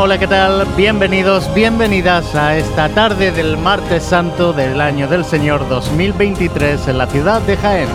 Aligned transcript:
Hola, 0.00 0.16
¿qué 0.16 0.28
tal? 0.28 0.64
Bienvenidos, 0.76 1.52
bienvenidas 1.54 2.36
a 2.36 2.56
esta 2.56 2.88
tarde 2.88 3.32
del 3.32 3.56
martes 3.56 4.04
santo 4.04 4.52
del 4.52 4.80
año 4.80 5.08
del 5.08 5.24
Señor 5.24 5.68
2023 5.68 6.86
en 6.86 6.98
la 6.98 7.08
ciudad 7.08 7.42
de 7.42 7.56
Jaén. 7.56 7.88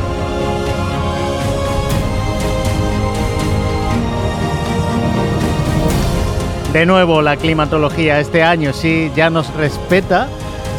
De 6.74 6.86
nuevo, 6.86 7.22
la 7.22 7.38
climatología 7.38 8.20
este 8.20 8.44
año 8.44 8.74
sí 8.74 9.10
ya 9.16 9.30
nos 9.30 9.54
respeta 9.54 10.28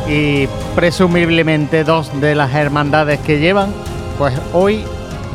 y 0.07 0.47
presumiblemente 0.75 1.85
dos 1.85 2.11
de 2.21 2.35
las 2.35 2.53
hermandades 2.53 3.19
que 3.21 3.39
llevan, 3.39 3.73
pues 4.19 4.39
hoy 4.53 4.85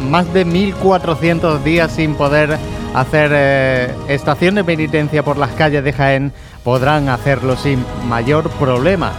más 0.07 0.31
de 0.35 0.45
1400 0.45 1.63
días 1.63 1.91
sin 1.93 2.13
poder 2.13 2.59
hacer 2.93 3.31
eh, 3.33 3.95
estación 4.07 4.55
de 4.55 4.63
penitencia 4.63 5.23
por 5.23 5.37
las 5.37 5.51
calles 5.51 5.83
de 5.83 5.93
Jaén, 5.93 6.33
podrán 6.63 7.09
hacerlo 7.09 7.55
sin 7.55 7.83
mayor 8.07 8.49
problema. 8.51 9.13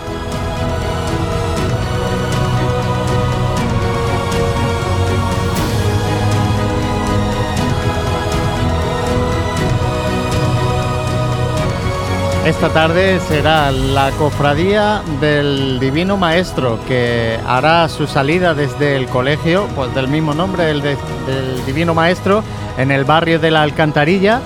Esta 12.50 12.70
tarde 12.70 13.20
será 13.20 13.70
la 13.70 14.10
cofradía 14.12 15.02
del 15.20 15.78
Divino 15.78 16.16
Maestro 16.16 16.80
que 16.88 17.38
hará 17.46 17.88
su 17.88 18.06
salida 18.06 18.54
desde 18.54 18.96
el 18.96 19.06
colegio, 19.06 19.68
pues 19.76 19.94
del 19.94 20.08
mismo 20.08 20.34
nombre, 20.34 20.70
el 20.70 20.80
del 20.80 20.96
Divino 21.66 21.94
Maestro, 21.94 22.42
en 22.80 22.90
el 22.90 23.04
barrio 23.04 23.38
de 23.38 23.50
la 23.50 23.62
Alcantarilla. 23.62 24.40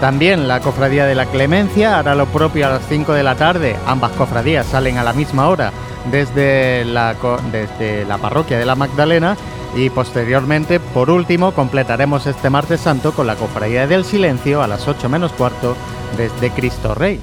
También 0.00 0.48
la 0.48 0.60
cofradía 0.60 1.06
de 1.06 1.14
la 1.14 1.26
Clemencia 1.26 1.98
hará 1.98 2.14
lo 2.14 2.26
propio 2.26 2.66
a 2.66 2.70
las 2.70 2.86
5 2.88 3.12
de 3.14 3.22
la 3.22 3.36
tarde. 3.36 3.76
Ambas 3.86 4.12
cofradías 4.12 4.66
salen 4.66 4.98
a 4.98 5.04
la 5.04 5.12
misma 5.12 5.48
hora 5.48 5.72
desde 6.10 6.84
la, 6.84 7.14
desde 7.50 8.04
la 8.04 8.18
parroquia 8.18 8.58
de 8.58 8.66
la 8.66 8.74
Magdalena 8.74 9.36
y 9.74 9.90
posteriormente, 9.90 10.80
por 10.80 11.10
último, 11.10 11.52
completaremos 11.52 12.26
este 12.26 12.50
martes 12.50 12.80
santo 12.80 13.12
con 13.12 13.26
la 13.26 13.36
cofradía 13.36 13.86
del 13.86 14.04
silencio 14.04 14.62
a 14.62 14.66
las 14.66 14.86
8 14.88 15.08
menos 15.08 15.32
cuarto 15.32 15.76
desde 16.16 16.50
Cristo 16.50 16.94
Rey. 16.94 17.20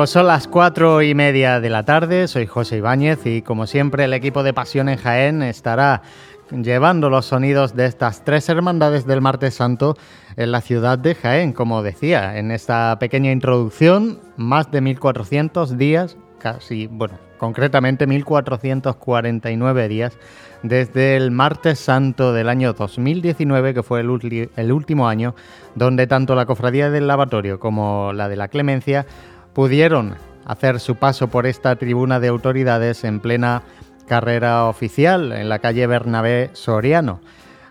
Pues 0.00 0.08
son 0.08 0.28
las 0.28 0.48
cuatro 0.48 1.02
y 1.02 1.14
media 1.14 1.60
de 1.60 1.68
la 1.68 1.82
tarde, 1.82 2.26
soy 2.26 2.46
José 2.46 2.78
Ibáñez 2.78 3.26
y 3.26 3.42
como 3.42 3.66
siempre 3.66 4.04
el 4.04 4.14
equipo 4.14 4.42
de 4.42 4.54
Pasión 4.54 4.88
en 4.88 4.96
Jaén 4.96 5.42
estará 5.42 6.00
llevando 6.50 7.10
los 7.10 7.26
sonidos 7.26 7.76
de 7.76 7.84
estas 7.84 8.24
tres 8.24 8.48
hermandades 8.48 9.04
del 9.04 9.20
Martes 9.20 9.52
Santo 9.52 9.98
en 10.38 10.52
la 10.52 10.62
ciudad 10.62 10.98
de 10.98 11.14
Jaén, 11.14 11.52
como 11.52 11.82
decía 11.82 12.38
en 12.38 12.50
esta 12.50 12.98
pequeña 12.98 13.30
introducción, 13.30 14.20
más 14.38 14.70
de 14.70 14.80
1400 14.80 15.76
días, 15.76 16.16
casi, 16.38 16.86
bueno, 16.86 17.18
concretamente 17.36 18.06
1449 18.06 19.86
días 19.88 20.16
desde 20.62 21.16
el 21.16 21.30
Martes 21.30 21.78
Santo 21.78 22.32
del 22.32 22.48
año 22.48 22.72
2019, 22.72 23.74
que 23.74 23.82
fue 23.82 24.00
el, 24.00 24.50
el 24.56 24.72
último 24.72 25.08
año 25.08 25.34
donde 25.74 26.06
tanto 26.06 26.34
la 26.34 26.46
Cofradía 26.46 26.88
del 26.88 27.06
Lavatorio 27.06 27.60
como 27.60 28.14
la 28.14 28.30
de 28.30 28.36
la 28.36 28.48
Clemencia 28.48 29.04
pudieron 29.60 30.14
hacer 30.46 30.80
su 30.80 30.96
paso 30.96 31.28
por 31.28 31.46
esta 31.46 31.76
tribuna 31.76 32.18
de 32.18 32.28
autoridades 32.28 33.04
en 33.04 33.20
plena 33.20 33.60
carrera 34.08 34.64
oficial 34.64 35.32
en 35.32 35.50
la 35.50 35.58
calle 35.58 35.86
Bernabé 35.86 36.48
Soriano. 36.54 37.20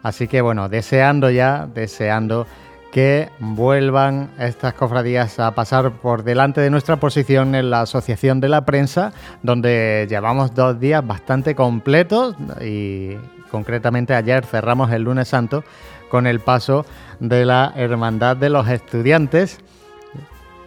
Así 0.03 0.27
que 0.27 0.41
bueno, 0.41 0.69
deseando 0.69 1.31
ya, 1.31 1.67
deseando 1.73 2.45
que 2.91 3.29
vuelvan 3.39 4.29
estas 4.37 4.75
cofradías 4.75 5.39
a 5.39 5.55
pasar 5.55 5.93
por 5.93 6.23
delante 6.23 6.61
de 6.61 6.69
nuestra 6.69 6.97
posición 6.97 7.55
en 7.55 7.71
la 7.71 7.81
Asociación 7.81 8.39
de 8.39 8.49
la 8.49 8.65
Prensa, 8.65 9.11
donde 9.41 10.05
llevamos 10.07 10.53
dos 10.53 10.79
días 10.79 11.03
bastante 11.03 11.55
completos 11.55 12.35
y 12.61 13.15
concretamente 13.49 14.13
ayer 14.13 14.45
cerramos 14.45 14.91
el 14.91 15.01
lunes 15.01 15.27
santo 15.27 15.63
con 16.11 16.27
el 16.27 16.39
paso 16.39 16.85
de 17.19 17.45
la 17.45 17.73
Hermandad 17.75 18.37
de 18.37 18.51
los 18.51 18.69
Estudiantes 18.69 19.59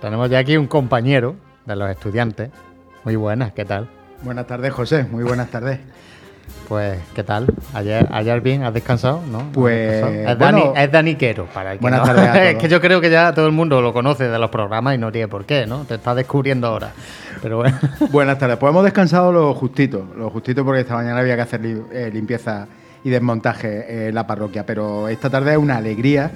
tenemos 0.02 0.28
ya 0.28 0.40
aquí 0.40 0.56
un 0.56 0.66
compañero 0.66 1.36
de 1.64 1.76
los 1.76 1.88
estudiantes. 1.88 2.50
Muy 3.04 3.14
buenas, 3.14 3.52
¿qué 3.52 3.64
tal? 3.64 3.88
Buenas 4.22 4.48
tardes, 4.48 4.72
José. 4.72 5.04
Muy 5.04 5.22
buenas 5.22 5.48
tardes. 5.48 5.78
Pues, 6.68 6.98
¿qué 7.14 7.22
tal? 7.22 7.46
¿Ayer, 7.72 8.08
ayer 8.10 8.40
bien? 8.40 8.64
¿Has 8.64 8.74
descansado? 8.74 9.22
¿No? 9.30 9.52
Pues. 9.52 10.04
Es, 10.04 10.38
Dani, 10.38 10.64
es 10.74 10.90
Daniquero, 10.90 11.46
para 11.46 11.76
Buenas 11.76 12.02
tardes. 12.02 12.34
es 12.56 12.60
que 12.60 12.68
yo 12.68 12.80
creo 12.80 13.00
que 13.00 13.10
ya 13.10 13.32
todo 13.32 13.46
el 13.46 13.52
mundo 13.52 13.80
lo 13.80 13.92
conoce 13.92 14.28
de 14.28 14.38
los 14.40 14.50
programas 14.50 14.96
y 14.96 14.98
no 14.98 15.12
tiene 15.12 15.28
por 15.28 15.44
qué, 15.44 15.66
¿no? 15.66 15.84
Te 15.84 15.94
está 15.94 16.16
descubriendo 16.16 16.66
ahora. 16.66 16.90
Pero 17.40 17.58
bueno. 17.58 17.78
Buenas 18.10 18.40
tardes. 18.40 18.56
Pues 18.56 18.70
hemos 18.70 18.82
descansado 18.82 19.30
lo 19.30 19.54
justito. 19.54 20.04
Lo 20.16 20.30
justito 20.30 20.64
porque 20.64 20.80
esta 20.80 20.94
mañana 20.94 21.20
había 21.20 21.36
que 21.36 21.42
hacer 21.42 21.60
eh, 21.64 22.10
limpieza 22.12 22.66
y 23.04 23.10
desmontaje 23.10 24.08
en 24.08 24.14
la 24.16 24.26
parroquia. 24.26 24.66
Pero 24.66 25.06
esta 25.06 25.30
tarde 25.30 25.52
es 25.52 25.58
una 25.58 25.76
alegría 25.76 26.32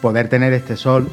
poder 0.00 0.28
tener 0.28 0.54
este 0.54 0.74
sol 0.74 1.06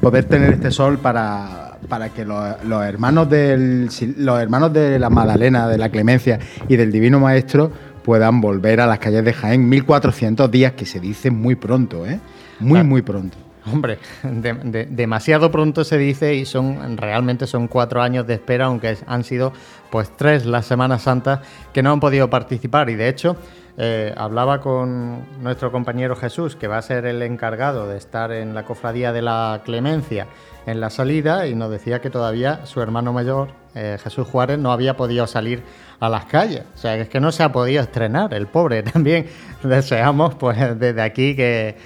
poder 0.00 0.24
tener 0.24 0.52
este 0.52 0.70
sol 0.70 0.98
para, 0.98 1.78
para 1.88 2.10
que 2.10 2.24
los, 2.24 2.56
hermanos 2.84 3.28
del, 3.28 3.88
los 4.18 4.40
hermanos 4.40 4.72
de 4.72 4.98
la 4.98 5.10
Magdalena, 5.10 5.68
de 5.68 5.78
la 5.78 5.88
Clemencia 5.88 6.38
y 6.68 6.76
del 6.76 6.92
Divino 6.92 7.20
Maestro 7.20 7.70
puedan 8.02 8.40
volver 8.40 8.80
a 8.80 8.86
las 8.86 8.98
calles 8.98 9.24
de 9.24 9.32
Jaén. 9.32 9.68
1400 9.68 10.50
días, 10.50 10.72
que 10.72 10.86
se 10.86 11.00
dice 11.00 11.30
muy 11.30 11.56
pronto, 11.56 12.06
¿eh? 12.06 12.20
Muy, 12.60 12.82
muy 12.84 13.02
pronto. 13.02 13.36
Hombre, 13.72 13.98
demasiado 14.22 15.50
pronto 15.50 15.84
se 15.84 15.98
dice 15.98 16.34
y 16.34 16.44
son 16.44 16.96
realmente 16.96 17.46
son 17.46 17.66
cuatro 17.68 18.00
años 18.00 18.26
de 18.26 18.34
espera, 18.34 18.66
aunque 18.66 18.96
han 19.06 19.24
sido 19.24 19.52
pues 19.90 20.10
tres 20.16 20.46
las 20.46 20.66
Semanas 20.66 21.02
Santas 21.02 21.40
que 21.72 21.82
no 21.82 21.92
han 21.92 22.00
podido 22.00 22.30
participar 22.30 22.90
y 22.90 22.94
de 22.94 23.08
hecho 23.08 23.36
eh, 23.78 24.14
hablaba 24.16 24.60
con 24.60 25.42
nuestro 25.42 25.70
compañero 25.70 26.16
Jesús, 26.16 26.56
que 26.56 26.66
va 26.66 26.78
a 26.78 26.82
ser 26.82 27.04
el 27.04 27.20
encargado 27.20 27.86
de 27.86 27.98
estar 27.98 28.32
en 28.32 28.54
la 28.54 28.64
cofradía 28.64 29.12
de 29.12 29.20
la 29.20 29.60
Clemencia 29.64 30.26
en 30.64 30.80
la 30.80 30.90
salida, 30.90 31.46
y 31.46 31.54
nos 31.54 31.70
decía 31.70 32.00
que 32.00 32.10
todavía 32.10 32.64
su 32.64 32.80
hermano 32.80 33.12
mayor, 33.12 33.50
eh, 33.74 33.98
Jesús 34.02 34.26
Juárez, 34.26 34.58
no 34.58 34.72
había 34.72 34.96
podido 34.96 35.26
salir 35.26 35.62
a 36.00 36.08
las 36.08 36.24
calles. 36.24 36.62
O 36.74 36.78
sea, 36.78 36.96
es 36.96 37.08
que 37.08 37.20
no 37.20 37.30
se 37.32 37.42
ha 37.42 37.52
podido 37.52 37.82
estrenar, 37.82 38.32
el 38.34 38.46
pobre. 38.46 38.82
También 38.94 39.26
deseamos, 39.62 40.34
pues, 40.34 40.78
desde 40.78 41.02
aquí 41.02 41.36
que, 41.36 41.76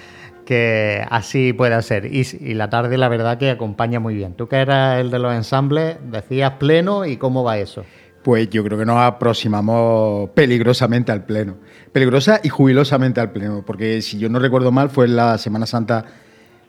que 0.51 1.01
así 1.09 1.53
pueda 1.53 1.81
ser. 1.81 2.13
Y, 2.13 2.27
y, 2.41 2.55
la 2.55 2.69
tarde, 2.69 2.97
la 2.97 3.07
verdad, 3.07 3.37
que 3.37 3.51
acompaña 3.51 4.01
muy 4.01 4.15
bien. 4.15 4.33
Tú 4.33 4.49
que 4.49 4.57
eras 4.57 4.99
el 4.99 5.09
de 5.09 5.17
los 5.17 5.33
ensambles, 5.33 5.95
decías 6.11 6.55
pleno, 6.59 7.05
¿y 7.05 7.15
cómo 7.15 7.41
va 7.45 7.57
eso? 7.57 7.85
Pues 8.21 8.49
yo 8.49 8.61
creo 8.61 8.77
que 8.77 8.85
nos 8.85 8.97
aproximamos 8.97 10.31
peligrosamente 10.31 11.13
al 11.13 11.23
pleno. 11.23 11.55
Peligrosa 11.93 12.41
y 12.43 12.49
jubilosamente 12.49 13.21
al 13.21 13.31
pleno, 13.31 13.63
porque 13.65 14.01
si 14.01 14.19
yo 14.19 14.27
no 14.27 14.39
recuerdo 14.39 14.73
mal, 14.73 14.89
fue 14.89 15.05
en 15.05 15.15
la 15.15 15.37
Semana 15.37 15.65
Santa 15.65 16.03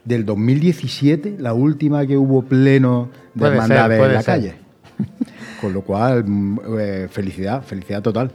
del 0.05 0.23
2017, 0.23 1.35
la 1.39 1.53
última 1.53 2.07
que 2.07 2.15
hubo 2.15 2.41
pleno 2.41 3.09
de 3.33 3.47
hermandades 3.47 4.01
en 4.01 4.13
la 4.13 4.23
calle. 4.23 4.55
Con 5.59 5.73
lo 5.73 5.81
cual, 5.81 6.23
mm, 6.25 6.59
eh, 6.79 7.07
felicidad, 7.11 7.61
felicidad 7.61 8.01
total. 8.01 8.31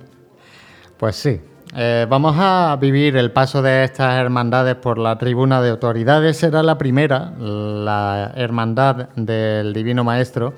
Pues 0.98 1.16
sí. 1.16 1.40
Eh, 1.76 2.06
vamos 2.08 2.34
a 2.38 2.76
vivir 2.80 3.16
el 3.16 3.30
paso 3.30 3.62
de 3.62 3.84
estas 3.84 4.14
hermandades 4.18 4.74
por 4.76 4.98
la 4.98 5.18
tribuna 5.18 5.60
de 5.60 5.70
autoridades. 5.70 6.36
Será 6.36 6.62
la 6.62 6.78
primera, 6.78 7.32
la 7.38 8.32
hermandad 8.34 9.08
del 9.16 9.72
Divino 9.72 10.02
Maestro 10.04 10.54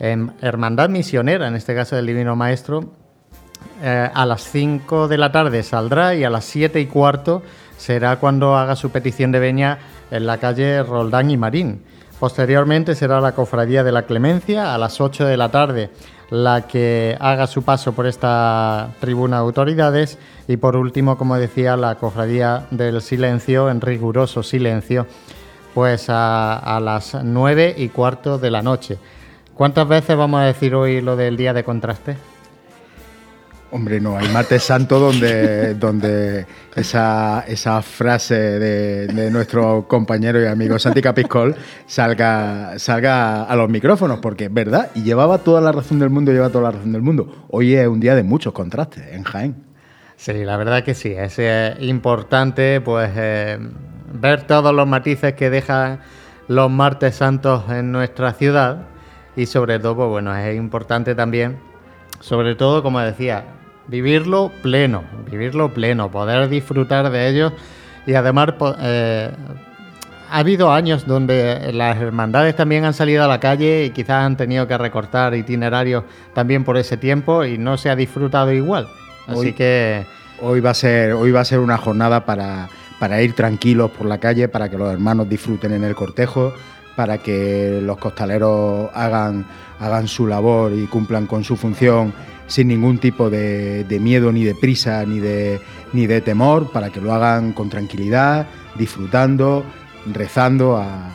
Hermandad 0.00 0.88
Misionera, 0.88 1.48
en 1.48 1.56
este 1.56 1.74
caso 1.74 1.96
del 1.96 2.06
Divino 2.06 2.36
Maestro, 2.36 2.92
eh, 3.82 4.08
a 4.12 4.26
las 4.26 4.42
5 4.42 5.08
de 5.08 5.18
la 5.18 5.32
tarde 5.32 5.62
saldrá 5.62 6.14
y 6.14 6.24
a 6.24 6.30
las 6.30 6.44
7 6.44 6.80
y 6.80 6.86
cuarto 6.86 7.42
será 7.76 8.16
cuando 8.16 8.56
haga 8.56 8.76
su 8.76 8.90
petición 8.90 9.32
de 9.32 9.40
veña 9.40 9.78
en 10.10 10.26
la 10.26 10.38
calle 10.38 10.82
Roldán 10.82 11.30
y 11.30 11.36
Marín. 11.36 11.82
Posteriormente 12.20 12.94
será 12.94 13.20
la 13.20 13.32
Cofradía 13.32 13.84
de 13.84 13.92
la 13.92 14.02
Clemencia 14.02 14.74
a 14.74 14.78
las 14.78 15.00
8 15.00 15.26
de 15.26 15.36
la 15.36 15.50
tarde 15.50 15.90
la 16.30 16.66
que 16.66 17.16
haga 17.20 17.46
su 17.46 17.62
paso 17.62 17.92
por 17.92 18.06
esta 18.06 18.90
tribuna 19.00 19.36
de 19.36 19.42
autoridades 19.42 20.18
y 20.46 20.56
por 20.56 20.76
último, 20.76 21.16
como 21.16 21.36
decía, 21.36 21.76
la 21.76 21.94
Cofradía 21.96 22.66
del 22.70 23.00
Silencio 23.00 23.70
en 23.70 23.80
riguroso 23.80 24.42
silencio, 24.42 25.06
pues 25.74 26.06
a, 26.08 26.80
las 26.82 27.16
9 27.22 27.74
y 27.78 27.88
cuarto 27.88 28.38
de 28.38 28.50
la 28.50 28.62
noche 28.62 28.98
¿Cuántas 29.58 29.88
veces 29.88 30.16
vamos 30.16 30.40
a 30.40 30.44
decir 30.44 30.72
hoy 30.76 31.00
lo 31.00 31.16
del 31.16 31.36
día 31.36 31.52
de 31.52 31.64
contraste? 31.64 32.16
Hombre, 33.70 34.00
no, 34.00 34.16
hay 34.16 34.26
martes 34.28 34.62
santo 34.62 34.98
donde, 34.98 35.74
donde 35.74 36.46
esa, 36.74 37.44
esa 37.46 37.82
frase 37.82 38.34
de, 38.34 39.30
nuestro 39.30 39.86
compañero 39.86 40.42
y 40.42 40.46
amigo 40.46 40.78
Santi 40.78 41.02
Capiscol 41.02 41.54
salga, 41.86 42.78
salga 42.78 43.42
a 43.42 43.56
los 43.56 43.68
micrófonos, 43.68 44.20
porque 44.20 44.44
es 44.46 44.54
verdad, 44.54 44.90
y 44.94 45.02
llevaba 45.02 45.36
toda 45.38 45.60
la 45.60 45.70
razón 45.70 45.98
del 45.98 46.08
mundo, 46.08 46.32
lleva 46.32 46.48
toda 46.48 46.64
la 46.64 46.70
razón 46.70 46.92
del 46.92 47.02
mundo. 47.02 47.44
Hoy 47.50 47.74
es 47.74 47.86
un 47.86 48.00
día 48.00 48.14
de 48.14 48.22
muchos 48.22 48.54
contrastes 48.54 49.04
en 49.12 49.22
Jaén. 49.24 49.54
Sí, 50.16 50.32
la 50.32 50.56
verdad 50.56 50.82
que 50.82 50.94
sí, 50.94 51.12
es 51.14 51.38
importante 51.80 52.80
pues 52.80 53.10
eh, 53.16 53.58
ver 54.14 54.46
todos 54.46 54.74
los 54.74 54.88
matices 54.88 55.34
que 55.34 55.50
dejan 55.50 56.00
los 56.48 56.70
martes 56.70 57.16
santos 57.16 57.64
en 57.68 57.92
nuestra 57.92 58.32
ciudad 58.32 58.86
y 59.36 59.44
sobre 59.44 59.78
todo, 59.78 59.94
pues, 59.94 60.08
bueno, 60.08 60.34
es 60.34 60.56
importante 60.56 61.14
también, 61.14 61.58
sobre 62.20 62.54
todo, 62.54 62.82
como 62.82 62.98
decía, 63.00 63.57
vivirlo 63.88 64.52
pleno, 64.62 65.02
vivirlo 65.30 65.72
pleno, 65.72 66.10
poder 66.10 66.48
disfrutar 66.48 67.10
de 67.10 67.28
ellos 67.28 67.52
y 68.06 68.14
además 68.14 68.50
eh, 68.80 69.30
ha 70.30 70.38
habido 70.38 70.72
años 70.72 71.06
donde 71.06 71.72
las 71.72 71.96
hermandades 71.96 72.54
también 72.54 72.84
han 72.84 72.94
salido 72.94 73.24
a 73.24 73.28
la 73.28 73.40
calle 73.40 73.86
y 73.86 73.90
quizás 73.90 74.24
han 74.24 74.36
tenido 74.36 74.66
que 74.68 74.76
recortar 74.78 75.34
itinerarios 75.34 76.04
también 76.34 76.64
por 76.64 76.76
ese 76.76 76.96
tiempo 76.96 77.44
y 77.44 77.58
no 77.58 77.76
se 77.76 77.90
ha 77.90 77.96
disfrutado 77.96 78.52
igual. 78.52 78.88
Así 79.26 79.52
que 79.52 80.06
hoy 80.40 80.60
va 80.60 80.70
a 80.70 80.74
ser 80.74 81.12
hoy 81.12 81.32
va 81.32 81.40
a 81.40 81.44
ser 81.44 81.58
una 81.58 81.76
jornada 81.76 82.24
para, 82.24 82.68
para 82.98 83.20
ir 83.22 83.34
tranquilos 83.34 83.90
por 83.90 84.06
la 84.06 84.18
calle, 84.18 84.48
para 84.48 84.68
que 84.68 84.78
los 84.78 84.92
hermanos 84.92 85.28
disfruten 85.28 85.72
en 85.72 85.84
el 85.84 85.94
cortejo, 85.94 86.54
para 86.98 87.18
que 87.18 87.78
los 87.80 87.96
costaleros 87.96 88.90
hagan 88.92 89.46
hagan 89.78 90.08
su 90.08 90.26
labor 90.26 90.72
y 90.72 90.86
cumplan 90.86 91.26
con 91.28 91.44
su 91.44 91.56
función 91.56 92.12
sin 92.48 92.66
ningún 92.66 92.98
tipo 92.98 93.30
de, 93.30 93.84
miedo, 94.00 94.32
ni 94.32 94.42
de 94.42 94.56
prisa, 94.56 95.04
ni 95.04 95.20
de, 95.20 95.60
ni 95.92 96.08
de 96.08 96.20
temor, 96.20 96.72
para 96.72 96.90
que 96.90 97.00
lo 97.00 97.12
hagan 97.12 97.52
con 97.52 97.68
tranquilidad, 97.68 98.48
disfrutando, 98.74 99.64
rezando 100.12 100.76
a, 100.76 101.14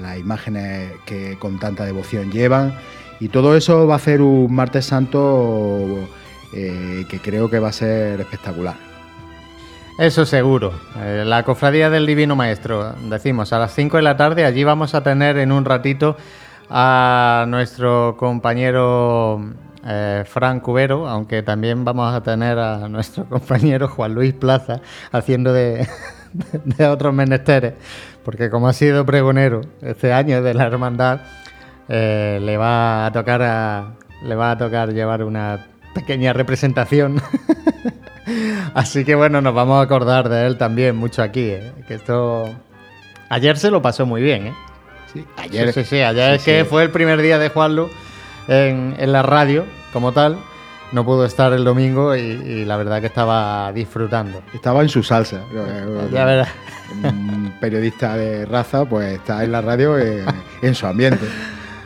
las 0.00 0.18
imágenes 0.18 0.92
que 1.06 1.38
con 1.38 1.58
tanta 1.58 1.84
devoción 1.84 2.32
llevan. 2.32 2.74
Y 3.20 3.28
todo 3.28 3.56
eso 3.56 3.86
va 3.86 3.94
a 3.94 3.98
ser 3.98 4.22
un 4.22 4.52
martes 4.52 4.86
santo 4.86 6.08
eh, 6.52 7.04
que 7.08 7.20
creo 7.20 7.48
que 7.48 7.58
va 7.58 7.68
a 7.68 7.72
ser 7.72 8.20
espectacular. 8.20 8.93
Eso 9.98 10.26
seguro. 10.26 10.72
Eh, 10.96 11.22
la 11.24 11.44
cofradía 11.44 11.88
del 11.88 12.04
Divino 12.04 12.34
Maestro, 12.34 12.94
decimos, 13.08 13.52
a 13.52 13.60
las 13.60 13.72
5 13.74 13.98
de 13.98 14.02
la 14.02 14.16
tarde, 14.16 14.44
allí 14.44 14.64
vamos 14.64 14.92
a 14.96 15.04
tener 15.04 15.38
en 15.38 15.52
un 15.52 15.64
ratito 15.64 16.16
a 16.68 17.44
nuestro 17.46 18.16
compañero 18.18 19.40
eh, 19.86 20.24
Fran 20.26 20.58
Cubero, 20.58 21.08
aunque 21.08 21.44
también 21.44 21.84
vamos 21.84 22.12
a 22.12 22.22
tener 22.24 22.58
a 22.58 22.88
nuestro 22.88 23.24
compañero 23.28 23.86
Juan 23.86 24.14
Luis 24.14 24.34
Plaza 24.34 24.80
haciendo 25.12 25.52
de, 25.52 25.86
otros 26.90 27.14
menesteres, 27.14 27.74
porque 28.24 28.50
como 28.50 28.66
ha 28.66 28.72
sido 28.72 29.06
pregonero 29.06 29.60
este 29.80 30.12
año 30.12 30.42
de 30.42 30.54
la 30.54 30.64
hermandad, 30.64 31.20
eh, 31.88 32.40
le 32.42 32.56
va 32.56 33.06
a 33.06 33.12
tocar 33.12 33.94
le 34.24 34.34
va 34.34 34.50
a 34.50 34.58
tocar 34.58 34.92
llevar 34.92 35.22
una 35.22 35.66
pequeña 35.94 36.32
representación. 36.32 37.22
Así 38.74 39.04
que 39.04 39.14
bueno, 39.14 39.40
nos 39.40 39.54
vamos 39.54 39.78
a 39.78 39.82
acordar 39.82 40.28
de 40.28 40.46
él 40.46 40.56
también 40.56 40.96
mucho 40.96 41.22
aquí, 41.22 41.50
¿eh? 41.50 41.72
que 41.86 41.94
esto 41.94 42.54
ayer 43.28 43.56
se 43.56 43.70
lo 43.70 43.82
pasó 43.82 44.06
muy 44.06 44.22
bien, 44.22 44.48
¿eh? 44.48 44.54
Sí, 45.12 45.24
ayer. 45.36 45.72
Sí, 45.72 45.84
sí, 45.84 46.00
ayer 46.00 46.34
es 46.34 46.44
que 46.44 46.64
fue 46.64 46.82
el 46.82 46.90
primer 46.90 47.22
día 47.22 47.38
de 47.38 47.48
Juanlu 47.48 47.88
en, 48.48 49.12
la 49.12 49.22
radio 49.22 49.64
como 49.92 50.12
tal. 50.12 50.38
No 50.92 51.04
pudo 51.04 51.24
estar 51.24 51.52
el 51.52 51.64
domingo 51.64 52.14
y, 52.14 52.64
la 52.64 52.76
verdad 52.76 53.00
que 53.00 53.06
estaba 53.06 53.72
disfrutando. 53.72 54.42
Estaba 54.52 54.82
en 54.82 54.88
su 54.88 55.02
salsa. 55.02 55.42
Ya 56.12 56.24
verás. 56.24 56.48
Un 57.02 57.54
periodista 57.60 58.16
de 58.16 58.46
raza, 58.46 58.84
pues 58.84 59.14
está 59.14 59.42
en 59.42 59.52
la 59.52 59.60
radio 59.60 59.98
en, 60.62 60.74
su 60.74 60.86
ambiente. 60.86 61.26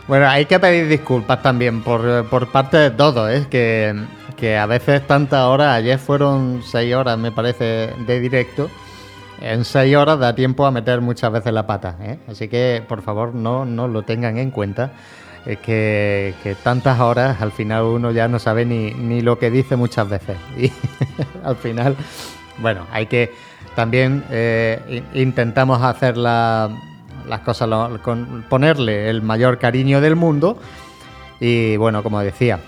Bueno, 0.07 0.29
hay 0.29 0.47
que 0.47 0.59
pedir 0.59 0.89
disculpas 0.89 1.43
también 1.43 1.83
por, 1.83 2.49
parte 2.51 2.77
de 2.77 2.91
todos, 2.91 3.31
¿eh? 3.31 3.47
que, 3.51 3.95
que 4.39 4.57
a 4.57 4.67
veces 4.67 5.07
tantas 5.07 5.45
horas, 5.45 5.75
ayer 5.77 5.99
fueron 5.99 6.63
seis 6.65 6.95
horas 6.95 7.19
me 7.19 7.33
parece 7.33 7.95
de 8.07 8.21
directo, 8.21 8.71
en 9.41 9.65
seis 9.65 9.97
horas 9.97 10.19
da 10.19 10.35
tiempo 10.35 10.67
a 10.67 10.71
meter 10.71 11.01
muchas 11.01 11.33
veces 11.33 11.53
la 11.53 11.67
pata, 11.67 11.97
¿eh? 12.01 12.19
así 12.29 12.49
que 12.49 12.83
por 12.89 13.03
favor 13.03 13.35
no, 13.35 13.65
no 13.65 13.89
lo 13.89 14.03
tengan 14.03 14.39
en 14.39 14.51
cuenta 14.51 14.93
es 15.49 15.59
que, 15.61 16.57
tantas 16.63 17.01
horas 17.01 17.41
al 17.41 17.53
final 17.53 17.85
uno 17.85 18.11
ya 18.11 18.29
no 18.29 18.39
sabe 18.39 18.67
ni, 18.67 19.21
lo 19.23 19.39
que 19.39 19.51
dice 19.51 19.77
muchas 19.77 20.09
veces. 20.09 20.37
Y 20.59 20.71
al 21.43 21.57
final, 21.57 21.97
bueno, 22.59 22.87
hay 22.93 23.07
que 23.07 23.33
también 23.75 24.25
eh, 24.31 25.03
intentamos 25.15 25.83
hacer 25.83 26.17
las 26.19 26.71
cosas, 27.45 27.69
con, 28.03 28.45
ponerle 28.49 29.09
el 29.09 29.23
mayor 29.23 29.59
cariño 29.59 30.01
del 30.01 30.17
mundo. 30.17 30.59
Y 31.41 31.77
bueno, 31.77 32.03
como 32.03 32.21
decía, 32.21 32.61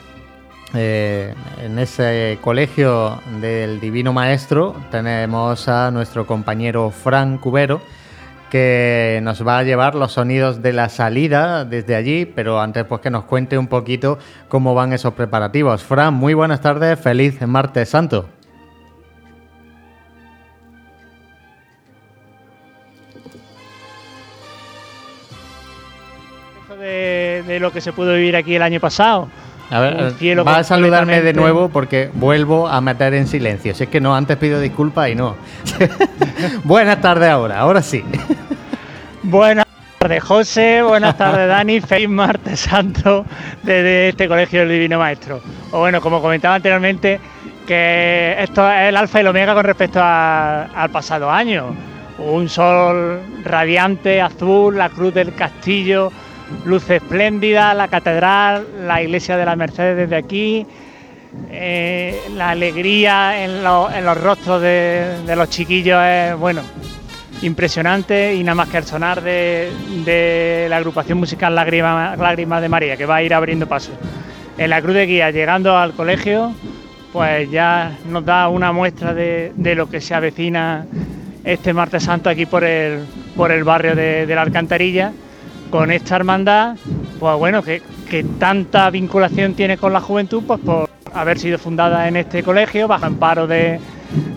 eh, 0.75 1.35
en 1.63 1.79
ese 1.79 2.39
colegio 2.41 3.21
del 3.41 3.81
Divino 3.81 4.13
Maestro 4.13 4.77
tenemos 4.91 5.69
a 5.69 5.91
nuestro 5.91 6.27
compañero 6.27 6.91
Fran 6.91 7.39
Cubero 7.39 7.81
que 8.51 9.21
nos 9.23 9.47
va 9.47 9.59
a 9.59 9.63
llevar 9.63 9.95
los 9.95 10.13
sonidos 10.13 10.61
de 10.61 10.73
la 10.73 10.89
salida 10.89 11.65
desde 11.65 11.95
allí, 11.95 12.27
pero 12.27 12.61
antes 12.61 12.85
pues 12.85 13.01
que 13.01 13.11
nos 13.11 13.25
cuente 13.25 13.57
un 13.57 13.69
poquito 13.69 14.19
cómo 14.49 14.75
van 14.75 14.93
esos 14.93 15.15
preparativos. 15.15 15.83
Fran, 15.83 16.15
muy 16.15 16.35
buenas 16.35 16.61
tardes, 16.61 16.99
feliz 17.01 17.41
martes 17.47 17.89
santo. 17.89 18.29
De, 26.79 27.59
lo 27.61 27.73
que 27.73 27.81
se 27.81 27.93
pudo 27.93 28.15
vivir 28.15 28.37
aquí 28.37 28.55
el 28.55 28.63
año 28.63 28.81
pasado. 28.81 29.29
A 29.71 29.79
ver, 29.79 30.15
va 30.47 30.59
a 30.59 30.65
saludarme 30.65 31.21
de 31.21 31.33
nuevo 31.33 31.69
porque 31.69 32.11
vuelvo 32.15 32.67
a 32.67 32.81
meter 32.81 33.15
en 33.15 33.29
silencio. 33.29 33.73
Si 33.73 33.85
es 33.85 33.89
que 33.89 34.01
no, 34.01 34.17
antes 34.17 34.37
pido 34.37 34.61
disculpas 34.61 35.11
y 35.11 35.15
no. 35.15 35.37
Buenas 36.65 37.01
tardes 37.01 37.31
ahora, 37.31 37.61
ahora 37.61 37.81
sí. 37.81 38.05
Buenas 39.23 39.67
tardes, 39.99 40.25
José. 40.25 40.83
Buenas 40.83 41.17
tardes, 41.17 41.47
Dani. 41.47 41.81
Feliz 41.81 42.09
martes 42.09 42.59
santo 42.61 43.25
desde 43.63 44.09
este 44.09 44.27
colegio 44.27 44.61
del 44.61 44.71
Divino 44.71 44.99
Maestro. 44.99 45.41
O 45.71 45.79
bueno, 45.79 46.01
como 46.01 46.21
comentaba 46.21 46.57
anteriormente, 46.57 47.21
que 47.65 48.35
esto 48.41 48.69
es 48.69 48.89
el 48.89 48.97
alfa 48.97 49.19
y 49.19 49.21
el 49.21 49.29
omega 49.29 49.55
con 49.55 49.65
respecto 49.65 50.01
al 50.03 50.91
pasado 50.91 51.31
año. 51.31 51.77
Un 52.19 52.49
sol 52.49 53.21
radiante, 53.45 54.21
azul, 54.21 54.77
la 54.77 54.89
cruz 54.89 55.15
del 55.15 55.33
castillo, 55.33 56.11
luz 56.65 56.89
espléndida, 56.91 57.75
la 57.75 57.89
catedral, 57.89 58.67
la 58.87 59.03
iglesia 59.03 59.37
de 59.37 59.45
la 59.45 59.57
Mercedes 59.57 59.97
desde 59.97 60.17
aquí, 60.17 60.67
eh, 61.51 62.21
la 62.35 62.51
alegría 62.51 63.45
en, 63.45 63.63
los 63.63 64.21
rostros 64.21 64.61
de, 64.61 65.35
los 65.37 65.49
chiquillos 65.49 66.03
es, 66.03 66.37
bueno, 66.37 66.63
impresionante 67.43 68.35
y 68.35 68.43
nada 68.43 68.57
más 68.57 68.69
que 68.69 68.79
el 68.79 68.85
sonar 68.85 69.23
de, 69.23 70.67
la 70.69 70.77
agrupación 70.77 71.19
musical 71.19 71.55
Lágrimas 71.55 72.63
de 72.63 72.69
María, 72.69 72.97
que 72.97 73.07
va 73.07 73.17
a 73.17 73.23
ir 73.23 73.33
abriendo 73.35 73.67
paso. 73.67 73.93
En 74.59 74.71
la 74.71 74.83
Cruz 74.83 74.95
de 74.95 75.07
Guía, 75.07 75.31
llegando 75.31 75.79
al 75.79 75.93
colegio, 75.93 76.53
pues 77.13 77.51
ya 77.51 77.97
nos 78.09 78.25
da 78.25 78.49
una 78.49 78.73
muestra 78.73 79.15
de, 79.15 79.53
lo 79.75 79.89
que 79.89 80.01
se 80.01 80.15
avecina 80.15 80.87
este 81.45 81.73
martes 81.73 82.05
santo 82.05 82.29
aquí 82.29 82.47
por 82.47 82.65
el, 82.65 83.05
por 83.37 83.51
el 83.51 83.65
barrio 83.65 83.95
de, 83.95 84.27
la 84.27 84.43
Alcantarilla, 84.43 85.13
con 85.71 85.91
esta 85.91 86.17
hermandad, 86.17 86.77
pues 87.19 87.39
bueno, 87.39 87.63
que, 87.63 87.83
tanta 88.39 88.91
vinculación 88.91 89.55
tiene 89.55 89.79
con 89.79 89.93
la 89.93 90.01
juventud, 90.01 90.43
pues 90.47 90.61
por 90.61 90.91
haber 91.15 91.39
sido 91.39 91.59
fundada 91.59 92.09
en 92.09 92.17
este 92.17 92.43
colegio, 92.43 92.89
bajo 92.89 93.07
amparo 93.07 93.47
de, 93.47 93.79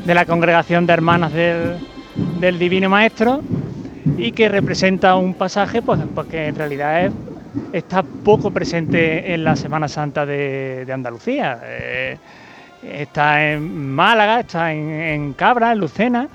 de 0.05 0.13
la 0.13 0.25
congregación 0.25 0.85
de 0.85 0.93
hermanas 0.93 1.33
del, 1.33 1.77
del 2.39 2.59
Divino 2.59 2.89
Maestro 2.89 3.41
y 4.17 4.31
que 4.31 4.49
representa 4.49 5.15
un 5.15 5.33
pasaje 5.33 5.81
pues, 5.81 5.99
pues 6.13 6.27
que 6.27 6.47
en 6.47 6.55
realidad 6.55 7.11
está 7.71 8.03
poco 8.03 8.51
presente 8.51 9.33
en 9.33 9.43
la 9.43 9.55
Semana 9.55 9.87
Santa 9.87 10.25
de, 10.25 10.85
Andalucía. 10.91 11.59
Eh, 11.63 12.17
está 12.83 13.51
en 13.51 13.91
Málaga, 13.91 14.41
está 14.41 14.73
en, 14.73 15.33
Cabra, 15.33 15.71
en 15.71 15.79
Lucena, 15.79 16.27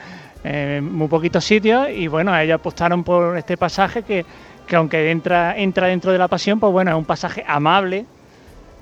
en 0.44 0.92
muy 0.92 1.08
poquitos 1.08 1.44
sitios 1.44 1.88
y 1.90 2.08
bueno, 2.08 2.36
ellos 2.38 2.56
apostaron 2.56 3.04
por 3.04 3.36
este 3.36 3.56
pasaje 3.56 4.02
que, 4.02 4.24
aunque 4.76 5.10
entra, 5.10 5.56
entra 5.56 5.88
dentro 5.88 6.12
de 6.12 6.18
la 6.18 6.28
pasión, 6.28 6.60
pues 6.60 6.72
bueno, 6.72 6.90
es 6.90 6.96
un 6.96 7.04
pasaje 7.04 7.44
amable, 7.46 8.06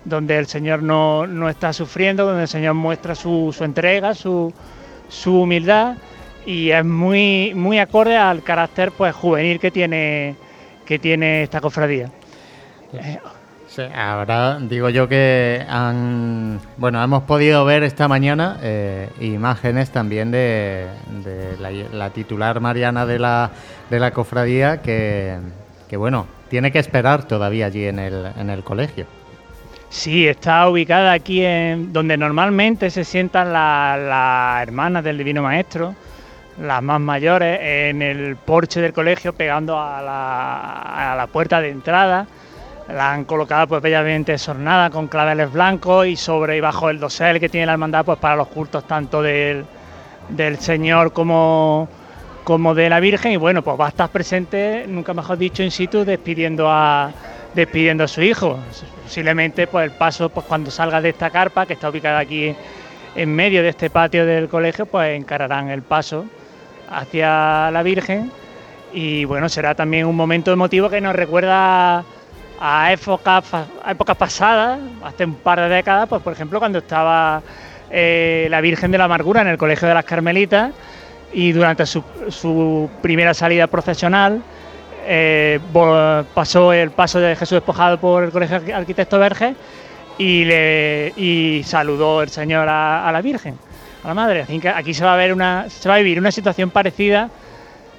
donde 0.04 0.38
el 0.38 0.46
Señor 0.46 0.82
no, 0.82 1.48
está 1.48 1.72
sufriendo, 1.72 2.26
donde 2.26 2.42
el 2.42 2.48
Señor 2.48 2.74
muestra 2.74 3.14
su, 3.14 3.54
su 3.56 3.64
entrega, 3.64 4.14
su, 4.14 4.52
su 5.08 5.42
humildad 5.42 5.96
y 6.44 6.70
es 6.70 6.84
muy, 6.84 7.52
muy 7.54 7.78
acorde 7.78 8.16
al 8.16 8.42
carácter 8.42 8.92
pues 8.92 9.14
juvenil 9.14 9.58
que 9.58 9.70
tiene, 9.70 10.36
que 10.84 10.98
tiene 10.98 11.42
esta 11.42 11.60
cofradía. 11.60 12.10
Eh, 12.92 13.18
Sí, 13.76 13.82
ahora 13.94 14.58
digo 14.58 14.88
yo 14.88 15.06
que 15.06 15.62
han, 15.68 16.58
bueno, 16.78 17.04
hemos 17.04 17.24
podido 17.24 17.62
ver 17.66 17.82
esta 17.82 18.08
mañana 18.08 18.58
eh, 18.62 19.10
imágenes 19.20 19.90
también 19.90 20.30
de, 20.30 20.86
la, 21.92 22.08
titular 22.08 22.60
Mariana 22.60 23.04
de 23.04 23.18
la, 23.18 23.50
de 23.90 24.00
la 24.00 24.12
cofradía 24.12 24.80
que, 24.80 25.36
bueno, 25.94 26.26
tiene 26.48 26.72
que 26.72 26.80
esperar 26.80 27.24
todavía 27.24 27.66
allí 27.66 27.86
en 27.86 28.00
el, 28.00 28.32
en 28.36 28.50
el 28.50 28.64
colegio. 28.64 29.06
Sí, 29.88 30.26
está 30.26 30.68
ubicada 30.68 31.12
aquí 31.12 31.44
en 31.44 31.92
donde 31.92 32.16
normalmente 32.16 32.90
se 32.90 33.04
sientan 33.04 33.52
las 33.52 34.62
hermanas 34.62 35.04
del 35.04 35.18
Divino 35.18 35.42
Maestro, 35.42 35.94
las 36.60 36.82
más 36.82 37.00
mayores, 37.00 37.60
en 37.62 38.02
el 38.02 38.34
porche 38.34 38.80
del 38.80 38.92
colegio 38.92 39.32
pegando 39.32 39.78
a 39.78 40.02
la, 40.02 41.12
a 41.12 41.14
la 41.14 41.28
puerta 41.28 41.60
de 41.60 41.70
entrada 41.70 42.26
la 42.88 43.12
han 43.12 43.24
colocado 43.24 43.66
pues 43.66 43.82
bellamente 43.82 44.38
sornada 44.38 44.90
con 44.90 45.08
claveles 45.08 45.52
blancos 45.52 46.06
y 46.06 46.16
sobre 46.16 46.56
y 46.56 46.60
bajo 46.60 46.88
el 46.88 47.00
dosel 47.00 47.40
que 47.40 47.48
tiene 47.48 47.66
la 47.66 47.72
hermandad 47.72 48.04
pues 48.04 48.18
para 48.18 48.36
los 48.36 48.48
cultos 48.48 48.84
tanto 48.84 49.22
del, 49.22 49.66
Señor 50.58 51.12
como, 51.12 51.88
como 52.46 52.76
de 52.76 52.88
la 52.88 53.00
Virgen 53.00 53.32
y 53.32 53.36
bueno 53.38 53.62
pues 53.62 53.76
va 53.78 53.86
a 53.86 53.88
estar 53.88 54.08
presente, 54.08 54.84
nunca 54.86 55.12
mejor 55.12 55.36
dicho, 55.36 55.64
in 55.64 55.72
situ 55.72 56.04
despidiendo 56.04 56.70
a 56.70 57.10
despidiendo 57.54 58.04
a 58.04 58.08
su 58.08 58.22
hijo. 58.22 58.56
Posiblemente 59.02 59.66
pues 59.66 59.90
el 59.90 59.90
paso 59.90 60.28
pues 60.28 60.46
cuando 60.46 60.70
salga 60.70 61.00
de 61.00 61.08
esta 61.08 61.28
carpa 61.30 61.66
que 61.66 61.72
está 61.72 61.90
ubicada 61.90 62.20
aquí 62.20 62.54
en 63.16 63.34
medio 63.34 63.64
de 63.64 63.70
este 63.70 63.90
patio 63.90 64.24
del 64.24 64.48
colegio 64.48 64.86
pues 64.86 65.18
encararán 65.18 65.70
el 65.70 65.82
paso 65.82 66.24
hacia 66.88 67.68
la 67.72 67.82
Virgen 67.82 68.30
y 68.92 69.24
bueno 69.24 69.48
será 69.48 69.74
también 69.74 70.06
un 70.06 70.14
momento 70.14 70.52
emotivo 70.52 70.88
que 70.88 71.00
nos 71.00 71.16
recuerda 71.16 72.04
a 72.60 72.92
épocas, 72.92 73.44
épocas 73.88 74.16
pasadas, 74.16 74.78
hace 75.02 75.24
un 75.24 75.34
par 75.34 75.58
de 75.62 75.68
décadas, 75.68 76.08
pues 76.08 76.22
por 76.22 76.32
ejemplo 76.32 76.60
cuando 76.60 76.78
estaba 76.78 77.42
eh, 77.90 78.46
la 78.48 78.60
Virgen 78.60 78.92
de 78.92 78.98
la 78.98 79.06
Amargura 79.06 79.40
en 79.40 79.48
el 79.48 79.58
Colegio 79.58 79.88
de 79.88 79.94
las 79.94 80.04
Carmelitas 80.04 80.70
y 81.32 81.52
durante 81.52 81.84
su, 81.86 82.90
primera 83.02 83.34
salida 83.34 83.66
procesional 83.66 84.42
eh, 85.06 85.60
pasó 86.34 86.72
el 86.72 86.90
paso 86.90 87.20
de 87.20 87.36
Jesús 87.36 87.56
despojado 87.56 87.98
por 87.98 88.24
el 88.24 88.30
Colegio 88.30 88.60
Arquitecto 88.74 89.18
Verge 89.18 89.54
y, 90.18 90.44
le, 90.44 91.12
y 91.16 91.62
saludó 91.64 92.22
el 92.22 92.30
Señor 92.30 92.68
a, 92.68 93.10
la 93.12 93.20
Virgen, 93.22 93.58
a 94.02 94.08
la 94.08 94.14
Madre. 94.14 94.42
Así 94.42 94.58
que 94.58 94.68
aquí 94.68 94.94
se 94.94 95.04
va 95.04 95.14
a 95.14 95.16
ver 95.16 95.32
una, 95.32 95.66
se 95.68 95.88
va 95.88 95.96
a 95.96 95.98
vivir 95.98 96.18
una 96.18 96.30
situación 96.30 96.70
parecida 96.70 97.30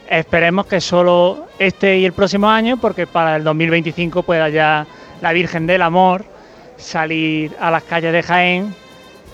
Esperemos 0.09 0.65
que 0.67 0.79
solo 0.79 1.47
este 1.59 1.97
y 1.97 2.05
el 2.05 2.13
próximo 2.13 2.49
año, 2.49 2.77
porque 2.77 3.05
para 3.07 3.35
el 3.35 3.43
2025 3.43 4.23
pueda 4.23 4.47
ya 4.47 4.87
la 5.21 5.33
Virgen 5.33 5.67
del 5.67 5.81
Amor 5.81 6.23
salir 6.77 7.51
a 7.59 7.71
las 7.71 7.83
calles 7.83 8.13
de 8.13 8.23
Jaén 8.23 8.75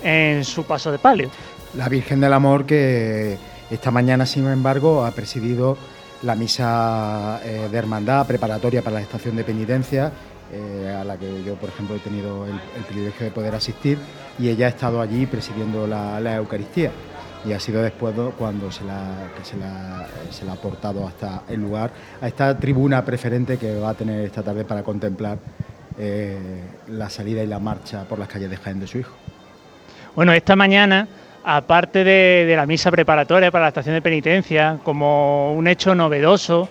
en 0.03 0.43
su 0.43 0.63
paso 0.63 0.91
de 0.91 0.97
palio. 0.97 1.29
La 1.75 1.89
Virgen 1.89 2.19
del 2.21 2.33
Amor 2.33 2.65
que 2.65 3.37
esta 3.69 3.91
mañana, 3.91 4.25
sin 4.25 4.47
embargo, 4.47 5.05
ha 5.05 5.11
presidido 5.11 5.77
la 6.21 6.35
misa 6.35 7.41
eh, 7.43 7.67
de 7.71 7.77
hermandad 7.77 8.25
preparatoria 8.25 8.81
para 8.81 8.95
la 8.95 9.01
estación 9.01 9.35
de 9.35 9.43
penitencia, 9.43 10.11
eh, 10.51 10.95
a 10.95 11.03
la 11.03 11.17
que 11.17 11.43
yo, 11.43 11.55
por 11.55 11.69
ejemplo, 11.69 11.95
he 11.95 11.99
tenido 11.99 12.45
el, 12.45 12.83
privilegio 12.85 13.25
de 13.25 13.31
poder 13.31 13.55
asistir, 13.55 13.97
y 14.37 14.49
ella 14.49 14.67
ha 14.67 14.69
estado 14.69 15.01
allí 15.01 15.25
presidiendo 15.25 15.87
la 15.87 16.35
Eucaristía 16.35 16.91
y 17.45 17.53
ha 17.53 17.59
sido 17.59 17.81
después 17.81 18.15
cuando 18.37 18.71
se 18.71 18.83
la, 18.85 20.07
ha 20.51 20.55
portado 20.55 21.07
hasta 21.07 21.43
el 21.49 21.61
lugar, 21.61 21.91
a 22.21 22.27
esta 22.27 22.57
tribuna 22.57 23.03
preferente 23.03 23.57
que 23.57 23.79
va 23.79 23.89
a 23.89 23.93
tener 23.93 24.25
esta 24.25 24.41
tarde 24.43 24.63
para 24.63 24.83
contemplar 24.83 25.37
eh, 25.97 26.63
la 26.87 27.09
salida 27.09 27.43
y 27.43 27.47
la 27.47 27.59
marcha 27.59 28.03
por 28.05 28.17
las 28.17 28.27
calles 28.27 28.49
de 28.49 28.57
Jaén 28.57 28.79
de 28.79 28.87
su 28.87 28.99
hijo. 28.99 29.13
Bueno, 30.15 30.31
esta 30.31 30.55
mañana, 30.55 31.07
aparte 31.43 32.03
de, 32.03 32.53
la 32.55 32.65
misa 32.65 32.89
preparatoria 32.91 33.51
para 33.51 33.65
la 33.65 33.69
estación 33.69 33.95
de 33.95 34.01
penitencia, 34.01 34.79
como 34.83 35.53
un 35.53 35.67
hecho 35.67 35.93
novedoso, 35.93 36.69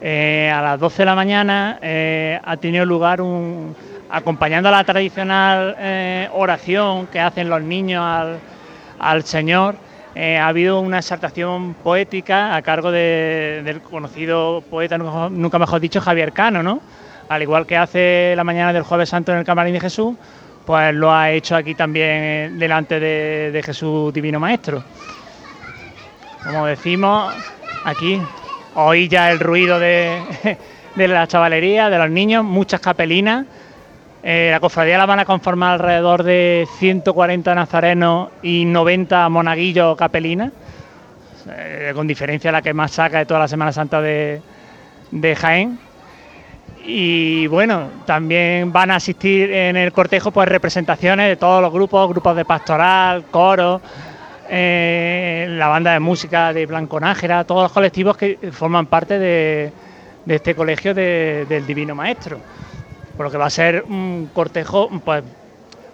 eh, 0.00 0.50
a 0.54 0.62
las 0.62 0.80
12 0.80 0.98
de 0.98 1.06
la 1.06 1.14
mañana 1.14 1.78
eh, 1.82 2.38
ha 2.44 2.56
tenido 2.56 2.84
lugar 2.84 3.20
un, 3.20 3.74
acompañando 4.10 4.68
a 4.68 4.72
la 4.72 4.84
tradicional 4.84 5.76
oración 6.32 7.06
que 7.06 7.20
hacen 7.20 7.48
los 7.48 7.62
niños 7.62 8.04
al, 8.98 9.22
Señor, 9.24 9.76
eh, 10.14 10.38
ha 10.38 10.48
habido 10.48 10.80
una 10.80 10.98
exaltación 10.98 11.74
poética 11.74 12.56
a 12.56 12.62
cargo 12.62 12.90
del 12.90 13.80
conocido 13.82 14.62
poeta, 14.70 14.96
nunca 14.96 15.58
mejor 15.58 15.80
dicho, 15.80 16.00
Javier 16.00 16.32
Cano, 16.32 16.62
¿no? 16.62 16.80
Al 17.28 17.42
igual 17.42 17.66
que 17.66 17.76
hace 17.76 18.34
la 18.36 18.44
mañana 18.44 18.72
del 18.72 18.82
Jueves 18.82 19.08
Santo 19.08 19.32
en 19.32 19.38
el 19.38 19.44
Camarín 19.44 19.74
de 19.74 19.80
Jesús, 19.80 20.14
pues 20.66 20.94
lo 20.94 21.12
ha 21.12 21.30
hecho 21.30 21.56
aquí 21.56 21.74
también 21.74 22.08
eh, 22.10 22.50
delante 22.52 23.00
de, 23.00 23.62
Jesús 23.64 24.12
Divino 24.12 24.38
Maestro. 24.40 24.82
Como 26.44 26.66
decimos, 26.66 27.34
aquí 27.84 28.20
oí 28.74 29.08
ya 29.08 29.30
el 29.30 29.40
ruido 29.40 29.78
de, 29.78 30.20
de 30.94 31.08
la 31.08 31.26
chavalería, 31.26 31.88
de 31.88 31.98
los 31.98 32.10
niños, 32.10 32.44
muchas 32.44 32.80
capelinas 32.80 33.46
eh, 34.28 34.48
la 34.50 34.58
cofradía 34.58 34.98
la 34.98 35.06
van 35.06 35.20
a 35.20 35.24
conformar 35.24 35.74
alrededor 35.74 36.24
de 36.24 36.66
140 36.78 37.54
nazarenos 37.54 38.30
y 38.42 38.64
90 38.64 39.28
monaguillos 39.28 39.96
capelinas, 39.96 40.50
eh, 41.48 41.92
con 41.94 42.08
diferencia 42.08 42.50
la 42.50 42.60
que 42.60 42.74
más 42.74 42.90
saca 42.90 43.18
de 43.18 43.26
toda 43.26 43.38
la 43.38 43.46
Semana 43.46 43.70
Santa 43.70 44.00
de, 44.00 44.42
Jaén. 45.36 45.78
Y 46.86 47.46
bueno, 47.48 47.90
también 48.04 48.72
van 48.72 48.92
a 48.92 48.96
asistir 48.96 49.50
en 49.50 49.76
el 49.76 49.92
cortejo 49.92 50.30
pues 50.30 50.48
representaciones 50.48 51.28
de 51.28 51.36
todos 51.36 51.60
los 51.60 51.72
grupos, 51.72 52.08
grupos 52.08 52.36
de 52.36 52.44
pastoral, 52.44 53.24
coro, 53.30 53.80
eh, 54.48 55.46
la 55.50 55.66
banda 55.66 55.92
de 55.92 56.00
música 56.00 56.52
de 56.52 56.64
Blanco 56.66 57.00
Nájera, 57.00 57.44
todos 57.44 57.64
los 57.64 57.72
colectivos 57.72 58.16
que 58.16 58.38
forman 58.52 58.86
parte 58.86 59.18
de, 59.18 59.72
este 60.28 60.54
colegio 60.54 60.94
del 60.94 61.66
Divino 61.66 61.94
Maestro 61.94 62.38
por 63.16 63.26
lo 63.26 63.32
que 63.32 63.38
va 63.38 63.46
a 63.46 63.50
ser 63.50 63.84
un 63.88 64.30
cortejo 64.32 64.90
pues, 65.04 65.24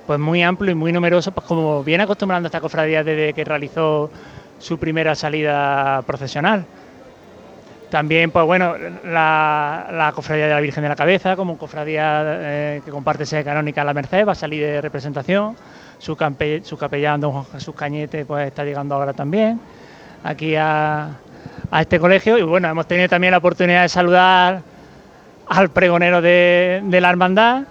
pues 0.07 0.19
muy 0.19 0.43
amplio 0.43 0.73
y 0.73 0.75
muy 0.75 0.93
numeroso, 0.93 1.31
pues 1.33 1.47
como 1.47 1.85
viene 1.85 2.05
acostumbrando 2.05 2.49
esta 2.49 2.61
cofradía 2.61 3.05
desde 3.05 3.33
que 3.33 3.45
realizó 3.45 4.11
su 4.59 4.79
primera 4.79 5.15
salida 5.15 6.03
procesional. 6.03 6.65
También, 7.93 8.31
pues 8.31 8.47
bueno, 8.47 8.75
la, 9.05 10.13
cofradía 10.15 10.47
de 10.47 10.55
la 10.55 10.61
Virgen 10.61 10.83
de 10.83 10.89
la 10.89 10.97
Cabeza, 10.97 11.37
como 11.37 11.59
cofradía 11.59 12.23
eh, 12.25 12.83
que 12.83 12.91
comparte 12.91 13.27
sede 13.27 13.45
canónica 13.45 13.85
La 13.85 13.93
Merced, 13.93 14.27
va 14.27 14.33
a 14.33 14.35
salir 14.35 14.65
de 14.65 14.81
representación. 14.81 15.55
Su, 15.99 16.17
su 16.63 16.79
capellán, 16.79 17.21
don 17.21 17.33
Juan 17.33 17.45
Jesús 17.53 17.75
Cañete, 17.75 18.25
pues 18.25 18.47
está 18.47 18.65
llegando 18.65 18.95
ahora 18.95 19.13
también 19.13 19.61
aquí 20.25 20.57
a, 20.57 21.19
a 21.71 21.81
este 21.83 22.01
colegio. 22.01 22.39
Y 22.39 22.43
bueno, 22.43 22.67
hemos 22.67 22.87
tenido 22.87 23.11
también 23.11 23.33
la 23.33 23.37
oportunidad 23.37 23.83
de 23.83 23.91
saludar 23.91 24.63
al 25.49 25.69
pregonero 25.69 26.23
de, 26.23 26.81
la 26.99 27.11
hermandad, 27.11 27.65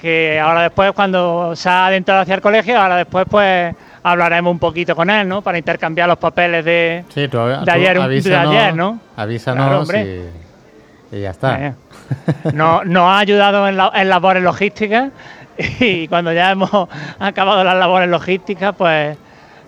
que 0.00 0.38
ahora 0.38 0.62
después 0.62 0.92
cuando 0.92 1.56
se 1.56 1.68
ha 1.68 1.86
adentrado 1.86 2.20
hacia 2.20 2.36
el 2.36 2.40
colegio, 2.40 2.78
ahora 2.78 2.98
después 2.98 3.26
pues 3.28 3.74
hablaremos 4.10 4.52
un 4.52 4.58
poquito 4.60 4.94
con 4.94 5.10
él, 5.10 5.28
¿no? 5.28 5.42
Para 5.42 5.58
intercambiar 5.58 6.08
los 6.08 6.18
papeles 6.18 6.64
de, 6.64 7.04
de 7.12 7.72
ayer, 7.72 7.98
avísanos, 7.98 8.50
de 8.50 8.58
ayer, 8.58 8.76
¿no? 8.76 9.00
Avísanos 9.16 9.92
y, 11.12 11.20
ya 11.20 11.30
está. 11.30 11.66
Eh, 11.66 11.74
no, 12.52 12.84
nos 12.84 13.02
ha 13.04 13.18
ayudado 13.18 13.66
en, 13.68 13.76
en 13.94 14.08
labores 14.08 14.44
logísticas 14.44 15.10
y 15.80 16.06
cuando 16.06 16.32
ya 16.32 16.52
hemos 16.52 16.88
acabado 17.18 17.64
las 17.64 17.76
labores 17.76 18.08
logísticas, 18.08 18.76
pues 18.76 19.18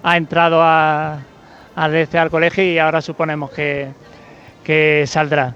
ha 0.04 0.16
entrado 0.16 0.62
a, 0.62 1.18
a 1.74 1.88
desde 1.88 2.20
al 2.20 2.30
colegio 2.30 2.62
y 2.62 2.78
ahora 2.78 3.00
suponemos 3.00 3.50
que, 3.50 3.88
que 4.62 5.04
saldrá. 5.06 5.52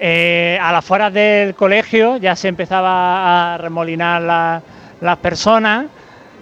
Eh, 0.00 0.58
a 0.60 0.72
las 0.72 0.84
afueras 0.84 1.12
del 1.12 1.54
colegio 1.54 2.16
ya 2.16 2.34
se 2.34 2.48
empezaba 2.48 3.54
a 3.54 3.58
remolinar 3.58 4.62
las 5.00 5.18
personas, 5.18 5.86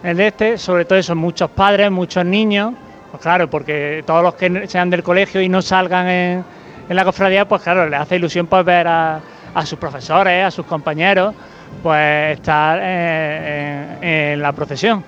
el 0.03 0.21
este, 0.21 0.59
sobre 0.59 0.85
todo 0.85 0.99
eso, 0.99 1.15
muchos 1.15 1.51
padres, 1.51 1.91
muchos 1.91 2.25
niños, 2.25 2.75
pues 3.11 3.23
claro, 3.23 3.49
porque 3.49 4.03
todos 4.07 4.23
los 4.23 4.35
que 4.35 4.67
sean 4.69 4.91
del 4.91 5.03
colegio 5.03 5.41
y 5.41 5.49
no 5.49 5.63
salgan 5.63 6.09
en, 6.09 6.45
la 6.89 7.05
cofradía, 7.05 7.47
pues 7.47 7.63
claro, 7.63 7.89
les 7.89 8.01
hace 8.01 8.17
ilusión 8.17 8.47
pues 8.47 8.65
ver 8.65 8.87
a, 8.89 9.21
sus 9.65 9.79
profesores, 9.79 10.45
a 10.45 10.51
sus 10.51 10.65
compañeros, 10.67 11.35
pues 11.83 12.39
estar 12.39 12.79
eh, 12.81 14.33
en, 14.33 14.41
la 14.41 14.53
procesión. 14.53 15.05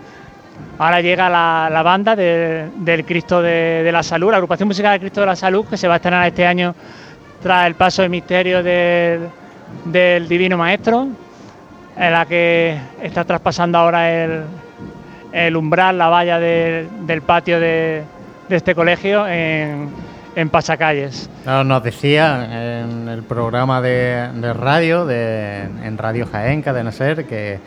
Ahora 0.78 1.00
llega 1.00 1.28
la, 1.28 1.82
banda 1.82 2.16
del 2.16 3.04
Cristo 3.06 3.40
de, 3.40 3.82
de, 3.82 3.92
la 3.92 4.02
Salud, 4.02 4.30
la 4.30 4.36
agrupación 4.36 4.68
musical 4.68 4.92
del 4.92 5.00
Cristo 5.00 5.20
de 5.20 5.26
la 5.26 5.36
Salud, 5.36 5.66
que 5.66 5.76
se 5.76 5.88
va 5.88 5.94
a 5.94 5.96
estrenar 5.96 6.26
este 6.26 6.46
año 6.46 6.74
tras 7.42 7.66
el 7.66 7.74
paso 7.74 8.02
de 8.02 8.08
misterio 8.08 8.62
del, 8.62 10.28
Divino 10.28 10.56
Maestro, 10.56 11.08
en 11.96 12.12
la 12.12 12.26
que 12.26 12.78
está 13.02 13.24
traspasando 13.24 13.78
ahora 13.78 14.10
el, 14.10 14.42
umbral, 15.56 15.98
la 15.98 16.08
valla 16.08 16.38
del 16.38 17.22
patio 17.22 17.60
de, 17.60 18.02
este 18.48 18.74
colegio 18.74 19.26
en, 19.26 19.88
en 20.34 20.48
pasacalles. 20.48 21.28
nos 21.44 21.82
decía 21.82 22.82
en 22.82 23.08
el 23.08 23.22
programa 23.22 23.80
de, 23.80 24.52
radio, 24.54 25.06
de, 25.06 25.62
en 25.84 25.98
Radio 25.98 26.26
Jaén, 26.26 26.62
de 26.62 26.92
ser, 26.92 27.26
que 27.26 27.58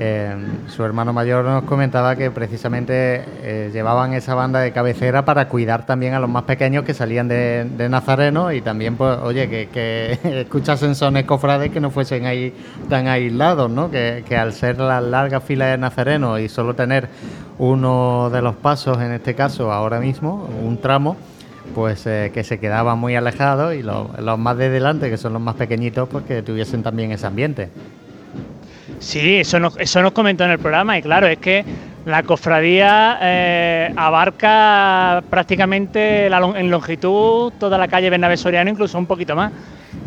eh, 0.00 0.32
su 0.68 0.84
hermano 0.84 1.12
mayor 1.12 1.44
nos 1.44 1.64
comentaba 1.64 2.14
que 2.14 2.30
precisamente 2.30 3.24
eh, 3.42 3.70
llevaban 3.72 4.12
esa 4.12 4.36
banda 4.36 4.60
de 4.60 4.70
cabecera 4.70 5.24
para 5.24 5.48
cuidar 5.48 5.86
también 5.86 6.14
a 6.14 6.20
los 6.20 6.30
más 6.30 6.44
pequeños 6.44 6.84
que 6.84 6.94
salían 6.94 7.26
de, 7.26 7.88
Nazareno 7.90 8.52
y 8.52 8.60
también, 8.60 8.96
pues, 8.96 9.18
oye, 9.18 9.48
que, 9.48 10.18
escuchasen 10.42 10.94
sones 10.94 11.24
cofrades 11.24 11.72
que 11.72 11.80
no 11.80 11.90
fuesen 11.90 12.26
ahí 12.26 12.54
tan 12.88 13.08
aislados, 13.08 13.70
¿no? 13.70 13.90
Que, 13.90 14.24
al 14.38 14.52
ser 14.52 14.78
la 14.78 15.00
larga 15.00 15.40
fila 15.40 15.66
de 15.66 15.78
Nazareno 15.78 16.38
y 16.38 16.48
solo 16.48 16.74
tener 16.74 17.08
uno 17.58 18.30
de 18.30 18.40
los 18.40 18.54
pasos, 18.54 18.98
en 18.98 19.10
este 19.10 19.34
caso, 19.34 19.72
ahora 19.72 19.98
mismo, 19.98 20.48
un 20.62 20.80
tramo, 20.80 21.16
pues 21.74 22.06
eh, 22.06 22.30
que 22.32 22.44
se 22.44 22.60
quedaban 22.60 22.98
muy 22.98 23.16
alejados 23.16 23.74
y 23.74 23.82
los, 23.82 24.16
los 24.20 24.38
más 24.38 24.56
de 24.56 24.70
delante, 24.70 25.10
que 25.10 25.16
son 25.16 25.32
los 25.32 25.42
más 25.42 25.56
pequeñitos, 25.56 26.08
pues 26.08 26.24
que 26.24 26.42
tuviesen 26.42 26.84
también 26.84 27.10
ese 27.10 27.26
ambiente. 27.26 27.70
Sí, 29.00 29.36
eso 29.36 29.58
nos, 29.60 29.76
eso 29.78 30.02
nos 30.02 30.12
comentó 30.12 30.44
en 30.44 30.50
el 30.50 30.58
programa 30.58 30.98
y 30.98 31.02
claro, 31.02 31.26
es 31.26 31.38
que 31.38 31.64
la 32.04 32.22
cofradía 32.22 33.18
eh, 33.20 33.92
abarca 33.96 35.22
prácticamente 35.28 36.26
en 36.26 36.70
longitud 36.70 37.52
toda 37.58 37.76
la 37.76 37.88
calle 37.88 38.10
Bernabé 38.10 38.36
Soriano, 38.36 38.70
incluso 38.70 38.98
un 38.98 39.06
poquito 39.06 39.36
más. 39.36 39.52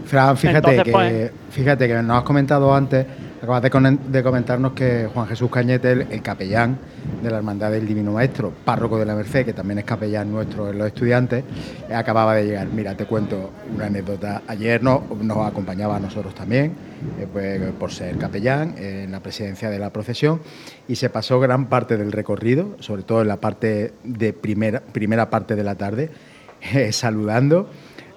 Fran, 0.05 0.35
fíjate, 0.35 0.83
que, 0.83 0.91
pues, 0.91 1.31
fíjate 1.51 1.87
que 1.87 1.93
nos 2.01 2.17
has 2.17 2.23
comentado 2.23 2.73
antes 2.73 3.05
Acabas 3.41 3.63
de, 3.63 4.21
comentarnos 4.21 4.73
que 4.73 5.09
Juan 5.11 5.25
Jesús 5.25 5.49
Cañete, 5.49 5.93
el, 5.93 6.21
capellán 6.21 6.77
de 7.23 7.31
la 7.31 7.37
Hermandad 7.37 7.71
del 7.71 7.87
Divino 7.87 8.11
Maestro, 8.11 8.53
párroco 8.63 8.99
de 8.99 9.05
la 9.05 9.15
Merced, 9.15 9.43
que 9.45 9.53
también 9.53 9.79
es 9.79 9.85
capellán 9.85 10.31
nuestro 10.31 10.69
en 10.69 10.77
los 10.77 10.85
estudiantes, 10.85 11.43
acababa 11.91 12.35
de 12.35 12.45
llegar. 12.45 12.67
Mira, 12.67 12.95
te 12.95 13.05
cuento 13.05 13.49
una 13.73 13.87
anécdota. 13.87 14.43
Ayer 14.47 14.83
nos 14.83 15.01
acompañaba 15.43 15.95
a 15.95 15.99
nosotros 15.99 16.35
también, 16.35 16.75
eh, 17.19 17.25
pues, 17.33 17.59
por 17.79 17.91
ser 17.91 18.15
capellán 18.19 18.75
en 18.77 19.11
la 19.11 19.21
presidencia 19.21 19.71
de 19.71 19.79
la 19.79 19.89
procesión, 19.89 20.39
y 20.87 20.97
se 20.97 21.09
pasó 21.09 21.39
gran 21.39 21.65
parte 21.65 21.97
del 21.97 22.11
recorrido, 22.11 22.75
sobre 22.79 23.01
todo 23.01 23.23
en 23.23 23.27
la 23.27 23.37
parte 23.37 23.93
de 24.03 24.33
primera, 24.33 24.81
primera 24.81 25.31
parte 25.31 25.55
de 25.55 25.63
la 25.63 25.73
tarde, 25.73 26.11
eh, 26.75 26.91
saludando 26.91 27.71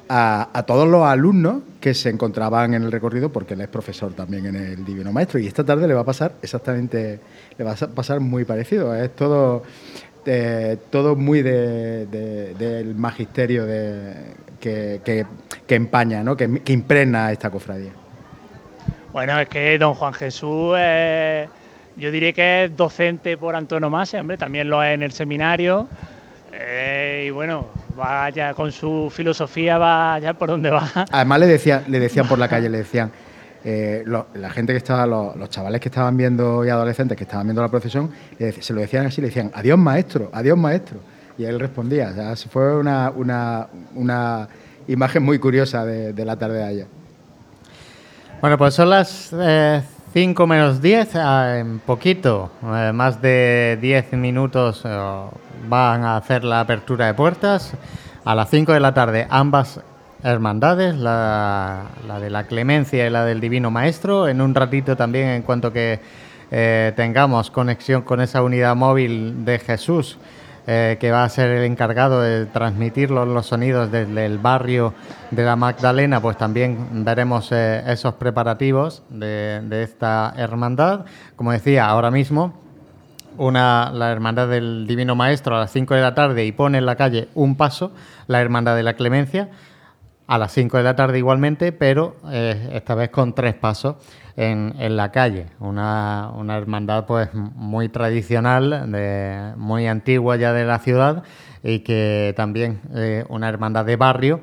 a, 0.09 0.65
todos 0.67 0.89
los 0.89 1.07
alumnos 1.07 1.63
que 1.81 1.95
se 1.95 2.11
encontraban 2.11 2.75
en 2.75 2.83
el 2.83 2.93
recorrido, 2.93 3.31
porque 3.31 3.55
él 3.55 3.61
es 3.61 3.69
profesor 3.69 4.13
también 4.13 4.47
en 4.47 4.57
el 4.57 4.85
Divino 4.85 5.13
Maestro. 5.13 5.39
Y 5.39 5.47
esta 5.47 5.65
tarde 5.65 5.87
le 5.87 5.95
va 5.95 6.03
a 6.03 6.05
pasar 6.05 6.33
exactamente, 6.43 7.21
le 7.57 7.65
va 7.65 7.73
a 7.73 7.87
pasar 7.89 8.21
muy 8.21 8.45
parecido. 8.45 8.95
Es 8.95 9.15
todo, 9.15 9.63
eh, 10.27 10.77
todo 10.91 11.17
muy 11.17 11.43
del 11.43 12.95
magisterio 12.97 13.67
de, 13.67 14.15
que, 14.61 15.27
empaña, 15.69 16.23
¿no? 16.23 16.37
que, 16.37 16.63
impregna 16.67 17.33
esta 17.33 17.51
cofradía. 17.51 17.93
Bueno, 19.13 19.39
es 19.39 19.49
que 19.49 19.79
don 19.79 19.95
Juan 19.95 20.13
Jesús, 20.13 20.77
yo 21.97 22.11
diría 22.11 22.33
que 22.33 22.65
es 22.65 22.77
docente 22.77 23.37
por 23.37 23.55
antonomasia, 23.55 24.21
hombre, 24.21 24.37
también 24.37 24.69
lo 24.69 24.83
es 24.83 24.95
en 24.95 25.03
el 25.03 25.13
seminario. 25.13 25.89
Eh, 26.57 27.25
y 27.27 27.31
bueno, 27.31 27.67
vaya 27.97 28.55
con 28.55 28.71
su 28.71 29.11
filosofía, 29.13 29.77
vaya 29.77 30.35
por 30.35 30.51
donde 30.51 30.71
va. 30.71 30.89
Además 31.11 31.41
le 31.41 31.47
decían, 31.47 31.85
le 31.89 31.99
decían 31.99 32.29
por 32.29 32.39
la 32.39 32.49
calle, 32.49 32.69
le 32.69 32.79
decían, 32.79 33.11
eh, 33.65 34.05
la 34.07 34.51
gente 34.51 34.73
que 34.73 34.77
estaba, 34.77 35.07
los, 35.07 35.49
chavales 35.51 35.81
que 35.81 35.89
estaban 35.89 36.17
viendo 36.17 36.65
y 36.65 36.69
adolescentes 36.69 37.17
que 37.17 37.25
estaban 37.25 37.47
viendo 37.47 37.63
la 37.63 37.69
procesión, 37.69 38.11
se 38.39 38.73
lo 38.73 38.81
decían 38.81 39.07
así, 39.07 39.21
le 39.21 39.29
decían, 39.29 39.51
adiós 39.55 39.79
maestro, 39.79 40.31
adiós 40.33 40.57
maestro. 40.57 40.99
Y 41.37 41.45
él 41.45 41.59
respondía, 41.59 42.11
o 42.11 42.37
sea, 42.37 42.49
fue 42.49 42.77
una, 42.77 43.11
una, 43.11 44.49
imagen 44.87 45.23
muy 45.25 45.41
curiosa 45.41 45.85
de, 45.85 46.25
la 46.25 46.37
tarde 46.37 46.59
de 46.59 46.65
ayer. 46.65 46.87
Bueno, 48.41 48.57
pues 48.59 48.75
son 48.75 48.91
las 48.91 49.33
5 50.15 50.45
eh, 50.45 50.47
menos 50.47 50.81
10, 50.81 51.17
ah, 51.17 51.59
en 51.59 51.81
poquito, 51.81 52.49
eh, 52.63 52.93
más 52.95 53.21
de 53.21 53.77
10 53.81 54.13
minutos 54.13 54.85
van 55.69 56.05
a 56.05 56.17
hacer 56.17 56.45
la 56.45 56.61
apertura 56.61 57.07
de 57.07 57.15
puertas 57.15 57.73
a 58.25 58.37
las 58.37 58.49
5 58.49 58.75
de 58.75 58.79
la 58.79 58.95
tarde. 58.95 59.27
Ambas 59.29 59.81
hermandades, 60.23 60.95
la, 60.95 61.87
de 62.21 62.31
la 62.31 62.45
Clemencia 62.45 63.05
y 63.05 63.11
la 63.11 63.25
del 63.25 63.41
Divino 63.41 63.73
Maestro. 63.73 64.29
En 64.29 64.41
un 64.41 64.55
ratito 64.55 64.97
también, 64.97 65.31
en 65.31 65.43
cuanto 65.43 65.73
que 65.73 65.99
eh, 66.53 66.93
tengamos 66.95 67.51
conexión 67.51 68.03
con 68.03 68.21
esa 68.21 68.41
unidad 68.41 68.77
móvil 68.77 69.45
de 69.45 69.59
Jesús, 69.59 70.19
eh, 70.67 70.97
que 70.99 71.11
va 71.11 71.25
a 71.25 71.29
ser 71.29 71.51
el 71.51 71.65
encargado 71.65 72.23
de 72.23 72.47
transmitir 72.47 73.11
los, 73.11 73.47
sonidos 73.47 73.91
desde 73.93 74.25
el 74.25 74.39
barrio 74.39 74.95
de 75.31 75.45
la 75.45 75.57
Magdalena, 75.57 76.21
pues 76.23 76.39
también 76.39 77.05
veremos 77.05 77.53
eh, 77.53 77.83
esos 77.87 78.15
preparativos 78.15 79.03
de, 79.11 79.83
esta 79.83 80.33
hermandad. 80.37 81.05
Como 81.37 81.53
decía, 81.53 81.87
ahora 81.87 82.11
mismo 82.11 82.55
una, 83.37 83.91
la 83.93 84.11
Hermandad 84.11 84.49
del 84.49 84.87
Divino 84.87 85.15
Maestro 85.15 85.57
a 85.57 85.61
las 85.61 85.73
5 85.73 85.95
de 85.95 86.01
la 86.01 86.15
tarde 86.15 86.47
y 86.47 86.53
pone 86.53 86.79
en 86.79 86.87
la 86.87 86.97
calle 86.97 87.29
un 87.35 87.57
paso, 87.57 87.93
la 88.27 88.41
Hermandad 88.41 88.75
de 88.75 88.85
la 88.85 88.95
Clemencia 88.95 89.51
a 90.27 90.39
las 90.39 90.53
5 90.53 90.79
de 90.79 90.83
la 90.83 90.97
tarde 90.97 91.19
igualmente, 91.19 91.73
pero 91.73 92.17
eh, 92.31 92.71
esta 92.73 92.95
vez 92.95 93.11
con 93.11 93.35
tres 93.35 93.55
pasos 93.55 93.97
en, 94.37 94.97
la 94.97 95.13
calle. 95.13 95.47
Una, 95.61 96.31
una, 96.37 96.57
hermandad 96.57 97.07
pues 97.07 97.33
muy 97.35 97.89
tradicional, 97.89 98.89
muy 99.57 99.87
antigua 99.87 100.37
ya 100.37 100.53
de 100.53 100.65
la 100.65 100.79
ciudad 100.79 101.23
y 101.63 101.81
que 101.81 102.35
también 102.37 102.81
eh, 102.95 103.25
una 103.29 103.49
hermandad 103.49 103.85
de 103.85 103.97
barrio 103.97 104.41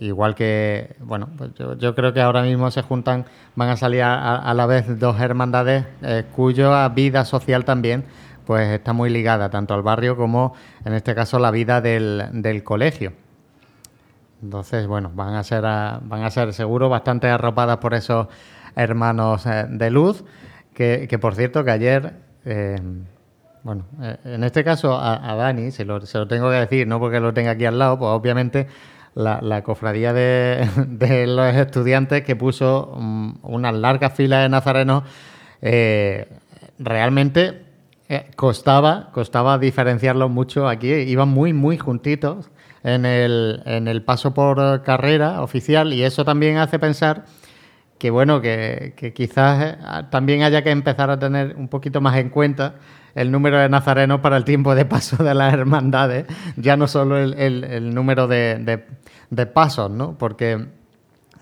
igual 0.00 0.34
que, 0.34 0.96
bueno, 1.00 1.28
pues 1.36 1.50
yo, 1.78 1.94
creo 1.94 2.12
que 2.12 2.20
ahora 2.20 2.42
mismo 2.42 2.70
se 2.70 2.82
juntan, 2.82 3.26
van 3.54 3.68
a 3.68 3.76
salir 3.76 4.02
a, 4.02 4.52
la 4.54 4.66
vez 4.66 4.98
dos 4.98 5.20
hermandades 5.20 5.84
eh, 6.02 6.24
cuya 6.34 6.88
vida 6.88 7.24
social 7.24 7.64
también 7.64 8.04
pues 8.46 8.68
está 8.68 8.94
muy 8.94 9.10
ligada 9.10 9.50
tanto 9.50 9.74
al 9.74 9.82
barrio 9.82 10.16
como 10.16 10.54
en 10.84 10.94
este 10.94 11.14
caso 11.14 11.38
la 11.38 11.50
vida 11.50 11.82
del, 11.82 12.62
colegio. 12.64 13.12
Entonces, 14.42 14.86
bueno, 14.86 15.10
van 15.14 15.34
a 15.34 15.42
ser 15.42 15.62
van 15.62 16.22
a 16.22 16.30
ser 16.30 16.54
seguro 16.54 16.88
bastante 16.88 17.28
arropadas 17.28 17.76
por 17.78 17.92
esos 17.92 18.28
hermanos 18.76 19.46
eh, 19.46 19.66
de 19.68 19.90
luz, 19.90 20.24
que, 20.74 21.18
por 21.20 21.34
cierto 21.34 21.64
que 21.64 21.70
ayer 21.72 22.14
eh, 22.44 22.76
bueno, 23.62 23.84
en 24.24 24.44
este 24.44 24.64
caso 24.64 24.98
a, 24.98 25.34
Dani, 25.34 25.70
se 25.72 25.84
lo, 25.84 26.00
se 26.06 26.16
lo, 26.16 26.28
tengo 26.28 26.48
que 26.48 26.56
decir, 26.56 26.86
no 26.86 26.98
porque 27.00 27.20
lo 27.20 27.34
tenga 27.34 27.50
aquí 27.50 27.64
al 27.64 27.78
lado, 27.78 27.98
pues 27.98 28.08
obviamente 28.08 28.68
la, 29.14 29.62
cofradía 29.62 30.12
de, 30.14 31.26
los 31.26 31.54
estudiantes 31.54 32.22
que 32.22 32.36
puso 32.36 32.94
mm, 32.96 33.32
unas 33.42 33.74
largas 33.74 34.14
filas 34.14 34.42
de 34.42 34.48
nazarenos, 34.48 35.02
eh, 35.60 36.28
realmente 36.78 37.62
eh, 38.08 38.30
costaba, 38.36 39.10
costaba 39.12 39.58
diferenciarlos 39.58 40.30
mucho 40.30 40.68
aquí, 40.68 40.90
iban 40.92 41.28
muy, 41.28 41.52
muy 41.52 41.76
juntitos 41.78 42.50
en 42.84 43.04
el, 43.04 43.62
en 43.66 43.88
el 43.88 44.02
paso 44.02 44.32
por 44.32 44.82
carrera 44.82 45.42
oficial 45.42 45.92
y 45.92 46.04
eso 46.04 46.24
también 46.24 46.58
hace 46.58 46.78
pensar 46.78 47.24
que 47.98 48.10
bueno, 48.10 48.40
que, 48.40 49.12
quizás 49.14 49.74
eh, 49.74 49.76
también 50.10 50.42
haya 50.42 50.62
que 50.62 50.70
empezar 50.70 51.10
a 51.10 51.18
tener 51.18 51.56
un 51.56 51.68
poquito 51.68 52.00
más 52.00 52.16
en 52.16 52.30
cuenta 52.30 52.76
el 53.14 53.30
número 53.32 53.58
de 53.58 53.68
nazarenos 53.68 54.20
para 54.20 54.36
el 54.36 54.44
tiempo 54.44 54.74
de 54.74 54.84
paso 54.84 55.22
de 55.22 55.34
las 55.34 55.52
hermandades, 55.52 56.26
ya 56.56 56.76
no 56.76 56.86
solo 56.86 57.18
el, 57.18 57.94
número 57.94 58.28
de, 58.28 58.84
de, 59.30 59.46
pasos, 59.46 59.90
¿no? 59.90 60.16
Porque 60.16 60.66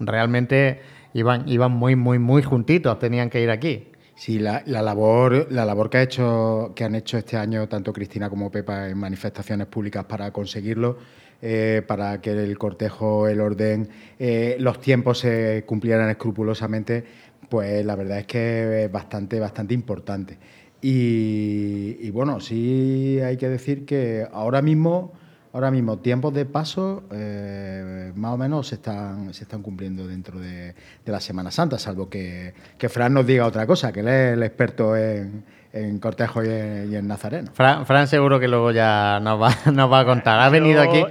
realmente 0.00 0.80
iban, 1.12 1.48
iban 1.48 1.72
muy, 1.72 1.96
muy, 1.96 2.18
muy 2.18 2.42
juntitos, 2.42 2.98
tenían 2.98 3.28
que 3.28 3.42
ir 3.42 3.50
aquí. 3.50 3.88
Sí, 4.16 4.38
la, 4.38 4.62
labor, 4.64 5.48
la 5.50 5.66
labor 5.66 5.90
que, 5.90 5.98
ha 5.98 6.02
hecho, 6.02 6.72
que 6.74 6.84
han 6.84 6.94
hecho 6.94 7.18
este 7.18 7.36
año 7.36 7.68
tanto 7.68 7.92
Cristina 7.92 8.30
como 8.30 8.50
Pepa 8.50 8.88
en 8.88 8.96
manifestaciones 8.96 9.66
públicas 9.66 10.06
para 10.06 10.30
conseguirlo, 10.30 10.96
eh, 11.42 11.82
para 11.86 12.20
que 12.20 12.30
el 12.30 12.56
cortejo, 12.58 13.28
el 13.28 13.40
orden, 13.40 13.88
eh, 14.18 14.56
los 14.58 14.80
tiempos 14.80 15.18
se 15.18 15.64
cumplieran 15.66 16.08
escrupulosamente, 16.08 17.04
pues 17.48 17.84
la 17.84 17.94
verdad 17.94 18.20
es 18.20 18.26
que 18.26 18.84
es 18.84 18.92
bastante, 18.92 19.38
bastante 19.38 19.74
importante. 19.74 20.38
Y, 20.80 22.10
bueno, 22.10 22.40
sí 22.40 23.18
hay 23.20 23.36
que 23.36 23.48
decir 23.48 23.84
que 23.84 24.26
ahora 24.32 24.62
mismo, 24.62 25.12
ahora 25.52 25.70
mismo 25.70 25.98
tiempos 25.98 26.32
de 26.32 26.44
paso 26.44 27.02
eh, 27.12 28.12
más 28.14 28.34
o 28.34 28.36
menos 28.36 28.68
se 28.68 28.76
están, 28.76 29.34
se 29.34 29.44
están 29.44 29.62
cumpliendo 29.62 30.06
dentro 30.06 30.38
de, 30.38 30.74
la 31.04 31.20
Semana 31.20 31.50
Santa, 31.50 31.78
salvo 31.78 32.08
que, 32.08 32.54
que, 32.78 32.88
Fran 32.88 33.14
nos 33.14 33.26
diga 33.26 33.46
otra 33.46 33.66
cosa, 33.66 33.92
que 33.92 34.00
él 34.00 34.08
es 34.08 34.32
el 34.34 34.42
experto 34.42 34.96
en, 34.96 35.44
en 35.76 35.98
cortejo 35.98 36.42
y 36.42 36.48
en, 36.48 37.06
nazareno. 37.06 37.50
Fran, 37.52 38.08
seguro 38.08 38.40
que 38.40 38.48
luego 38.48 38.70
ya 38.70 39.20
nos 39.20 39.40
va, 39.40 39.50
nos 39.72 39.90
va 39.90 40.00
a 40.00 40.04
contar. 40.04 40.40
Ha 40.40 40.48
venido 40.48 40.82
aquí... 40.82 41.04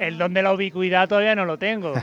El 0.00 0.18
don 0.18 0.34
de 0.34 0.42
la 0.42 0.52
ubicuidad 0.52 1.08
todavía 1.08 1.36
no 1.36 1.44
lo 1.44 1.56
tengo. 1.56 1.94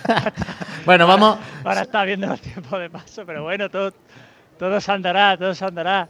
bueno, 0.86 1.06
vamos... 1.06 1.36
Ahora, 1.36 1.60
ahora 1.64 1.80
está 1.82 2.04
viendo 2.04 2.28
los 2.28 2.40
tiempos 2.40 2.78
de 2.78 2.88
paso, 2.88 3.24
pero 3.26 3.42
bueno, 3.42 3.68
todo 3.68 3.92
todo 4.60 4.78
se 4.78 4.92
andará, 4.92 5.38
todo 5.38 5.54
se 5.54 5.64
andará. 5.64 6.06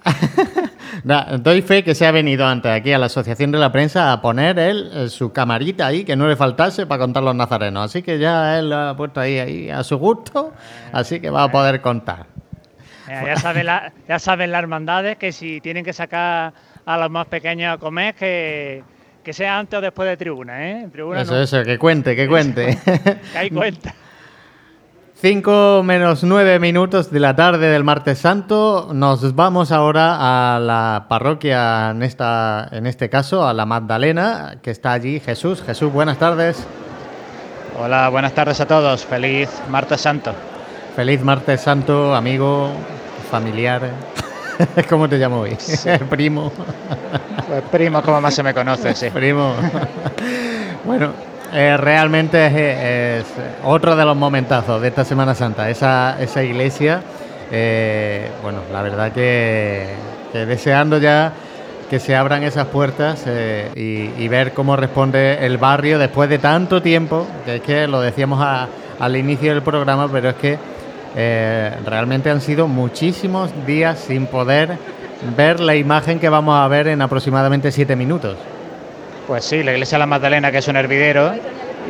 doy 1.38 1.62
fe 1.62 1.84
que 1.84 1.94
se 1.94 2.04
ha 2.04 2.10
venido 2.10 2.44
antes 2.44 2.72
aquí 2.72 2.92
a 2.92 2.98
la 2.98 3.06
Asociación 3.06 3.52
de 3.52 3.58
la 3.58 3.70
Prensa 3.70 4.12
a 4.12 4.20
poner 4.20 4.58
él 4.58 4.90
eh, 4.92 5.08
su 5.08 5.32
camarita 5.32 5.86
ahí, 5.86 6.02
que 6.02 6.16
no 6.16 6.26
le 6.26 6.34
faltase 6.34 6.84
para 6.84 6.98
contar 6.98 7.22
los 7.22 7.36
nazarenos. 7.36 7.84
Así 7.84 8.02
que 8.02 8.18
ya 8.18 8.58
él 8.58 8.70
lo 8.70 8.76
ha 8.76 8.96
puesto 8.96 9.20
ahí, 9.20 9.38
ahí 9.38 9.70
a 9.70 9.84
su 9.84 9.98
gusto, 9.98 10.52
así 10.90 11.20
que 11.20 11.30
va 11.30 11.44
a 11.44 11.52
poder 11.52 11.80
contar. 11.80 12.26
Ya, 13.10 13.36
saben 13.36 13.66
la, 13.66 13.92
ya 14.08 14.18
saben 14.18 14.52
las 14.52 14.62
hermandades 14.62 15.16
que 15.18 15.32
si 15.32 15.60
tienen 15.60 15.84
que 15.84 15.92
sacar 15.92 16.52
a 16.84 16.98
los 16.98 17.10
más 17.10 17.26
pequeños 17.26 17.74
a 17.74 17.78
comer, 17.78 18.14
que, 18.14 18.82
que 19.22 19.32
sea 19.32 19.58
antes 19.58 19.78
o 19.78 19.80
después 19.80 20.08
de 20.08 20.16
tribuna, 20.16 20.70
¿eh? 20.70 20.88
eso, 21.16 21.40
eso, 21.40 21.62
que 21.64 21.78
cuente, 21.78 22.14
que 22.16 22.28
cuente. 22.28 22.78
que 23.32 23.38
hay 23.38 23.50
cuenta. 23.50 23.94
5 25.20 25.82
menos 25.84 26.24
9 26.24 26.58
minutos 26.60 27.10
de 27.10 27.20
la 27.20 27.36
tarde 27.36 27.70
del 27.70 27.84
martes 27.84 28.20
santo. 28.20 28.88
Nos 28.94 29.34
vamos 29.34 29.70
ahora 29.70 30.54
a 30.56 30.58
la 30.58 31.04
parroquia, 31.10 31.90
en, 31.90 32.02
esta, 32.02 32.66
en 32.72 32.86
este 32.86 33.10
caso, 33.10 33.46
a 33.46 33.52
la 33.52 33.66
Magdalena, 33.66 34.56
que 34.62 34.70
está 34.70 34.92
allí 34.92 35.20
Jesús. 35.20 35.62
Jesús, 35.62 35.92
buenas 35.92 36.16
tardes. 36.18 36.66
Hola, 37.78 38.08
buenas 38.08 38.32
tardes 38.32 38.60
a 38.60 38.66
todos. 38.66 39.04
Feliz 39.04 39.50
martes 39.68 40.00
santo. 40.00 40.32
Feliz 40.96 41.22
martes 41.22 41.60
santo, 41.60 42.14
amigo, 42.14 42.70
familiar. 43.30 43.82
¿Cómo 44.88 45.08
te 45.08 45.16
llamo 45.16 45.40
hoy? 45.40 45.56
Primo. 46.10 46.52
Pues 47.48 47.62
primo, 47.70 48.02
como 48.02 48.20
más 48.20 48.34
se 48.34 48.42
me 48.42 48.52
conoce, 48.52 48.94
sí. 48.94 49.10
Primo. 49.10 49.54
bueno, 50.84 51.12
eh, 51.52 51.76
realmente 51.76 53.18
es, 53.18 53.26
otro 53.64 53.96
de 53.96 54.04
los 54.04 54.16
momentazos 54.16 54.80
de 54.80 54.88
esta 54.88 55.04
Semana 55.04 55.34
Santa, 55.34 55.68
esa, 55.70 56.20
esa 56.20 56.42
iglesia. 56.42 57.02
Eh, 57.50 58.30
bueno, 58.42 58.60
la 58.72 58.82
verdad 58.82 59.12
que, 59.12 59.88
deseando 60.32 60.98
ya 60.98 61.32
que 61.88 61.98
se 61.98 62.14
abran 62.14 62.44
esas 62.44 62.68
puertas 62.68 63.24
eh, 63.26 64.12
y, 64.16 64.28
ver 64.28 64.52
cómo 64.52 64.76
responde 64.76 65.44
el 65.44 65.58
barrio 65.58 65.98
después 65.98 66.30
de 66.30 66.38
tanto 66.38 66.80
tiempo, 66.80 67.26
que 67.44 67.56
es 67.56 67.62
que 67.62 67.88
lo 67.88 68.00
decíamos 68.00 68.40
al 69.00 69.16
inicio 69.16 69.52
del 69.52 69.62
programa, 69.62 70.08
pero 70.10 70.28
es 70.28 70.36
que 70.36 70.56
realmente 71.14 72.30
han 72.30 72.40
sido 72.40 72.68
muchísimos 72.68 73.50
días 73.66 73.98
sin 73.98 74.26
poder 74.26 74.78
ver 75.36 75.60
la 75.60 75.76
imagen 75.76 76.18
que 76.18 76.28
vamos 76.28 76.58
a 76.58 76.66
ver 76.68 76.88
en 76.88 77.02
aproximadamente 77.02 77.72
siete 77.72 77.96
minutos. 77.96 78.36
Pues 79.26 79.44
sí, 79.44 79.62
la 79.62 79.72
iglesia 79.72 79.96
de 79.96 80.00
la 80.00 80.06
Magdalena, 80.06 80.50
que 80.50 80.58
es 80.58 80.68
un 80.68 80.76
hervidero, 80.76 81.32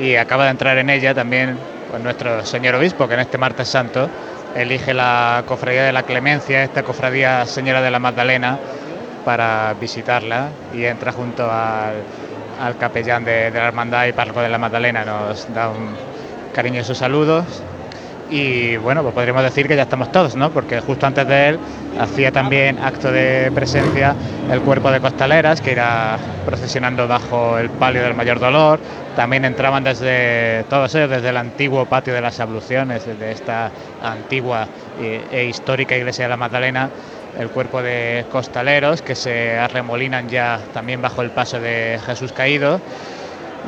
y 0.00 0.16
acaba 0.16 0.44
de 0.44 0.50
entrar 0.50 0.78
en 0.78 0.90
ella 0.90 1.14
también 1.14 1.56
pues, 1.90 2.02
nuestro 2.02 2.44
señor 2.44 2.74
obispo, 2.74 3.08
que 3.08 3.14
en 3.14 3.20
este 3.20 3.38
martes 3.38 3.68
santo 3.68 4.08
elige 4.54 4.92
la 4.92 5.44
cofradía 5.46 5.84
de 5.84 5.92
la 5.92 6.02
Clemencia, 6.02 6.62
esta 6.64 6.82
cofradía 6.82 7.46
Señora 7.46 7.80
de 7.80 7.90
la 7.90 7.98
Magdalena, 7.98 8.58
para 9.24 9.74
visitarla 9.80 10.48
y 10.74 10.84
entra 10.84 11.12
junto 11.12 11.48
al, 11.50 12.76
capellán 12.78 13.24
de, 13.24 13.50
de, 13.50 13.58
la 13.58 13.68
Hermandad 13.68 14.06
y 14.06 14.12
párroco 14.12 14.40
de 14.40 14.48
la 14.48 14.58
Magdalena. 14.58 15.04
Nos 15.04 15.52
da 15.54 15.68
un 15.68 15.94
cariñoso 16.52 16.94
saludos 16.94 17.62
y 18.30 18.76
bueno, 18.76 19.02
pues 19.02 19.14
podríamos 19.14 19.42
decir 19.42 19.66
que 19.66 19.76
ya 19.76 19.82
estamos 19.82 20.12
todos, 20.12 20.36
¿no? 20.36 20.50
Porque 20.50 20.80
justo 20.80 21.06
antes 21.06 21.26
de 21.26 21.48
él 21.48 21.58
hacía 21.98 22.30
también 22.30 22.78
acto 22.78 23.10
de 23.10 23.50
presencia 23.54 24.14
el 24.50 24.60
cuerpo 24.60 24.90
de 24.90 25.00
costaleras 25.00 25.60
que 25.60 25.72
irá 25.72 26.16
procesionando 26.46 27.08
bajo 27.08 27.58
el 27.58 27.70
palio 27.70 28.02
del 28.02 28.14
mayor 28.14 28.38
dolor. 28.38 28.78
También 29.16 29.44
entraban 29.44 29.82
desde 29.82 30.64
todos 30.70 30.94
ellos 30.94 31.10
desde 31.10 31.30
el 31.30 31.36
antiguo 31.36 31.86
patio 31.86 32.14
de 32.14 32.20
las 32.20 32.38
abluciones, 32.40 33.04
desde 33.04 33.32
esta 33.32 33.70
antigua 34.02 34.66
e 35.00 35.44
histórica 35.44 35.96
iglesia 35.96 36.26
de 36.26 36.28
la 36.28 36.36
Magdalena, 36.36 36.88
el 37.38 37.48
cuerpo 37.48 37.82
de 37.82 38.24
costaleros 38.30 39.02
que 39.02 39.14
se 39.14 39.58
arremolinan 39.58 40.28
ya 40.28 40.60
también 40.72 41.02
bajo 41.02 41.22
el 41.22 41.30
paso 41.30 41.60
de 41.60 41.98
Jesús 42.06 42.32
caído. 42.32 42.80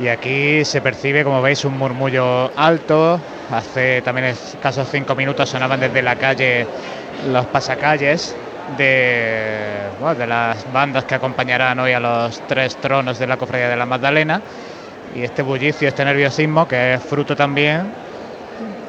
Y 0.01 0.09
aquí 0.09 0.65
se 0.65 0.81
percibe, 0.81 1.23
como 1.23 1.43
veis, 1.43 1.65
un 1.67 1.77
murmullo 1.77 2.51
alto, 2.57 3.21
Hace 3.53 4.01
también 4.01 4.29
escasos 4.29 4.89
cinco 4.91 5.15
minutos 5.15 5.51
sonaban 5.51 5.79
desde 5.79 6.01
la 6.01 6.17
calle 6.17 6.67
los 7.31 7.45
pasacalles 7.47 8.35
de, 8.79 9.89
de 10.17 10.27
las 10.27 10.73
bandas 10.73 11.05
que 11.05 11.17
acompañarán 11.17 11.79
hoy 11.79 11.93
a 11.93 12.01
los 12.01 12.41
tres 12.47 12.77
tronos 12.77 13.19
de 13.19 13.27
la 13.27 13.37
Cofradía 13.37 13.69
de 13.69 13.77
la 13.77 13.85
Magdalena. 13.85 14.41
Y 15.15 15.23
este 15.23 15.43
bullicio, 15.43 15.87
este 15.87 16.03
nerviosismo, 16.03 16.67
que 16.67 16.95
es 16.95 17.03
fruto 17.03 17.37
también 17.37 17.93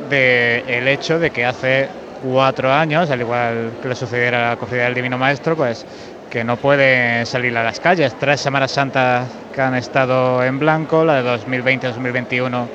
del 0.10 0.88
hecho 0.88 1.20
de 1.20 1.32
que 1.32 1.44
hace 1.44 1.90
cuatro 2.24 2.72
años, 2.72 3.12
al 3.12 3.20
igual 3.20 3.72
que 3.82 3.90
le 3.90 3.96
sucediera 3.96 4.48
a 4.48 4.50
la 4.52 4.56
Cofradía 4.56 4.86
del 4.86 4.94
Divino 4.94 5.18
Maestro, 5.18 5.58
pues 5.58 5.86
que 6.30 6.46
no 6.46 6.56
pueden 6.56 7.26
salir 7.26 7.58
a 7.58 7.64
las 7.64 7.82
calles. 7.82 8.16
Tres 8.18 8.40
Semanas 8.40 8.72
Santas 8.72 9.28
que 9.54 9.62
han 9.62 9.76
estado 9.76 10.42
en 10.42 10.58
blanco, 10.58 11.04
la 11.04 11.22
de 11.22 11.30
2020-2021 11.38 12.68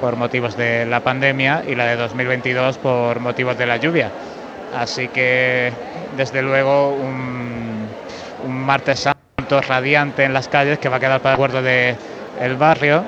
por 0.00 0.16
motivos 0.16 0.56
de 0.56 0.86
la 0.86 1.00
pandemia 1.00 1.62
y 1.66 1.74
la 1.74 1.86
de 1.86 1.96
2022 1.96 2.78
por 2.78 3.20
motivos 3.20 3.56
de 3.58 3.66
la 3.66 3.76
lluvia. 3.76 4.10
Así 4.76 5.08
que 5.08 5.72
desde 6.16 6.42
luego 6.42 6.90
un, 6.90 7.86
martes 8.48 9.00
santo 9.00 9.60
radiante 9.60 10.24
en 10.24 10.32
las 10.32 10.48
calles 10.48 10.78
que 10.78 10.88
va 10.88 10.96
a 10.96 11.00
quedar 11.00 11.20
para 11.20 11.34
el 11.34 11.34
acuerdo 11.34 11.62
del 11.62 11.96
el 12.40 12.56
barrio 12.56 13.02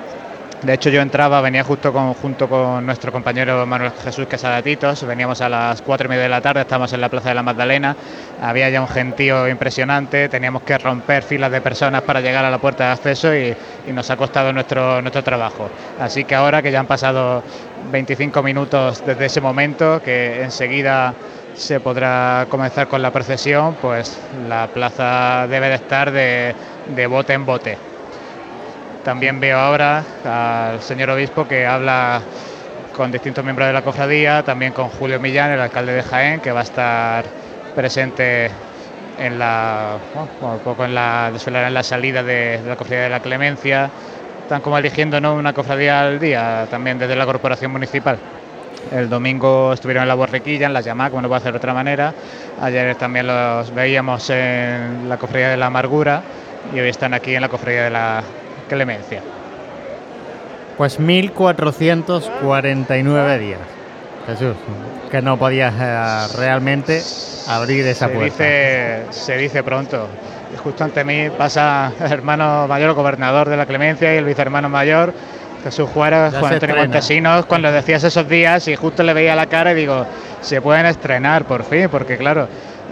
de 0.62 0.74
hecho, 0.74 0.90
yo 0.90 1.00
entraba, 1.00 1.40
venía 1.40 1.62
justo 1.62 1.92
junto 2.20 2.48
con 2.48 2.84
nuestro 2.84 3.12
compañero 3.12 3.64
Manuel 3.64 3.92
Jesús 4.02 4.26
Quesadatitos, 4.26 5.06
veníamos 5.06 5.40
a 5.40 5.48
las 5.48 5.82
cuatro 5.82 6.06
y 6.06 6.08
media 6.08 6.24
de 6.24 6.28
la 6.28 6.40
tarde, 6.40 6.62
estábamos 6.62 6.92
en 6.92 7.00
la 7.00 7.08
Plaza 7.08 7.28
de 7.28 7.36
la 7.36 7.44
Magdalena, 7.44 7.94
había 8.42 8.68
ya 8.68 8.80
un 8.80 8.88
gentío 8.88 9.48
impresionante, 9.48 10.28
teníamos 10.28 10.62
que 10.62 10.76
romper 10.76 11.22
filas 11.22 11.52
de 11.52 11.60
personas 11.60 12.02
para 12.02 12.20
llegar 12.20 12.44
a 12.44 12.50
la 12.50 12.58
puerta 12.58 12.86
de 12.86 12.90
acceso 12.90 13.34
y, 13.34 13.54
nos 13.92 14.10
ha 14.10 14.16
costado 14.16 14.52
nuestro, 14.52 15.00
nuestro 15.00 15.22
trabajo. 15.22 15.70
Así 15.98 16.24
que 16.24 16.34
ahora 16.34 16.60
que 16.60 16.70
ya 16.70 16.80
han 16.80 16.86
pasado 16.86 17.42
25 17.90 18.42
minutos 18.42 19.02
desde 19.06 19.26
ese 19.26 19.40
momento, 19.40 20.02
que 20.02 20.42
enseguida 20.42 21.14
se 21.54 21.80
podrá 21.80 22.46
comenzar 22.50 22.88
con 22.88 23.00
la 23.00 23.12
procesión, 23.12 23.76
pues 23.80 24.18
la 24.48 24.66
plaza 24.66 25.46
debe 25.48 25.68
de 25.68 25.74
estar 25.76 26.10
de 26.12 27.06
bote 27.08 27.32
en 27.32 27.46
bote. 27.46 27.97
También 29.08 29.40
veo 29.40 29.56
ahora 29.56 30.04
al 30.22 30.82
señor 30.82 31.08
obispo 31.08 31.48
que 31.48 31.64
habla 31.64 32.20
con 32.94 33.10
distintos 33.10 33.42
miembros 33.42 33.66
de 33.66 33.72
la 33.72 33.80
cofradía, 33.80 34.42
también 34.42 34.74
con 34.74 34.90
Julio 34.90 35.18
Millán, 35.18 35.50
el 35.50 35.60
alcalde 35.62 35.94
de 35.94 36.02
Jaén, 36.02 36.40
que 36.40 36.52
va 36.52 36.60
a 36.60 36.64
estar 36.64 37.24
presente 37.74 38.50
en 39.18 39.38
la, 39.38 39.96
un 40.14 40.58
poco 40.58 40.84
en 40.84 40.94
la, 40.94 41.32
en 41.32 41.72
la 41.72 41.82
salida 41.82 42.22
de, 42.22 42.60
la 42.66 42.76
cofradía 42.76 43.04
de 43.04 43.08
la 43.08 43.20
Clemencia, 43.20 43.88
están 44.42 44.60
como 44.60 44.76
eligiendo 44.76 45.22
¿no? 45.22 45.36
una 45.36 45.54
cofradía 45.54 46.02
al 46.02 46.20
día, 46.20 46.66
también 46.70 46.98
desde 46.98 47.16
la 47.16 47.24
corporación 47.24 47.72
municipal. 47.72 48.18
El 48.92 49.08
domingo 49.08 49.72
estuvieron 49.72 50.02
en 50.02 50.08
la 50.08 50.16
borriquilla, 50.16 50.66
en 50.66 50.74
la 50.74 50.82
llamada, 50.82 51.08
como 51.08 51.22
no 51.22 51.28
puede 51.28 51.38
hacer 51.38 51.52
de 51.52 51.56
otra 51.56 51.72
manera. 51.72 52.12
Ayer 52.60 52.94
también 52.96 53.26
los 53.26 53.74
veíamos 53.74 54.28
en 54.28 55.08
la 55.08 55.16
cofradía 55.16 55.48
de 55.48 55.56
la 55.56 55.64
amargura 55.64 56.20
y 56.74 56.80
hoy 56.80 56.90
están 56.90 57.14
aquí 57.14 57.34
en 57.34 57.40
la 57.40 57.48
cofradía 57.48 57.84
de 57.84 57.90
la 57.90 58.22
Clemencia. 58.68 59.22
Pues 60.76 61.00
1449 61.00 63.38
días. 63.38 63.60
Jesús, 64.26 64.54
que 65.10 65.22
no 65.22 65.38
podías 65.38 65.72
eh, 65.80 66.26
realmente 66.36 67.00
abrir 67.48 67.86
esa 67.86 68.08
se 68.08 68.14
puerta. 68.14 68.44
Dice, 68.44 69.04
se 69.10 69.38
dice 69.38 69.62
pronto. 69.62 70.06
Justo 70.62 70.84
ante 70.84 71.02
mí 71.02 71.30
pasa 71.36 71.92
el 72.00 72.12
hermano 72.12 72.68
mayor, 72.68 72.92
gobernador 72.94 73.48
de 73.48 73.56
la 73.56 73.64
Clemencia, 73.66 74.14
y 74.14 74.18
el 74.18 74.24
vicehermano 74.24 74.68
mayor, 74.68 75.12
Jesús 75.64 75.88
Juárez, 75.90 76.34
Juan 76.38 76.52
Antonio 76.54 76.76
Montesinos, 76.76 77.46
cuando 77.46 77.72
decías 77.72 78.04
esos 78.04 78.28
días 78.28 78.68
y 78.68 78.76
justo 78.76 79.02
le 79.02 79.14
veía 79.14 79.34
la 79.34 79.46
cara 79.46 79.72
y 79.72 79.74
digo, 79.74 80.06
se 80.40 80.60
pueden 80.60 80.86
estrenar 80.86 81.44
por 81.44 81.64
fin, 81.64 81.88
porque 81.90 82.16
claro, 82.16 82.48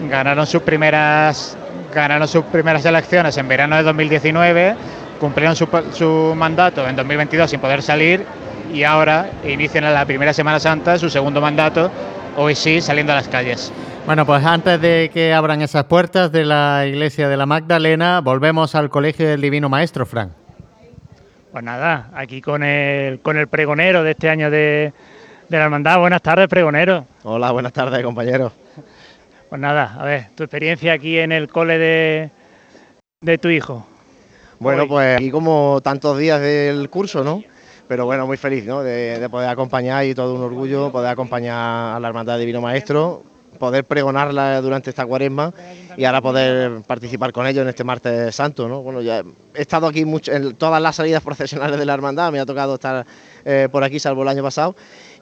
ganaron 0.08 0.46
sus 0.46 0.62
primeras 0.62 1.56
ganaron 1.94 2.26
sus 2.28 2.44
primeras 2.46 2.84
elecciones 2.84 3.36
en 3.38 3.48
verano 3.48 3.76
de 3.76 3.82
2019 3.82 4.76
cumplieron 5.18 5.56
su, 5.56 6.34
mandato 6.36 6.86
en 6.88 6.96
2022 6.96 7.50
sin 7.50 7.60
poder 7.60 7.82
salir 7.82 8.24
y 8.72 8.82
ahora 8.82 9.30
inician 9.44 9.84
la 9.84 10.04
primera 10.04 10.32
Semana 10.32 10.58
Santa 10.60 10.98
su 10.98 11.08
segundo 11.08 11.40
mandato, 11.40 11.90
hoy 12.36 12.54
sí, 12.54 12.80
saliendo 12.80 13.12
a 13.12 13.16
las 13.16 13.28
calles. 13.28 13.72
Bueno, 14.06 14.24
pues 14.24 14.44
antes 14.44 14.80
de 14.80 15.10
que 15.12 15.32
abran 15.32 15.62
esas 15.62 15.84
puertas 15.84 16.30
de 16.30 16.44
la 16.44 16.84
iglesia 16.86 17.28
de 17.28 17.36
la 17.36 17.46
Magdalena, 17.46 18.20
volvemos 18.20 18.74
al 18.74 18.88
Colegio 18.88 19.28
del 19.28 19.40
Divino 19.40 19.68
Maestro, 19.68 20.06
Frank. 20.06 20.30
Pues 21.50 21.64
nada, 21.64 22.10
aquí 22.14 22.40
con 22.40 22.62
el, 22.62 23.20
con 23.20 23.36
el 23.36 23.48
pregonero 23.48 24.02
de 24.02 24.12
este 24.12 24.28
año 24.28 24.50
de, 24.50 24.92
de 25.48 25.58
la 25.58 25.64
Hermandad. 25.64 25.98
Buenas 25.98 26.22
tardes, 26.22 26.48
pregonero. 26.48 27.06
Hola, 27.24 27.50
buenas 27.50 27.72
tardes, 27.72 28.02
compañero. 28.04 28.52
Pues 29.48 29.60
nada, 29.60 29.96
a 29.98 30.04
ver, 30.04 30.26
tu 30.34 30.42
experiencia 30.44 30.92
aquí 30.92 31.18
en 31.18 31.32
el 31.32 31.48
cole 31.48 31.78
de, 31.78 32.30
de 33.20 33.38
tu 33.38 33.48
hijo. 33.48 33.86
Bueno, 34.58 34.88
pues 34.88 35.16
aquí 35.16 35.30
como 35.30 35.80
tantos 35.82 36.18
días 36.18 36.40
del 36.40 36.88
curso, 36.88 37.22
¿no? 37.22 37.42
Pero 37.88 38.04
bueno, 38.04 38.26
muy 38.26 38.36
feliz, 38.36 38.64
¿no? 38.64 38.82
De, 38.82 39.28
poder 39.30 39.48
acompañar 39.48 40.04
y 40.04 40.14
todo 40.14 40.34
un 40.34 40.42
orgullo 40.42 40.90
poder 40.90 41.10
acompañar 41.10 41.96
a 41.96 42.00
la 42.00 42.08
Hermandad 42.08 42.38
Divino 42.38 42.60
Maestro, 42.60 43.22
poder 43.58 43.84
pregonarla 43.84 44.60
durante 44.60 44.90
esta 44.90 45.06
cuaresma 45.06 45.52
y 45.96 46.04
ahora 46.04 46.20
poder 46.20 46.82
participar 46.86 47.32
con 47.32 47.46
ellos 47.46 47.62
en 47.62 47.68
este 47.68 47.84
martes 47.84 48.34
santo. 48.34 48.68
¿no? 48.68 48.82
Bueno, 48.82 49.02
ya 49.02 49.22
he 49.54 49.62
estado 49.62 49.86
aquí 49.86 50.04
mucho, 50.04 50.32
en 50.32 50.54
todas 50.56 50.82
las 50.82 50.96
salidas 50.96 51.22
procesionales 51.22 51.78
de 51.78 51.86
la 51.86 51.94
hermandad, 51.94 52.32
me 52.32 52.40
ha 52.40 52.46
tocado 52.46 52.74
estar 52.74 53.06
eh, 53.44 53.68
por 53.70 53.84
aquí, 53.84 53.98
salvo 53.98 54.22
el 54.22 54.28
año 54.28 54.42
pasado. 54.42 54.74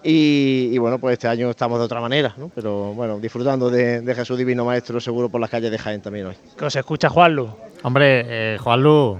Y, 0.07 0.77
bueno, 0.77 0.99
pues 0.99 1.15
este 1.15 1.29
año 1.29 1.49
estamos 1.49 1.79
de 1.79 1.87
otra 1.87 1.99
manera, 1.99 2.35
¿no? 2.37 2.51
pero 2.55 2.93
bueno, 2.93 3.19
disfrutando 3.19 3.71
de, 3.71 4.15
Jesús 4.15 4.37
Divino 4.37 4.63
Maestro, 4.67 5.01
seguro 5.01 5.31
por 5.31 5.41
las 5.41 5.49
calles 5.49 5.71
de 5.71 5.79
Jaén 5.79 6.03
también 6.03 6.27
hoy. 6.27 6.35
¿Qué 6.59 6.65
os 6.67 6.77
escucha 6.77 7.09
Juanlu? 7.09 7.49
Hombre, 7.85 8.25
eh, 8.27 8.59
Juanlu, 8.59 9.19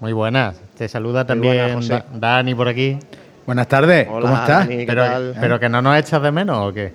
muy 0.00 0.14
buenas. 0.14 0.56
Te 0.78 0.88
saluda 0.88 1.26
también 1.26 1.78
Dani 2.14 2.54
por 2.54 2.66
aquí. 2.66 2.98
Buenas 3.44 3.68
tardes, 3.68 4.06
¿cómo 4.06 4.34
estás? 4.34 4.66
pero, 4.66 5.34
pero 5.38 5.60
que 5.60 5.68
no 5.68 5.82
nos 5.82 5.98
echas 5.98 6.22
de 6.22 6.32
menos 6.32 6.70
o 6.70 6.72
qué? 6.72 6.94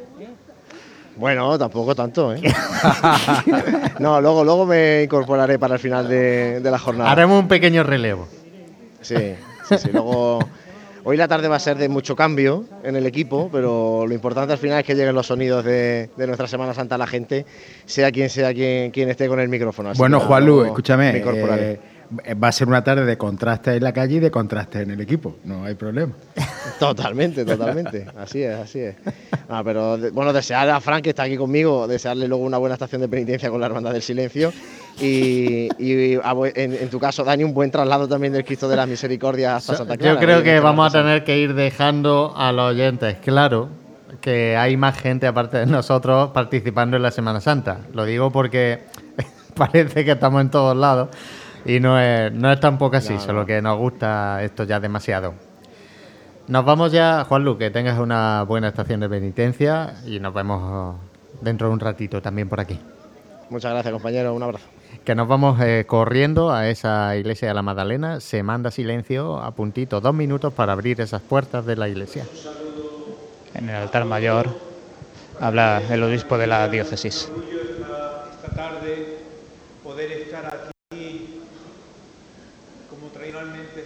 Bueno, 1.16 1.56
tampoco 1.60 1.94
tanto, 1.94 2.34
¿eh? 2.34 2.42
no, 4.00 4.20
luego, 4.22 4.44
luego 4.44 4.66
me 4.66 5.04
incorporaré 5.04 5.60
para 5.60 5.76
el 5.76 5.80
final 5.80 6.10
de, 6.10 6.60
la 6.64 6.80
jornada. 6.80 7.12
Haremos 7.12 7.40
un 7.40 7.48
pequeño 7.48 7.84
relevo. 7.84 8.28
Sí, 9.02 9.36
sí, 9.70 9.78
sí. 9.78 9.90
Luego, 9.94 10.40
hoy 11.04 11.18
la 11.18 11.28
tarde 11.28 11.48
va 11.48 11.58
a 11.58 11.60
ser 11.60 11.78
de 11.78 11.90
mucho 11.90 12.16
cambio 12.16 12.66
en 12.84 12.96
el 12.96 13.06
equipo, 13.06 13.50
pero 13.52 14.06
lo 14.08 14.14
importante 14.14 14.54
al 14.54 14.60
final 14.60 14.80
es 14.80 14.86
que 14.86 14.96
lleguen 14.96 15.16
los 15.16 15.28
sonidos 15.28 15.64
de, 15.64 16.10
nuestra 16.18 16.48
Semana 16.48 16.74
Santa 16.74 16.96
a 16.96 16.98
la 16.98 17.08
gente, 17.08 17.46
sea 17.86 18.12
quien 18.12 18.30
sea 18.30 18.54
quien, 18.54 18.92
quien 18.92 19.10
esté 19.10 19.28
con 19.28 19.40
el 19.40 19.50
micrófono. 19.50 19.92
bueno, 19.96 20.20
Juanlu, 20.20 20.66
escúchame. 20.66 21.22
Eh, 22.24 22.34
va 22.34 22.50
a 22.50 22.52
ser 22.52 22.68
una 22.68 22.84
tarde 22.84 23.06
de 23.06 23.18
contraste 23.18 23.76
en 23.76 23.84
la 23.84 23.94
calle 23.94 24.16
y 24.16 24.20
de 24.20 24.32
contraste 24.32 24.82
en 24.82 24.92
el 24.92 25.02
equipo, 25.02 25.38
no 25.44 25.64
hay 25.64 25.76
problema. 25.76 26.14
Totalmente, 26.80 27.46
totalmente, 27.46 28.08
así 28.18 28.42
es, 28.42 28.56
así 28.56 28.80
es. 28.80 28.96
Ah, 29.48 29.62
pero 29.64 29.98
bueno, 30.12 30.34
desear 30.34 30.70
a 30.70 30.82
Frank 30.82 31.04
que 31.04 31.10
está 31.12 31.24
aquí 31.24 31.38
conmigo, 31.38 31.88
desearle 31.88 32.28
luego 32.28 32.44
una 32.44 32.58
buena 32.58 32.74
estación 32.74 33.02
de 33.02 33.08
penitencia 33.08 33.50
con 33.50 33.60
la 33.60 33.68
Hermandad 33.68 33.94
del 33.94 34.02
Silencio 34.02 34.52
y, 35.00 35.68
en, 35.78 36.90
tu 36.90 37.00
caso, 37.00 37.24
Dani, 37.24 37.44
un 37.44 37.54
buen 37.54 37.70
traslado 37.70 38.08
también 38.08 38.34
del 38.34 38.44
Cristo 38.44 38.68
de 38.68 38.76
la 38.76 38.86
Misericordia 38.86 39.56
hasta 39.56 39.76
Santa 39.76 39.98
Clara. 39.98 40.14
Yo 40.14 40.20
creo 40.20 40.44
que 40.44 40.60
vamos 40.60 40.94
a 40.94 40.98
tener 40.98 41.24
que 41.24 41.38
ir 41.38 41.54
dejando 41.54 42.34
a 42.36 42.52
los 42.52 42.72
oyentes 42.72 43.18
claro 43.18 43.70
que 44.22 44.56
hay 44.56 44.78
más 44.78 44.98
gente 44.98 45.28
aparte 45.28 45.58
de 45.58 45.66
nosotros 45.66 46.32
participando 46.32 46.98
en 46.98 47.04
la 47.04 47.12
Semana 47.12 47.42
Santa. 47.42 47.80
Lo 47.94 48.06
digo 48.06 48.32
porque 48.32 48.82
parece 49.56 50.06
que 50.06 50.12
estamos 50.12 50.42
en 50.42 50.50
todos 50.50 50.76
lados. 50.76 51.10
Y 51.66 51.80
no 51.80 52.00
es, 52.00 52.32
no 52.34 52.52
es 52.52 52.60
tampoco 52.60 52.98
así, 52.98 53.18
solo 53.20 53.46
que 53.46 53.62
nos 53.62 53.78
gusta 53.78 54.44
esto 54.44 54.66
ya 54.66 54.80
demasiado. 54.80 55.34
Nos 56.48 56.66
vamos 56.66 56.92
ya, 56.92 57.24
Juanlu, 57.24 57.58
que 57.58 57.70
tengas 57.70 57.98
una 58.00 58.44
buena 58.44 58.68
estación 58.68 59.00
de 59.00 59.08
penitencia 59.08 59.96
y 60.06 60.20
nos 60.20 60.34
vemos 60.34 60.98
dentro 61.42 61.68
de 61.68 61.74
un 61.74 61.80
ratito 61.80 62.22
también 62.22 62.50
por 62.50 62.60
aquí. 62.60 62.78
Muchas 63.50 63.72
gracias, 63.72 63.94
compañero. 63.94 64.34
Un 64.34 64.44
abrazo. 64.44 64.66
Que 65.06 65.16
nos 65.16 65.28
vamos 65.28 65.60
eh, 65.62 65.86
corriendo 65.88 66.52
a 66.52 66.68
esa 66.68 67.16
iglesia 67.16 67.48
de 67.48 67.54
la 67.54 67.62
Magdalena. 67.62 68.20
Se 68.20 68.44
manda 68.44 68.72
silencio 68.72 69.38
a 69.38 69.52
puntito, 69.52 70.02
dos 70.02 70.14
minutos 70.14 70.54
para 70.54 70.74
abrir 70.74 71.00
esas 71.00 71.22
puertas 71.22 71.66
de 71.66 71.78
la 71.78 71.88
iglesia. 71.88 72.26
En 73.54 73.70
el 73.70 73.76
altar 73.76 74.06
mayor 74.06 74.50
habla 75.40 75.82
el 75.90 76.04
obispo 76.04 76.38
de 76.38 76.48
la 76.48 76.68
diócesis. 76.68 77.32
Esta 78.42 78.56
tarde 78.56 79.18
poder 79.84 80.12
estar 80.12 80.46
aquí 80.46 80.74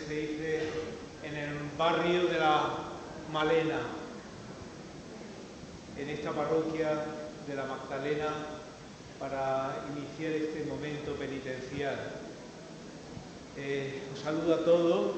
se 0.07 0.13
dice 0.13 0.69
en 1.23 1.35
el 1.35 1.49
barrio 1.77 2.25
de 2.25 2.39
la 2.39 2.73
Malena, 3.31 3.79
en 5.95 6.09
esta 6.09 6.31
parroquia 6.31 7.05
de 7.47 7.55
la 7.55 7.65
Magdalena, 7.65 8.29
para 9.19 9.85
iniciar 9.95 10.31
este 10.31 10.65
momento 10.65 11.13
penitencial. 11.13 11.95
Eh, 13.57 14.01
os 14.11 14.19
saludo 14.19 14.55
a 14.55 14.65
todos 14.65 15.11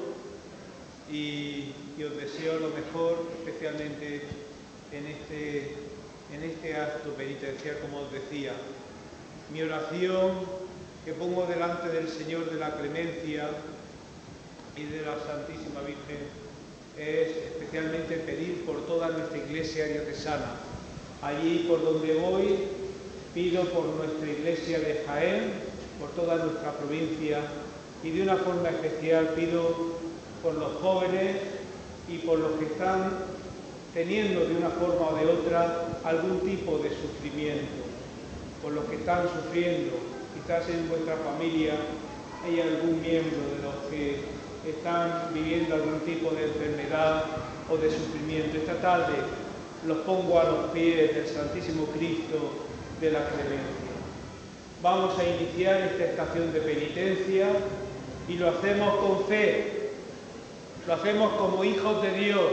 y, 1.10 1.72
os 2.00 2.16
deseo 2.16 2.60
lo 2.60 2.68
mejor, 2.70 3.30
especialmente 3.38 4.24
en 4.92 5.06
este, 5.06 5.76
en 6.32 6.42
este 6.44 6.76
acto 6.76 7.10
penitencial, 7.14 7.78
como 7.80 8.00
os 8.00 8.12
decía. 8.12 8.52
Mi 9.52 9.62
oración 9.62 10.32
que 11.04 11.14
pongo 11.14 11.46
delante 11.46 11.88
del 11.88 12.08
Señor 12.08 12.50
de 12.50 12.58
la 12.58 12.76
Clemencia 12.76 13.48
y 14.76 14.84
de 14.84 15.02
la 15.02 15.16
Santísima 15.24 15.80
Virgen 15.80 16.49
es 16.98 17.28
especialmente 17.52 18.16
pedir 18.16 18.64
por 18.64 18.86
toda 18.86 19.08
nuestra 19.08 19.38
iglesia 19.38 19.86
diocesana. 19.86 20.56
Allí 21.22 21.66
por 21.68 21.82
donde 21.84 22.14
voy 22.14 22.56
pido 23.34 23.64
por 23.66 23.84
nuestra 23.86 24.28
iglesia 24.28 24.80
de 24.80 25.04
Jaén, 25.06 25.52
por 26.00 26.10
toda 26.10 26.44
nuestra 26.44 26.72
provincia 26.72 27.40
y 28.02 28.10
de 28.10 28.22
una 28.22 28.36
forma 28.36 28.70
especial 28.70 29.30
pido 29.36 29.98
por 30.42 30.54
los 30.54 30.72
jóvenes 30.80 31.36
y 32.08 32.18
por 32.18 32.38
los 32.38 32.52
que 32.52 32.64
están 32.64 33.10
teniendo 33.94 34.46
de 34.46 34.56
una 34.56 34.70
forma 34.70 35.10
o 35.10 35.16
de 35.16 35.26
otra 35.26 36.00
algún 36.04 36.40
tipo 36.40 36.78
de 36.78 36.90
sufrimiento, 36.90 37.84
por 38.62 38.72
los 38.72 38.84
que 38.84 38.96
están 38.96 39.28
sufriendo, 39.28 39.92
quizás 40.34 40.68
en 40.68 40.88
vuestra 40.88 41.16
familia 41.16 41.74
hay 42.44 42.60
algún 42.60 43.00
miembro 43.02 43.38
de 43.50 43.62
los 43.62 43.74
que 43.90 44.39
están 44.66 45.30
viviendo 45.32 45.74
algún 45.74 46.00
tipo 46.00 46.30
de 46.30 46.44
enfermedad 46.44 47.24
o 47.70 47.76
de 47.76 47.90
sufrimiento. 47.90 48.58
Esta 48.58 48.80
tarde 48.80 49.14
los 49.86 49.98
pongo 49.98 50.38
a 50.38 50.44
los 50.44 50.70
pies 50.70 51.14
del 51.14 51.26
Santísimo 51.26 51.86
Cristo 51.86 52.52
de 53.00 53.12
la 53.12 53.26
clemencia. 53.26 53.90
Vamos 54.82 55.18
a 55.18 55.24
iniciar 55.24 55.80
esta 55.80 56.04
estación 56.04 56.52
de 56.52 56.60
penitencia 56.60 57.48
y 58.28 58.34
lo 58.34 58.50
hacemos 58.50 58.94
con 58.96 59.26
fe, 59.26 59.90
lo 60.86 60.94
hacemos 60.94 61.32
como 61.34 61.64
hijos 61.64 62.02
de 62.02 62.12
Dios, 62.12 62.52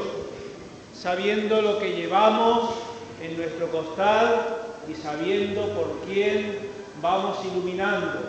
sabiendo 0.93 1.61
lo 1.61 1.79
que 1.79 1.95
llevamos 1.95 2.71
en 3.21 3.37
nuestro 3.37 3.69
costal 3.69 4.57
y 4.89 4.93
sabiendo 4.93 5.67
por 5.73 5.99
quién 6.05 6.59
vamos 7.01 7.37
iluminando 7.45 8.19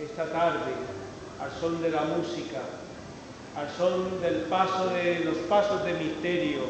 esta 0.00 0.24
tarde 0.32 0.91
al 1.42 1.50
son 1.60 1.82
de 1.82 1.90
la 1.90 2.02
música, 2.02 2.60
al 3.56 3.68
son 3.76 4.20
del 4.22 4.42
paso 4.42 4.90
de 4.90 5.24
los 5.24 5.36
pasos 5.48 5.84
de 5.84 5.94
misterio 5.94 6.60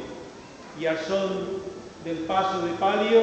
y 0.80 0.86
al 0.86 0.98
son 0.98 1.60
del 2.04 2.18
paso 2.20 2.64
de 2.64 2.72
palio, 2.74 3.20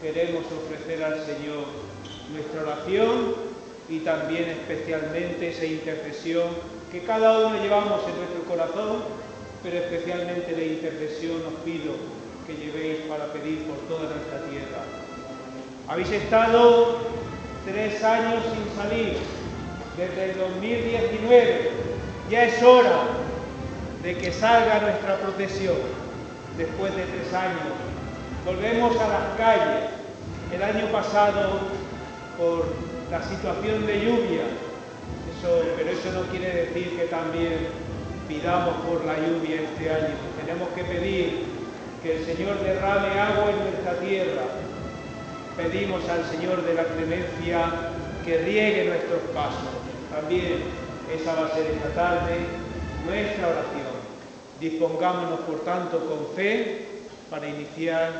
queremos 0.00 0.44
ofrecer 0.46 1.04
al 1.04 1.24
Señor 1.26 1.66
nuestra 2.32 2.62
oración 2.62 3.34
y 3.90 4.00
también 4.00 4.48
especialmente 4.48 5.50
esa 5.50 5.66
intercesión 5.66 6.48
que 6.90 7.02
cada 7.02 7.46
uno 7.46 7.62
llevamos 7.62 8.00
en 8.08 8.16
nuestro 8.16 8.44
corazón, 8.48 9.02
pero 9.62 9.76
especialmente 9.76 10.52
la 10.52 10.64
intercesión 10.64 11.42
os 11.46 11.62
pido 11.64 11.92
que 12.46 12.54
llevéis 12.54 13.00
para 13.08 13.26
pedir 13.32 13.64
por 13.64 13.76
toda 13.88 14.08
nuestra 14.14 14.40
tierra. 14.48 14.84
Habéis 15.88 16.10
estado 16.10 16.96
tres 17.66 18.02
años 18.02 18.42
sin 18.52 18.76
salir, 18.76 19.18
desde 19.96 20.30
el 20.30 20.38
2019. 20.38 21.70
Ya 22.30 22.44
es 22.44 22.62
hora 22.62 23.02
de 24.02 24.16
que 24.16 24.32
salga 24.32 24.80
nuestra 24.80 25.16
procesión 25.16 25.76
después 26.56 26.94
de 26.96 27.04
tres 27.04 27.32
años. 27.34 27.74
Volvemos 28.44 28.96
a 28.96 29.08
las 29.08 29.36
calles. 29.38 29.90
El 30.52 30.62
año 30.62 30.86
pasado, 30.92 31.58
por 32.38 32.66
la 33.10 33.22
situación 33.22 33.86
de 33.86 34.04
lluvia, 34.04 34.44
pero 35.76 35.90
eso 35.90 36.10
no 36.12 36.22
quiere 36.30 36.66
decir 36.66 36.96
que 36.96 37.04
también 37.06 37.68
pidamos 38.26 38.76
por 38.86 39.04
la 39.04 39.14
lluvia 39.16 39.60
este 39.60 39.90
año. 39.90 40.14
Tenemos 40.40 40.68
que 40.70 40.84
pedir 40.84 41.44
que 42.02 42.16
el 42.16 42.24
Señor 42.24 42.58
derrame 42.60 43.20
agua 43.20 43.50
en 43.50 43.58
nuestra 43.58 43.94
tierra. 44.00 44.42
Pedimos 45.56 46.08
al 46.08 46.24
Señor 46.30 46.62
de 46.62 46.74
la 46.74 46.84
clemencia 46.84 47.70
que 48.24 48.38
riegue 48.38 48.86
nuestros 48.86 49.20
pasos. 49.34 49.83
También 50.14 50.62
esa 51.12 51.34
va 51.34 51.46
a 51.46 51.54
ser 51.54 51.66
esta 51.66 51.88
tarde 51.90 52.36
nuestra 53.04 53.48
oración. 53.48 53.94
Dispongámonos, 54.60 55.40
por 55.40 55.64
tanto, 55.64 55.98
con 56.06 56.36
fe 56.36 56.86
para 57.28 57.48
iniciar 57.48 58.12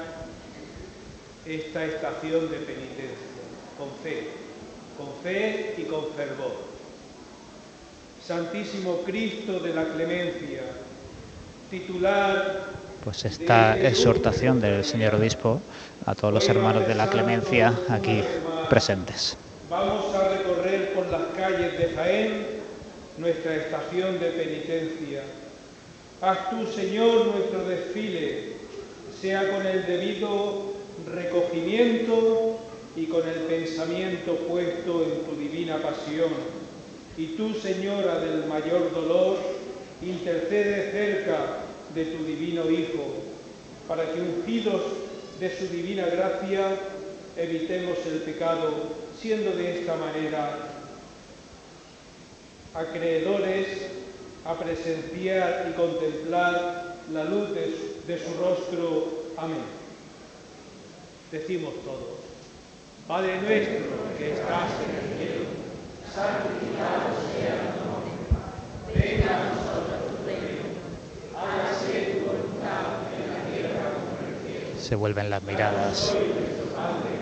esta 1.46 1.85
estación 1.85 2.50
de 2.50 2.59
penitencia. 2.59 3.44
Con 3.78 3.90
fe, 4.02 4.28
con 4.98 5.09
fe 5.22 5.74
y 5.78 5.83
con 5.83 6.07
fervor. 6.16 6.74
Santísimo 8.26 9.02
Cristo 9.04 9.61
de 9.61 9.74
la 9.74 9.85
Clemencia, 9.85 10.62
titular 11.70 12.70
pues 13.04 13.24
esta 13.26 13.78
exhortación 13.78 14.61
del 14.61 14.83
señor 14.83 15.14
obispo 15.14 15.61
a 16.07 16.14
todos 16.14 16.33
los 16.33 16.48
hermanos 16.48 16.88
de 16.88 16.94
la 16.94 17.11
clemencia 17.11 17.74
aquí 17.90 18.24
presentes. 18.70 19.37
Vamos 19.75 20.15
a 20.15 20.29
recorrer 20.29 20.93
por 20.93 21.09
las 21.09 21.35
calles 21.37 21.77
de 21.77 21.89
Jaén 21.97 22.47
nuestra 23.19 23.57
estación 23.57 24.21
de 24.21 24.31
penitencia. 24.31 25.23
Haz 26.21 26.49
tú, 26.51 26.65
Señor, 26.73 27.27
nuestro 27.27 27.65
desfile, 27.65 28.53
sea 29.21 29.51
con 29.51 29.67
el 29.67 29.85
debido 29.85 30.75
recogimiento 31.13 32.57
y 32.95 33.07
con 33.07 33.29
el 33.29 33.35
pensamiento 33.49 34.37
puesto 34.49 35.03
en 35.03 35.25
tu 35.25 35.35
divina 35.35 35.79
pasión. 35.79 36.31
Y 37.17 37.35
tú, 37.37 37.53
Señora 37.55 38.21
del 38.21 38.47
mayor 38.47 38.93
dolor, 38.95 39.39
intercede 40.01 40.93
cerca 40.93 41.39
de 41.93 42.05
tu 42.05 42.25
divino 42.25 42.71
Hijo, 42.71 43.25
para 43.89 44.05
que 44.05 44.21
ungidos 44.21 44.83
de 45.41 45.59
su 45.59 45.67
divina 45.67 46.07
gracia 46.07 46.77
evitemos 47.37 47.99
el 48.07 48.21
pecado, 48.21 49.03
siendo 49.25 49.53
de 49.53 49.81
esta 49.81 49.97
manera 49.97 50.51
acreedores 52.75 53.67
a 54.45 54.53
presenciar 54.53 55.67
y 55.71 55.73
contemplar 55.73 56.97
la 57.11 57.25
luz 57.25 57.55
de 57.55 58.19
su, 58.19 58.35
rostro. 58.39 59.25
Amén. 59.39 59.65
Decimos 61.33 61.73
todos, 61.87 62.21
Padre 63.09 63.41
nuestro 63.41 63.97
que 64.19 64.35
estás 64.35 64.71
en 64.85 64.95
el 64.95 65.17
cielo, 65.17 65.45
santificado 66.15 67.17
sea 67.33 67.57
tu 67.73 67.81
nombre. 67.89 68.13
Venga 68.95 69.41
a 69.41 69.55
nosotros 69.55 70.01
tu 70.11 70.27
reino. 70.27 70.65
Hágase 71.35 72.13
tu 72.13 72.27
voluntad 72.27 73.09
en 73.17 73.33
la 73.33 73.41
tierra 73.51 73.85
como 73.95 74.19
en 74.21 74.35
el 74.35 74.61
cielo. 74.61 74.81
Se 74.83 74.95
vuelven 74.97 75.31
las 75.31 75.43
miradas 75.45 76.15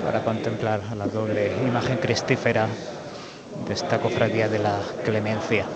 para 0.05 0.21
contemplar 0.23 0.81
la 0.97 1.07
doble 1.07 1.53
imagen 1.67 1.99
cristífera 1.99 2.67
de 3.67 3.75
esta 3.75 3.99
cofradía 3.99 4.49
de 4.49 4.59
la 4.59 4.81
clemencia. 5.05 5.67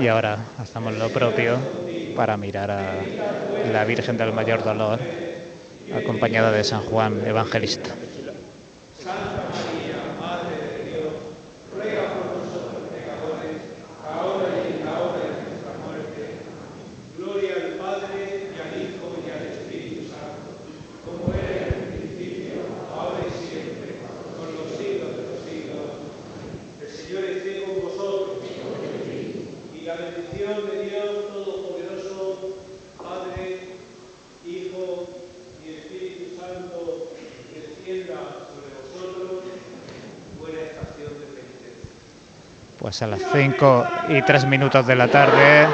Y 0.00 0.08
ahora 0.08 0.38
hacemos 0.58 0.94
lo 0.94 1.10
propio 1.10 1.58
para 2.16 2.36
mirar 2.36 2.70
a 2.70 2.94
la 3.72 3.84
Virgen 3.84 4.16
del 4.16 4.32
Mayor 4.32 4.64
Dolor, 4.64 4.98
acompañada 5.94 6.50
de 6.50 6.64
San 6.64 6.82
Juan 6.82 7.24
Evangelista. 7.24 7.90
Pues 42.92 43.00
a 43.00 43.06
las 43.06 43.22
5 43.32 43.86
y 44.10 44.20
3 44.20 44.44
minutos 44.44 44.86
de 44.86 44.94
la 44.94 45.08
tarde 45.08 45.66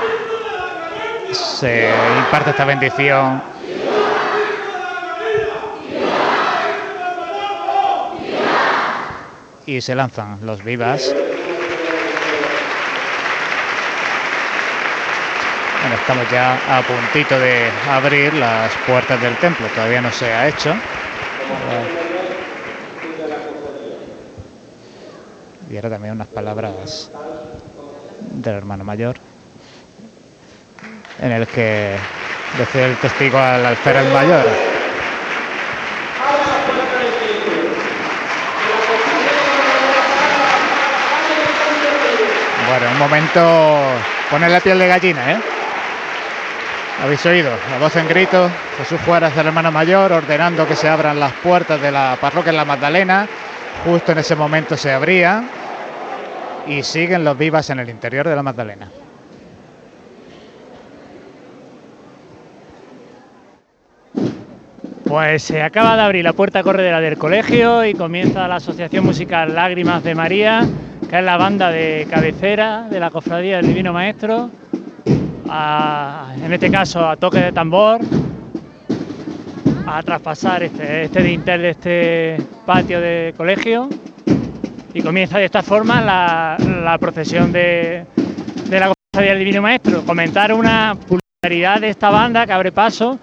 se 1.32 1.90
imparte 2.16 2.50
esta 2.50 2.64
bendición. 2.64 3.42
Y 9.66 9.80
se 9.80 9.96
lanzan 9.96 10.38
los 10.46 10.62
vivas. 10.62 11.12
Bueno, 15.80 15.96
estamos 15.96 16.30
ya 16.30 16.54
a 16.70 16.82
puntito 16.82 17.36
de 17.36 17.68
abrir 17.90 18.32
las 18.34 18.70
puertas 18.86 19.20
del 19.20 19.34
templo, 19.38 19.66
todavía 19.74 20.00
no 20.00 20.12
se 20.12 20.32
ha 20.32 20.46
hecho. 20.46 20.72
Y 25.70 25.76
ahora 25.76 25.90
también 25.90 26.14
unas 26.14 26.28
palabras 26.28 27.10
del 28.20 28.54
hermano 28.54 28.84
mayor 28.84 29.16
en 31.20 31.32
el 31.32 31.46
que 31.46 31.96
decía 32.56 32.86
el 32.86 32.96
testigo 32.96 33.38
al 33.38 33.66
alférez 33.66 34.12
mayor. 34.12 34.44
Bueno, 42.68 42.92
un 42.92 42.98
momento, 42.98 43.78
poner 44.30 44.50
la 44.50 44.60
piel 44.60 44.78
de 44.78 44.86
gallina, 44.86 45.32
¿eh? 45.32 45.38
Habéis 47.02 47.24
oído 47.26 47.50
la 47.70 47.78
voz 47.78 47.94
en 47.96 48.08
grito, 48.08 48.50
Jesús 48.76 49.00
Juárez, 49.04 49.36
el 49.36 49.46
hermano 49.46 49.70
mayor, 49.70 50.12
ordenando 50.12 50.66
que 50.66 50.76
se 50.76 50.88
abran 50.88 51.18
las 51.18 51.32
puertas 51.32 51.80
de 51.80 51.90
la 51.90 52.18
parroquia 52.20 52.50
en 52.50 52.56
la 52.56 52.64
Magdalena. 52.64 53.26
Justo 53.84 54.12
en 54.12 54.18
ese 54.18 54.34
momento 54.34 54.76
se 54.76 54.92
abría 54.92 55.44
y 56.68 56.82
siguen 56.82 57.24
los 57.24 57.36
vivas 57.36 57.70
en 57.70 57.78
el 57.78 57.88
interior 57.88 58.28
de 58.28 58.36
la 58.36 58.42
Magdalena. 58.42 58.88
Pues 65.04 65.42
se 65.42 65.62
acaba 65.62 65.96
de 65.96 66.02
abrir 66.02 66.24
la 66.24 66.34
puerta 66.34 66.62
corredera 66.62 67.00
del 67.00 67.16
colegio 67.16 67.84
y 67.86 67.94
comienza 67.94 68.46
la 68.46 68.56
asociación 68.56 69.06
musical 69.06 69.54
Lágrimas 69.54 70.04
de 70.04 70.14
María, 70.14 70.66
que 71.08 71.18
es 71.18 71.24
la 71.24 71.38
banda 71.38 71.70
de 71.70 72.06
cabecera 72.10 72.86
de 72.90 73.00
la 73.00 73.10
Cofradía 73.10 73.56
del 73.56 73.68
Divino 73.68 73.94
Maestro, 73.94 74.50
en 76.44 76.52
este 76.52 76.70
caso 76.70 77.08
a 77.08 77.16
toque 77.16 77.38
de 77.38 77.52
tambor, 77.52 78.02
a 79.86 80.02
traspasar 80.02 80.62
este, 80.64 81.04
este 81.04 81.22
dintel 81.22 81.62
de 81.62 81.70
este 81.70 82.36
patio 82.66 83.00
de 83.00 83.32
colegio 83.34 83.88
y 84.94 85.02
comienza 85.02 85.38
de 85.38 85.44
esta 85.44 85.62
forma 85.62 86.00
la, 86.00 86.96
procesión 86.98 87.52
de, 87.52 88.04
la 88.70 88.92
Cofradía 88.92 89.32
del 89.32 89.40
Divino 89.40 89.62
Maestro. 89.62 90.04
Comentar 90.04 90.52
una 90.52 90.96
popularidad 90.96 91.80
de 91.80 91.90
esta 91.90 92.10
banda 92.10 92.46
que 92.46 92.52
abre 92.52 92.72
paso, 92.72 93.18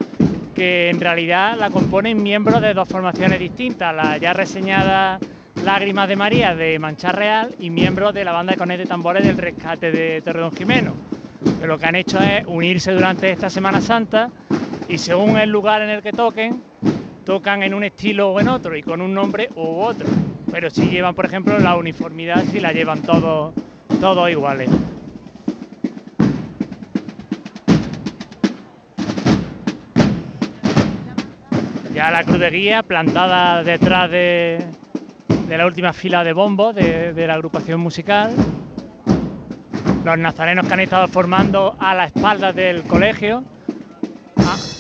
que 0.54 0.90
en 0.90 1.00
realidad 1.00 1.58
la 1.58 1.70
componen 1.70 2.22
miembros 2.22 2.62
de 2.62 2.74
dos 2.74 2.88
formaciones 2.88 3.40
distintas, 3.40 3.96
la 3.96 4.18
ya 4.18 4.34
reseñada 4.34 5.20
Lágrimas 5.64 6.08
de 6.08 6.16
María 6.16 6.56
de 6.56 6.78
Manchar 6.78 7.16
Real 7.16 7.56
y 7.60 7.70
miembros 7.72 8.14
de 8.14 8.24
la 8.24 8.32
banda 8.32 8.52
de 8.52 8.58
cornetas 8.58 8.86
de 8.86 8.90
tambores 8.90 9.24
del 9.26 9.38
Rescate 9.38 9.92
de 9.92 10.22
Torredón 10.22 10.56
Jimeno. 10.56 10.94
Que 11.60 11.66
lo 11.66 11.80
que 11.80 11.86
han 11.86 11.96
hecho 11.96 12.20
es 12.20 12.46
unirse 12.46 12.92
durante 12.92 13.32
esta 13.32 13.50
Semana 13.50 13.82
Santa 13.82 14.30
y 14.88 14.98
según 14.98 15.38
el 15.38 15.50
lugar 15.50 15.82
en 15.82 15.90
el 15.90 16.04
que 16.04 16.12
toquen, 16.12 16.62
tocan 17.24 17.64
en 17.64 17.74
un 17.74 17.84
estilo 17.84 18.32
o 18.32 18.40
en 18.40 18.50
otro 18.50 18.76
y 18.76 18.84
con 18.84 19.02
un 19.02 19.14
nombre 19.14 19.50
u 19.56 19.80
otro 19.80 20.06
pero 20.56 20.70
si 20.70 20.86
llevan, 20.88 21.14
por 21.14 21.26
ejemplo, 21.26 21.60
la 21.60 21.76
uniformidad, 21.76 22.42
si 22.50 22.62
la 22.62 22.72
llevan 22.72 23.02
todos 23.02 23.54
todo 24.00 24.30
iguales. 24.30 24.70
Ya 31.94 32.10
la 32.10 32.24
cruz 32.24 32.40
de 32.40 32.50
guía 32.52 32.84
plantada 32.84 33.66
detrás 33.66 34.10
de, 34.10 34.66
la 35.50 35.66
última 35.66 35.92
fila 35.92 36.24
de 36.24 36.32
bombos 36.32 36.74
de, 36.74 37.28
la 37.28 37.34
agrupación 37.34 37.82
musical. 37.82 38.34
Los 40.06 40.18
nazarenos 40.18 40.66
que 40.68 40.74
han 40.74 40.80
estado 40.80 41.10
formando 41.10 41.76
a 41.78 41.94
la 41.94 42.06
espalda 42.06 42.54
del 42.54 42.84
colegio 42.84 43.44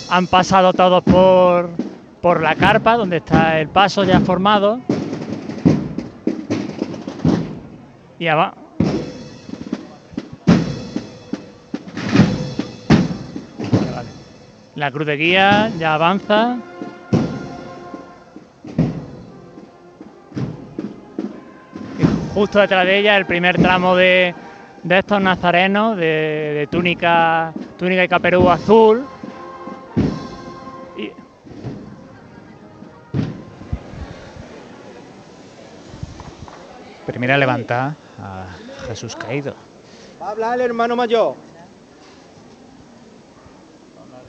han 0.09 0.27
pasado 0.27 0.71
todos 0.71 1.03
por, 1.03 1.69
por 2.21 2.41
la 2.41 2.55
carpa 2.55 2.95
donde 2.95 3.17
está 3.17 3.59
el 3.59 3.67
paso 3.67 4.05
ya 4.05 4.21
formado 4.21 4.79
Ya 8.19 8.35
va. 8.35 8.53
La 14.75 14.91
cruz 14.91 15.05
de 15.07 15.17
guía 15.17 15.71
ya 15.77 15.95
avanza. 15.95 16.57
Y 21.97 22.33
justo 22.33 22.59
detrás 22.59 22.85
de 22.85 22.99
ella 22.99 23.17
el 23.17 23.25
primer 23.25 23.57
tramo 23.57 23.95
de, 23.95 24.33
estos 24.89 25.21
nazarenos 25.21 25.97
de, 25.97 26.67
túnica, 26.71 27.53
túnica 27.77 28.03
y 28.03 28.07
caperú 28.07 28.49
azul. 28.49 29.05
Primera 37.05 37.37
levantada 37.37 37.95
a 38.19 38.47
Jesús 38.87 39.15
caído. 39.15 39.53
Va 40.21 40.27
a 40.27 40.31
hablar 40.31 40.55
el 40.55 40.61
hermano 40.61 40.95
mayor. 40.95 41.35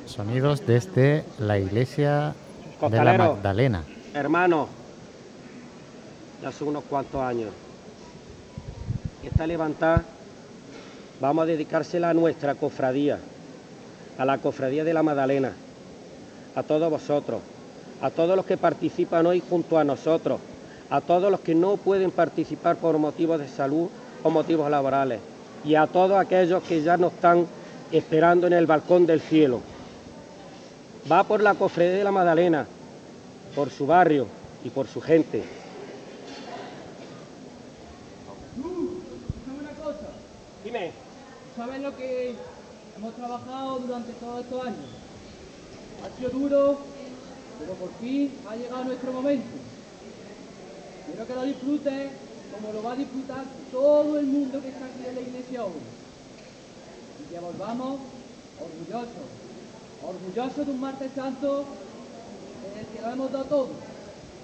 Sonidos 0.06 0.66
desde 0.66 1.24
la 1.38 1.58
iglesia 1.58 2.34
de 2.80 3.04
la 3.04 3.18
Magdalena. 3.18 3.82
Hermano, 4.14 4.68
ya 6.42 6.48
hace 6.48 6.64
unos 6.64 6.84
cuantos 6.84 7.20
años. 7.20 7.50
esta 9.22 9.46
levantada 9.46 10.04
vamos 11.20 11.42
a 11.42 11.46
dedicársela 11.46 12.10
a 12.10 12.14
nuestra 12.14 12.54
cofradía, 12.54 13.18
a 14.18 14.24
la 14.24 14.38
cofradía 14.38 14.84
de 14.84 14.94
la 14.94 15.02
Magdalena, 15.02 15.52
a 16.54 16.62
todos 16.62 16.90
vosotros, 16.90 17.40
a 18.00 18.10
todos 18.10 18.36
los 18.36 18.46
que 18.46 18.56
participan 18.56 19.26
hoy 19.26 19.42
junto 19.48 19.78
a 19.78 19.84
nosotros, 19.84 20.40
a 20.90 21.00
todos 21.00 21.30
los 21.30 21.40
que 21.40 21.54
no 21.54 21.76
pueden 21.76 22.10
participar 22.10 22.76
por 22.76 22.98
motivos 22.98 23.38
de 23.38 23.48
salud 23.48 23.88
o 24.22 24.30
motivos 24.30 24.70
laborales 24.70 25.20
y 25.64 25.74
a 25.74 25.86
todos 25.86 26.18
aquellos 26.18 26.62
que 26.62 26.82
ya 26.82 26.96
nos 26.96 27.12
están 27.12 27.46
esperando 27.90 28.46
en 28.46 28.52
el 28.52 28.66
balcón 28.66 29.06
del 29.06 29.20
cielo. 29.20 29.60
Va 31.10 31.24
por 31.24 31.42
la 31.42 31.54
cofradía 31.54 31.98
de 31.98 32.04
la 32.04 32.12
Magdalena, 32.12 32.66
por 33.54 33.70
su 33.70 33.86
barrio 33.86 34.26
y 34.64 34.70
por 34.70 34.86
su 34.86 35.00
gente. 35.00 35.44
una 38.56 39.70
cosa. 39.82 40.08
Dime. 40.64 40.92
¿Sabes 41.56 41.80
lo 41.80 41.96
que 41.96 42.34
hemos 42.96 43.14
trabajado 43.14 43.78
durante 43.78 44.12
todos 44.12 44.44
estos 44.44 44.66
años? 44.66 44.76
Ha 46.04 46.18
sido 46.18 46.30
duro, 46.30 46.78
pero 47.58 47.72
por 47.72 47.90
fin 47.98 48.30
ha 48.46 48.56
llegado 48.56 48.84
nuestro 48.84 49.12
momento. 49.12 49.65
Quiero 51.16 51.28
que 51.28 51.34
lo 51.34 51.44
disfrutes 51.44 52.10
como 52.52 52.74
lo 52.74 52.82
va 52.82 52.92
a 52.92 52.96
disfrutar 52.96 53.42
todo 53.72 54.18
el 54.18 54.26
mundo 54.26 54.60
que 54.60 54.68
está 54.68 54.84
aquí 54.84 55.08
en 55.08 55.14
la 55.14 55.20
iglesia 55.22 55.64
hoy. 55.64 55.80
Y 57.22 57.32
que 57.32 57.40
volvamos 57.40 58.00
orgullosos, 58.60 59.24
orgullosos 60.02 60.66
de 60.66 60.72
un 60.72 60.78
martes 60.78 61.10
santo 61.16 61.64
en 62.66 62.80
el 62.80 62.86
que 62.86 63.00
lo 63.00 63.10
hemos 63.12 63.32
dado 63.32 63.44
todo. 63.46 63.68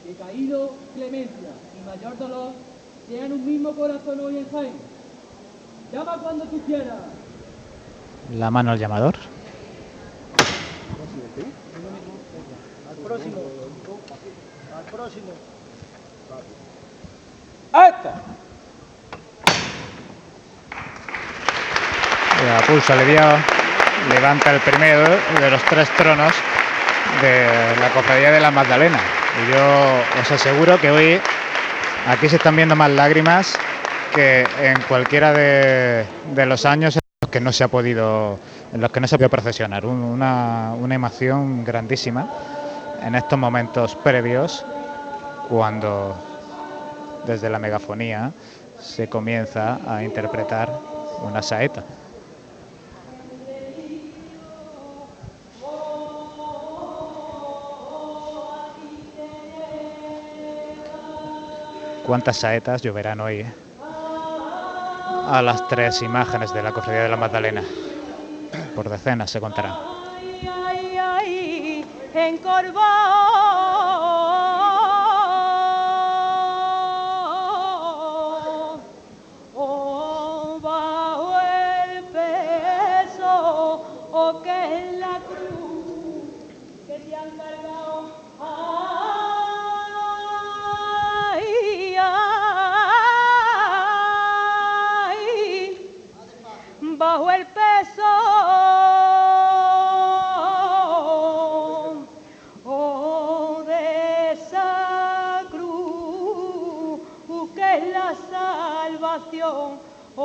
Que 0.02 0.14
caído, 0.14 0.70
clemencia 0.94 1.50
y 1.76 1.86
mayor 1.86 2.16
dolor 2.16 2.52
sean 3.06 3.32
un 3.32 3.44
mismo 3.44 3.72
corazón 3.72 4.20
hoy 4.20 4.38
en 4.38 4.50
Jaén. 4.50 4.72
Llama 5.92 6.16
cuando 6.22 6.44
tú 6.46 6.58
quieras. 6.62 7.00
La 8.34 8.50
mano 8.50 8.70
al 8.70 8.78
llamador. 8.78 9.14
Al 12.88 12.96
próximo. 12.96 13.36
Al 14.74 14.84
próximo. 14.90 15.32
¡Esta! 17.72 18.12
La 22.46 22.66
pulso 22.66 22.92
aliviado 22.92 23.38
levanta 24.12 24.50
el 24.50 24.60
primero 24.60 25.04
de 25.40 25.50
los 25.50 25.62
tres 25.64 25.88
tronos 25.96 26.32
de 27.20 27.46
la 27.80 27.88
cofradía 27.90 28.30
de 28.32 28.40
la 28.40 28.50
Magdalena. 28.50 28.98
Y 29.46 29.52
yo 29.52 30.20
os 30.20 30.30
aseguro 30.30 30.78
que 30.80 30.90
hoy 30.90 31.20
aquí 32.08 32.28
se 32.28 32.36
están 32.36 32.56
viendo 32.56 32.74
más 32.76 32.90
lágrimas 32.90 33.54
que 34.14 34.46
en 34.62 34.80
cualquiera 34.88 35.32
de, 35.32 36.04
de 36.34 36.46
los 36.46 36.66
años 36.66 36.96
en 36.96 37.00
los 37.22 37.30
que 37.30 37.40
no 37.40 37.52
se 37.52 37.64
ha 37.64 37.68
podido 37.68 38.38
en 38.74 38.80
los 38.80 38.90
que 38.90 39.00
no 39.00 39.06
se 39.06 39.14
ha 39.14 39.18
podido 39.18 39.30
procesionar. 39.30 39.86
Un- 39.86 40.02
Una, 40.02 40.72
una 40.78 40.94
emoción 40.94 41.64
grandísima 41.64 42.26
en 43.06 43.14
estos 43.14 43.38
momentos 43.38 43.94
previos 43.96 44.64
cuando 45.48 46.14
desde 47.26 47.50
la 47.50 47.58
megafonía 47.58 48.32
se 48.80 49.08
comienza 49.08 49.78
a 49.86 50.02
interpretar 50.02 50.70
una 51.22 51.42
saeta. 51.42 51.84
¿Cuántas 62.06 62.36
saetas 62.36 62.82
lloverán 62.82 63.20
hoy 63.20 63.46
a 65.28 65.40
las 65.40 65.68
tres 65.68 66.02
imágenes 66.02 66.52
de 66.52 66.62
la 66.62 66.72
cofradía 66.72 67.04
de 67.04 67.08
la 67.08 67.16
Magdalena? 67.16 67.62
Por 68.74 68.88
decenas 68.88 69.30
se 69.30 69.40
contarán. 69.40 69.74
Ay, 70.16 70.98
ay, 70.98 70.98
ay, 70.98 71.84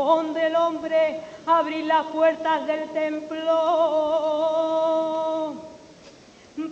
donde 0.07 0.47
el 0.47 0.55
hombre 0.55 1.19
abrir 1.45 1.85
las 1.85 2.05
puertas 2.07 2.65
del 2.65 2.89
templo. 2.91 3.53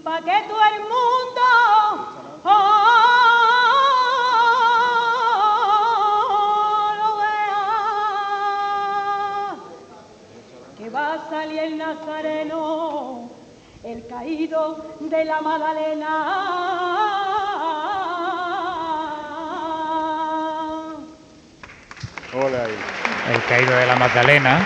Pa' 0.03 0.21
que 0.21 0.43
todo 0.47 0.63
el 0.73 0.79
mundo 0.79 1.41
oh, 2.45 2.95
va 10.93 11.13
a 11.13 11.29
salir 11.29 11.59
el 11.59 11.77
nazareno, 11.77 13.29
el 13.83 14.07
caído 14.07 14.85
de 15.01 15.25
la 15.25 15.41
Magdalena. 15.41 16.45
El 23.31 23.41
caído 23.43 23.75
de 23.75 23.87
la 23.87 23.95
Magdalena, 23.95 24.65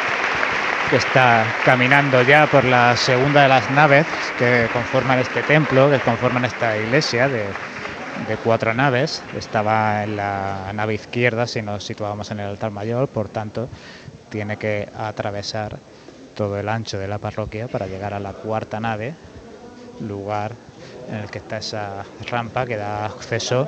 que 0.89 0.97
está 0.97 1.45
caminando 1.64 2.22
ya 2.24 2.47
por 2.47 2.66
la 2.66 2.97
segunda 2.97 3.43
de 3.43 3.47
las 3.47 3.70
naves 3.72 4.05
que 4.38 4.68
conforman 4.74 5.20
este 5.20 5.43
templo, 5.43 5.89
que 5.89 5.99
conforman 5.99 6.45
esta 6.45 6.78
iglesia 6.78 7.30
de, 7.30 7.45
cuatro 8.43 8.74
naves. 8.74 9.24
Estaba 9.38 10.03
en 10.03 10.18
la 10.18 10.72
nave 10.74 10.95
izquierda 10.95 11.47
si 11.47 11.62
nos 11.62 11.84
situábamos 11.84 12.32
en 12.32 12.41
el 12.41 12.47
altar 12.47 12.72
mayor, 12.72 13.07
por 13.07 13.30
tanto 13.30 13.70
tiene 14.30 14.57
que 14.57 14.89
atravesar 14.97 15.78
todo 16.36 16.60
el 16.60 16.70
ancho 16.70 16.97
de 16.97 17.07
la 17.07 17.18
parroquia 17.18 17.68
para 17.68 17.88
llegar 17.88 18.14
a 18.14 18.20
la 18.20 18.34
cuarta 18.34 18.80
nave, 18.80 19.14
lugar 20.01 20.51
en 21.10 21.16
el 21.16 21.30
que 21.30 21.38
está 21.38 21.57
esa 21.57 22.03
rampa 22.30 22.66
que 22.66 22.78
da 22.78 23.05
acceso 23.05 23.68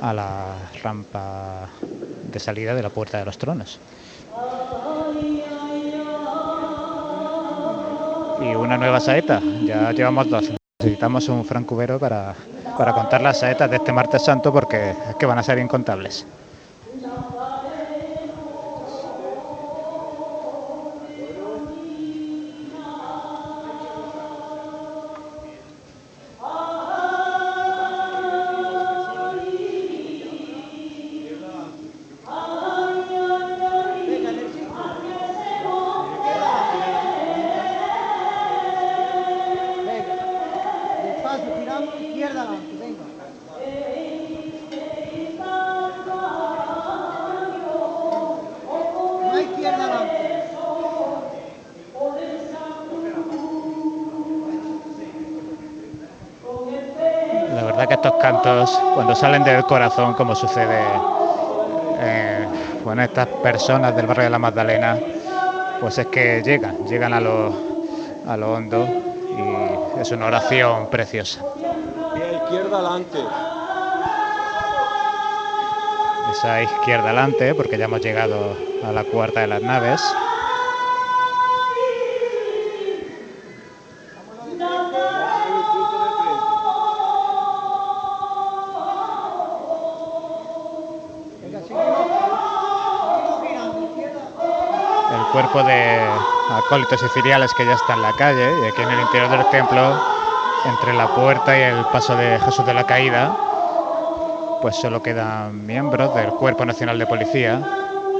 a 0.00 0.12
la 0.12 0.54
rampa 0.82 1.68
de 2.30 2.40
salida 2.40 2.74
de 2.74 2.82
la 2.82 2.90
puerta 2.90 3.18
de 3.18 3.24
los 3.24 3.38
tronos. 3.38 3.80
Y 8.40 8.54
una 8.54 8.78
nueva 8.78 9.00
saeta, 9.00 9.40
ya 9.64 9.90
llevamos 9.92 10.30
dos. 10.30 10.52
Necesitamos 10.80 11.28
un 11.28 11.44
francubero 11.44 11.98
para, 11.98 12.34
para 12.76 12.92
contar 12.92 13.20
las 13.20 13.40
saetas 13.40 13.68
de 13.68 13.76
este 13.76 13.92
martes 13.92 14.24
santo 14.24 14.52
porque 14.52 14.90
es 14.90 15.16
que 15.16 15.26
van 15.26 15.38
a 15.38 15.42
ser 15.42 15.58
incontables. 15.58 16.24
Salen 59.18 59.42
del 59.42 59.64
corazón, 59.64 60.14
como 60.14 60.34
sucede 60.34 60.80
eh, 62.00 62.46
con 62.84 63.00
estas 63.00 63.26
personas 63.42 63.94
del 63.96 64.06
barrio 64.06 64.24
de 64.24 64.30
la 64.30 64.38
Magdalena, 64.38 64.96
pues 65.80 65.98
es 65.98 66.06
que 66.06 66.40
llegan, 66.42 66.86
llegan 66.86 67.12
a 67.12 67.20
lo, 67.20 67.52
a 68.28 68.36
lo 68.36 68.52
hondo 68.54 68.86
y 68.86 70.00
es 70.00 70.10
una 70.12 70.26
oración 70.26 70.88
preciosa. 70.88 71.40
Pie 72.14 72.32
izquierda 72.44 72.78
adelante. 72.78 73.18
esa 76.30 76.62
izquierda 76.62 77.06
adelante, 77.06 77.54
porque 77.54 77.78
ya 77.78 77.86
hemos 77.86 78.00
llegado 78.00 78.56
a 78.84 78.92
la 78.92 79.02
cuarta 79.02 79.40
de 79.40 79.48
las 79.48 79.62
naves. 79.62 80.00
Cuerpo 95.50 95.68
de 95.68 96.00
acólitos 96.50 97.02
y 97.02 97.08
ciriales 97.08 97.54
que 97.54 97.64
ya 97.64 97.74
está 97.74 97.94
en 97.94 98.02
la 98.02 98.12
calle 98.12 98.50
y 98.62 98.66
aquí 98.66 98.82
en 98.82 98.90
el 98.90 99.00
interior 99.00 99.30
del 99.30 99.46
templo, 99.50 99.98
entre 100.66 100.92
la 100.92 101.06
puerta 101.08 101.56
y 101.56 101.62
el 101.62 101.84
paso 101.86 102.16
de 102.16 102.38
Jesús 102.40 102.66
de 102.66 102.74
la 102.74 102.84
Caída, 102.84 103.34
pues 104.60 104.76
solo 104.76 105.02
quedan 105.02 105.64
miembros 105.66 106.14
del 106.14 106.28
Cuerpo 106.30 106.66
Nacional 106.66 106.98
de 106.98 107.06
Policía 107.06 107.62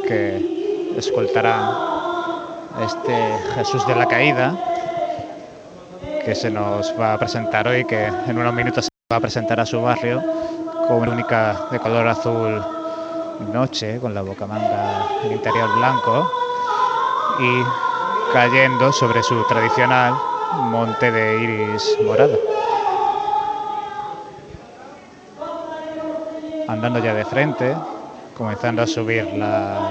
que 0.06 0.94
escoltará 0.96 1.70
este 2.82 3.38
Jesús 3.56 3.86
de 3.86 3.94
la 3.94 4.06
Caída 4.06 4.54
que 6.24 6.34
se 6.34 6.50
nos 6.50 6.94
va 6.98 7.14
a 7.14 7.18
presentar 7.18 7.68
hoy, 7.68 7.84
que 7.84 8.06
en 8.06 8.38
unos 8.38 8.54
minutos 8.54 8.84
se 8.84 8.90
va 9.12 9.18
a 9.18 9.20
presentar 9.20 9.60
a 9.60 9.66
su 9.66 9.82
barrio 9.82 10.22
con 10.86 10.98
una 10.98 11.12
única 11.12 11.56
de 11.70 11.78
color 11.78 12.06
azul 12.06 12.62
noche, 13.52 13.98
con 14.00 14.14
la 14.14 14.22
bocamanga 14.22 15.06
en 15.24 15.32
interior 15.32 15.68
blanco 15.76 16.47
y 17.38 18.32
cayendo 18.32 18.92
sobre 18.92 19.22
su 19.22 19.42
tradicional 19.44 20.14
monte 20.70 21.10
de 21.10 21.42
iris 21.42 21.96
morado. 22.04 22.38
andando 26.68 26.98
ya 26.98 27.14
de 27.14 27.24
frente, 27.24 27.74
comenzando 28.36 28.82
a 28.82 28.86
subir 28.86 29.24
la 29.34 29.90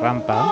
rampa. 0.00 0.48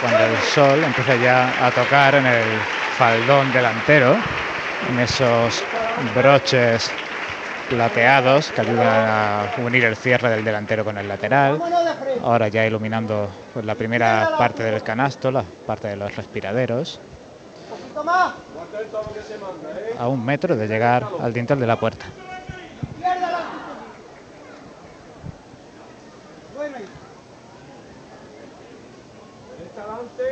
Cuando 0.00 0.24
el 0.24 0.36
sol 0.38 0.82
empieza 0.84 1.16
ya 1.16 1.66
a 1.66 1.70
tocar 1.70 2.14
en 2.14 2.26
el 2.26 2.44
faldón 2.96 3.52
delantero, 3.52 4.16
en 4.90 5.00
esos 5.00 5.62
broches 6.14 6.90
plateados 7.68 8.52
que 8.52 8.60
ayudan 8.60 8.86
a 8.88 9.54
unir 9.58 9.84
el 9.84 9.96
cierre 9.96 10.30
del 10.30 10.44
delantero 10.44 10.84
con 10.84 10.98
el 10.98 11.08
lateral. 11.08 11.60
Ahora 12.22 12.48
ya 12.48 12.66
iluminando 12.66 13.28
pues, 13.52 13.64
la 13.64 13.74
primera 13.74 14.36
parte 14.38 14.62
del 14.62 14.82
canasto, 14.82 15.30
la 15.30 15.44
parte 15.66 15.88
de 15.88 15.96
los 15.96 16.14
respiraderos 16.14 17.00
a 19.98 20.08
un 20.08 20.24
metro 20.24 20.56
de 20.56 20.66
llegar 20.66 21.06
al 21.20 21.32
dintel 21.32 21.60
de 21.60 21.66
la 21.66 21.78
puerta. 21.78 22.06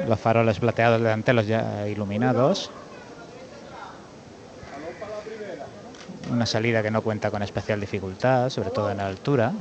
Los 0.07 0.19
faroles 0.19 0.59
plateados 0.59 1.01
delanteros 1.01 1.47
ya 1.47 1.87
iluminados. 1.89 2.71
Una 6.33 6.47
salida 6.47 6.83
que 6.83 6.91
no 6.91 7.03
cuenta 7.03 7.31
con 7.31 7.43
especial 7.43 7.79
dificultad, 7.79 8.49
sobre 8.49 8.71
todo 8.71 8.91
en 8.91 8.97
la 8.97 9.07
altura. 9.07 9.53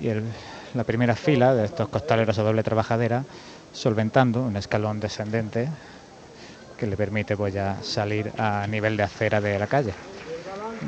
Y 0.00 0.08
la 0.74 0.84
primera 0.84 1.14
fila 1.14 1.54
de 1.54 1.66
estos 1.66 1.88
costaleros 1.90 2.38
a 2.38 2.42
doble 2.42 2.62
trabajadera 2.62 3.22
solventando 3.74 4.40
un 4.40 4.56
escalón 4.56 4.98
descendente 4.98 5.68
que 6.78 6.86
le 6.86 6.96
permite 6.96 7.36
pues 7.36 7.52
ya 7.52 7.76
salir 7.82 8.32
a 8.38 8.66
nivel 8.66 8.96
de 8.96 9.02
acera 9.02 9.42
de 9.42 9.58
la 9.58 9.66
calle. 9.66 9.92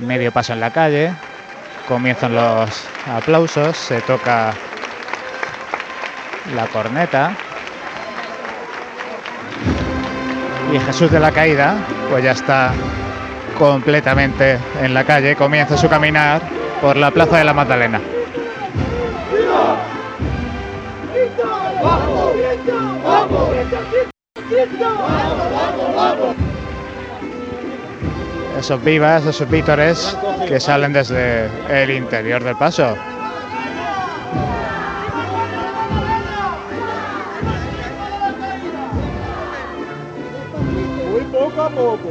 Medio 0.01 0.33
paso 0.33 0.55
en 0.55 0.61
la 0.61 0.73
calle, 0.73 1.13
comienzan 1.87 2.35
los 2.35 2.71
aplausos, 3.07 3.77
se 3.77 4.01
toca 4.01 4.55
la 6.55 6.67
corneta 6.69 7.37
y 10.73 10.79
Jesús 10.79 11.11
de 11.11 11.21
la 11.21 11.31
Caída 11.31 11.77
pues 12.13 12.25
ya 12.25 12.33
está 12.33 12.75
completamente 13.59 14.59
en 14.83 14.93
la 14.93 15.03
calle, 15.03 15.35
comienza 15.35 15.79
su 15.79 15.89
caminar 15.89 16.43
por 16.83 16.95
la 16.95 17.11
Plaza 17.11 17.39
de 17.39 17.45
la 17.45 17.55
Magdalena. 17.55 18.03
Esos 28.59 28.85
vivas, 28.85 29.25
esos 29.25 29.49
vítores 29.49 30.15
que 30.47 30.61
salen 30.61 30.93
desde 30.93 31.49
el 31.71 31.93
interior 31.93 32.45
del 32.45 32.57
paso. 32.57 32.95
Poco. 41.75 42.11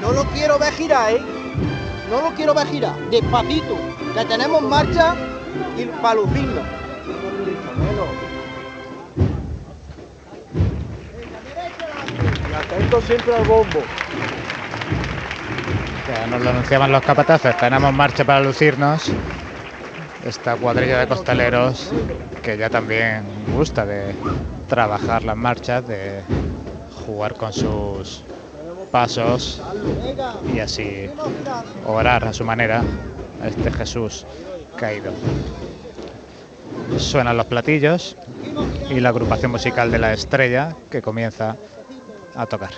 No 0.00 0.12
lo 0.12 0.24
quiero 0.26 0.58
ver 0.58 0.72
girar, 0.74 1.12
¿eh? 1.12 1.22
No 2.10 2.20
lo 2.20 2.34
quiero 2.36 2.54
ver 2.54 2.66
girar. 2.68 2.94
Despacito. 3.10 3.76
Que 4.14 4.24
tenemos 4.26 4.62
marcha 4.62 5.14
y 5.76 5.84
para 6.00 6.16
lucirlo. 6.16 6.62
Atento 12.58 13.00
siempre 13.02 13.34
al 13.34 13.44
bombo. 13.44 13.80
Ya 16.06 16.26
nos 16.26 16.42
lo 16.42 16.50
anunciaban 16.50 16.92
los 16.92 17.02
capataces, 17.02 17.56
tenemos 17.56 17.92
marcha 17.92 18.24
para 18.24 18.40
lucirnos. 18.40 19.10
Esta 20.24 20.56
cuadrilla 20.56 21.00
de 21.00 21.06
costaleros 21.06 21.92
que 22.42 22.56
ya 22.56 22.70
también 22.70 23.24
gusta 23.54 23.84
de 23.84 24.14
trabajar 24.68 25.22
las 25.22 25.36
marchas, 25.36 25.86
de 25.86 26.22
jugar 27.04 27.34
con 27.34 27.52
sus 27.52 28.22
pasos 28.90 29.60
y 30.54 30.60
así 30.60 31.10
orar 31.86 32.24
a 32.24 32.32
su 32.32 32.42
manera 32.42 32.82
a 33.42 33.48
este 33.48 33.70
Jesús 33.70 34.26
caído. 34.76 35.12
Suenan 36.96 37.36
los 37.36 37.46
platillos 37.46 38.16
y 38.88 39.00
la 39.00 39.10
agrupación 39.10 39.50
musical 39.50 39.90
de 39.90 39.98
la 39.98 40.14
estrella 40.14 40.74
que 40.90 41.02
comienza 41.02 41.56
a 42.34 42.46
tocar. 42.46 42.72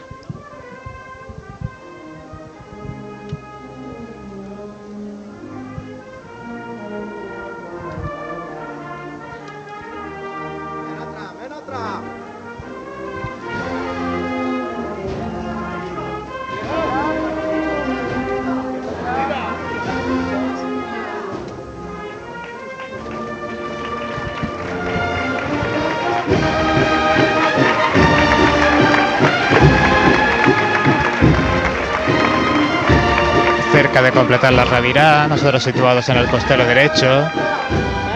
La 34.42 34.64
revirá, 34.64 35.26
nosotros 35.28 35.62
situados 35.62 36.08
en 36.10 36.18
el 36.18 36.28
costero 36.28 36.64
derecho. 36.66 37.26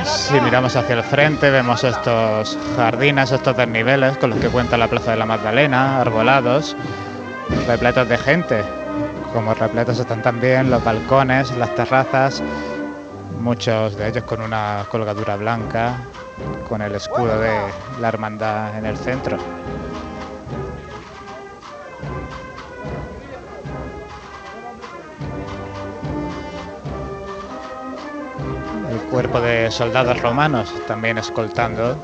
Si 0.05 0.39
miramos 0.41 0.77
hacia 0.77 0.97
el 0.97 1.03
frente 1.03 1.51
vemos 1.51 1.83
estos 1.83 2.59
jardines, 2.77 3.33
estos 3.33 3.57
desniveles 3.57 4.19
con 4.19 4.31
los 4.31 4.39
que 4.39 4.49
cuenta 4.49 4.77
la 4.77 4.87
Plaza 4.89 5.13
de 5.13 5.17
la 5.17 5.25
Magdalena, 5.25 6.01
arbolados, 6.01 6.77
repletos 7.67 8.09
de 8.09 8.19
gente. 8.19 8.63
Como 9.33 9.55
repletos 9.55 9.99
están 9.99 10.21
también 10.21 10.71
los 10.71 10.85
balcones, 10.85 11.57
las 11.57 11.75
terrazas, 11.75 12.43
muchos 13.41 13.97
de 13.97 14.09
ellos 14.09 14.25
con 14.25 14.43
una 14.43 14.85
colgadura 14.91 15.37
blanca, 15.37 15.97
con 16.69 16.83
el 16.83 16.95
escudo 16.95 17.39
de 17.39 17.57
la 17.99 18.09
hermandad 18.09 18.77
en 18.77 18.85
el 18.87 18.97
centro. 18.99 19.39
cuerpo 29.11 29.41
de 29.41 29.71
soldados 29.71 30.21
romanos 30.23 30.73
también 30.87 31.19
escoltando 31.19 31.97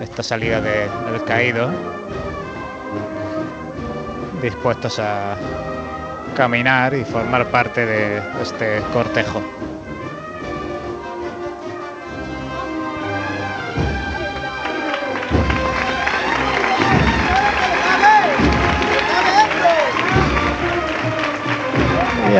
esta 0.00 0.22
salida 0.22 0.60
del 0.60 1.24
caído, 1.24 1.70
dispuestos 4.40 4.98
a 4.98 5.36
caminar 6.36 6.94
y 6.94 7.04
formar 7.04 7.50
parte 7.50 7.84
de 7.84 8.22
este 8.40 8.80
cortejo. 8.92 9.42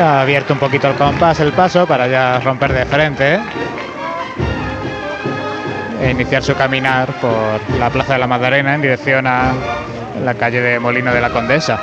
ha 0.01 0.21
abierto 0.21 0.53
un 0.53 0.59
poquito 0.59 0.87
el 0.87 0.95
compás, 0.95 1.39
el 1.39 1.51
paso, 1.51 1.85
para 1.85 2.07
ya 2.07 2.39
romper 2.39 2.73
de 2.73 2.85
frente 2.85 3.39
e 6.01 6.09
iniciar 6.09 6.43
su 6.43 6.55
caminar 6.55 7.07
por 7.21 7.61
la 7.77 7.89
Plaza 7.89 8.13
de 8.13 8.19
la 8.19 8.27
Magdalena 8.27 8.73
en 8.73 8.81
dirección 8.81 9.27
a 9.27 9.53
la 10.23 10.33
calle 10.33 10.59
de 10.59 10.79
Molino 10.79 11.13
de 11.13 11.21
la 11.21 11.29
Condesa. 11.29 11.79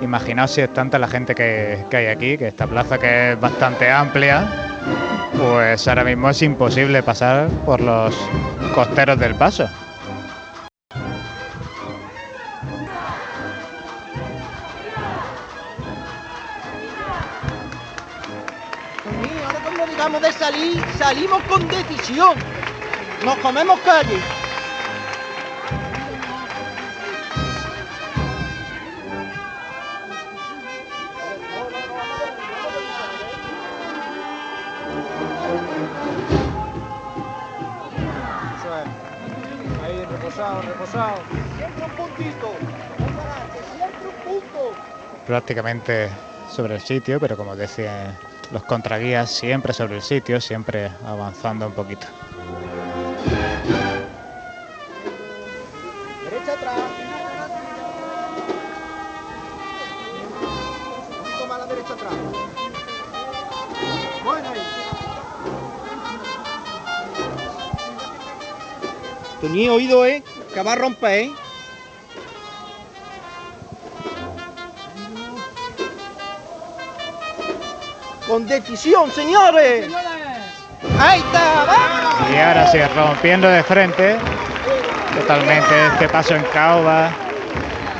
Imaginaos 0.00 0.52
si 0.52 0.60
es 0.62 0.72
tanta 0.72 0.98
la 0.98 1.08
gente 1.08 1.34
que, 1.34 1.84
que 1.90 1.96
hay 1.96 2.06
aquí, 2.06 2.38
que 2.38 2.48
esta 2.48 2.66
plaza 2.66 2.96
que 2.98 3.32
es 3.32 3.40
bastante 3.40 3.90
amplia, 3.90 4.46
pues 5.36 5.86
ahora 5.88 6.04
mismo 6.04 6.30
es 6.30 6.40
imposible 6.42 7.02
pasar 7.02 7.48
por 7.66 7.80
los 7.80 8.14
costeros 8.74 9.18
del 9.18 9.34
paso. 9.34 9.68
Con 21.44 21.66
decisión. 21.68 22.34
Nos 23.24 23.36
comemos 23.38 23.78
calle. 23.80 24.16
Eso 38.58 38.78
es. 38.78 39.84
Ahí, 39.84 40.04
reposado, 40.10 40.62
reposado. 40.62 41.18
Siempre 41.56 41.84
un 41.84 41.90
puntito. 41.92 42.54
Siempre 43.76 44.08
un 44.08 44.40
punto. 44.40 44.72
prácticamente 45.26 46.08
sobre 46.50 46.76
el 46.76 46.80
sitio, 46.80 47.18
pero 47.20 47.36
como 47.36 47.56
decían 47.56 48.16
los 48.52 48.62
contraguías, 48.64 49.30
siempre 49.30 49.72
sobre 49.72 49.96
el 49.96 50.02
sitio, 50.02 50.40
siempre 50.40 50.90
avanzando 51.04 51.66
un 51.66 51.72
poquito. 51.72 52.06
Derecha 56.24 56.52
atrás. 56.52 56.80
Un 61.42 61.48
la 61.48 61.66
derecha 61.66 61.92
atrás. 61.94 62.12
Bueno 64.24 64.76
ni 69.48 69.68
oído, 69.68 70.04
¿eh? 70.06 70.22
Que 70.54 70.62
va 70.62 70.72
a 70.72 70.76
romper, 70.76 71.18
¿eh? 71.20 71.32
Con 78.36 78.46
decisión, 78.46 79.10
señores. 79.12 79.90
Ahí 81.00 81.20
está. 81.20 81.64
Y 82.30 82.36
ahora 82.36 82.70
sí, 82.70 82.78
rompiendo 82.94 83.48
de 83.48 83.62
frente, 83.62 84.18
totalmente 85.18 85.86
este 85.86 86.06
paso 86.10 86.36
en 86.36 86.42
caoba, 86.52 87.08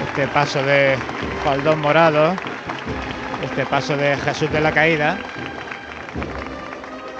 este 0.06 0.28
paso 0.28 0.62
de 0.62 0.98
faldón 1.42 1.80
morado, 1.80 2.36
este 3.42 3.64
paso 3.64 3.96
de 3.96 4.14
Jesús 4.18 4.52
de 4.52 4.60
la 4.60 4.72
Caída, 4.72 5.16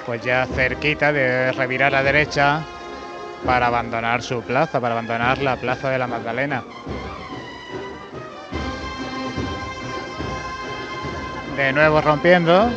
pues 0.04 0.20
ya 0.20 0.46
cerquita 0.54 1.10
de 1.10 1.52
revirar 1.52 1.94
a 1.94 2.02
derecha 2.02 2.60
para 3.46 3.68
abandonar 3.68 4.20
su 4.20 4.42
plaza, 4.42 4.78
para 4.78 4.92
abandonar 4.92 5.38
la 5.38 5.56
plaza 5.56 5.88
de 5.88 5.96
la 5.96 6.06
Magdalena. 6.06 6.64
De 11.56 11.72
nuevo 11.72 12.02
rompiendo. 12.02 12.68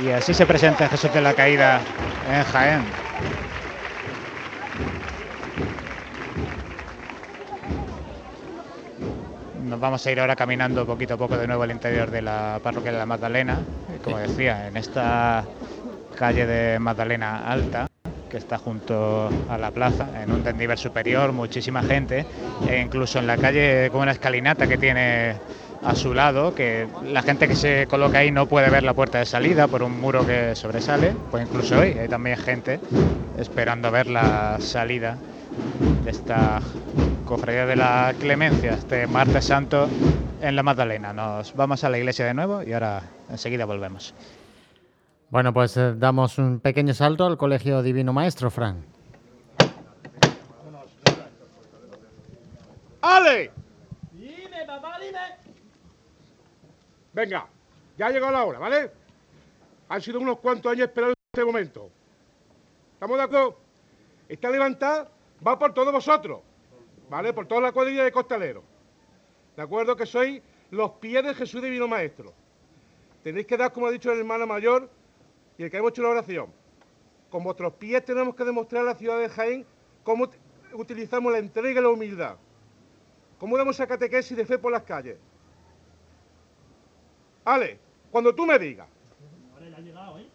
Y 0.00 0.10
así 0.10 0.32
se 0.32 0.46
presenta 0.46 0.88
Jesús 0.88 1.12
de 1.12 1.20
la 1.20 1.34
Caída 1.34 1.80
en 2.32 2.44
Jaén. 2.44 2.82
Nos 9.64 9.80
vamos 9.80 10.06
a 10.06 10.12
ir 10.12 10.20
ahora 10.20 10.36
caminando 10.36 10.86
poquito 10.86 11.14
a 11.14 11.16
poco 11.16 11.36
de 11.36 11.48
nuevo 11.48 11.64
al 11.64 11.72
interior 11.72 12.10
de 12.10 12.22
la 12.22 12.60
parroquia 12.62 12.92
de 12.92 12.98
la 12.98 13.06
Magdalena. 13.06 13.58
Como 14.04 14.18
decía, 14.18 14.68
en 14.68 14.76
esta 14.76 15.44
calle 16.16 16.46
de 16.46 16.78
Magdalena 16.78 17.50
Alta, 17.50 17.88
que 18.30 18.36
está 18.36 18.56
junto 18.56 19.28
a 19.50 19.58
la 19.58 19.72
plaza, 19.72 20.06
en 20.22 20.30
un 20.30 20.44
desnivel 20.44 20.78
superior, 20.78 21.32
muchísima 21.32 21.82
gente, 21.82 22.24
e 22.68 22.80
incluso 22.80 23.18
en 23.18 23.26
la 23.26 23.36
calle 23.36 23.88
con 23.90 24.02
una 24.02 24.12
escalinata 24.12 24.68
que 24.68 24.78
tiene 24.78 25.34
a 25.82 25.94
su 25.94 26.14
lado, 26.14 26.54
que 26.54 26.88
la 27.04 27.22
gente 27.22 27.48
que 27.48 27.56
se 27.56 27.86
coloca 27.86 28.18
ahí 28.18 28.30
no 28.30 28.46
puede 28.46 28.70
ver 28.70 28.82
la 28.82 28.94
puerta 28.94 29.18
de 29.18 29.26
salida 29.26 29.68
por 29.68 29.82
un 29.82 30.00
muro 30.00 30.26
que 30.26 30.54
sobresale, 30.54 31.14
pues 31.30 31.46
incluso 31.46 31.78
hoy 31.78 31.96
hay 31.98 32.08
también 32.08 32.36
gente 32.36 32.80
esperando 33.38 33.90
ver 33.90 34.08
la 34.08 34.58
salida 34.60 35.16
de 36.04 36.10
esta 36.10 36.60
cofradía 37.24 37.66
de 37.66 37.76
la 37.76 38.14
Clemencia, 38.18 38.72
este 38.72 39.06
martes 39.06 39.44
santo 39.44 39.88
en 40.40 40.56
la 40.56 40.62
Magdalena. 40.62 41.12
Nos 41.12 41.54
vamos 41.54 41.84
a 41.84 41.90
la 41.90 41.98
iglesia 41.98 42.24
de 42.24 42.34
nuevo 42.34 42.62
y 42.62 42.72
ahora 42.72 43.02
enseguida 43.30 43.64
volvemos. 43.64 44.14
Bueno, 45.30 45.52
pues 45.52 45.76
eh, 45.76 45.94
damos 45.94 46.38
un 46.38 46.60
pequeño 46.60 46.94
salto 46.94 47.26
al 47.26 47.36
Colegio 47.36 47.82
Divino 47.82 48.12
Maestro, 48.12 48.50
Fran. 48.50 48.82
¡Ale! 53.02 53.50
Dime, 54.12 54.64
papá, 54.66 54.98
dime. 54.98 55.18
Venga, 57.18 57.48
ya 57.96 58.06
ha 58.06 58.10
llegado 58.10 58.30
la 58.30 58.44
hora, 58.44 58.60
¿vale? 58.60 58.92
Han 59.88 60.00
sido 60.00 60.20
unos 60.20 60.38
cuantos 60.38 60.70
años 60.70 60.86
esperando 60.86 61.14
este 61.32 61.44
momento. 61.44 61.90
¿Estamos 62.92 63.16
de 63.16 63.24
acuerdo? 63.24 63.58
Esta 64.28 64.48
levantada 64.50 65.10
va 65.44 65.58
por 65.58 65.74
todos 65.74 65.92
vosotros, 65.92 66.42
¿vale? 67.10 67.32
Por 67.32 67.48
toda 67.48 67.60
la 67.60 67.72
cuadrilla 67.72 68.04
de 68.04 68.12
costaleros. 68.12 68.62
¿De 69.56 69.62
acuerdo? 69.62 69.96
Que 69.96 70.06
sois 70.06 70.40
los 70.70 70.92
pies 70.92 71.24
de 71.24 71.34
Jesús 71.34 71.60
Divino 71.60 71.88
Maestro. 71.88 72.32
Tenéis 73.24 73.48
que 73.48 73.56
dar, 73.56 73.72
como 73.72 73.88
ha 73.88 73.90
dicho 73.90 74.12
el 74.12 74.20
hermano 74.20 74.46
mayor 74.46 74.88
y 75.56 75.64
el 75.64 75.72
que 75.72 75.78
hemos 75.78 75.90
hecho 75.90 76.04
la 76.04 76.10
oración. 76.10 76.52
Con 77.30 77.42
vuestros 77.42 77.72
pies 77.72 78.04
tenemos 78.04 78.36
que 78.36 78.44
demostrar 78.44 78.82
a 78.82 78.90
la 78.92 78.94
ciudad 78.94 79.18
de 79.18 79.28
Jaén 79.28 79.66
cómo 80.04 80.30
utilizamos 80.72 81.32
la 81.32 81.38
entrega 81.38 81.80
y 81.80 81.82
la 81.82 81.88
humildad. 81.88 82.36
Cómo 83.40 83.58
damos 83.58 83.74
esa 83.74 83.88
catequesis 83.88 84.36
de 84.36 84.46
fe 84.46 84.56
por 84.56 84.70
las 84.70 84.84
calles. 84.84 85.18
Ale, 87.48 87.78
cuando 88.10 88.34
tú 88.34 88.44
me 88.44 88.58
digas. 88.58 88.86
Vale, 89.54 89.74
ha 89.74 89.80
llegado, 89.80 90.18
¿eh? 90.18 90.26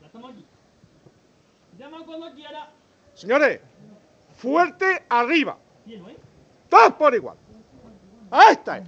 Ya 0.00 0.06
estamos 0.06 0.30
aquí. 0.30 0.46
Llama 1.76 2.04
cuando 2.06 2.32
quiera. 2.32 2.70
Señores, 3.12 3.60
fuerte 4.36 5.02
arriba. 5.08 5.58
Bien, 5.84 6.04
¿eh? 6.08 6.16
Todos 6.68 6.92
por 6.92 7.12
igual. 7.12 7.36
Ahí 8.30 8.52
está. 8.52 8.80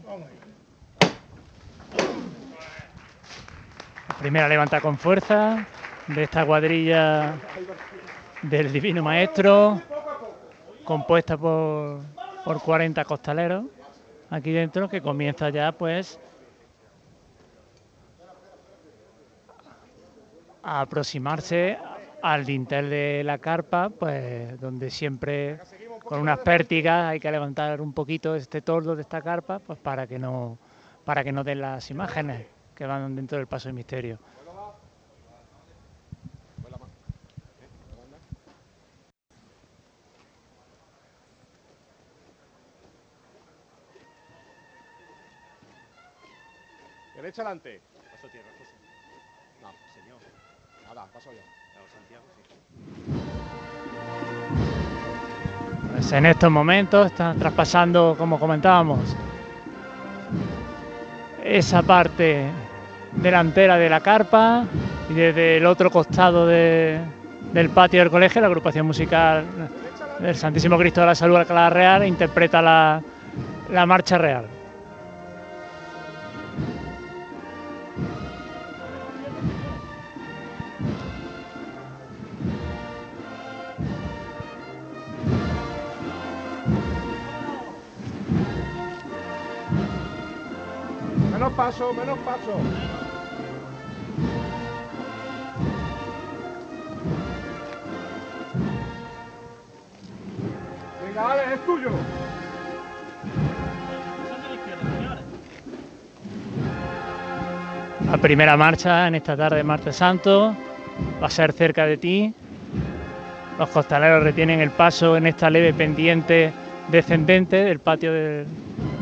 Primera 4.21 4.49
levanta 4.49 4.81
con 4.81 4.97
fuerza 4.97 5.67
de 6.07 6.23
esta 6.23 6.47
cuadrilla 6.47 7.35
del 8.43 8.73
Divino 8.73 9.03
Maestro, 9.03 9.83
compuesta 10.85 11.37
por, 11.37 11.99
por 12.45 12.63
40 12.63 13.05
costaleros 13.05 13.65
aquí 14.31 14.53
dentro, 14.53 14.89
que 14.89 15.03
comienza 15.03 15.51
ya 15.51 15.73
pues 15.73 16.21
a 20.67 20.81
aproximarse 20.81 21.79
al 22.23 22.45
dintel 22.45 22.91
de 22.91 23.23
la 23.25 23.39
carpa, 23.39 23.89
pues 23.89 24.61
donde 24.61 24.91
siempre 24.91 25.61
con 26.01 26.21
unas 26.21 26.41
pértigas 26.41 27.07
hay 27.07 27.21
que 27.21 27.31
levantar 27.31 27.81
un 27.81 27.93
poquito 27.93 28.35
este 28.35 28.63
tordo 28.63 28.97
de 28.97 29.03
esta 29.03 29.23
carpa, 29.23 29.61
pues 29.61 29.79
para 29.79 30.09
que 30.09 30.19
no 30.19 30.59
para 31.05 31.23
que 31.23 31.31
no 31.31 31.45
den 31.45 31.61
las 31.61 31.89
imágenes 31.93 32.49
que 32.75 32.85
van 32.85 33.15
dentro 33.15 33.39
del 33.39 33.47
paso 33.47 33.69
del 33.69 33.75
misterio. 33.75 34.19
Derecha 47.15 47.43
adelante. 47.43 47.81
Paso 48.11 48.29
tierra, 48.29 48.51
José. 48.59 48.75
No, 49.63 49.73
señor. 49.95 50.19
Nada, 50.87 51.06
paso 51.06 51.06
yo. 51.06 51.06
Claro, 51.06 51.06
Santiago, 51.06 51.06
sí. 51.06 51.06
Pues 55.93 56.13
en 56.13 56.27
estos 56.27 56.51
momentos 56.51 57.07
están 57.07 57.39
traspasando, 57.39 58.15
como 58.19 58.39
comentábamos, 58.39 59.17
esa 61.43 61.83
parte 61.83 62.51
delantera 63.13 63.77
de 63.79 63.89
la 63.89 64.01
carpa 64.01 64.65
y 65.09 65.15
desde 65.15 65.57
el 65.57 65.67
otro 65.67 65.91
costado 65.91 66.47
de- 66.47 67.01
del 67.53 67.71
patio 67.71 68.01
del 68.01 68.11
colegio 68.11 68.41
la 68.41 68.49
agrupación 68.49 68.87
musical 68.87 69.45
del 70.21 70.35
Santísimo 70.35 70.77
Cristo 70.77 71.01
de 71.01 71.07
la 71.07 71.15
Salud 71.15 71.37
Alcalá 71.37 71.71
Real 71.71 72.07
interpreta 72.07 72.61
la, 72.61 73.01
la 73.71 73.87
marcha 73.87 74.19
real. 74.19 74.47
Paso, 91.67 91.93
menos 91.95 92.17
paso. 92.21 92.61
Venga, 101.05 101.33
Alex, 101.33 101.53
es 101.55 101.67
tuyo. 101.67 101.91
La 108.09 108.19
primera 108.19 108.57
marcha 108.57 109.09
en 109.09 109.17
esta 109.17 109.37
tarde 109.37 109.57
de 109.57 109.65
Martes 109.65 109.97
Santo 109.97 110.55
va 111.21 111.27
a 111.27 111.31
ser 111.31 111.53
cerca 111.53 111.85
de 111.85 111.97
ti. 111.97 112.33
Los 113.59 113.71
costaleros 113.71 114.23
retienen 114.23 114.61
el 114.61 114.71
paso 114.71 115.17
en 115.17 115.27
esta 115.27 115.51
leve 115.51 115.75
pendiente 115.75 116.53
descendente 116.93 117.65
del 117.65 117.81
patio 117.81 118.13
del, 118.13 118.47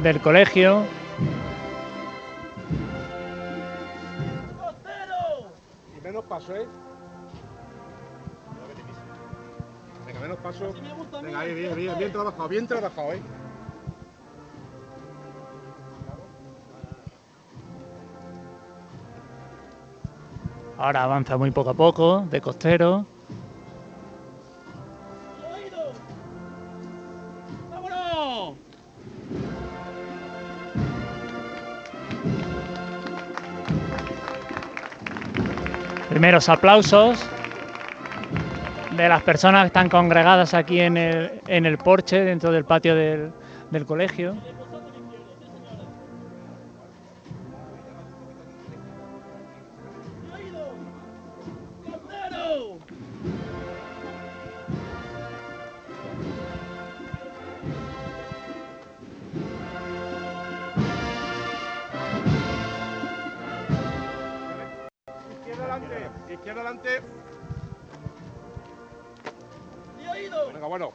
del 0.03 0.21
colegio. 0.21 0.85
Paso, 6.35 6.57
¿eh? 6.57 6.67
Venga, 10.05 10.21
menos 10.21 10.39
paso. 10.39 10.75
Venga, 11.23 11.39
ahí, 11.39 11.55
bien, 11.55 11.75
bien, 11.77 11.97
bien 11.97 12.13
trabajado, 12.13 12.49
bien 12.49 12.67
trabajado, 12.67 13.13
¿eh? 13.13 13.23
Ahora 20.77 21.05
avanza 21.05 21.37
muy 21.37 21.53
poco 21.53 21.71
a 21.71 21.75
poco, 21.75 22.27
de 22.29 22.41
costero. 22.41 23.07
Primeros 36.15 36.49
aplausos 36.49 37.19
de 38.97 39.09
las 39.09 39.21
personas 39.25 39.63
que 39.63 39.67
están 39.67 39.89
congregadas 39.89 40.55
aquí 40.55 40.79
en 40.79 40.97
el, 40.97 41.41
en 41.49 41.67
el 41.67 41.77
porche, 41.77 42.21
dentro 42.21 42.53
del 42.53 42.65
patio 42.65 42.95
del, 42.95 43.33
del 43.73 43.85
colegio. 43.85 44.37
Venga, 70.53 70.67
bueno. 70.67 70.93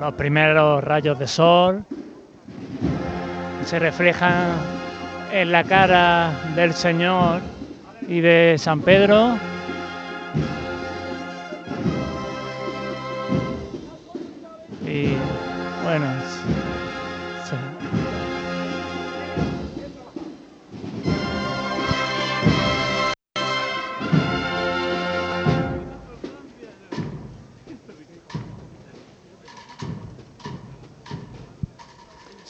Los 0.00 0.14
primeros 0.14 0.82
rayos 0.82 1.16
de 1.20 1.28
sol 1.28 1.84
se 3.64 3.78
reflejan 3.78 4.56
en 5.32 5.52
la 5.52 5.62
cara 5.62 6.32
del 6.56 6.74
Señor 6.74 7.40
y 8.08 8.20
de 8.20 8.56
San 8.58 8.80
Pedro. 8.80 9.38
Y 14.84 15.14
bueno, 15.84 16.06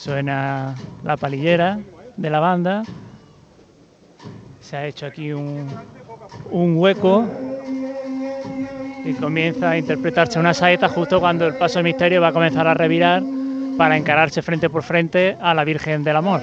suena 0.04 0.74
la 1.02 1.16
palillera 1.16 1.78
de 2.18 2.28
la 2.28 2.38
banda. 2.38 2.82
Se 4.60 4.76
ha 4.76 4.86
hecho 4.86 5.06
aquí 5.06 5.32
un, 5.32 5.66
hueco 6.52 7.26
y 9.02 9.14
comienza 9.14 9.70
a 9.70 9.78
interpretarse 9.78 10.38
una 10.38 10.52
saeta 10.52 10.90
justo 10.90 11.20
cuando 11.20 11.46
el 11.46 11.54
paso 11.54 11.78
de 11.78 11.84
misterio 11.84 12.20
va 12.20 12.28
a 12.28 12.32
comenzar 12.32 12.66
a 12.66 12.74
revirar 12.74 13.22
para 13.78 13.96
encararse 13.96 14.42
frente 14.42 14.68
por 14.68 14.82
frente 14.82 15.38
a 15.40 15.54
la 15.54 15.64
Virgen 15.64 16.04
del 16.04 16.16
Amor. 16.16 16.42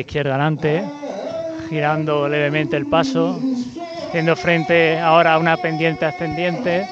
Izquierda 0.00 0.34
adelante, 0.34 0.84
girando 1.68 2.28
levemente 2.28 2.76
el 2.76 2.86
paso, 2.86 3.38
haciendo 4.08 4.36
frente 4.36 4.98
ahora 4.98 5.34
a 5.34 5.38
una 5.38 5.56
pendiente 5.56 6.04
ascendiente. 6.04 6.86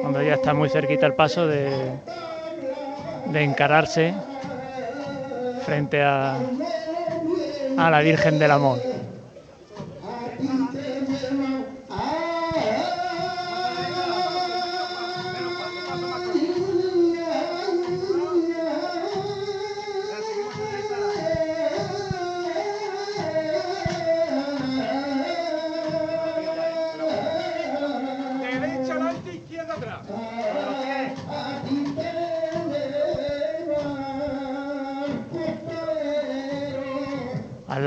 Cuando 0.00 0.22
ya 0.22 0.34
está 0.34 0.54
muy 0.54 0.68
cerquita 0.68 1.06
el 1.06 1.14
paso 1.14 1.46
de, 1.46 1.70
de 3.26 3.42
encararse 3.42 4.14
frente 5.64 6.02
a, 6.02 6.36
a 7.76 7.90
la 7.90 8.00
Virgen 8.00 8.38
del 8.38 8.50
Amor. 8.50 8.89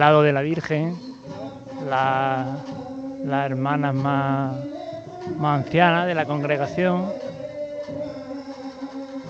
Lado 0.04 0.22
de 0.24 0.34
la 0.34 0.42
Virgen, 0.42 1.02
la, 1.80 2.68
las 3.22 3.46
hermanas 3.48 3.94
más, 3.96 4.68
más 5.36 5.60
ancianas 5.60 6.08
de 6.08 6.16
la 6.16 6.26
congregación 6.26 7.16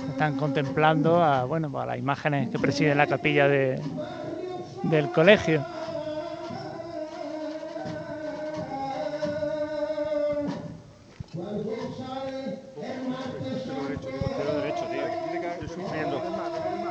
están 0.08 0.36
contemplando 0.36 1.22
a, 1.24 1.46
bueno, 1.46 1.70
pues 1.72 1.84
a 1.84 1.88
las 1.88 1.98
imágenes 1.98 2.50
que 2.50 2.60
presiden 2.60 2.98
la 2.98 3.08
capilla 3.08 3.48
de- 3.48 3.86
del 4.82 5.12
colegio. 5.12 5.68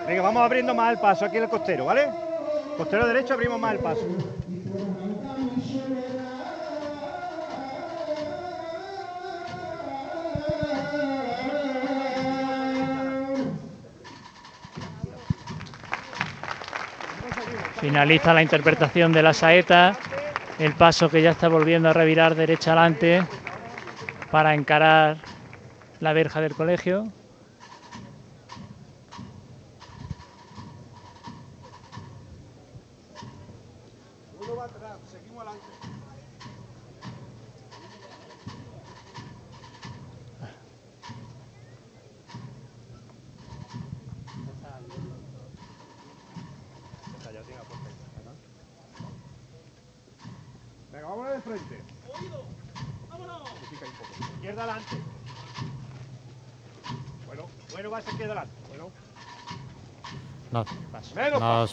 Venga, 0.05 0.23
vamos 0.23 0.43
abriendo 0.43 0.75
más 0.75 0.93
el 0.93 0.99
paso 0.99 1.25
aquí 1.25 1.37
en 1.39 1.45
el 1.45 1.49
costero, 1.49 1.85
¿vale? 1.87 2.15
Costero 2.77 3.07
derecho 3.07 3.35
abrimos 3.35 3.61
más 3.61 3.73
el 3.75 3.79
paso. 3.81 4.07
Finaliza 17.81 18.33
la 18.33 18.43
interpretación 18.43 19.13
de 19.13 19.23
la 19.23 19.33
saeta. 19.33 19.97
El 20.59 20.75
paso 20.75 21.09
que 21.09 21.23
ya 21.23 21.31
está 21.31 21.49
volviendo 21.49 21.89
a 21.89 21.93
revirar 21.93 22.35
derecha 22.35 22.73
adelante 22.73 23.23
para 24.31 24.55
encarar 24.55 25.17
la 26.01 26.13
verja 26.13 26.41
del 26.41 26.55
colegio. 26.55 27.05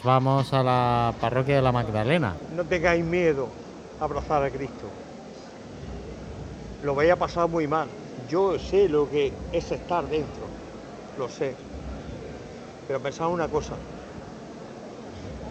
Vamos 0.02 0.52
a 0.52 0.62
la 0.62 1.14
parroquia 1.20 1.56
de 1.56 1.62
la 1.62 1.72
Magdalena. 1.72 2.34
No 2.54 2.64
tengáis 2.64 3.04
miedo 3.04 3.48
a 4.00 4.04
abrazar 4.04 4.42
a 4.42 4.50
Cristo. 4.50 4.86
Lo 6.82 6.94
vais 6.94 7.10
a 7.10 7.16
pasar 7.16 7.48
muy 7.48 7.66
mal. 7.66 7.88
Yo 8.28 8.58
sé 8.58 8.88
lo 8.88 9.08
que 9.10 9.32
es 9.52 9.70
estar 9.70 10.06
dentro. 10.08 10.44
Lo 11.18 11.28
sé. 11.28 11.54
Pero 12.86 13.00
pensad 13.00 13.28
una 13.28 13.48
cosa. 13.48 13.74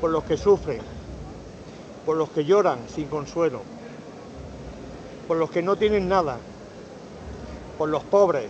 Por 0.02 0.12
los 0.12 0.24
que 0.24 0.38
sufren, 0.38 0.82
por 2.06 2.18
los 2.18 2.30
que 2.30 2.46
lloran 2.46 2.80
sin 2.88 3.08
consuelo, 3.08 3.62
por 5.28 5.38
los 5.38 5.52
que 5.52 5.62
no 5.62 5.76
tienen 5.76 6.08
nada, 6.08 6.38
por 7.78 7.90
los 7.90 8.04
pobres, 8.04 8.50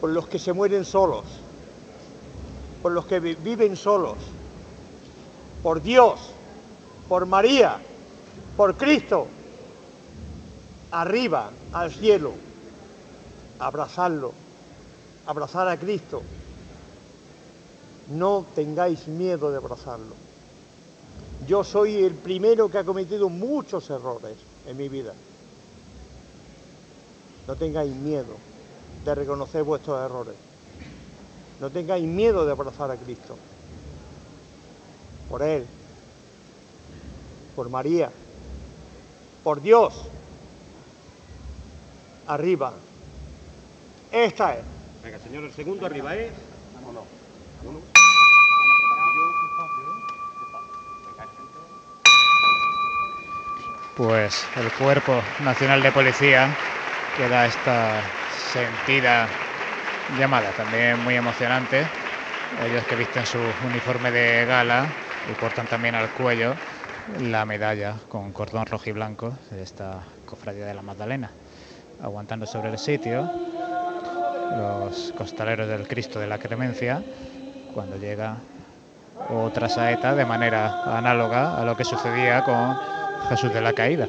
por 0.00 0.10
los 0.10 0.26
que 0.26 0.38
se 0.38 0.52
mueren 0.52 0.84
solos, 0.84 1.24
por 2.82 2.92
los 2.92 3.06
que 3.06 3.20
vi- 3.20 3.34
viven 3.34 3.76
solos, 3.76 4.16
por 5.62 5.82
Dios, 5.82 6.20
por 7.08 7.26
María, 7.26 7.78
por 8.56 8.76
Cristo, 8.76 9.26
arriba, 10.90 11.50
al 11.72 11.92
cielo, 11.92 12.32
abrazarlo, 13.58 14.32
abrazar 15.26 15.68
a 15.68 15.76
Cristo. 15.76 16.22
No 18.10 18.44
tengáis 18.54 19.08
miedo 19.08 19.50
de 19.50 19.56
abrazarlo. 19.56 20.14
Yo 21.46 21.64
soy 21.64 22.04
el 22.04 22.14
primero 22.14 22.70
que 22.70 22.78
ha 22.78 22.84
cometido 22.84 23.28
muchos 23.28 23.90
errores 23.90 24.36
en 24.66 24.76
mi 24.76 24.88
vida. 24.88 25.12
No 27.46 27.54
tengáis 27.56 27.94
miedo 27.94 28.36
de 29.04 29.14
reconocer 29.14 29.62
vuestros 29.62 30.00
errores. 30.04 30.45
No 31.60 31.70
tengáis 31.70 32.04
miedo 32.04 32.44
de 32.44 32.52
abrazar 32.52 32.90
a 32.90 32.96
Cristo. 32.96 33.36
Por 35.28 35.42
Él, 35.42 35.66
por 37.54 37.68
María, 37.68 38.10
por 39.42 39.62
Dios. 39.62 39.94
Arriba. 42.26 42.74
Esta 44.12 44.54
es. 44.54 44.64
Venga, 45.02 45.18
señor, 45.20 45.44
el 45.44 45.52
segundo 45.52 45.86
arriba, 45.86 46.16
¿eh? 46.16 46.30
Vámonos. 46.74 47.04
Uno. 47.64 47.80
Pues 53.96 54.44
el 54.56 54.70
Cuerpo 54.72 55.22
Nacional 55.42 55.82
de 55.82 55.90
Policía 55.90 56.54
que 57.16 57.28
da 57.30 57.46
esta 57.46 58.02
sentida 58.52 59.26
llamada, 60.18 60.50
también 60.50 61.02
muy 61.02 61.14
emocionante. 61.14 61.86
Ellos 62.64 62.84
que 62.84 62.96
visten 62.96 63.26
su 63.26 63.38
uniforme 63.66 64.10
de 64.10 64.46
gala 64.46 64.86
y 65.30 65.34
portan 65.34 65.66
también 65.66 65.94
al 65.94 66.08
cuello 66.10 66.54
la 67.20 67.44
medalla 67.44 67.94
con 68.08 68.32
cordón 68.32 68.66
rojo 68.66 68.90
y 68.90 68.92
blanco 68.92 69.32
de 69.50 69.62
esta 69.62 70.00
cofradía 70.24 70.66
de 70.66 70.74
la 70.74 70.82
Magdalena. 70.82 71.30
Aguantando 72.02 72.46
sobre 72.46 72.70
el 72.70 72.78
sitio 72.78 73.30
los 74.56 75.12
costaleros 75.16 75.68
del 75.68 75.88
Cristo 75.88 76.20
de 76.20 76.26
la 76.26 76.38
Clemencia 76.38 77.02
cuando 77.74 77.96
llega 77.96 78.36
otra 79.28 79.68
saeta 79.68 80.14
de 80.14 80.24
manera 80.24 80.96
análoga 80.96 81.58
a 81.60 81.64
lo 81.64 81.76
que 81.76 81.84
sucedía 81.84 82.44
con 82.44 82.76
Jesús 83.28 83.52
de 83.52 83.60
la 83.60 83.72
Caída. 83.72 84.06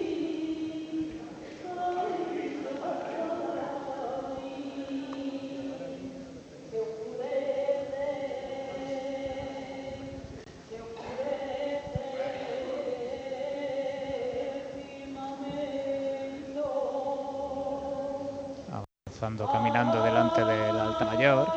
Caminando 19.35 20.01
delante 20.03 20.41
del 20.45 20.79
alta 20.79 21.03
mayor. 21.03 21.47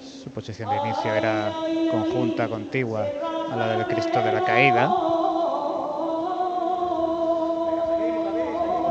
Su 0.00 0.30
posición 0.30 0.70
de 0.70 0.76
inicio 0.78 1.12
era 1.12 1.52
conjunta, 1.90 2.48
contigua 2.48 3.04
a 3.52 3.54
la 3.54 3.68
del 3.68 3.86
Cristo 3.86 4.22
de 4.22 4.32
la 4.32 4.42
Caída. 4.42 4.88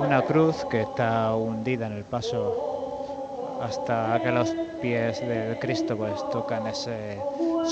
Una 0.05 0.21
cruz 0.21 0.63
que 0.69 0.81
está 0.81 1.35
hundida 1.35 1.87
en 1.87 1.93
el 1.93 2.03
paso 2.03 3.57
hasta 3.63 4.21
que 4.21 4.31
los 4.31 4.53
pies 4.79 5.19
del 5.21 5.57
Cristo 5.57 5.97
pues 5.97 6.13
tocan 6.29 6.67
ese 6.67 7.19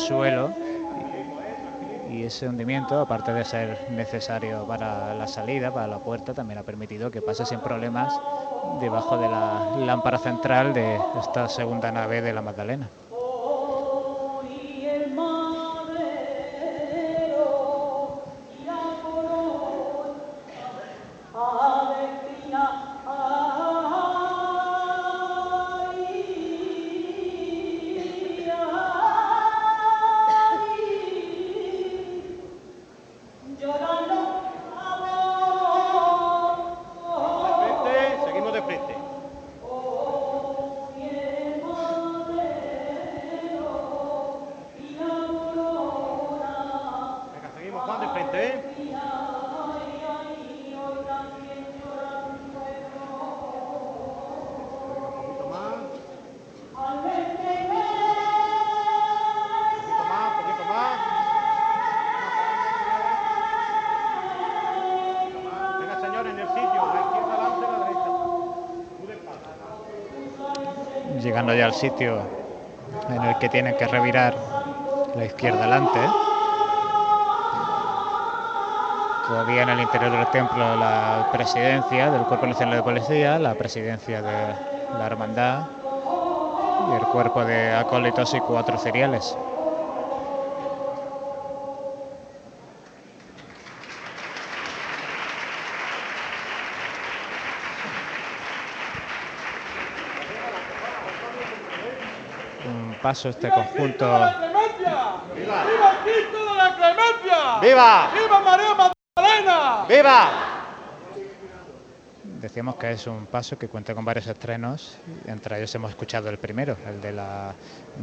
suelo 0.08 0.50
y 2.12 2.24
ese 2.24 2.48
hundimiento, 2.48 3.00
aparte 3.00 3.34
de 3.34 3.46
ser 3.46 3.88
necesario 3.92 4.66
para 4.66 5.16
la 5.16 5.28
salida, 5.28 5.74
para 5.74 5.88
la 5.88 6.00
puerta, 6.00 6.34
también 6.34 6.60
ha 6.60 6.64
permitido 6.64 7.10
que 7.10 7.22
pase 7.22 7.46
sin 7.46 7.60
problemas 7.60 8.14
debajo 8.82 9.18
de 9.18 9.30
la 9.30 9.78
lámpara 9.86 10.18
central 10.18 10.74
de 10.74 11.00
esta 11.20 11.48
segunda 11.48 11.92
nave 11.92 12.22
de 12.22 12.34
la 12.34 12.42
Magdalena. 12.42 12.90
Llegando 71.22 71.54
ya 71.54 71.66
al 71.66 71.74
sitio 71.74 72.20
en 73.10 73.22
el 73.22 73.38
que 73.38 73.48
tienen 73.50 73.76
que 73.78 73.86
revirar 73.86 74.34
la 75.16 75.26
izquierda 75.26 75.60
adelante. 75.60 76.00
Todavía 79.28 79.62
en 79.62 79.70
el 79.70 79.80
interior 79.82 80.12
del 80.12 80.28
templo 80.32 80.76
la 80.76 81.30
presidencia 81.32 82.10
del 82.10 82.24
Cuerpo 82.24 82.48
Nacional 82.48 82.78
de 82.78 82.84
Policía, 82.84 83.38
la 83.38 83.54
presidencia 83.54 84.22
de 84.24 84.56
la 84.98 85.06
Hermandad 85.06 85.60
y 86.90 86.96
el 86.96 87.04
cuerpo 87.08 87.46
de 87.46 87.72
acólitos 87.76 88.34
y 88.34 88.40
cuatro 88.40 88.80
cereales. 88.80 89.38
Paso 103.02 103.30
este 103.30 103.50
conjunto 103.50 104.06
¡Viva! 104.06 105.66
¡Viva 105.66 105.92
el 105.92 105.98
Cristo 106.04 106.46
de 106.46 106.56
la 106.56 106.76
Clemencia! 106.76 107.60
¡Viva! 107.62 108.12
¡Viva 108.14 108.40
María 108.40 108.76
Magdalena! 108.76 109.86
¡Viva! 109.88 110.30
Decíamos 112.24 112.76
que 112.76 112.92
es 112.92 113.06
un 113.06 113.28
paso 113.28 113.58
que 113.58 113.68
cuenta 113.68 113.94
con 113.94 114.04
varios 114.04 114.26
estrenos, 114.26 114.98
entre 115.28 115.58
ellos 115.58 115.74
hemos 115.76 115.92
escuchado 115.92 116.28
el 116.30 116.40
primero, 116.40 116.76
el 116.88 117.00
de 117.00 117.12
la 117.12 117.54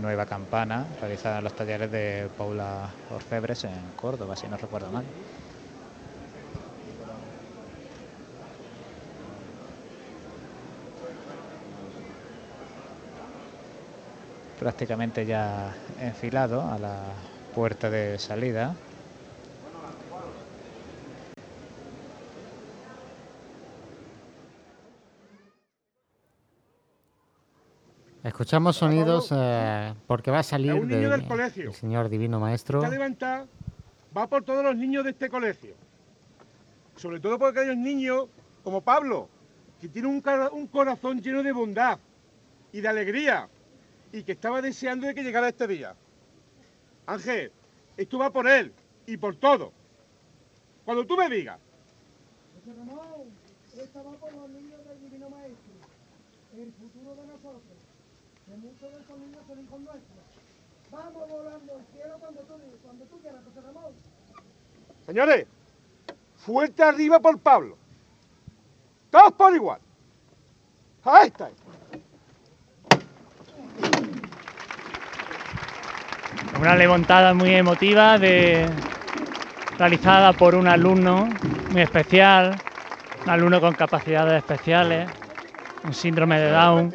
nueva 0.01 0.27
campana, 0.27 0.87
realizada 1.01 1.39
en 1.39 1.45
los 1.45 1.55
talleres 1.55 1.91
de 1.91 2.29
Paula 2.39 2.89
Orfebres 3.13 3.65
en 3.65 3.93
Córdoba, 3.97 4.37
si 4.37 4.47
no 4.47 4.57
recuerdo 4.57 4.93
mal. 4.93 5.05
Prácticamente 14.59 15.25
ya 15.27 15.75
enfilado 16.01 16.63
a 16.63 16.79
la 16.79 16.97
puerta 17.55 17.91
de 17.91 18.19
salida. 18.19 18.75
Escuchamos 28.25 28.77
sonidos 28.77 29.29
eh, 29.35 29.95
porque 30.07 30.31
va 30.31 30.41
a 30.41 30.43
salir 30.43 30.75
un 30.75 30.89
niño 30.89 31.09
de- 31.11 31.17
del 31.19 31.27
colegio. 31.27 31.69
el 31.71 31.75
señor 31.75 32.09
Divino 32.09 32.41
Maestro. 32.41 32.83
Esta 32.85 33.47
va 34.17 34.27
por 34.27 34.43
todos 34.43 34.65
los 34.65 34.77
niños 34.77 35.05
de 35.05 35.11
este 35.11 35.29
colegio. 35.29 35.75
Sobre 36.97 37.21
todo 37.21 37.39
por 37.39 37.51
aquellos 37.51 37.77
niños 37.77 38.27
como 38.65 38.81
Pablo, 38.81 39.29
que 39.81 39.89
tiene 39.89 40.09
un 40.09 40.67
corazón 40.67 41.21
lleno 41.23 41.43
de 41.45 41.53
bondad 41.53 41.99
y 42.73 42.81
de 42.81 42.89
alegría 42.89 43.49
y 44.13 44.23
que 44.23 44.33
estaba 44.33 44.63
deseando 44.63 45.07
de 45.07 45.15
que 45.15 45.23
llegara 45.23 45.49
este 45.49 45.67
día. 45.67 45.95
Ángel, 47.07 47.53
esto 47.97 48.19
va 48.19 48.31
por 48.31 48.49
él 48.49 48.73
y 49.07 49.17
por 49.17 49.37
todo. 49.37 49.73
Cuando 50.85 51.07
tú 51.07 51.17
me 51.17 51.29
digas, 51.29 51.59
José 52.55 52.79
Ramón, 52.79 53.29
esta 53.77 54.03
va 54.03 54.13
por 54.13 54.33
los 54.33 54.49
niños 54.51 54.85
del 54.87 55.01
Divino 55.01 55.31
Maestro, 55.31 55.73
el 56.57 56.73
futuro 56.73 57.15
de 57.15 57.27
nosotros, 57.27 57.63
que 58.47 58.57
muchos 58.57 58.93
de 58.93 59.01
esos 59.01 59.19
niños 59.19 59.41
son 59.47 59.61
hijos 59.61 59.81
nuestros. 59.81 60.19
Vamos 60.91 61.29
volando 61.29 61.75
al 61.75 61.87
cielo 61.93 62.17
cuando 62.19 62.41
tú, 62.41 62.55
cuando 62.83 63.05
tú 63.05 63.19
quieras, 63.21 63.43
José 63.45 63.61
Ramón. 63.67 63.93
señores, 65.07 65.47
fuerte 66.37 66.83
arriba 66.83 67.21
por 67.21 67.39
Pablo. 67.39 67.77
Todos 69.11 69.33
por 69.33 69.55
igual. 69.55 69.81
Ahí 71.05 71.29
está. 71.29 71.51
Una 76.61 76.75
levantada 76.75 77.35
muy 77.35 77.55
emotiva 77.55 78.19
realizada 79.79 80.33
por 80.33 80.57
un 80.57 80.67
alumno 80.67 81.29
muy 81.71 81.83
especial, 81.83 82.57
un 83.25 83.31
alumno 83.31 83.61
con 83.61 83.75
capacidades 83.75 84.39
especiales, 84.39 85.09
un 85.85 85.95
síndrome 85.95 86.41
de 86.41 86.51
Down, 86.51 86.93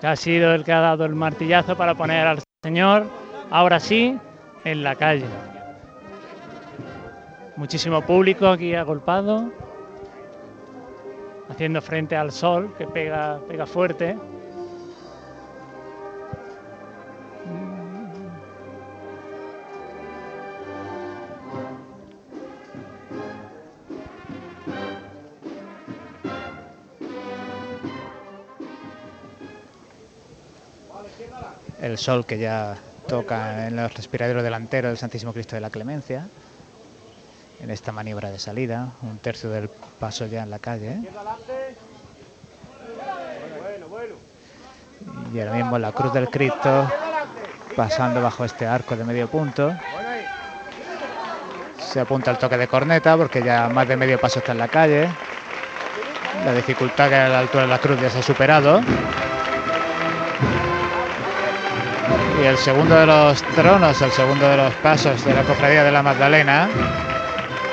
que 0.00 0.06
ha 0.06 0.16
sido 0.16 0.52
el 0.52 0.64
que 0.64 0.72
ha 0.72 0.80
dado 0.80 1.06
el 1.06 1.14
martillazo 1.14 1.76
para 1.76 1.94
poner 1.94 2.26
al 2.26 2.40
señor, 2.62 3.06
ahora 3.50 3.80
sí, 3.80 4.18
en 4.64 4.84
la 4.84 4.96
calle. 4.96 5.24
Muchísimo 7.56 8.02
público 8.02 8.48
aquí 8.48 8.74
agolpado, 8.74 9.50
haciendo 11.48 11.80
frente 11.80 12.16
al 12.16 12.32
sol 12.32 12.74
que 12.76 12.86
pega, 12.86 13.38
pega 13.48 13.64
fuerte. 13.64 14.18
El 31.94 31.98
sol 31.98 32.26
que 32.26 32.38
ya 32.38 32.74
toca 33.06 33.68
en 33.68 33.76
los 33.76 33.94
respiraderos 33.94 34.42
delanteros 34.42 34.90
del 34.90 34.98
Santísimo 34.98 35.32
Cristo 35.32 35.54
de 35.54 35.60
la 35.60 35.70
Clemencia. 35.70 36.26
En 37.60 37.70
esta 37.70 37.92
maniobra 37.92 38.32
de 38.32 38.40
salida, 38.40 38.88
un 39.02 39.18
tercio 39.18 39.48
del 39.48 39.68
paso 40.00 40.26
ya 40.26 40.42
en 40.42 40.50
la 40.50 40.58
calle. 40.58 40.98
Y 45.32 45.38
ahora 45.38 45.52
mismo 45.52 45.78
la 45.78 45.92
cruz 45.92 46.12
del 46.12 46.28
Cristo 46.30 46.90
pasando 47.76 48.20
bajo 48.20 48.44
este 48.44 48.66
arco 48.66 48.96
de 48.96 49.04
medio 49.04 49.28
punto. 49.28 49.72
Se 51.78 52.00
apunta 52.00 52.32
el 52.32 52.38
toque 52.38 52.56
de 52.56 52.66
corneta 52.66 53.16
porque 53.16 53.40
ya 53.40 53.68
más 53.68 53.86
de 53.86 53.96
medio 53.96 54.18
paso 54.18 54.40
está 54.40 54.50
en 54.50 54.58
la 54.58 54.66
calle. 54.66 55.08
La 56.44 56.54
dificultad 56.54 57.08
que 57.08 57.14
a 57.14 57.28
la 57.28 57.38
altura 57.38 57.62
de 57.62 57.68
la 57.68 57.78
cruz 57.78 58.00
ya 58.00 58.10
se 58.10 58.18
ha 58.18 58.22
superado. 58.22 58.80
Y 62.44 62.46
el 62.46 62.58
segundo 62.58 62.94
de 62.94 63.06
los 63.06 63.42
tronos, 63.54 64.02
el 64.02 64.12
segundo 64.12 64.46
de 64.46 64.58
los 64.58 64.74
pasos 64.74 65.24
de 65.24 65.32
la 65.32 65.44
Cofradía 65.44 65.82
de 65.82 65.90
la 65.90 66.02
Magdalena, 66.02 66.68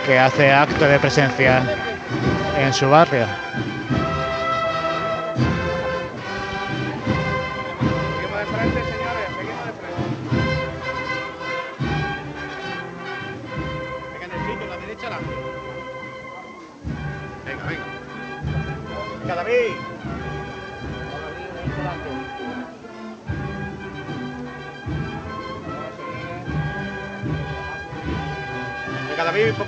que 0.06 0.18
hace 0.18 0.50
acto 0.50 0.88
de 0.88 0.98
presencia 0.98 1.62
en 2.58 2.72
su 2.72 2.90
barrio. 2.90 3.26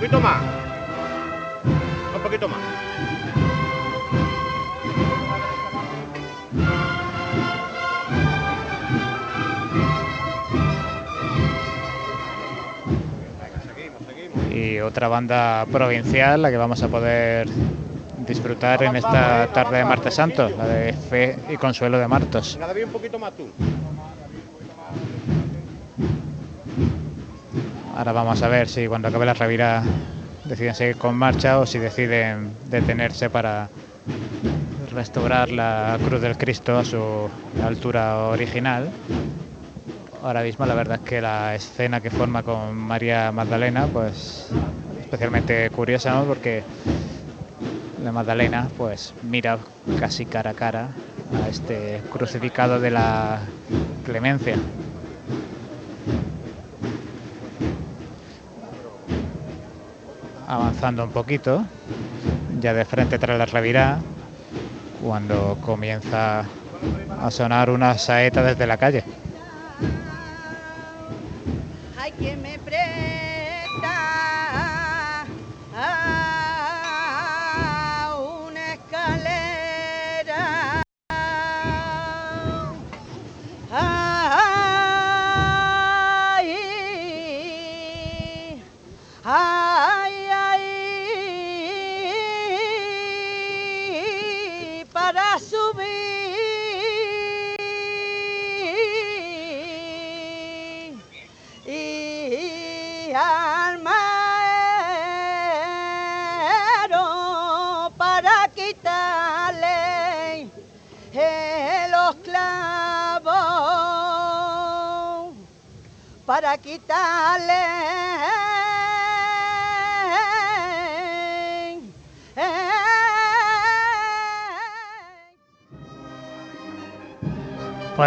Poquito 0.04 0.20
más. 0.20 0.42
Un 2.14 2.22
poquito 2.22 2.48
más. 2.48 2.58
y 14.52 14.78
otra 14.80 15.08
banda 15.08 15.66
provincial, 15.72 16.40
la 16.40 16.50
que 16.50 16.56
vamos 16.56 16.80
a 16.82 16.88
poder 16.88 17.48
disfrutar 18.18 18.84
en 18.84 18.94
esta 18.96 19.48
tarde 19.52 19.78
de 19.78 19.84
Martes 19.84 20.14
Santo, 20.14 20.48
la 20.48 20.66
de 20.66 20.92
Fe 20.92 21.36
y 21.50 21.56
Consuelo 21.56 21.98
de 21.98 22.06
Martos. 22.06 22.54
Venga, 22.54 22.68
David, 22.68 22.84
un 22.84 22.90
poquito 22.90 23.18
más 23.18 23.32
tú. 23.32 23.48
Ahora 27.96 28.12
vamos 28.12 28.42
a 28.42 28.48
ver 28.48 28.68
si 28.68 28.88
cuando 28.88 29.06
acabe 29.06 29.24
la 29.24 29.34
revira 29.34 29.82
deciden 30.44 30.74
seguir 30.74 30.96
con 30.96 31.14
marcha 31.14 31.60
o 31.60 31.66
si 31.66 31.78
deciden 31.78 32.56
detenerse 32.68 33.30
para 33.30 33.68
restaurar 34.92 35.50
la 35.52 35.96
Cruz 36.04 36.20
del 36.20 36.36
Cristo 36.36 36.76
a 36.76 36.84
su 36.84 37.30
altura 37.62 38.16
original. 38.26 38.90
Ahora 40.22 40.42
mismo 40.42 40.66
la 40.66 40.74
verdad 40.74 41.00
es 41.02 41.08
que 41.08 41.20
la 41.20 41.54
escena 41.54 42.00
que 42.00 42.10
forma 42.10 42.42
con 42.42 42.74
María 42.74 43.30
Magdalena, 43.30 43.86
pues 43.86 44.50
especialmente 45.00 45.70
curiosa, 45.70 46.14
¿no? 46.14 46.24
porque 46.24 46.64
la 48.02 48.10
Magdalena 48.10 48.68
pues 48.76 49.14
mira 49.22 49.58
casi 50.00 50.26
cara 50.26 50.50
a 50.50 50.54
cara 50.54 50.88
a 51.40 51.48
este 51.48 52.02
crucificado 52.10 52.80
de 52.80 52.90
la 52.90 53.38
clemencia. 54.04 54.56
Avanzando 60.54 61.02
un 61.02 61.10
poquito, 61.10 61.66
ya 62.60 62.72
de 62.74 62.84
frente 62.84 63.18
tras 63.18 63.36
la 63.38 63.44
revirá, 63.46 64.04
cuando 65.00 65.58
comienza 65.60 66.48
a 67.08 67.30
sonar 67.32 67.70
una 67.70 67.98
saeta 67.98 68.42
desde 68.44 68.66
la 68.68 68.76
calle. 68.78 69.04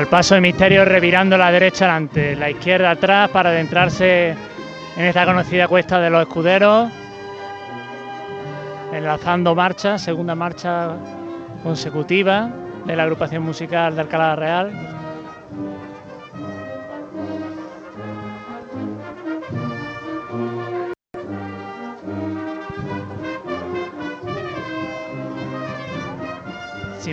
Paso 0.09 0.35
de 0.35 0.41
misterio 0.41 0.85
revirando 0.85 1.37
la 1.37 1.51
derecha 1.51 1.85
adelante, 1.85 2.35
la 2.35 2.49
izquierda 2.49 2.91
atrás 2.91 3.29
para 3.29 3.49
adentrarse 3.49 4.29
en 4.95 5.05
esta 5.05 5.25
conocida 5.25 5.67
cuesta 5.67 5.99
de 5.99 6.09
los 6.09 6.21
escuderos. 6.21 6.89
Enlazando 8.93 9.53
marcha, 9.53 9.97
segunda 9.97 10.33
marcha 10.33 10.95
consecutiva 11.61 12.49
de 12.85 12.95
la 12.95 13.03
agrupación 13.03 13.43
musical 13.43 13.95
de 13.95 14.01
Alcalá 14.01 14.35
Real. 14.35 14.96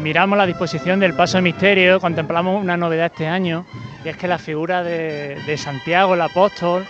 Miramos 0.04 0.36
la 0.36 0.44
disposición 0.44 1.00
del 1.00 1.14
paso 1.14 1.38
de 1.38 1.42
misterio, 1.42 1.98
contemplamos 1.98 2.62
una 2.62 2.76
novedad 2.76 3.06
este 3.06 3.26
año, 3.26 3.64
y 4.04 4.08
es 4.10 4.18
que 4.18 4.28
la 4.28 4.36
figura 4.36 4.82
de, 4.82 5.56
Santiago, 5.56 6.12
el 6.12 6.20
apóstol, 6.20 6.84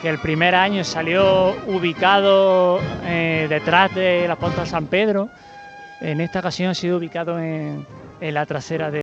que 0.00 0.08
el 0.08 0.18
primer 0.20 0.54
año 0.54 0.84
salió 0.84 1.56
ubicado 1.66 2.78
eh, 3.04 3.46
detrás 3.48 3.92
del 3.92 4.30
apóstol 4.30 4.68
San 4.68 4.86
Pedro, 4.86 5.28
en 6.00 6.20
esta 6.20 6.38
ocasión 6.38 6.70
ha 6.70 6.74
sido 6.74 6.98
ubicado 6.98 7.40
en, 7.40 7.84
la 8.20 8.46
trasera 8.46 8.92
de- 8.92 9.02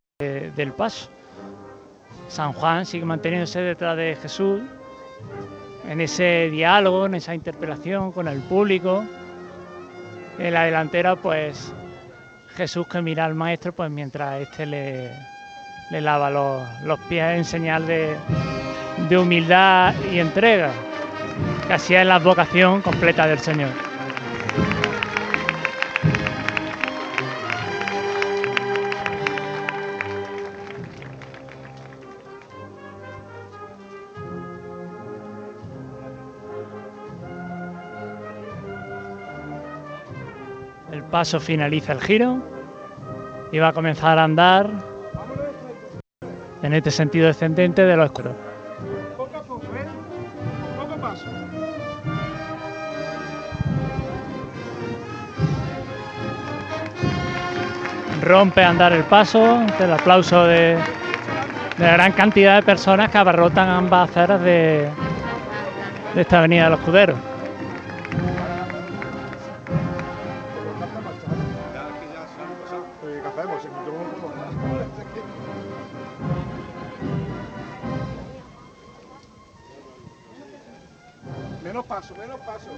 del 0.56 0.72
paso. 0.72 1.10
San 2.30 2.54
Juan 2.54 2.86
sigue 2.86 3.04
manteniéndose 3.04 3.60
detrás 3.60 3.98
de 3.98 4.18
Jesús, 4.22 4.62
en 5.90 6.00
ese 6.00 6.50
diálogo, 6.50 7.06
en 7.06 7.16
esa 7.16 7.36
interpelación 7.36 8.14
con 8.14 8.30
el 8.30 8.40
público. 8.40 9.04
En 10.40 10.54
la 10.54 10.64
delantera, 10.64 11.18
pues 11.18 11.74
Jesús 12.56 12.88
que 12.88 13.02
mira 13.02 13.26
al 13.26 13.36
maestro, 13.36 13.74
pues 13.74 13.92
mientras 13.92 14.42
éste 14.42 14.66
le, 14.66 15.12
le 15.90 16.02
lava 16.02 16.30
los, 16.30 16.82
los 16.82 17.00
pies 17.02 17.38
en 17.38 17.46
señal 17.46 17.86
de, 17.86 18.16
de 19.10 19.18
humildad 19.18 19.94
y 20.12 20.20
entrega, 20.20 20.72
que 21.68 21.74
así 21.74 21.96
es 21.96 22.06
la 22.06 22.20
vocación 22.20 22.82
completa 22.82 23.28
del 23.28 23.40
Señor. 23.40 23.85
Paso 41.16 41.40
finaliza 41.40 41.94
el 41.94 42.02
giro 42.02 42.44
y 43.50 43.58
va 43.58 43.70
a 43.70 43.72
comenzar 43.72 44.20
a 44.20 44.26
andar 44.26 44.70
en 46.62 46.74
este 46.74 46.92
sentido 46.92 47.28
descendente 47.28 47.86
de 47.86 47.96
lo 47.96 48.04
oscuro. 48.04 48.36
Poco 49.16 49.38
a 49.38 49.42
poco, 49.44 49.66
¿eh? 49.78 49.88
Poco 50.78 51.00
paso. 51.00 51.26
Rompe 58.22 58.62
a 58.62 58.70
andar 58.72 58.92
el 58.92 59.04
paso 59.06 59.62
el 59.80 59.94
aplauso 59.94 60.44
de, 60.44 60.78
de 61.78 61.86
la 61.86 61.94
gran 61.94 62.12
cantidad 62.12 62.58
de 62.58 62.64
personas 62.64 63.10
que 63.10 63.20
abarrotan 63.20 63.70
ambas 63.70 64.10
aceras 64.10 64.42
de, 64.42 64.90
de 66.14 66.22
esta 66.22 66.40
avenida 66.40 66.66
de 66.66 66.70
los 66.72 66.80
Escuderos. 66.80 67.35
Paso, 81.96 82.14
menos 82.16 82.40
paso. 82.42 82.70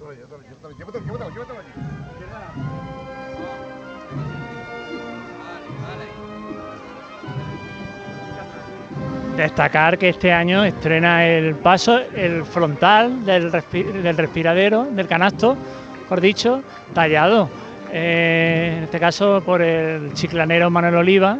Llévatelo, 0.00 0.42
llévatelo, 0.42 0.74
llévatelo, 1.04 1.30
llévatelo 1.30 1.58
allí. 1.60 1.72
Destacar 9.36 9.98
que 9.98 10.08
este 10.08 10.32
año 10.32 10.64
estrena 10.64 11.26
el 11.26 11.56
paso, 11.56 11.98
el 12.14 12.44
frontal 12.44 13.26
del, 13.26 13.52
respi- 13.52 13.84
del 13.84 14.16
respiradero, 14.16 14.84
del 14.84 15.06
canasto, 15.06 15.56
mejor 16.02 16.20
dicho, 16.22 16.62
tallado. 16.94 17.50
Eh, 17.92 18.74
en 18.78 18.84
este 18.84 19.00
caso 19.00 19.42
por 19.44 19.62
el 19.62 20.12
chiclanero 20.14 20.70
Manuel 20.70 20.96
Oliva, 20.96 21.38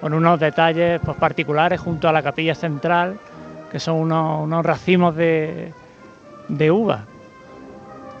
con 0.00 0.14
unos 0.14 0.40
detalles 0.40 1.00
pues, 1.04 1.16
particulares 1.16 1.80
junto 1.80 2.08
a 2.08 2.12
la 2.12 2.22
capilla 2.22 2.54
central, 2.54 3.18
que 3.70 3.78
son 3.78 3.96
unos, 3.96 4.64
racimos 4.64 5.14
de, 5.16 5.72
de 6.48 6.70
uva 6.70 7.04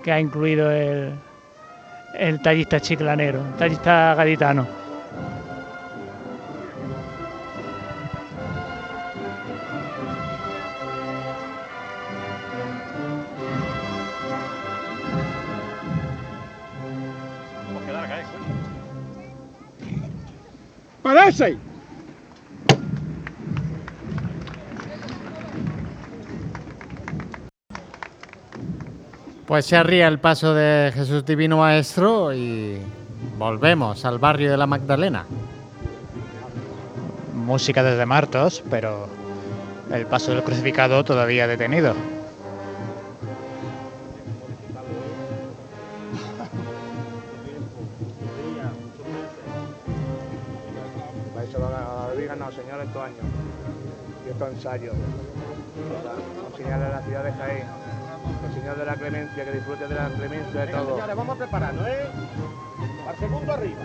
que 0.02 0.12
ha 0.12 0.20
incluido 0.20 0.70
el, 0.70 1.12
el 2.14 2.40
tallista 2.42 2.80
chiclanero, 2.80 3.40
el 3.40 3.54
tallista 3.54 4.14
gaditano. 4.14 4.79
¡Parece! 21.02 21.56
Pues 29.46 29.66
se 29.66 29.76
arría 29.76 30.06
el 30.06 30.20
paso 30.20 30.54
de 30.54 30.92
Jesús 30.94 31.24
Divino 31.24 31.56
Maestro 31.56 32.32
y 32.32 32.78
volvemos 33.36 34.04
al 34.04 34.18
barrio 34.18 34.50
de 34.50 34.56
la 34.56 34.66
Magdalena. 34.66 35.26
Música 37.34 37.82
desde 37.82 38.06
Martos, 38.06 38.62
pero 38.70 39.08
el 39.92 40.06
paso 40.06 40.32
del 40.32 40.44
crucificado 40.44 41.02
todavía 41.02 41.48
detenido. 41.48 41.94
Señores 54.70 54.94
de 56.56 56.90
la 56.90 57.02
ciudad 57.02 57.24
de 57.24 57.32
Jaén. 57.32 57.64
El 58.46 58.54
señor 58.54 58.78
de 58.78 58.86
la 58.86 58.94
clemencia, 58.94 59.44
que 59.44 59.50
disfrute 59.50 59.88
de 59.88 59.94
la 59.96 60.08
clemencia 60.10 60.60
de 60.60 60.66
Venga, 60.66 60.78
todo. 60.78 60.94
señores, 60.94 61.16
vamos 61.16 61.38
preparando, 61.38 61.86
¿eh? 61.88 62.06
Al 63.08 63.16
segundo 63.18 63.52
arriba. 63.52 63.80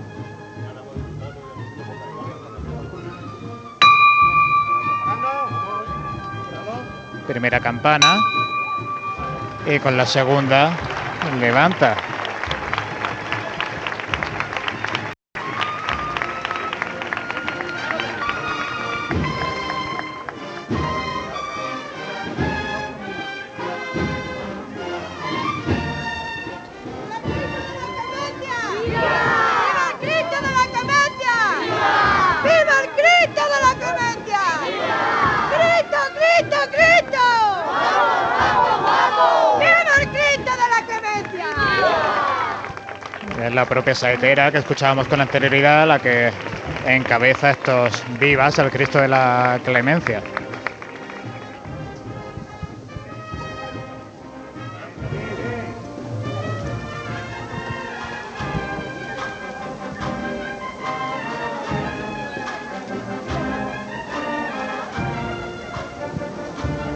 Primera 7.27 7.59
campana. 7.59 8.19
Y 9.65 9.79
con 9.79 9.97
la 9.97 10.05
segunda 10.05 10.71
levanta. 11.39 11.95
Propia 43.85 43.93
saetera 44.01 44.51
que 44.51 44.57
escuchábamos 44.57 45.07
con 45.07 45.21
anterioridad 45.21 45.87
la 45.87 45.99
que 45.99 46.31
encabeza 46.87 47.51
estos 47.51 48.03
vivas 48.19 48.57
al 48.57 48.71
Cristo 48.71 48.99
de 48.99 49.07
la 49.07 49.59
Clemencia. 49.63 50.23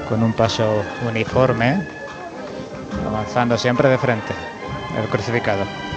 Con 0.09 0.23
un 0.23 0.33
paso 0.33 0.83
uniforme, 1.07 1.87
avanzando 3.05 3.59
siempre 3.59 3.89
de 3.89 3.97
frente, 3.99 4.33
el 4.99 5.07
crucificado. 5.09 5.88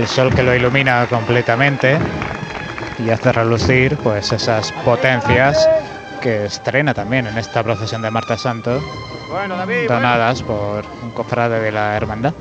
El 0.00 0.08
sol 0.08 0.34
que 0.34 0.42
lo 0.42 0.54
ilumina 0.54 1.06
completamente 1.10 1.98
y 2.98 3.10
hace 3.10 3.32
relucir 3.32 3.98
pues 3.98 4.32
esas 4.32 4.72
potencias 4.84 5.68
que 6.22 6.46
estrena 6.46 6.94
también 6.94 7.26
en 7.26 7.36
esta 7.36 7.62
procesión 7.62 8.00
de 8.00 8.10
Marta 8.10 8.38
Santo, 8.38 8.80
donadas 9.86 10.42
por 10.42 10.84
un 11.02 11.10
cofrade 11.10 11.60
de 11.60 11.70
la 11.70 11.96
hermandad. 11.98 12.32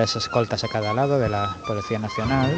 Tres 0.00 0.16
escoltas 0.16 0.64
a 0.64 0.68
cada 0.68 0.94
lado 0.94 1.18
de 1.18 1.28
la 1.28 1.54
Policía 1.66 1.98
Nacional. 1.98 2.50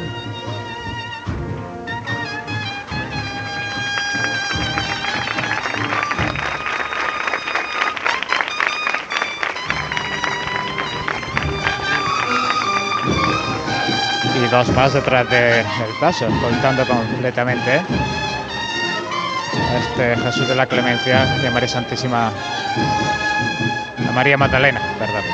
Y 14.33 14.47
dos 14.49 14.69
más 14.69 14.93
detrás 14.93 15.29
del 15.29 15.65
paso, 15.99 16.25
escoltando 16.25 16.87
completamente 16.87 17.81
a 19.51 19.77
este 19.79 20.15
Jesús 20.15 20.47
de 20.47 20.55
la 20.55 20.65
Clemencia 20.65 21.27
y 21.43 21.45
a 21.45 21.51
María 21.51 21.67
Santísima, 21.67 22.27
a 22.29 24.11
María 24.13 24.37
Magdalena, 24.37 24.79
perdón. 24.97 25.32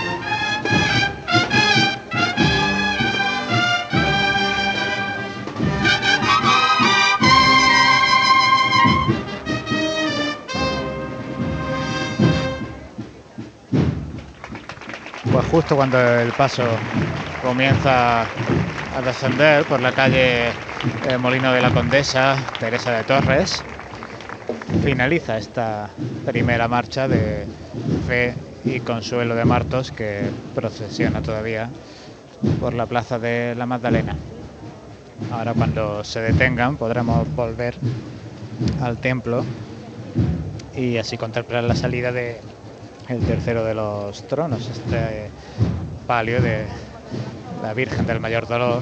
Justo 15.51 15.75
cuando 15.75 15.99
el 15.99 16.31
paso 16.33 16.63
comienza 17.41 18.21
a 18.21 19.01
descender 19.03 19.65
por 19.65 19.81
la 19.81 19.91
calle 19.91 20.47
eh, 20.47 21.17
Molino 21.19 21.51
de 21.51 21.61
la 21.61 21.71
Condesa, 21.71 22.35
Teresa 22.59 22.91
de 22.91 23.03
Torres, 23.03 23.63
finaliza 24.83 25.37
esta 25.37 25.89
primera 26.25 26.67
marcha 26.67 27.07
de 27.07 27.45
fe 28.07 28.35
y 28.63 28.79
consuelo 28.81 29.35
de 29.35 29.45
Martos 29.45 29.91
que 29.91 30.29
procesiona 30.53 31.21
todavía 31.21 31.69
por 32.59 32.73
la 32.73 32.85
plaza 32.85 33.17
de 33.17 33.55
la 33.55 33.65
Magdalena. 33.65 34.15
Ahora 35.31 35.53
cuando 35.53 36.03
se 36.03 36.21
detengan 36.21 36.77
podremos 36.77 37.27
volver 37.35 37.75
al 38.81 38.97
templo 38.97 39.43
y 40.75 40.97
así 40.97 41.17
contemplar 41.17 41.63
la 41.63 41.75
salida 41.75 42.11
de 42.11 42.39
el 43.09 43.19
tercero 43.21 43.65
de 43.65 43.73
los 43.73 44.27
tronos, 44.27 44.69
este 44.69 45.29
palio 46.09 46.41
de 46.41 46.65
la 47.61 47.75
Virgen 47.75 48.07
del 48.07 48.19
Mayor 48.19 48.47
Dolor, 48.47 48.81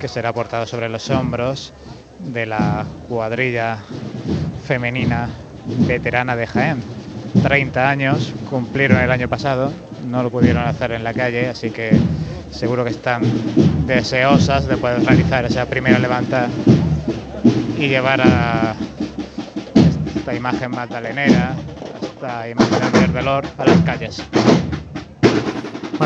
que 0.00 0.08
será 0.08 0.32
portado 0.32 0.64
sobre 0.64 0.88
los 0.88 1.10
hombros 1.10 1.74
de 2.18 2.46
la 2.46 2.86
cuadrilla 3.10 3.76
femenina 4.66 5.28
veterana 5.86 6.34
de 6.34 6.46
Jaén. 6.46 6.82
30 7.42 7.90
años 7.90 8.32
cumplieron 8.48 9.02
el 9.02 9.10
año 9.10 9.28
pasado, 9.28 9.70
no 10.08 10.22
lo 10.22 10.30
pudieron 10.30 10.64
hacer 10.64 10.92
en 10.92 11.04
la 11.04 11.12
calle, 11.12 11.50
así 11.50 11.68
que 11.70 11.90
seguro 12.50 12.84
que 12.84 12.90
están 12.92 13.20
deseosas 13.86 14.66
de 14.66 14.78
poder 14.78 15.04
realizar 15.04 15.44
esa 15.44 15.66
primera 15.66 15.98
levanta 15.98 16.48
y 17.76 17.86
llevar 17.86 18.22
a 18.22 18.74
esta 20.16 20.34
imagen 20.34 20.70
magdalenera, 20.70 21.54
esta 22.00 22.48
imagen 22.48 22.92
del 22.92 23.12
Dolor 23.12 23.44
a 23.58 23.64
las 23.66 23.80
calles. 23.82 24.24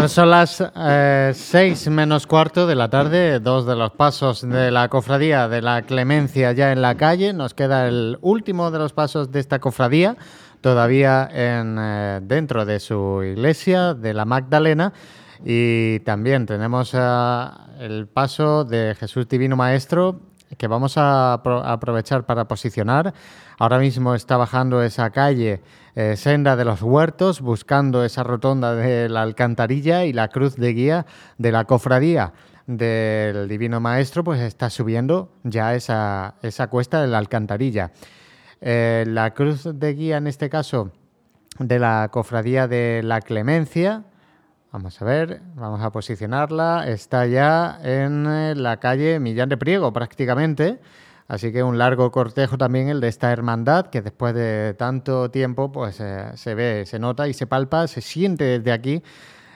Son 0.07 0.31
las 0.31 0.63
eh, 0.77 1.33
seis 1.35 1.89
menos 1.89 2.27
cuarto 2.27 2.67
de 2.67 2.75
la 2.75 2.89
tarde, 2.89 3.41
dos 3.41 3.67
de 3.67 3.75
los 3.75 3.91
pasos 3.93 4.43
de 4.49 4.71
la 4.71 4.89
cofradía 4.89 5.49
de 5.49 5.61
la 5.61 5.83
Clemencia 5.83 6.53
ya 6.53 6.73
en 6.73 6.83
la 6.83 6.95
calle. 6.95 7.33
Nos 7.33 7.53
queda 7.53 7.89
el 7.89 8.17
último 8.21 8.71
de 8.71 8.79
los 8.79 8.93
pasos 8.93 9.33
de 9.33 9.41
esta 9.41 9.59
cofradía, 9.59 10.17
todavía 10.61 11.29
en, 11.33 11.77
eh, 11.79 12.21
dentro 12.23 12.65
de 12.65 12.81
su 12.81 13.23
iglesia 13.25 13.95
de 13.95 14.15
la 14.15 14.25
Magdalena. 14.25 14.93
Y 15.45 16.01
también 16.01 16.47
tenemos 16.47 16.95
eh, 16.95 16.99
el 17.81 18.07
paso 18.07 18.65
de 18.65 18.95
Jesús 18.99 19.29
Divino 19.29 19.57
Maestro 19.57 20.21
que 20.57 20.67
vamos 20.67 20.97
a, 20.97 21.43
apro- 21.43 21.63
a 21.63 21.73
aprovechar 21.73 22.25
para 22.25 22.49
posicionar. 22.49 23.13
Ahora 23.59 23.79
mismo 23.79 24.15
está 24.15 24.37
bajando 24.37 24.83
esa 24.83 25.11
calle 25.11 25.61
eh, 25.95 26.17
Senda 26.17 26.57
de 26.57 26.65
los 26.65 26.83
Huertos, 26.83 27.41
buscando 27.41 28.05
esa 28.05 28.23
rotonda 28.23 28.75
de 28.75 29.09
la 29.09 29.23
alcantarilla 29.23 30.05
y 30.05 30.13
la 30.13 30.29
cruz 30.29 30.57
de 30.57 30.73
guía 30.73 31.07
de 31.39 31.53
la 31.53 31.65
cofradía 31.65 32.33
del 32.67 33.49
Divino 33.49 33.81
Maestro, 33.81 34.23
pues 34.23 34.41
está 34.41 34.71
subiendo 34.71 35.31
ya 35.43 35.75
esa, 35.75 36.35
esa 36.43 36.67
cuesta 36.69 37.01
de 37.01 37.09
la 37.09 37.19
alcantarilla. 37.19 37.93
Eh, 38.61 39.05
la 39.07 39.33
cruz 39.35 39.69
de 39.73 39.95
guía, 39.95 40.19
en 40.19 40.27
este 40.27 40.49
caso, 40.51 40.93
de 41.59 41.79
la 41.79 42.09
cofradía 42.13 42.69
de 42.69 43.03
la 43.03 43.21
Clemencia, 43.21 44.05
Vamos 44.71 45.01
a 45.01 45.05
ver, 45.07 45.41
vamos 45.55 45.81
a 45.81 45.91
posicionarla. 45.91 46.87
Está 46.89 47.25
ya 47.25 47.79
en 47.83 48.27
eh, 48.27 48.55
la 48.55 48.77
calle 48.79 49.19
Millán 49.19 49.49
de 49.49 49.57
Priego 49.57 49.95
prácticamente. 49.95 50.79
Así 51.27 51.53
que 51.53 51.63
un 51.63 51.79
largo 51.79 52.11
cortejo 52.11 52.59
también 52.59 52.89
el 52.89 53.01
de 53.01 53.09
esta 53.09 53.33
hermandad 53.33 53.87
que 53.87 54.03
después 54.03 54.35
de 54.35 54.75
tanto 54.79 55.31
tiempo 55.31 55.73
pues 55.73 56.01
eh, 56.01 56.33
se 56.35 56.55
ve, 56.55 56.85
se 56.85 56.99
nota 56.99 57.29
y 57.29 57.33
se 57.33 57.47
palpa, 57.47 57.87
se 57.87 58.03
siente 58.03 58.45
desde 58.45 58.73
aquí, 58.73 59.03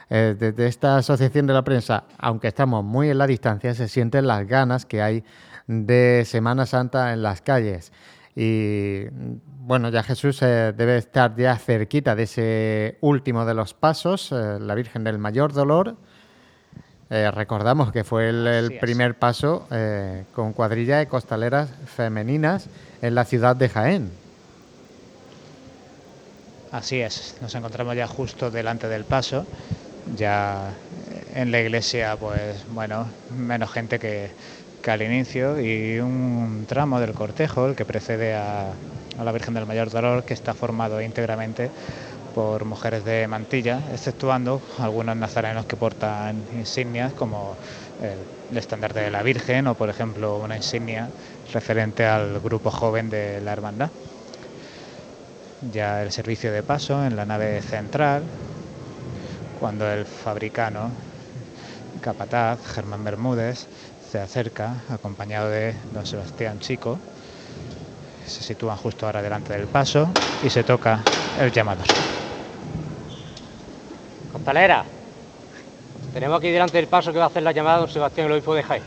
eh, 0.09 0.35
desde 0.37 0.65
esta 0.65 0.97
asociación 0.97 1.45
de 1.45 1.53
la 1.53 1.63
prensa, 1.63 2.05
aunque 2.17 2.47
estamos 2.47 2.83
muy 2.83 3.09
en 3.09 3.19
la 3.19 3.27
distancia, 3.27 3.75
se 3.75 3.87
sienten 3.87 4.25
las 4.25 4.47
ganas 4.47 4.85
que 4.87 5.03
hay 5.03 5.23
de 5.67 6.23
Semana 6.25 6.65
Santa 6.65 7.13
en 7.13 7.21
las 7.21 7.41
calles. 7.41 7.91
Y 8.35 9.05
bueno, 9.65 9.89
ya 9.89 10.03
Jesús 10.03 10.41
eh, 10.41 10.73
debe 10.75 10.97
estar 10.97 11.35
ya 11.35 11.57
cerquita 11.57 12.15
de 12.15 12.23
ese 12.23 12.97
último 13.01 13.45
de 13.45 13.53
los 13.53 13.73
pasos, 13.73 14.31
eh, 14.31 14.57
la 14.59 14.75
Virgen 14.75 15.03
del 15.03 15.19
Mayor 15.19 15.53
Dolor. 15.53 15.95
Eh, 17.09 17.29
recordamos 17.31 17.91
que 17.91 18.03
fue 18.03 18.29
el, 18.29 18.47
el 18.47 18.79
primer 18.79 19.19
paso 19.19 19.67
con 20.33 20.53
cuadrilla 20.53 20.97
de 20.97 21.07
costaleras 21.07 21.69
femeninas 21.85 22.67
en 23.01 23.13
la 23.13 23.23
ciudad 23.23 23.55
de 23.55 23.69
Jaén. 23.69 24.11
Así 26.71 27.01
es, 27.01 27.37
nos 27.39 27.53
encontramos 27.53 27.95
ya 27.95 28.07
justo 28.07 28.49
delante 28.49 28.87
del 28.87 29.03
paso, 29.03 29.45
ya 30.15 30.71
en 31.35 31.51
la 31.51 31.61
iglesia, 31.61 32.17
pues 32.19 32.65
bueno, 32.69 33.07
menos 33.37 33.71
gente 33.71 33.99
que, 33.99 34.31
al 34.91 35.01
inicio 35.01 35.59
y 35.59 35.99
un 35.99 36.65
tramo 36.67 36.99
del 36.99 37.13
cortejo, 37.13 37.67
el 37.67 37.75
que 37.75 37.85
precede 37.85 38.35
a, 38.35 38.67
la 39.23 39.31
Virgen 39.31 39.53
del 39.53 39.65
Mayor 39.65 39.89
Dolor, 39.89 40.23
que 40.23 40.33
está 40.33 40.53
formado 40.53 41.01
íntegramente 41.01 41.69
por 42.35 42.65
mujeres 42.65 43.05
de 43.05 43.27
mantilla, 43.27 43.79
exceptuando 43.93 44.61
algunos 44.79 45.15
nazarenos 45.15 45.65
que 45.65 45.75
portan 45.75 46.35
insignias 46.57 47.13
como 47.13 47.55
el 48.51 48.57
estandarte 48.57 48.99
de 48.99 49.11
la 49.11 49.21
Virgen 49.21 49.67
o, 49.67 49.75
por 49.75 49.89
ejemplo, 49.89 50.39
una 50.39 50.57
insignia 50.57 51.07
referente 51.53 52.05
al 52.05 52.39
grupo 52.39 52.71
joven 52.71 53.09
de 53.09 53.39
la 53.41 53.53
hermandad. 53.53 53.89
ya 55.71 56.03
el 56.03 56.11
servicio 56.11 56.51
de 56.51 56.61
paso 56.61 57.05
en 57.05 57.15
la 57.15 57.25
nave 57.25 57.61
central, 57.61 58.23
cuando 59.61 59.89
el 59.89 60.05
fabricano 60.05 60.89
capataz, 62.01 62.59
Germán 62.75 63.03
Bermúdez, 63.03 63.67
se 64.13 64.19
acerca 64.19 64.75
acompañado 64.89 65.49
de 65.49 65.73
don 65.91 66.05
Sebastián 66.05 66.59
Chico. 66.59 66.99
Se 68.27 68.43
sitúan 68.43 68.77
justo 68.77 69.07
ahora 69.07 69.23
delante 69.23 69.53
del 69.53 69.65
paso 69.65 70.07
y 70.43 70.51
se 70.51 70.63
toca 70.63 70.99
el 71.39 71.51
llamador. 71.51 71.87
Costalera, 74.31 74.85
tenemos 76.13 76.37
aquí 76.37 76.51
delante 76.51 76.77
del 76.77 76.85
paso 76.85 77.11
que 77.11 77.17
va 77.17 77.23
a 77.23 77.27
hacer 77.29 77.41
la 77.41 77.53
llamada 77.53 77.79
don 77.79 77.89
Sebastián, 77.89 78.27
el 78.27 78.33
obispo 78.33 78.53
de 78.53 78.61
Jaén. 78.61 78.83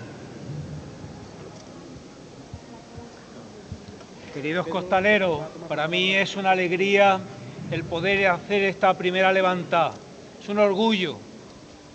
Queridos 4.33 4.69
costaleros, 4.69 5.41
para 5.67 5.89
mí 5.89 6.15
es 6.15 6.37
una 6.37 6.53
alegría 6.53 7.19
el 7.73 7.83
poder 7.83 8.29
hacer 8.29 8.63
esta 8.63 8.95
primera 8.95 9.33
levantada. 9.33 9.91
Es 10.41 10.49
un 10.49 10.61
orgullo, 10.61 11.19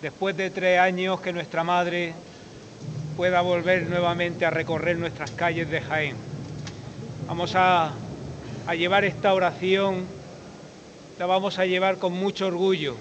después 0.01 0.35
de 0.35 0.49
tres 0.49 0.81
años, 0.81 1.21
que 1.21 1.31
nuestra 1.31 1.63
madre 1.63 2.13
pueda 3.21 3.41
volver 3.41 3.87
nuevamente 3.87 4.47
a 4.47 4.49
recorrer 4.49 4.97
nuestras 4.97 5.29
calles 5.29 5.69
de 5.69 5.79
Jaén. 5.79 6.15
Vamos 7.27 7.53
a, 7.53 7.93
llevar 8.75 9.05
esta 9.05 9.35
oración, 9.35 10.05
la 11.19 11.27
vamos 11.27 11.59
a 11.59 11.67
llevar 11.67 11.97
con 11.97 12.13
mucho 12.13 12.47
orgullo. 12.47 12.95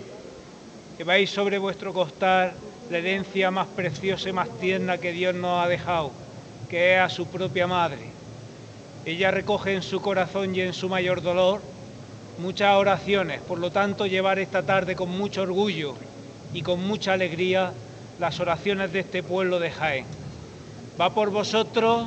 Lleváis 0.99 1.31
sobre 1.31 1.57
vuestro 1.57 1.95
costal 1.95 2.53
la 2.91 2.99
herencia 2.99 3.51
más 3.51 3.67
preciosa 3.69 4.29
y 4.29 4.33
más 4.35 4.51
tierna 4.61 4.99
que 4.99 5.13
Dios 5.13 5.35
nos 5.35 5.65
ha 5.65 5.69
dejado, 5.69 6.11
que 6.69 6.97
es 6.97 7.01
a 7.01 7.09
su 7.09 7.27
propia 7.27 7.67
madre. 7.67 8.11
Ella 9.07 9.31
recoge 9.31 9.73
en 9.73 9.83
su 9.83 10.03
corazón 10.03 10.55
y 10.55 10.61
en 10.61 10.75
su 10.75 10.91
mayor 10.91 11.23
dolor 11.23 11.63
muchas 12.37 12.77
oraciones, 12.77 13.41
por 13.41 13.59
lo 13.59 13.71
tanto 13.71 14.05
llevar 14.05 14.39
esta 14.39 14.65
tarde 14.65 14.95
con 14.95 15.09
mucho 15.09 15.41
orgullo 15.41 15.95
y 16.53 16.61
con 16.61 16.87
mucha 16.87 17.15
alegría 17.15 17.73
las 18.21 18.39
oraciones 18.39 18.93
de 18.93 19.01
este 19.01 19.23
pueblo 19.23 19.59
de 19.59 19.71
Jaén. 19.71 20.05
Va 21.01 21.15
por 21.15 21.31
vosotros 21.31 22.07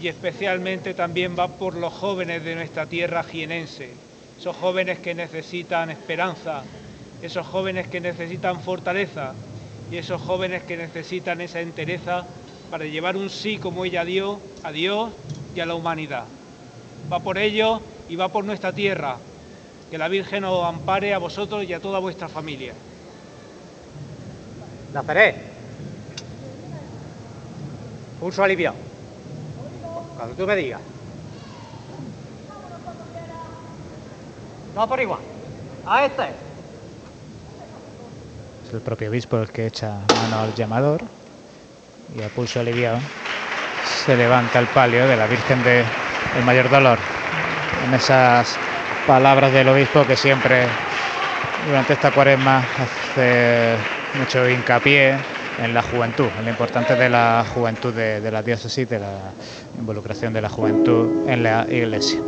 y 0.00 0.06
especialmente 0.06 0.94
también 0.94 1.36
va 1.36 1.48
por 1.48 1.74
los 1.74 1.92
jóvenes 1.92 2.44
de 2.44 2.54
nuestra 2.54 2.86
tierra 2.86 3.24
jienense, 3.24 3.90
esos 4.38 4.54
jóvenes 4.54 5.00
que 5.00 5.16
necesitan 5.16 5.90
esperanza, 5.90 6.62
esos 7.22 7.44
jóvenes 7.44 7.88
que 7.88 8.00
necesitan 8.00 8.60
fortaleza 8.60 9.34
y 9.90 9.96
esos 9.96 10.22
jóvenes 10.22 10.62
que 10.62 10.76
necesitan 10.76 11.40
esa 11.40 11.60
entereza 11.60 12.24
para 12.70 12.84
llevar 12.84 13.16
un 13.16 13.28
sí 13.28 13.58
como 13.58 13.84
ella 13.84 14.04
dio 14.04 14.38
a 14.62 14.70
Dios 14.70 15.10
y 15.56 15.60
a 15.60 15.66
la 15.66 15.74
humanidad. 15.74 16.24
Va 17.12 17.18
por 17.18 17.36
ello 17.36 17.80
y 18.08 18.14
va 18.14 18.28
por 18.28 18.44
nuestra 18.44 18.72
tierra. 18.72 19.16
Que 19.90 19.98
la 19.98 20.06
Virgen 20.06 20.44
os 20.44 20.64
ampare 20.64 21.14
a 21.14 21.18
vosotros 21.18 21.64
y 21.64 21.72
a 21.72 21.80
toda 21.80 21.98
vuestra 21.98 22.28
familia. 22.28 22.74
Nazaret. 24.92 25.36
Pulso 28.20 28.42
aliviado. 28.42 28.76
Cuando 30.16 30.34
tú 30.34 30.46
me 30.46 30.56
digas. 30.56 30.80
No 34.74 34.88
por 34.88 35.00
igual. 35.00 35.20
A 35.86 36.04
este. 36.04 36.24
Es 38.66 38.74
el 38.74 38.80
propio 38.80 39.10
obispo 39.10 39.38
el 39.38 39.48
que 39.48 39.66
echa 39.66 39.98
mano 40.08 40.40
al 40.40 40.54
llamador 40.54 41.00
y 42.16 42.22
a 42.22 42.28
pulso 42.28 42.60
aliviado 42.60 42.98
se 44.04 44.16
levanta 44.16 44.58
el 44.58 44.66
palio 44.66 45.06
de 45.06 45.16
la 45.16 45.26
Virgen 45.26 45.62
de 45.62 45.84
el 46.36 46.44
mayor 46.44 46.68
dolor. 46.68 46.98
En 47.86 47.94
esas 47.94 48.56
palabras 49.06 49.52
del 49.52 49.68
obispo 49.68 50.04
que 50.06 50.16
siempre 50.16 50.66
durante 51.66 51.94
esta 51.94 52.10
cuaresma 52.10 52.58
hace 52.58 53.76
mucho 54.14 54.48
hincapié 54.48 55.16
en 55.62 55.74
la 55.74 55.82
juventud, 55.82 56.28
en 56.38 56.44
lo 56.44 56.50
importante 56.50 56.94
de 56.94 57.08
la 57.08 57.44
juventud 57.54 57.92
de, 57.92 58.20
de 58.20 58.30
la 58.30 58.42
diócesis, 58.42 58.88
de 58.88 59.00
la 59.00 59.32
involucración 59.78 60.32
de 60.32 60.40
la 60.40 60.48
juventud 60.48 61.28
en 61.28 61.42
la 61.42 61.66
iglesia. 61.68 62.20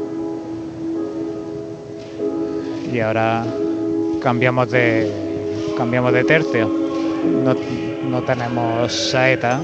Y 2.93 2.99
ahora 3.01 3.45
cambiamos 4.21 4.71
de 4.71 5.31
cambiamos 5.77 6.13
de 6.13 6.25
tercio. 6.25 6.69
No, 7.25 7.55
no 8.09 8.23
tenemos 8.23 8.93
saeta, 8.93 9.61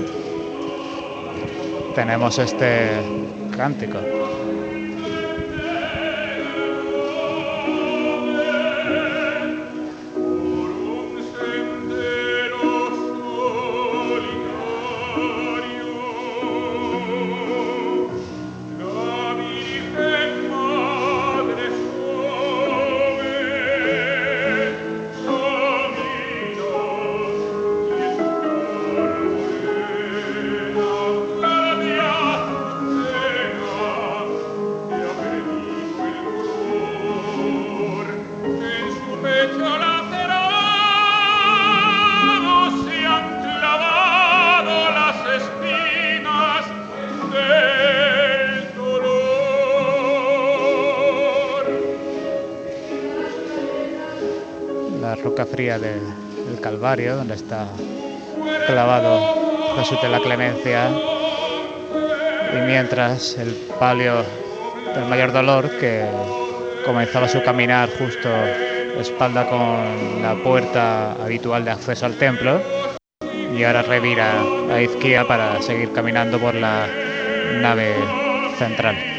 tenemos 1.95 2.39
este 2.39 2.89
cántico. 3.57 3.99
Del 55.57 56.61
Calvario, 56.61 57.17
donde 57.17 57.35
está 57.35 57.67
clavado 58.67 59.75
Jesús 59.79 60.01
de 60.03 60.09
la 60.11 60.21
Clemencia, 60.21 60.91
y 62.53 62.67
mientras 62.67 63.39
el 63.39 63.55
palio 63.81 64.17
del 64.95 65.07
mayor 65.07 65.33
dolor, 65.33 65.71
que 65.79 66.05
comenzaba 66.85 67.27
su 67.27 67.43
caminar 67.43 67.89
justo 67.99 68.29
espalda 69.01 69.49
con 69.49 70.23
la 70.23 70.35
puerta 70.45 71.13
habitual 71.13 71.65
de 71.65 71.71
acceso 71.71 72.05
al 72.05 72.19
templo, 72.19 72.61
y 73.57 73.65
ahora 73.65 73.81
revira 73.81 74.35
a 74.71 74.83
izquierda 74.83 75.27
para 75.27 75.63
seguir 75.63 75.91
caminando 75.93 76.39
por 76.39 76.55
la 76.55 76.87
nave 77.63 77.95
central. 78.59 79.16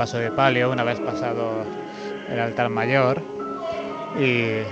Paso 0.00 0.16
de 0.16 0.30
palio 0.30 0.70
una 0.70 0.82
vez 0.82 0.98
pasado 0.98 1.62
el 2.30 2.40
altar 2.40 2.70
mayor. 2.70 3.20
Y 4.18 4.62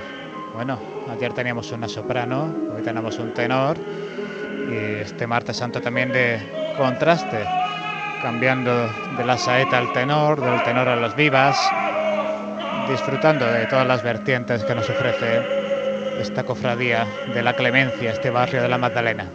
bueno, 0.54 0.78
ayer 1.12 1.34
teníamos 1.34 1.70
una 1.70 1.86
soprano, 1.86 2.50
hoy 2.74 2.80
tenemos 2.80 3.18
un 3.18 3.34
tenor. 3.34 3.76
Y 4.70 5.02
este 5.02 5.26
martes 5.26 5.58
santo 5.58 5.82
también 5.82 6.12
de 6.12 6.40
contraste, 6.78 7.44
cambiando 8.22 8.88
de 9.18 9.24
la 9.26 9.36
saeta 9.36 9.76
al 9.76 9.92
tenor, 9.92 10.40
del 10.40 10.62
tenor 10.62 10.88
a 10.88 10.96
las 10.96 11.14
vivas, 11.14 11.58
disfrutando 12.88 13.44
de 13.44 13.66
todas 13.66 13.86
las 13.86 14.02
vertientes 14.02 14.64
que 14.64 14.74
nos 14.74 14.88
ofrece 14.88 15.42
esta 16.18 16.42
cofradía 16.42 17.06
de 17.34 17.42
la 17.42 17.52
Clemencia, 17.52 18.12
este 18.12 18.30
barrio 18.30 18.62
de 18.62 18.68
la 18.70 18.78
Magdalena. 18.78 19.26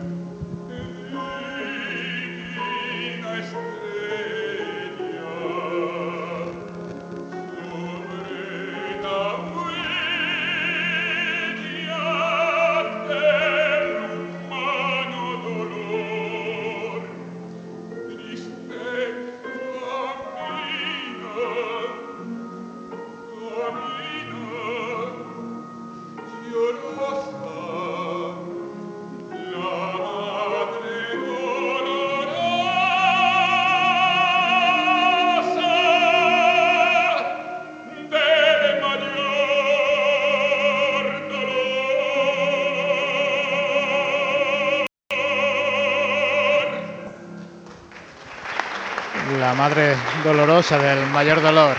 Dolorosa 50.24 50.78
del 50.78 51.06
mayor 51.08 51.42
dolor, 51.42 51.76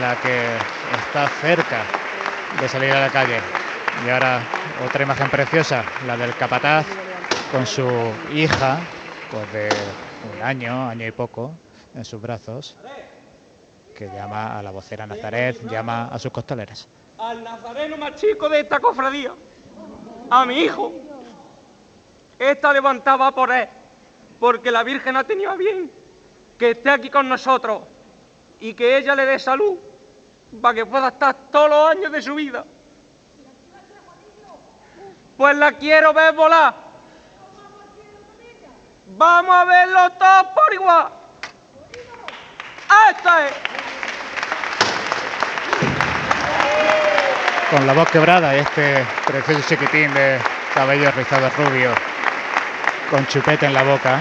la 0.00 0.16
que 0.20 0.56
está 1.06 1.28
cerca 1.28 1.82
de 2.60 2.68
salir 2.68 2.92
a 2.92 3.00
la 3.00 3.10
calle. 3.10 3.40
Y 4.04 4.10
ahora 4.10 4.42
otra 4.84 5.04
imagen 5.04 5.30
preciosa, 5.30 5.84
la 6.06 6.16
del 6.16 6.34
capataz 6.34 6.86
con 7.52 7.66
su 7.66 7.88
hija, 8.34 8.78
pues 9.30 9.52
de 9.52 9.68
un 10.34 10.42
año, 10.42 10.88
año 10.88 11.06
y 11.06 11.12
poco, 11.12 11.52
en 11.94 12.04
sus 12.04 12.20
brazos, 12.20 12.76
que 13.96 14.06
llama 14.06 14.58
a 14.58 14.62
la 14.62 14.70
vocera 14.70 15.06
Nazaret, 15.06 15.56
llama 15.68 16.08
a 16.08 16.18
sus 16.18 16.32
costaleras. 16.32 16.88
al 17.18 17.44
nazareno 17.44 17.96
más 17.98 18.16
chico 18.16 18.48
de 18.48 18.60
esta 18.60 18.80
cofradía, 18.80 19.32
a 20.30 20.46
mi 20.46 20.60
hijo. 20.60 20.92
Esta 22.38 22.72
levantaba 22.72 23.30
por 23.32 23.52
él, 23.52 23.68
porque 24.40 24.70
la 24.70 24.82
Virgen 24.82 25.16
ha 25.16 25.24
tenido 25.24 25.54
bien 25.56 25.99
que 26.60 26.72
esté 26.72 26.90
aquí 26.90 27.08
con 27.08 27.26
nosotros 27.26 27.84
y 28.60 28.74
que 28.74 28.98
ella 28.98 29.14
le 29.14 29.24
dé 29.24 29.38
salud 29.38 29.78
para 30.60 30.74
que 30.74 30.84
pueda 30.84 31.08
estar 31.08 31.34
todos 31.50 31.70
los 31.70 31.90
años 31.90 32.12
de 32.12 32.20
su 32.20 32.34
vida. 32.34 32.66
Pues 35.38 35.56
la 35.56 35.72
quiero 35.72 36.12
ver 36.12 36.34
volar. 36.34 36.74
Vamos 39.16 39.56
a 39.56 39.64
verlo 39.64 40.10
todos 40.10 40.46
por 40.48 40.74
igual. 40.74 41.08
¡Esta 43.10 43.46
es! 43.46 43.54
Con 47.70 47.86
la 47.86 47.94
voz 47.94 48.10
quebrada 48.10 48.54
este 48.54 49.06
precioso 49.26 49.62
chiquitín 49.66 50.12
de 50.12 50.38
cabello 50.74 51.10
rizado 51.12 51.48
rubio, 51.56 51.92
con 53.08 53.26
chupete 53.28 53.64
en 53.64 53.72
la 53.72 53.82
boca, 53.82 54.20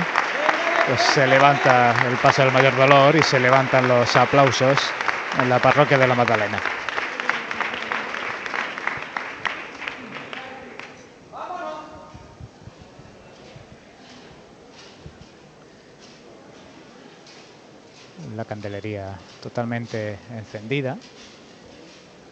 pues 0.89 1.01
se 1.01 1.27
levanta 1.27 1.93
el 2.07 2.17
paso 2.17 2.41
del 2.41 2.51
mayor 2.51 2.75
dolor 2.75 3.15
y 3.15 3.21
se 3.21 3.39
levantan 3.39 3.87
los 3.87 4.15
aplausos 4.15 4.79
en 5.39 5.47
la 5.47 5.59
parroquia 5.59 5.99
de 5.99 6.07
la 6.07 6.15
Magdalena. 6.15 6.59
La 18.35 18.45
candelería 18.45 19.19
totalmente 19.39 20.17
encendida. 20.31 20.97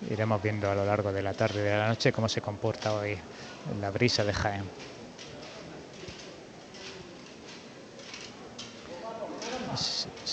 Iremos 0.09 0.41
viendo 0.41 0.71
a 0.71 0.73
lo 0.73 0.83
largo 0.83 1.13
de 1.13 1.21
la 1.21 1.35
tarde 1.35 1.59
y 1.59 1.63
de 1.63 1.77
la 1.77 1.89
noche 1.89 2.11
cómo 2.11 2.27
se 2.27 2.41
comporta 2.41 2.91
hoy 2.93 3.19
la 3.79 3.91
brisa 3.91 4.23
de 4.23 4.33
Jaén. 4.33 4.96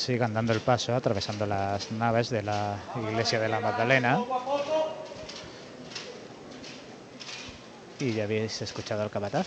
Sigan 0.05 0.35
dando 0.35 0.52
el 0.52 0.60
paso, 0.60 0.94
atravesando 0.94 1.47
las 1.47 1.90
naves 1.90 2.28
de 2.28 2.43
la 2.43 2.78
iglesia 2.94 3.40
de 3.40 3.48
la 3.48 3.60
Magdalena. 3.60 4.18
Y 7.98 8.12
ya 8.12 8.24
habéis 8.24 8.60
escuchado 8.60 9.02
al 9.02 9.10
capataz 9.10 9.47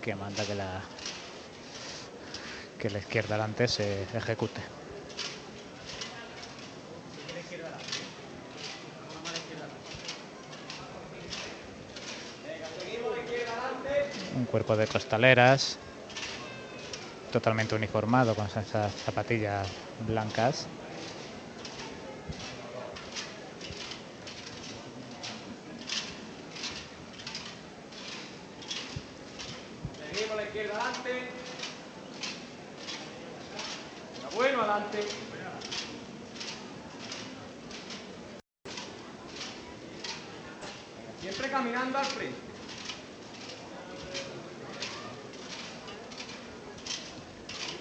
que 0.00 0.14
manda 0.16 0.44
que 0.46 0.54
la 0.54 0.82
que 2.78 2.90
la 2.90 2.98
izquierda 2.98 3.34
delante 3.36 3.68
se 3.68 4.02
ejecute. 4.14 4.62
Un 14.34 14.46
cuerpo 14.46 14.76
de 14.76 14.86
costaleras 14.86 15.78
totalmente 17.36 17.74
uniformado 17.74 18.34
con 18.34 18.46
esas 18.46 18.94
zapatillas 19.04 19.68
blancas. 20.08 20.66
Seguimos 30.10 30.30
a 30.30 30.36
la 30.36 30.42
izquierda 30.44 30.74
adelante. 30.76 31.10
Venga, 34.14 34.28
Bueno, 34.34 34.62
adelante. 34.62 34.96
Venga, 34.96 35.50
Siempre 41.20 41.50
caminando 41.50 41.98
al 41.98 42.06
frente. 42.06 42.46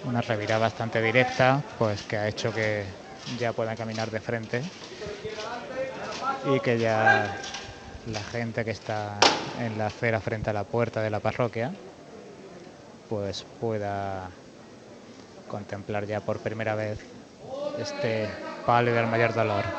Una 0.05 0.21
revirada 0.21 0.67
directa, 0.91 1.63
pues 1.77 2.03
que 2.03 2.17
ha 2.17 2.27
hecho 2.27 2.53
que 2.53 2.95
ya 3.25 3.53
puedan 3.53 3.77
caminar 3.77 4.11
de 4.11 4.21
frente 4.21 4.71
y 6.41 6.61
que 6.61 6.79
ya 6.79 7.41
la 8.05 8.23
gente 8.23 8.65
que 8.65 8.71
está 8.71 9.41
en 9.55 9.77
la 9.77 9.87
acera 9.87 10.21
frente 10.21 10.49
a 10.51 10.53
la 10.53 10.65
puerta 10.65 11.01
de 11.01 11.09
la 11.09 11.19
parroquia 11.21 11.75
pues 13.07 13.45
pueda 13.57 14.41
contemplar 15.47 16.05
ya 16.05 16.21
por 16.21 16.41
primera 16.41 16.75
vez 16.75 16.99
este 17.75 18.39
palio 18.65 18.93
del 18.95 19.07
mayor 19.07 19.33
dolor. 19.33 19.74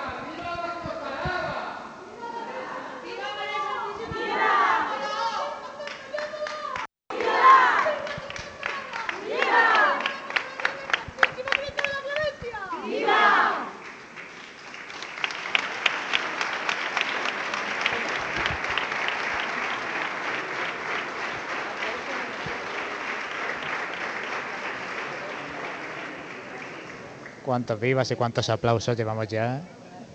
Cuántos 27.56 27.80
vivas 27.80 28.10
y 28.10 28.16
cuántos 28.16 28.50
aplausos 28.50 28.94
llevamos 28.98 29.28
ya 29.28 29.62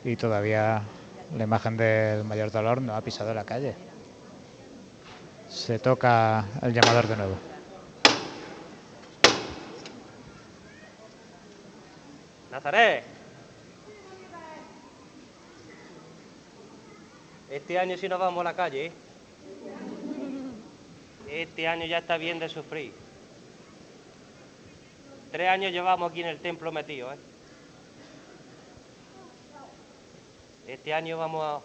y 0.04 0.16
todavía 0.16 0.84
la 1.36 1.44
imagen 1.44 1.76
del 1.76 2.24
mayor 2.24 2.52
dolor 2.52 2.80
no 2.84 2.94
ha 2.94 3.02
pisado 3.02 3.34
la 3.34 3.44
calle. 3.44 3.74
Se 5.50 5.80
toca 5.80 6.46
el 6.62 6.72
llamador 6.72 7.08
de 7.08 7.16
nuevo. 7.18 7.36
Nazaret. 12.52 13.06
Este 17.50 17.80
año 17.80 17.98
sí 17.98 18.08
nos 18.08 18.20
vamos 18.20 18.42
a 18.42 18.44
la 18.44 18.54
calle. 18.54 18.86
¿eh? 18.86 18.92
Este 21.28 21.68
año 21.68 21.88
ya 21.88 21.98
está 21.98 22.18
bien 22.18 22.38
de 22.38 22.50
sufrir. 22.50 22.94
Tres 25.32 25.50
años 25.50 25.72
llevamos 25.72 26.12
aquí 26.12 26.22
en 26.22 26.28
el 26.28 26.38
templo 26.38 26.72
metidos, 26.72 27.16
¿eh? 27.16 27.31
Este 30.82 30.95
año 30.95 31.16
vamos 31.16 31.62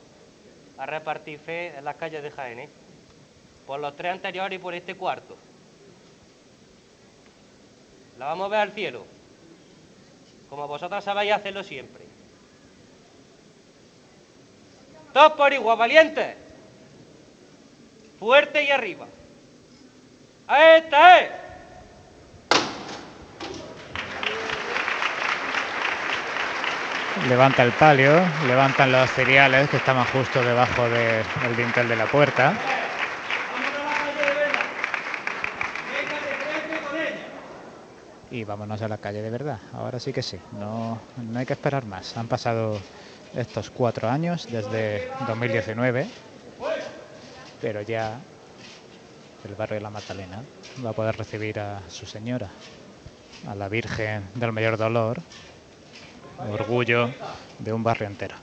a, 0.76 0.84
repartir 0.84 1.38
fe 1.38 1.74
en 1.74 1.86
las 1.86 1.97
calles 1.97 2.22
de 2.22 2.30
Jaén, 2.30 2.59
¿eh? 2.59 2.68
Por 3.66 3.80
los 3.80 3.97
tres 3.97 4.12
anteriores 4.12 4.59
y 4.59 4.62
por 4.62 4.74
este 4.74 4.94
cuarto. 4.94 5.34
La 8.18 8.26
vamos 8.26 8.44
a 8.44 8.48
ver 8.48 8.60
al 8.60 8.72
cielo. 8.72 9.06
Como 10.51 10.68
vosotras 10.68 11.02
sabéis 11.02 11.32
hacerlo 11.32 11.64
siempre. 11.64 12.05
Todos 15.14 15.32
por 15.32 15.51
igual, 15.51 15.78
valientes. 15.78 16.36
Fuerte 18.18 18.64
y 18.64 18.70
arriba. 18.70 19.06
¡Esta 20.47 21.20
es! 21.20 21.30
Levanta 27.28 27.62
el 27.65 27.73
palio, 27.73 28.12
levantan 28.47 28.93
los 28.93 29.11
cereales 29.11 29.69
que 29.69 29.77
estaban 29.78 30.05
justo 30.07 30.43
debajo 30.44 30.89
de- 30.89 31.24
del 31.43 31.57
dintel 31.57 31.89
de 31.89 31.97
la 31.97 32.07
puerta. 32.07 32.55
Y 38.28 38.44
vámonos 38.44 38.82
a 38.82 38.89
la 38.89 38.98
calle 38.98 39.23
de 39.23 39.31
verdad. 39.31 39.61
Ahora 39.73 40.01
sí 40.01 40.12
que 40.12 40.23
sí, 40.23 40.40
no, 40.51 41.03
no 41.16 41.39
hay 41.39 41.47
que 41.47 41.53
esperar 41.53 41.86
más. 41.86 42.16
Han 42.16 42.28
pasado 42.28 42.86
estos 43.32 43.70
cuatro 43.70 44.09
años 44.09 44.47
desde 44.48 45.03
2019, 45.20 46.11
pero 47.61 47.82
ya 47.82 48.24
el 49.44 49.55
barrio 49.55 49.77
de 49.77 49.81
la 49.81 49.90
Magdalena 49.90 50.44
va 50.85 50.90
a 50.90 50.94
poder 50.94 51.16
recibir 51.16 51.61
a 51.61 51.89
su 51.89 52.07
señora, 52.07 52.53
a 53.47 53.55
la 53.55 53.69
Virgen 53.69 54.31
del 54.35 54.53
Mayor 54.53 54.77
Dolor, 54.77 55.23
orgullo 56.38 57.10
de 57.58 57.72
un 57.72 57.82
barrio 57.82 58.06
entero. 58.08 58.36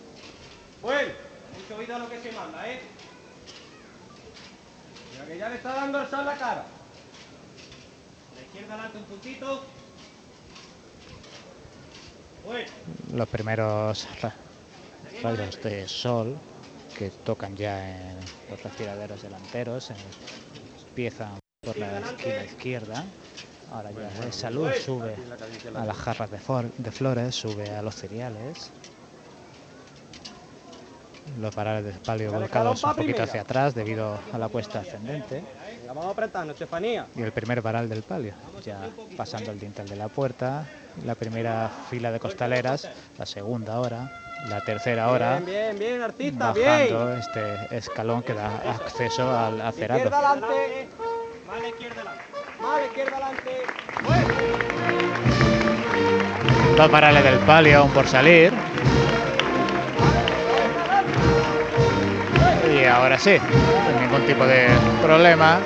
Bueno, 0.82 1.14
mucho 1.58 1.76
oído 1.78 1.96
a 1.96 2.00
lo 2.00 2.10
que 2.10 2.20
se 2.20 2.32
manda, 2.32 2.70
¿eh? 2.70 2.82
Mira 5.12 5.26
que 5.26 5.38
ya 5.38 5.50
le 5.50 5.56
está 5.56 5.74
dando 5.74 6.02
el 6.02 6.08
sol 6.08 6.26
la 6.26 6.38
cara. 6.38 6.66
La 8.36 8.42
izquierda 8.42 8.74
adelante 8.74 8.98
un 8.98 9.06
puntito. 9.06 9.66
Bueno, 12.44 12.68
Los 13.14 13.28
primeros 13.30 14.08
ra- 14.22 14.36
rayos 15.22 15.60
de 15.62 15.88
sol 15.88 16.40
que 16.94 17.12
tocan 17.24 17.56
ya 17.56 17.90
en 17.90 18.30
los 18.50 18.62
respiraderos 18.64 19.22
delanteros, 19.22 19.92
empiezan 20.90 21.40
por 21.64 21.78
la 21.78 22.00
esquina 22.00 22.44
izquierda. 22.44 23.06
Ahora 23.72 23.92
ya 23.92 24.28
esa 24.28 24.50
luz 24.50 24.76
sube 24.84 25.16
a 25.76 25.86
las 25.86 25.98
jarras 25.98 26.30
de, 26.30 26.40
de 26.78 26.92
flores, 26.92 27.36
sube 27.36 27.70
a 27.70 27.82
los 27.82 27.96
cereales. 27.96 28.72
Los 31.40 31.56
varales 31.56 31.86
de 31.86 31.92
palio 31.94 32.32
volcados 32.32 32.84
un 32.84 32.96
poquito 32.96 33.24
hacia 33.24 33.42
atrás 33.42 33.74
debido 33.74 34.20
a 34.32 34.38
la 34.38 34.50
puesta 34.50 34.80
ascendente. 34.82 35.44
vamos 35.88 36.06
apretando, 36.06 36.54
Estefanía. 36.54 37.08
Y 37.16 37.22
el 37.22 37.32
primer 37.32 37.62
varal 37.62 37.88
del 37.90 38.04
palio, 38.04 38.34
ya 38.64 38.90
pasando 39.18 39.52
el 39.52 39.60
dintel 39.60 39.88
de 39.88 39.96
la 39.96 40.10
puerta, 40.10 40.68
la 41.06 41.16
primera 41.16 41.72
fila 41.90 42.12
de 42.12 42.20
costaleras, 42.20 42.88
la 43.18 43.26
segunda 43.26 43.80
hora, 43.80 44.12
la 44.50 44.62
tercera 44.62 45.10
hora, 45.10 45.40
Bien, 45.40 45.46
bien, 45.46 45.80
bien, 45.80 46.02
artista, 46.02 46.52
bajando 46.52 47.06
bien. 47.08 47.20
este 47.20 47.78
escalón 47.78 48.22
que 48.22 48.34
da 48.34 48.58
acceso 48.74 49.32
al 49.32 49.62
acerado. 49.62 50.12
Izquierda 51.44 51.52
adelante. 51.52 51.52
Más 51.52 51.62
la 51.62 51.68
izquierda 51.68 52.02
adelante. 52.02 52.24
Más 52.62 52.80
la 52.80 52.86
izquierda 52.86 53.18
adelante. 53.18 53.52
Dos 56.78 56.92
varales 56.92 57.24
del 57.24 57.38
palio 57.40 57.80
aún 57.80 57.92
por 57.92 58.08
salir. 58.08 58.54
Y 62.74 62.86
ahora 62.86 63.20
sí, 63.20 63.38
sin 63.38 64.02
ningún 64.02 64.26
tipo 64.26 64.46
de 64.46 64.68
problema, 65.02 65.60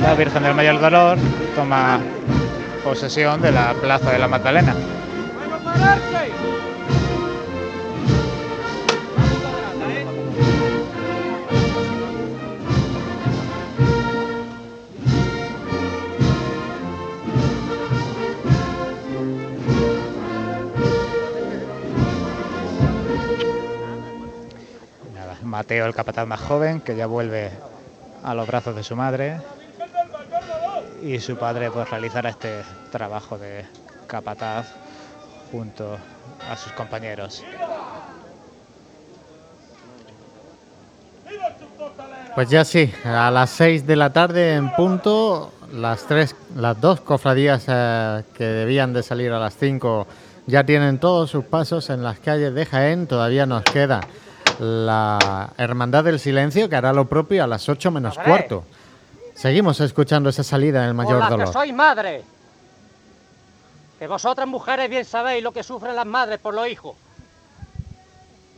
la 0.00 0.14
Virgen 0.14 0.42
del 0.42 0.54
Mayor 0.54 0.80
Dolor 0.80 1.18
toma 1.54 2.00
posesión 2.82 3.42
de 3.42 3.52
la 3.52 3.74
Plaza 3.74 4.10
de 4.10 4.18
la 4.18 4.28
Magdalena. 4.28 4.74
Mateo, 25.68 25.84
el 25.84 25.94
capataz 25.94 26.26
más 26.26 26.40
joven, 26.40 26.80
que 26.80 26.96
ya 26.96 27.04
vuelve 27.04 27.50
a 28.24 28.32
los 28.32 28.46
brazos 28.46 28.74
de 28.74 28.82
su 28.82 28.96
madre. 28.96 29.38
Y 31.02 31.20
su 31.20 31.36
padre 31.36 31.70
pues 31.70 31.90
realizará 31.90 32.30
este 32.30 32.62
trabajo 32.90 33.36
de 33.36 33.66
capataz 34.06 34.68
junto 35.52 35.98
a 36.50 36.56
sus 36.56 36.72
compañeros. 36.72 37.44
Pues 42.34 42.48
ya 42.48 42.64
sí, 42.64 42.90
a 43.04 43.30
las 43.30 43.50
6 43.50 43.86
de 43.86 43.96
la 43.96 44.10
tarde 44.10 44.54
en 44.54 44.72
punto, 44.72 45.52
las 45.70 46.06
tres, 46.06 46.34
las 46.56 46.80
dos 46.80 47.02
cofradías 47.02 47.66
eh, 47.68 48.24
que 48.32 48.44
debían 48.44 48.94
de 48.94 49.02
salir 49.02 49.32
a 49.32 49.38
las 49.38 49.54
5 49.54 50.06
ya 50.46 50.64
tienen 50.64 50.98
todos 50.98 51.30
sus 51.30 51.44
pasos 51.44 51.90
en 51.90 52.02
las 52.02 52.20
calles 52.20 52.54
de 52.54 52.64
Jaén. 52.64 53.06
Todavía 53.06 53.44
nos 53.44 53.64
queda 53.64 54.00
la 54.58 55.52
Hermandad 55.56 56.04
del 56.04 56.18
Silencio 56.18 56.68
que 56.68 56.76
hará 56.76 56.92
lo 56.92 57.06
propio 57.06 57.44
a 57.44 57.46
las 57.46 57.68
8 57.68 57.90
menos 57.90 58.18
cuarto. 58.18 58.64
Seguimos 59.34 59.80
escuchando 59.80 60.28
esa 60.30 60.42
salida 60.42 60.82
en 60.82 60.88
el 60.88 60.94
mayor 60.94 61.20
las 61.20 61.28
que 61.28 61.36
dolor. 61.36 61.52
sois 61.52 61.72
madres. 61.72 62.24
Que 63.98 64.06
vosotras 64.06 64.46
mujeres 64.46 64.90
bien 64.90 65.04
sabéis 65.04 65.42
lo 65.42 65.52
que 65.52 65.62
sufren 65.62 65.94
las 65.94 66.06
madres 66.06 66.38
por 66.38 66.54
los 66.54 66.68
hijos. 66.68 66.96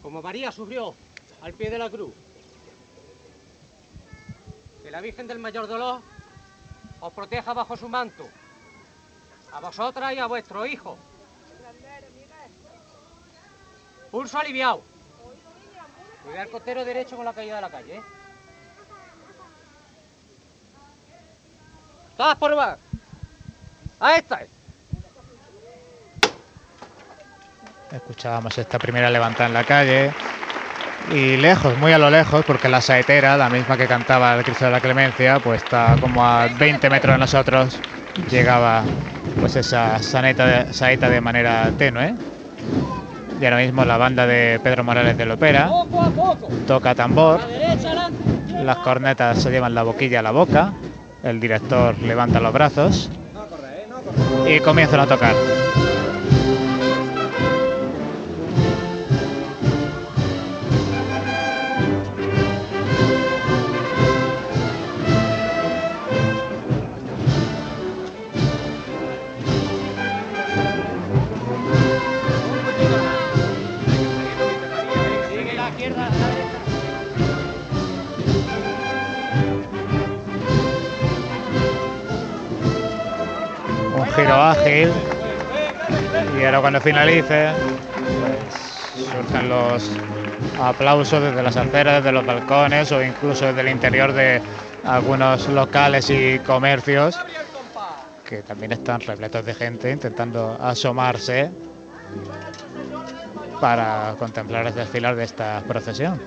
Como 0.02 0.22
María 0.22 0.50
sufrió 0.52 0.94
al 1.42 1.52
pie 1.52 1.70
de 1.70 1.78
la 1.78 1.90
cruz. 1.90 2.12
Que 4.82 4.90
la 4.90 5.00
Virgen 5.00 5.26
del 5.26 5.38
Mayor 5.38 5.66
Dolor 5.66 6.00
os 7.00 7.12
proteja 7.12 7.52
bajo 7.52 7.76
su 7.76 7.88
manto. 7.88 8.26
A 9.52 9.60
vosotras 9.60 10.14
y 10.14 10.18
a 10.18 10.26
vuestros 10.26 10.66
hijos. 10.68 10.98
Pulso 14.10 14.38
aliviado. 14.38 14.82
Cuidar 16.24 16.46
el 16.46 16.50
costero 16.50 16.84
derecho 16.84 17.16
con 17.16 17.24
la 17.24 17.32
caída 17.32 17.56
de 17.56 17.60
la 17.62 17.70
calle, 17.70 17.96
¿eh? 17.96 18.02
Todas 22.16 22.36
por 22.36 22.50
igual. 22.50 22.76
A 23.98 24.16
esta. 24.16 24.40
Escuchábamos 27.90 28.56
esta 28.58 28.78
primera 28.78 29.10
levantada 29.10 29.46
en 29.46 29.54
la 29.54 29.64
calle. 29.64 30.12
Y 31.10 31.36
lejos, 31.38 31.76
muy 31.78 31.92
a 31.92 31.98
lo 31.98 32.10
lejos, 32.10 32.44
porque 32.44 32.68
la 32.68 32.80
saetera, 32.80 33.36
la 33.36 33.48
misma 33.48 33.76
que 33.76 33.86
cantaba 33.88 34.34
el 34.34 34.44
Cristo 34.44 34.66
de 34.66 34.70
la 34.70 34.80
Clemencia, 34.80 35.40
pues 35.40 35.62
está 35.62 35.96
como 36.00 36.24
a 36.24 36.46
20 36.46 36.88
metros 36.90 37.14
de 37.14 37.18
nosotros, 37.18 37.80
llegaba 38.30 38.84
pues 39.40 39.56
esa 39.56 39.98
saneta 39.98 40.46
de, 40.46 40.72
saeta 40.72 41.08
de 41.08 41.20
manera 41.20 41.72
tenue. 41.78 42.14
Y 43.40 43.44
ahora 43.44 43.56
mismo 43.56 43.84
la 43.86 43.96
banda 43.96 44.26
de 44.26 44.60
Pedro 44.62 44.84
Morales 44.84 45.16
de 45.16 45.24
Lopera 45.24 45.70
toca 46.66 46.94
tambor, 46.94 47.40
las 48.62 48.76
cornetas 48.78 49.42
se 49.42 49.50
llevan 49.50 49.74
la 49.74 49.82
boquilla 49.82 50.20
a 50.20 50.22
la 50.22 50.30
boca, 50.30 50.74
el 51.22 51.40
director 51.40 51.98
levanta 52.00 52.38
los 52.38 52.52
brazos 52.52 53.08
y 54.46 54.60
comienzan 54.60 55.00
a 55.00 55.06
tocar. 55.06 55.34
Giro 84.16 84.34
ágil 84.34 84.92
y 86.38 86.44
ahora 86.44 86.60
cuando 86.60 86.80
finalice 86.80 87.50
pues, 88.20 89.06
surgen 89.12 89.48
los 89.48 89.90
aplausos 90.60 91.22
desde 91.22 91.42
las 91.42 91.56
aceras, 91.56 92.02
desde 92.02 92.12
los 92.12 92.24
balcones 92.24 92.92
o 92.92 93.02
incluso 93.02 93.46
desde 93.46 93.60
el 93.62 93.68
interior 93.68 94.12
de 94.12 94.40
algunos 94.84 95.48
locales 95.48 96.10
y 96.10 96.38
comercios 96.40 97.18
que 98.28 98.42
también 98.42 98.72
están 98.72 99.00
repletos 99.00 99.44
de 99.44 99.54
gente 99.54 99.90
intentando 99.90 100.56
asomarse 100.60 101.50
para 103.60 104.14
contemplar 104.18 104.66
el 104.66 104.74
desfilar 104.74 105.16
de 105.16 105.24
esta 105.24 105.60
procesión. 105.66 106.20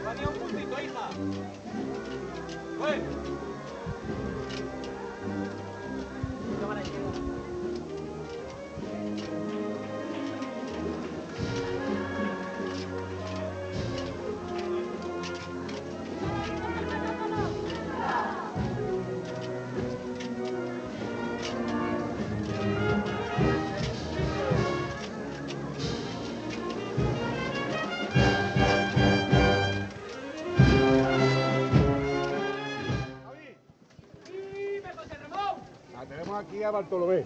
Bartolomé, 36.73 37.23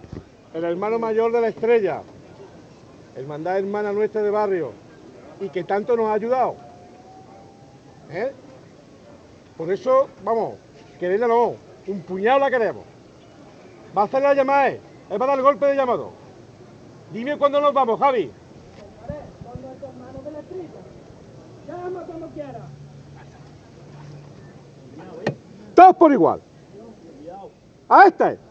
el 0.52 0.62
hermano 0.62 0.98
mayor 0.98 1.32
de 1.32 1.40
la 1.40 1.48
estrella, 1.48 2.02
hermandad 3.16 3.58
hermana 3.58 3.92
nuestra 3.92 4.22
de 4.22 4.30
barrio, 4.30 4.72
y 5.40 5.48
que 5.48 5.64
tanto 5.64 5.96
nos 5.96 6.06
ha 6.06 6.12
ayudado. 6.12 6.54
¿Eh? 8.10 8.30
Por 9.56 9.72
eso, 9.72 10.08
vamos, 10.22 10.56
quererla 11.00 11.28
no, 11.28 11.54
un 11.86 12.00
puñado 12.02 12.38
la 12.38 12.50
queremos. 12.50 12.84
Va 13.96 14.02
a 14.02 14.04
hacer 14.04 14.22
la 14.22 14.34
llamada. 14.34 14.68
Él 14.68 14.80
va 15.10 15.24
a 15.24 15.28
dar 15.28 15.38
el 15.38 15.42
golpe 15.42 15.64
de 15.64 15.76
llamado. 15.76 16.10
Dime 17.10 17.38
cuándo 17.38 17.58
nos 17.58 17.72
vamos, 17.72 17.98
Javi. 17.98 18.30
Cuando 19.42 19.68
hermano 19.88 20.22
de 20.24 20.30
la 20.30 20.38
estrella. 20.40 20.68
Quiera. 22.34 22.60
Todos 25.74 25.96
por 25.96 26.12
igual. 26.12 26.40
A 27.88 28.04
este. 28.06 28.47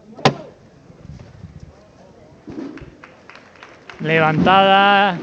Levantada 4.00 5.18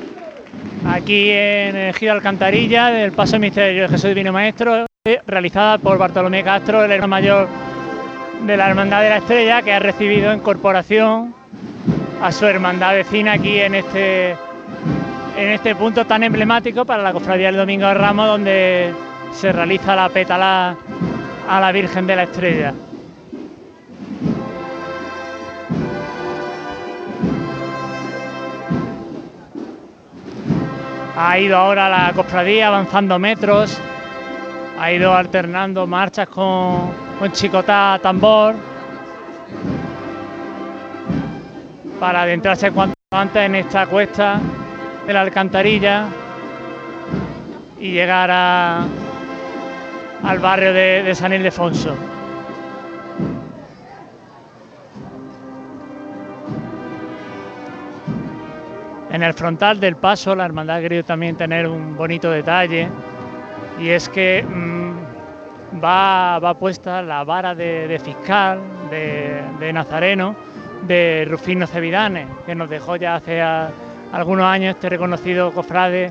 aquí 0.87 1.31
en 1.31 1.77
el 1.77 1.95
Giro 1.95 2.13
Alcantarilla 2.13 2.89
del 2.89 3.13
Paso 3.13 3.39
Misterio 3.39 3.83
de 3.83 3.89
Jesús 3.89 4.09
Divino 4.11 4.33
Maestro, 4.33 4.87
eh, 5.07 5.21
realizada 5.27 5.79
por 5.79 5.99
Bartolomé 5.99 6.43
Castro, 6.43 6.85
el 6.85 6.91
hermano 6.91 7.09
mayor 7.09 7.49
de 8.47 8.57
la 8.57 8.69
Hermandad 8.69 9.03
de 9.03 9.11
la 9.11 9.17
Estrella, 9.19 9.63
que 9.63 9.73
ha 9.73 9.79
recibido 9.79 10.33
en 10.33 10.41
corporación 10.41 11.35
a 12.23 12.33
su 12.33 12.47
hermandad 12.47 12.95
vecina 12.95 13.33
aquí 13.33 13.59
en 13.59 13.75
este, 13.75 14.31
en 14.31 15.49
este 15.51 15.75
punto 15.75 16.07
tan 16.07 16.23
emblemático 16.23 16.85
para 16.85 17.03
la 17.03 17.13
Cofradía 17.13 17.47
del 17.47 17.57
Domingo 17.57 17.87
de 17.87 17.95
Ramos, 17.95 18.27
donde 18.27 18.93
se 19.33 19.53
realiza 19.53 19.97
la 19.97 20.09
pétala 20.09 20.77
a 21.49 21.61
la 21.61 21.73
Virgen 21.73 22.07
de 22.07 22.17
la 22.17 22.23
Estrella. 22.25 22.75
Ha 31.17 31.39
ido 31.39 31.57
ahora 31.57 31.89
la 31.89 32.13
cofradía 32.13 32.69
avanzando 32.69 33.19
metros, 33.19 33.79
ha 34.81 34.91
ido 34.93 35.15
alternando 35.15 35.87
marchas 35.87 36.29
con, 36.29 36.91
con 37.19 37.31
chicotá 37.33 37.99
tambor 38.03 38.55
para 42.01 42.23
adentrarse 42.23 42.73
cuanto 42.73 42.95
antes 43.13 43.43
en 43.43 43.55
esta 43.55 43.87
cuesta 43.87 44.41
de 45.07 45.13
la 45.13 45.21
alcantarilla 45.21 46.07
y 47.79 47.93
llegar 47.93 48.31
a- 48.33 48.85
al 50.25 50.39
barrio 50.41 50.73
de 50.73 51.15
San 51.15 51.33
Ildefonso. 51.33 51.95
En 59.15 59.23
el 59.23 59.33
frontal 59.33 59.79
del 59.79 59.95
paso, 59.95 60.35
la 60.35 60.45
hermandad 60.45 60.79
ha 60.79 60.81
querido 60.81 61.05
también 61.05 61.37
tener 61.37 61.69
un 61.69 61.97
bonito 61.97 62.33
detalle 62.33 62.89
y 63.81 63.89
es 63.91 64.09
que 64.09 64.43
mm, 64.43 65.81
va, 65.85 66.53
puesta 66.59 67.01
la 67.01 67.23
vara 67.23 67.55
de, 67.55 68.01
fiscal 68.05 68.59
de, 68.91 69.73
Nazareno 69.73 70.35
de 70.83 71.29
Rufino 71.31 71.65
Cevidanes, 71.69 72.27
que 72.45 72.57
nos 72.57 72.69
dejó 72.69 72.97
ya 72.97 73.15
hace 73.15 73.41
a- 73.41 73.71
algunos 74.13 74.47
años 74.47 74.75
este 74.75 74.89
reconocido 74.89 75.53
cofrade 75.53 76.11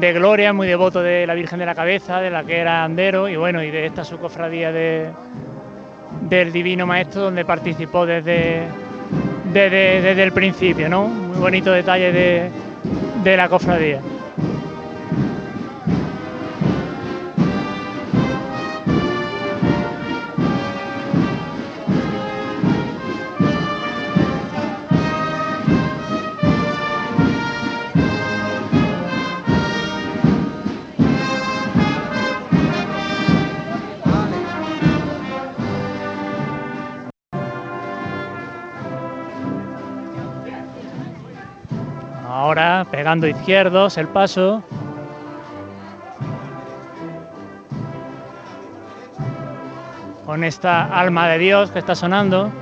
de 0.00 0.12
gloria, 0.14 0.54
muy 0.54 0.66
devoto 0.66 1.02
de 1.02 1.26
la 1.26 1.34
Virgen 1.34 1.58
de 1.58 1.66
la 1.66 1.74
Cabeza, 1.74 2.22
de 2.22 2.30
la 2.30 2.42
que 2.42 2.56
era 2.56 2.84
andero 2.84 3.28
y 3.28 3.36
bueno, 3.36 3.62
y 3.62 3.70
de 3.70 3.84
esta 3.84 4.02
su 4.02 4.16
cofradía 4.18 4.72
de, 4.72 5.10
del 6.22 6.52
Divino 6.52 6.86
Maestro, 6.86 7.20
donde 7.20 7.44
participó 7.44 8.06
desde, 8.06 8.62
desde, 9.52 10.22
el 10.22 10.32
principio, 10.32 10.88
¿no? 10.88 11.08
Muy 11.08 11.38
bonito 11.38 11.72
detalle 11.72 12.12
de, 12.12 12.50
de 13.22 13.36
la 13.36 13.48
cofradía. 13.48 14.00
Pegando 43.08 43.26
izquierdos 43.26 43.96
el 43.96 44.06
paso. 44.08 44.62
Con 50.26 50.44
esta 50.44 50.84
alma 50.84 51.26
de 51.28 51.38
Dios 51.38 51.70
que 51.70 51.78
está 51.78 51.94
sonando. 51.94 52.52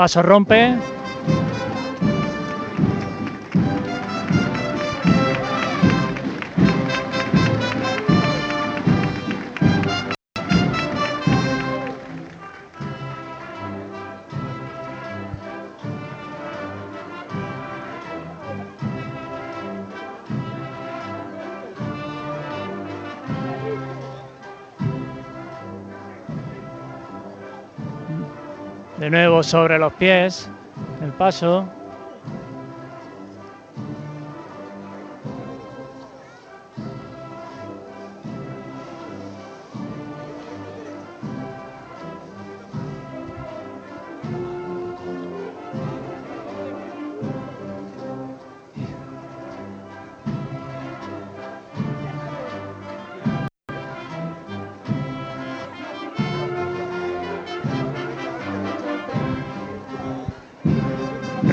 Paso 0.00 0.22
rompe. 0.22 0.99
Sobre 29.50 29.80
los 29.80 29.92
pies. 29.94 30.48
El 31.02 31.10
paso. 31.12 31.68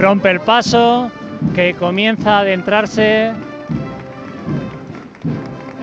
Rompe 0.08 0.32
el 0.32 0.40
paso, 0.40 1.12
que 1.54 1.74
comienza 1.74 2.38
a 2.38 2.40
adentrarse 2.40 3.34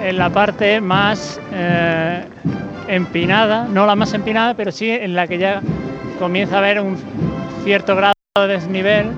en 0.03 0.17
la 0.17 0.31
parte 0.31 0.81
más 0.81 1.39
eh, 1.53 2.25
empinada, 2.89 3.67
no 3.69 3.85
la 3.85 3.95
más 3.95 4.15
empinada, 4.15 4.55
pero 4.55 4.73
sí 4.73 4.91
en 4.91 5.15
la 5.15 5.29
que 5.29 5.37
ya 5.37 5.61
comienza 6.19 6.55
a 6.55 6.59
haber 6.61 6.81
un 6.81 6.97
cierto 7.65 7.95
grado 7.97 8.15
de 8.37 8.47
desnivel. 8.47 9.13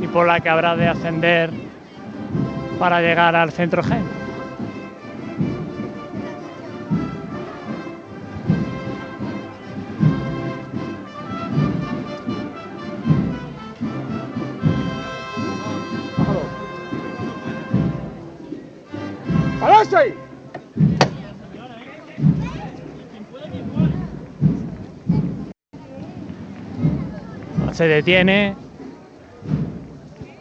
Y 0.00 0.06
por 0.06 0.26
la 0.26 0.40
que 0.40 0.48
habrá 0.48 0.76
de 0.76 0.88
ascender 0.88 1.50
para 2.78 3.02
llegar 3.02 3.36
al 3.36 3.52
centro 3.52 3.82
G. 3.82 3.98
Se 27.76 27.86
detiene. 27.86 28.54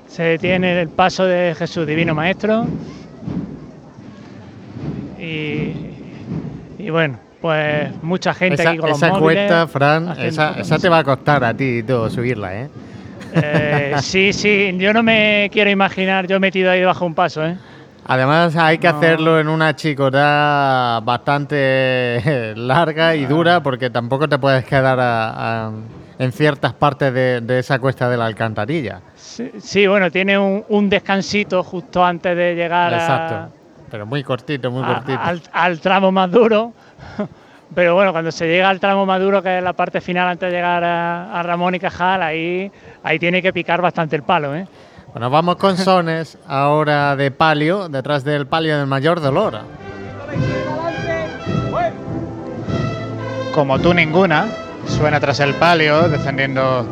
Se 0.07 0.23
detiene 0.23 0.79
el 0.79 0.87
paso 0.87 1.25
de 1.25 1.53
Jesús 1.53 1.85
Divino 1.85 2.15
Maestro. 2.15 2.65
Y, 5.19 5.73
y 6.79 6.89
bueno, 6.89 7.19
pues 7.41 7.91
mucha 8.01 8.33
gente 8.33 8.61
Esa, 8.61 8.69
aquí 8.69 8.77
con 8.79 8.89
los 8.89 8.97
esa 8.99 9.09
móviles, 9.09 9.47
cuesta, 9.49 9.67
Fran, 9.67 10.15
esa, 10.17 10.79
te 10.79 10.87
va 10.87 10.99
a 10.99 11.03
costar 11.03 11.43
a 11.43 11.53
ti 11.53 11.79
y 11.79 11.83
todo 11.83 12.09
subirla, 12.09 12.61
¿eh? 12.61 12.69
Eh, 13.33 13.95
sí, 14.01 14.31
sí, 14.31 14.73
yo 14.77 14.93
no 14.93 15.03
me 15.03 15.49
quiero 15.51 15.69
imaginar 15.69 16.27
yo 16.27 16.39
metido 16.39 16.71
ahí 16.71 16.79
debajo 16.79 17.01
de 17.01 17.07
un 17.07 17.15
paso, 17.15 17.45
¿eh? 17.45 17.57
Además 18.07 18.55
hay 18.55 18.77
que 18.77 18.87
No. 18.87 18.97
hacerlo 18.97 19.39
en 19.41 19.49
una 19.49 19.75
chicota 19.75 21.01
bastante 21.03 22.53
larga 22.55 23.15
y 23.15 23.25
dura 23.25 23.61
porque 23.61 23.89
tampoco 23.89 24.29
te 24.29 24.37
puedes 24.37 24.63
quedar 24.63 24.99
a- 25.01 25.65
a- 25.65 25.71
en 26.19 26.31
ciertas 26.31 26.73
partes 26.73 27.13
de, 27.13 27.41
de 27.41 27.59
esa 27.59 27.79
cuesta 27.79 28.09
de 28.09 28.17
la 28.17 28.25
alcantarilla. 28.25 29.01
Sí, 29.15 29.51
sí, 29.59 29.85
bueno, 29.87 30.09
tiene 30.11 30.37
un, 30.37 30.63
un 30.69 30.89
descansito 30.89 31.63
justo 31.63 32.03
antes 32.03 32.35
de 32.37 32.55
llegar 32.55 32.93
a- 32.93 32.97
Exacto. 32.97 33.53
Pero 33.91 34.05
muy 34.05 34.23
cortito, 34.23 34.71
muy 34.71 34.83
a- 34.83 34.87
cortito. 34.95 35.19
al, 35.21 35.41
al 35.51 35.79
tramo 35.79 36.11
más 36.11 36.31
duro. 36.31 36.73
Pero 37.75 37.95
bueno, 37.95 38.11
cuando 38.11 38.31
se 38.31 38.47
llega 38.47 38.69
al 38.69 38.79
tramo 38.79 39.05
más 39.05 39.19
duro, 39.19 39.41
que 39.41 39.57
es 39.57 39.63
la 39.63 39.73
parte 39.73 39.99
final 39.99 40.27
antes 40.29 40.49
de 40.49 40.55
llegar 40.55 40.83
a, 40.83 41.37
a 41.39 41.43
Ramón 41.43 41.75
y 41.75 41.79
Cajal, 41.79 42.21
ahí, 42.23 42.71
ahí 43.03 43.19
tiene 43.19 43.41
que 43.41 43.51
picar 43.51 43.81
bastante 43.81 44.15
el 44.15 44.23
palo, 44.23 44.55
¿eh? 44.55 44.65
Bueno, 45.11 45.29
vamos 45.29 45.55
con 45.57 45.75
sones 45.77 46.37
ahora 46.47 47.15
de 47.15 47.31
palio, 47.31 47.89
detrás 47.89 48.23
del 48.23 48.47
palio 48.47 48.77
del 48.77 48.85
mayor 48.87 49.19
dolor. 49.19 49.59
Como 53.53 53.79
tú 53.79 53.93
ninguna, 53.93 54.47
suena 54.87 55.19
tras 55.19 55.39
el 55.39 55.53
palio, 55.55 56.07
descendiendo 56.09 56.85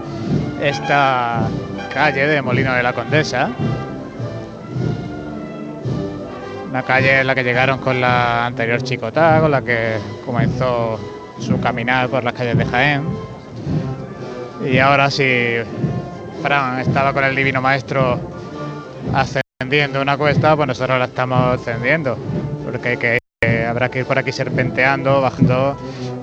esta 0.62 1.48
calle 1.94 2.28
de 2.28 2.42
Molino 2.42 2.74
de 2.74 2.84
la 2.84 2.94
Condesa. 2.94 3.50
Una 6.70 6.84
calle 6.84 7.20
en 7.20 7.28
la 7.28 7.36
que 7.36 7.44
llegaron 7.44 7.80
con 7.80 8.02
la 8.02 8.46
anterior 8.46 8.82
chicotá, 8.82 9.40
con 9.40 9.52
la 9.52 9.62
que 9.62 9.98
comenzó 10.26 11.00
su 11.40 11.60
caminar 11.60 12.10
por 12.10 12.24
las 12.24 12.34
calles 12.34 12.58
de 12.58 12.66
Jaén. 12.66 13.04
Y 14.66 14.80
ahora 14.80 15.12
si 15.12 15.58
Fran 16.42 16.80
estaba 16.80 17.14
con 17.14 17.24
el 17.24 17.36
Divino 17.36 17.62
Maestro 17.62 18.20
ascendiendo 19.14 20.02
una 20.02 20.18
cuesta, 20.18 20.56
pues 20.56 20.68
nosotros 20.68 20.98
la 20.98 21.06
estamos 21.06 21.60
ascendiendo. 21.60 22.18
Porque 22.66 22.90
hay 22.90 22.98
que, 22.98 23.23
habrá 23.68 23.90
que 23.90 24.00
ir 24.00 24.06
por 24.06 24.18
aquí 24.18 24.32
serpenteando, 24.32 25.22
bajando 25.22 25.78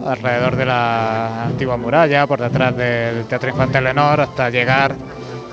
alrededor 0.07 0.57
de 0.57 0.67
la 0.67 1.45
antigua 1.45 1.77
muralla, 1.77 2.27
por 2.27 2.41
detrás 2.41 2.77
del 2.77 3.25
Teatro 3.27 3.51
Infantil 3.51 3.85
Lenor, 3.85 4.21
hasta 4.21 4.51
llegar 4.51 4.95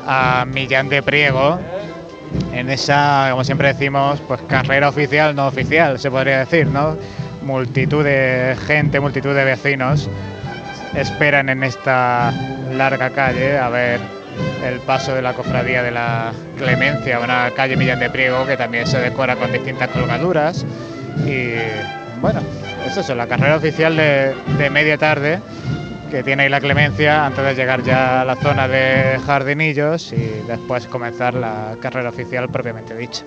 a 0.06 0.45
Millán 0.45 0.89
de 0.89 1.03
Priego, 1.03 1.60
en 2.53 2.69
esa, 2.69 3.27
como 3.31 3.44
siempre 3.44 3.69
decimos, 3.69 4.22
pues 4.27 4.41
carrera 4.48 4.89
oficial, 4.89 5.35
no 5.35 5.48
oficial, 5.48 5.99
se 5.99 6.11
podría 6.11 6.39
decir, 6.39 6.68
¿no? 6.68 6.98
Multitud 7.44 8.03
de 8.03 8.56
gente, 8.68 8.99
multitud 8.99 9.34
de 9.34 9.45
vecinos 9.45 10.10
esperan 10.95 11.49
en 11.49 11.64
esta 11.64 12.34
larga 12.72 13.11
calle 13.11 13.57
a 13.57 13.69
ver 13.69 13.99
el 14.65 14.80
paso 14.80 15.14
de 15.14 15.22
la 15.22 15.34
cofradía 15.34 15.84
de 15.84 15.91
la 15.91 16.31
Clemencia, 16.57 17.19
una 17.19 17.52
calle 17.56 17.77
Millán 17.77 17.99
de 17.99 18.10
Priego 18.10 18.45
que 18.45 18.57
también 18.57 18.88
se 18.88 18.99
decora 18.99 19.35
con 19.35 19.52
distintas 19.52 19.89
colgaduras. 19.89 20.65
Y 21.26 21.56
bueno, 22.22 22.41
es 22.85 22.98
eso, 22.98 23.15
la 23.15 23.27
carrera 23.27 23.57
oficial 23.57 23.95
de, 23.95 24.35
de 24.57 24.69
media 24.69 24.98
tarde 24.98 25.39
que 26.10 26.23
tiene 26.23 26.44
ahí 26.44 26.49
la 26.49 26.61
Clemencia 26.61 27.26
antes 27.26 27.44
de 27.44 27.56
llegar 27.56 27.84
ya 27.84 28.22
a 28.22 28.26
la 28.26 28.35
zona 28.35 28.68
de 28.68 29.19
Jardinillos 29.26 30.14
y 30.14 30.41
después 30.48 30.88
comenzar 30.88 31.34
la 31.34 31.76
carrera 31.81 32.10
oficial 32.10 32.49
propiamente 32.49 32.95
dicha. 32.95 33.23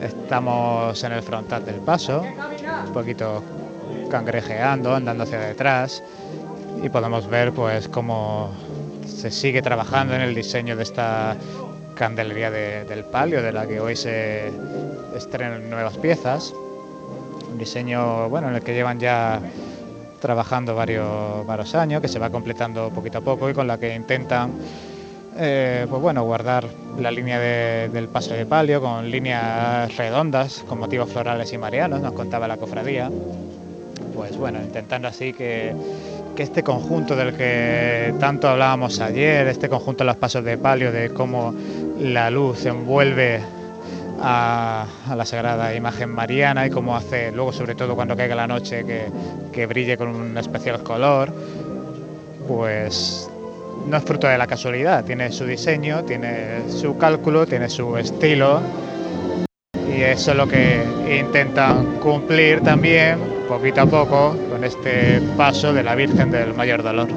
Estamos 0.00 1.02
en 1.02 1.12
el 1.12 1.22
frontal 1.22 1.64
del 1.64 1.80
paso, 1.80 2.22
un 2.86 2.92
poquito 2.92 3.42
cangrejeando, 4.10 4.94
andando 4.94 5.24
hacia 5.24 5.40
detrás 5.40 6.02
y 6.82 6.88
podemos 6.88 7.26
ver 7.28 7.52
pues 7.52 7.88
cómo 7.88 8.50
se 9.06 9.30
sigue 9.30 9.62
trabajando 9.62 10.14
en 10.14 10.20
el 10.20 10.34
diseño 10.34 10.76
de 10.76 10.82
esta 10.82 11.36
candelería 11.94 12.50
de- 12.50 12.84
del 12.84 13.04
palio, 13.04 13.42
de 13.42 13.52
la 13.52 13.66
que 13.66 13.80
hoy 13.80 13.96
se 13.96 14.50
estrenan 15.16 15.68
nuevas 15.68 15.96
piezas. 15.98 16.52
Un 17.50 17.58
diseño 17.58 18.28
bueno 18.28 18.48
en 18.48 18.54
el 18.56 18.62
que 18.62 18.74
llevan 18.74 19.00
ya 19.00 19.40
trabajando 20.20 20.74
varios, 20.74 21.46
varios 21.46 21.74
años, 21.74 22.00
que 22.00 22.08
se 22.08 22.18
va 22.18 22.30
completando 22.30 22.90
poquito 22.90 23.18
a 23.18 23.20
poco 23.20 23.50
y 23.50 23.54
con 23.54 23.66
la 23.66 23.78
que 23.78 23.94
intentan 23.94 24.52
eh, 25.40 25.86
pues 25.88 26.02
bueno, 26.02 26.24
guardar 26.24 26.64
la 26.98 27.10
línea 27.12 27.38
de- 27.38 27.88
del 27.92 28.08
paso 28.08 28.34
de 28.34 28.44
palio 28.44 28.80
con 28.80 29.08
líneas 29.08 29.96
redondas, 29.96 30.64
con 30.68 30.78
motivos 30.80 31.10
florales 31.10 31.52
y 31.52 31.58
marianos, 31.58 32.00
nos 32.00 32.12
contaba 32.12 32.48
la 32.48 32.56
cofradía. 32.56 33.08
Pues 34.14 34.36
bueno, 34.36 34.60
intentando 34.60 35.06
así 35.06 35.32
que, 35.32 35.72
que 36.38 36.44
este 36.44 36.62
conjunto 36.62 37.16
del 37.16 37.34
que 37.34 38.14
tanto 38.20 38.48
hablábamos 38.48 39.00
ayer, 39.00 39.48
este 39.48 39.68
conjunto 39.68 40.04
de 40.04 40.06
los 40.06 40.16
pasos 40.18 40.44
de 40.44 40.56
palio, 40.56 40.92
de 40.92 41.10
cómo 41.10 41.52
la 41.98 42.30
luz 42.30 42.64
envuelve 42.64 43.40
a, 44.20 44.86
la 45.16 45.24
sagrada 45.24 45.74
imagen 45.74 46.10
mariana 46.10 46.64
y 46.64 46.70
cómo 46.70 46.96
hace 46.96 47.32
luego, 47.32 47.52
sobre 47.52 47.74
todo 47.74 47.96
cuando 47.96 48.16
caiga 48.16 48.36
la 48.36 48.46
noche, 48.46 48.84
que, 48.84 49.06
que 49.52 49.66
brille 49.66 49.96
con 49.96 50.10
un 50.14 50.38
especial 50.38 50.80
color, 50.84 51.34
pues 52.46 53.28
no 53.88 53.96
es 53.96 54.04
fruto 54.04 54.28
de 54.28 54.38
la 54.38 54.46
casualidad, 54.46 55.04
tiene 55.04 55.32
su 55.32 55.44
diseño, 55.44 56.04
tiene 56.04 56.70
su 56.70 56.96
cálculo, 56.98 57.46
tiene 57.46 57.68
su 57.68 57.96
estilo 57.96 58.60
y 59.98 60.02
eso 60.02 60.30
es 60.30 60.36
lo 60.36 60.46
que 60.46 60.84
intentan 61.18 61.96
cumplir 61.96 62.60
también 62.60 63.18
poquito 63.48 63.80
a 63.80 63.86
poco 63.86 64.36
con 64.48 64.62
este 64.62 65.20
paso 65.36 65.72
de 65.72 65.82
la 65.82 65.96
Virgen 65.96 66.30
del 66.30 66.54
Mayor 66.54 66.84
Dolor. 66.84 67.08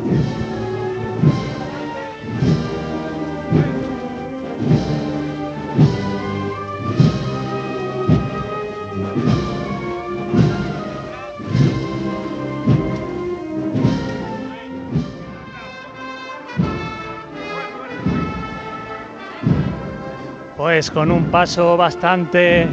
Pues 20.72 20.90
con 20.90 21.12
un 21.12 21.26
paso 21.26 21.76
bastante 21.76 22.66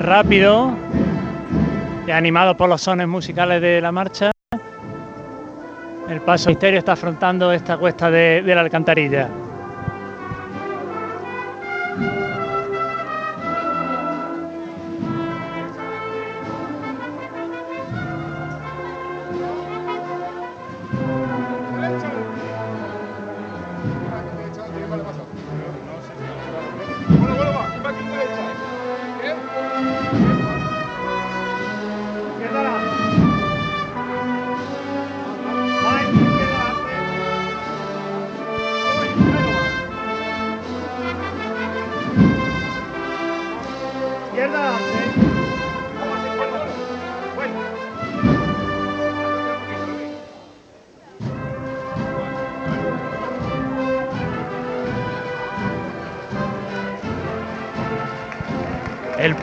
rápido 0.00 0.76
y 2.04 2.10
animado 2.10 2.56
por 2.56 2.68
los 2.68 2.82
sones 2.82 3.06
musicales 3.06 3.62
de 3.62 3.80
la 3.80 3.92
marcha. 3.92 4.32
El 6.08 6.20
paso 6.22 6.48
misterio 6.48 6.80
está 6.80 6.94
afrontando 6.94 7.52
esta 7.52 7.78
cuesta 7.78 8.10
de, 8.10 8.42
de 8.42 8.52
la 8.52 8.62
alcantarilla. 8.62 9.28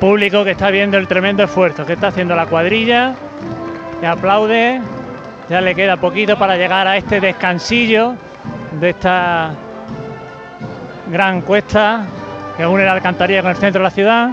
Público 0.03 0.43
que 0.43 0.51
está 0.51 0.69
viendo 0.69 0.97
el 0.97 1.07
tremendo 1.07 1.43
esfuerzo 1.45 1.85
que 1.85 1.93
está 1.93 2.07
haciendo 2.07 2.35
la 2.35 2.45
cuadrilla, 2.45 3.15
que 4.01 4.05
aplaude, 4.05 4.81
ya 5.49 5.61
le 5.61 5.73
queda 5.73 5.95
poquito 5.95 6.37
para 6.37 6.57
llegar 6.57 6.85
a 6.89 6.97
este 6.97 7.21
descansillo 7.21 8.15
de 8.81 8.89
esta 8.89 9.51
gran 11.09 11.39
cuesta 11.39 12.05
que 12.57 12.67
une 12.67 12.83
la 12.83 12.91
alcantarilla 12.91 13.43
con 13.43 13.51
el 13.51 13.55
centro 13.55 13.79
de 13.79 13.83
la 13.83 13.91
ciudad. 13.91 14.29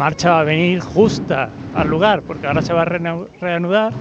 Marcha 0.00 0.30
va 0.30 0.40
a 0.40 0.44
venir 0.44 0.80
justa 0.80 1.50
al 1.74 1.86
lugar, 1.88 2.22
porque 2.22 2.46
ahora 2.46 2.62
se 2.62 2.72
va 2.72 2.82
a 2.82 2.86
reanu- 2.86 3.28
reanudar. 3.38 3.92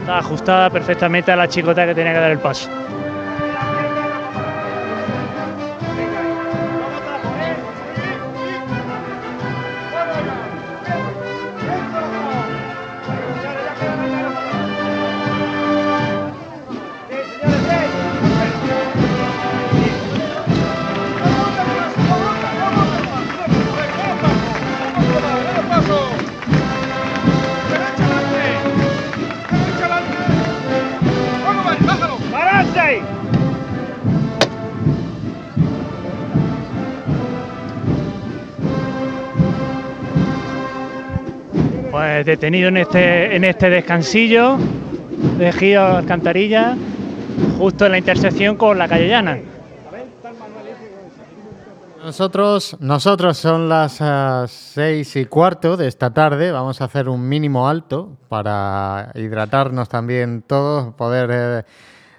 Está 0.00 0.18
ajustada 0.18 0.70
perfectamente 0.70 1.30
a 1.32 1.36
la 1.36 1.48
chicota 1.48 1.86
que 1.86 1.94
tenía 1.94 2.12
que 2.12 2.18
dar 2.18 2.30
el 2.32 2.38
paso. 2.38 2.68
Detenido 42.26 42.66
en 42.70 42.78
este, 42.78 43.36
en 43.36 43.44
este 43.44 43.70
descansillo 43.70 44.56
de 45.38 45.52
Gío 45.52 45.80
Alcantarilla, 45.80 46.76
justo 47.56 47.86
en 47.86 47.92
la 47.92 47.98
intersección 47.98 48.56
con 48.56 48.76
la 48.76 48.88
calle 48.88 49.06
Llana. 49.06 49.38
Nosotros, 52.04 52.76
nosotros 52.80 53.38
son 53.38 53.68
las 53.68 53.98
ah, 54.00 54.46
seis 54.48 55.14
y 55.14 55.26
cuarto 55.26 55.76
de 55.76 55.86
esta 55.86 56.12
tarde. 56.12 56.50
Vamos 56.50 56.80
a 56.80 56.86
hacer 56.86 57.08
un 57.08 57.28
mínimo 57.28 57.68
alto 57.68 58.16
para 58.28 59.12
hidratarnos 59.14 59.88
también 59.88 60.42
todos, 60.42 60.94
poder 60.94 61.30
eh, 61.32 61.62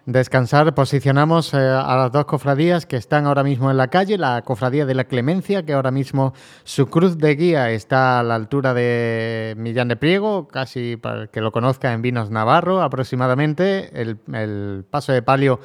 descansar. 0.07 0.73
Posicionamos 0.73 1.53
eh, 1.53 1.57
a 1.57 1.95
las 1.97 2.11
dos 2.11 2.25
cofradías 2.25 2.85
que 2.85 2.95
están 2.95 3.27
ahora 3.27 3.43
mismo 3.43 3.69
en 3.69 3.77
la 3.77 3.89
calle. 3.89 4.17
La 4.17 4.41
cofradía 4.41 4.85
de 4.85 4.95
la 4.95 5.03
Clemencia, 5.03 5.63
que 5.63 5.73
ahora 5.73 5.91
mismo 5.91 6.33
su 6.63 6.87
cruz 6.87 7.17
de 7.17 7.35
guía 7.35 7.69
está 7.69 8.19
a 8.19 8.23
la 8.23 8.35
altura 8.35 8.73
de 8.73 9.53
Millán 9.57 9.89
de 9.89 9.97
Priego, 9.97 10.47
casi 10.47 10.95
para 10.95 11.23
el 11.23 11.29
que 11.29 11.41
lo 11.41 11.51
conozca 11.51 11.93
en 11.93 12.01
Vinos 12.01 12.31
Navarro 12.31 12.81
aproximadamente. 12.81 13.91
El, 14.01 14.85
paso 14.89 15.11
de 15.11 15.21
palio 15.21 15.59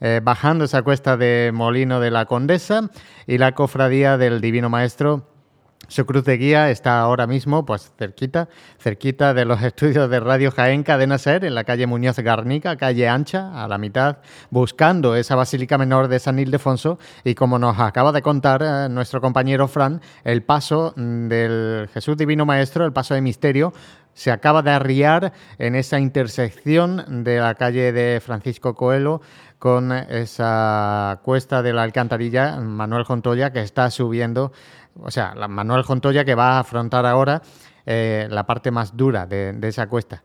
eh, 0.00 0.20
bajando 0.22 0.64
esa 0.64 0.82
cuesta 0.82 1.16
de 1.16 1.50
Molino 1.52 1.98
de 1.98 2.12
la 2.12 2.24
Condesa 2.26 2.90
y 3.26 3.38
la 3.38 3.52
cofradía 3.52 4.16
del 4.16 4.40
Divino 4.40 4.70
Maestro. 4.70 5.37
Su 5.86 6.04
cruz 6.04 6.24
de 6.24 6.36
guía 6.36 6.70
está 6.70 7.00
ahora 7.00 7.26
mismo, 7.26 7.64
pues 7.64 7.92
cerquita, 7.96 8.48
cerquita 8.78 9.32
de 9.32 9.44
los 9.44 9.62
estudios 9.62 10.10
de 10.10 10.20
Radio 10.20 10.50
Jaén 10.50 10.82
Cadena 10.82 11.16
Ser, 11.16 11.44
en 11.44 11.54
la 11.54 11.64
calle 11.64 11.86
Muñoz 11.86 12.18
Garnica, 12.18 12.76
calle 12.76 13.08
ancha, 13.08 13.64
a 13.64 13.68
la 13.68 13.78
mitad, 13.78 14.18
buscando 14.50 15.14
esa 15.16 15.34
Basílica 15.36 15.78
Menor 15.78 16.08
de 16.08 16.18
San 16.18 16.38
Ildefonso. 16.38 16.98
Y 17.24 17.34
como 17.34 17.58
nos 17.58 17.78
acaba 17.78 18.12
de 18.12 18.20
contar 18.20 18.62
eh, 18.62 18.88
nuestro 18.90 19.20
compañero 19.20 19.66
Fran, 19.66 20.02
el 20.24 20.42
paso 20.42 20.92
mm, 20.96 21.28
del 21.28 21.88
Jesús 21.94 22.16
Divino 22.16 22.44
Maestro, 22.44 22.84
el 22.84 22.92
paso 22.92 23.14
de 23.14 23.22
misterio, 23.22 23.72
se 24.18 24.32
acaba 24.32 24.62
de 24.62 24.72
arriar 24.72 25.32
en 25.58 25.76
esa 25.76 26.00
intersección 26.00 27.22
de 27.22 27.38
la 27.38 27.54
calle 27.54 27.92
de 27.92 28.20
Francisco 28.20 28.74
Coelho 28.74 29.20
con 29.60 29.92
esa 29.92 31.20
cuesta 31.22 31.62
de 31.62 31.72
la 31.72 31.84
alcantarilla 31.84 32.56
Manuel 32.56 33.04
Jontoya 33.04 33.52
que 33.52 33.60
está 33.60 33.90
subiendo, 33.90 34.52
o 35.00 35.10
sea, 35.10 35.34
Manuel 35.48 35.82
Jontoya 35.82 36.24
que 36.24 36.34
va 36.34 36.56
a 36.56 36.60
afrontar 36.60 37.06
ahora 37.06 37.42
eh, 37.86 38.26
la 38.30 38.46
parte 38.46 38.70
más 38.70 38.96
dura 38.96 39.26
de, 39.26 39.52
de 39.52 39.68
esa 39.68 39.86
cuesta. 39.88 40.22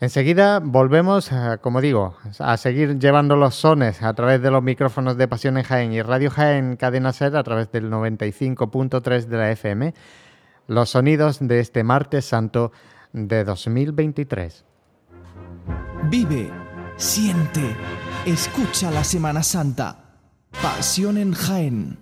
Enseguida 0.00 0.60
volvemos, 0.60 1.30
eh, 1.32 1.58
como 1.60 1.80
digo, 1.80 2.16
a 2.38 2.56
seguir 2.56 2.98
llevando 2.98 3.36
los 3.36 3.54
sones 3.54 4.02
a 4.02 4.12
través 4.12 4.42
de 4.42 4.50
los 4.50 4.62
micrófonos 4.62 5.16
de 5.16 5.28
Pasión 5.28 5.56
en 5.56 5.64
Jaén 5.64 5.92
y 5.92 6.02
Radio 6.02 6.30
Jaén 6.30 6.76
Cadena 6.76 7.12
Ser 7.12 7.36
a 7.36 7.42
través 7.42 7.70
del 7.72 7.90
95.3 7.90 9.26
de 9.26 9.36
la 9.36 9.50
FM. 9.52 9.94
Los 10.66 10.90
sonidos 10.90 11.38
de 11.40 11.60
este 11.60 11.84
martes 11.84 12.24
santo 12.24 12.72
de 13.12 13.44
2023. 13.44 14.64
Vive, 16.10 16.50
siente, 16.96 17.76
escucha 18.26 18.90
la 18.90 19.04
Semana 19.04 19.42
Santa. 19.42 20.00
Pasión 20.60 21.16
en 21.18 21.32
Jaén. 21.32 21.98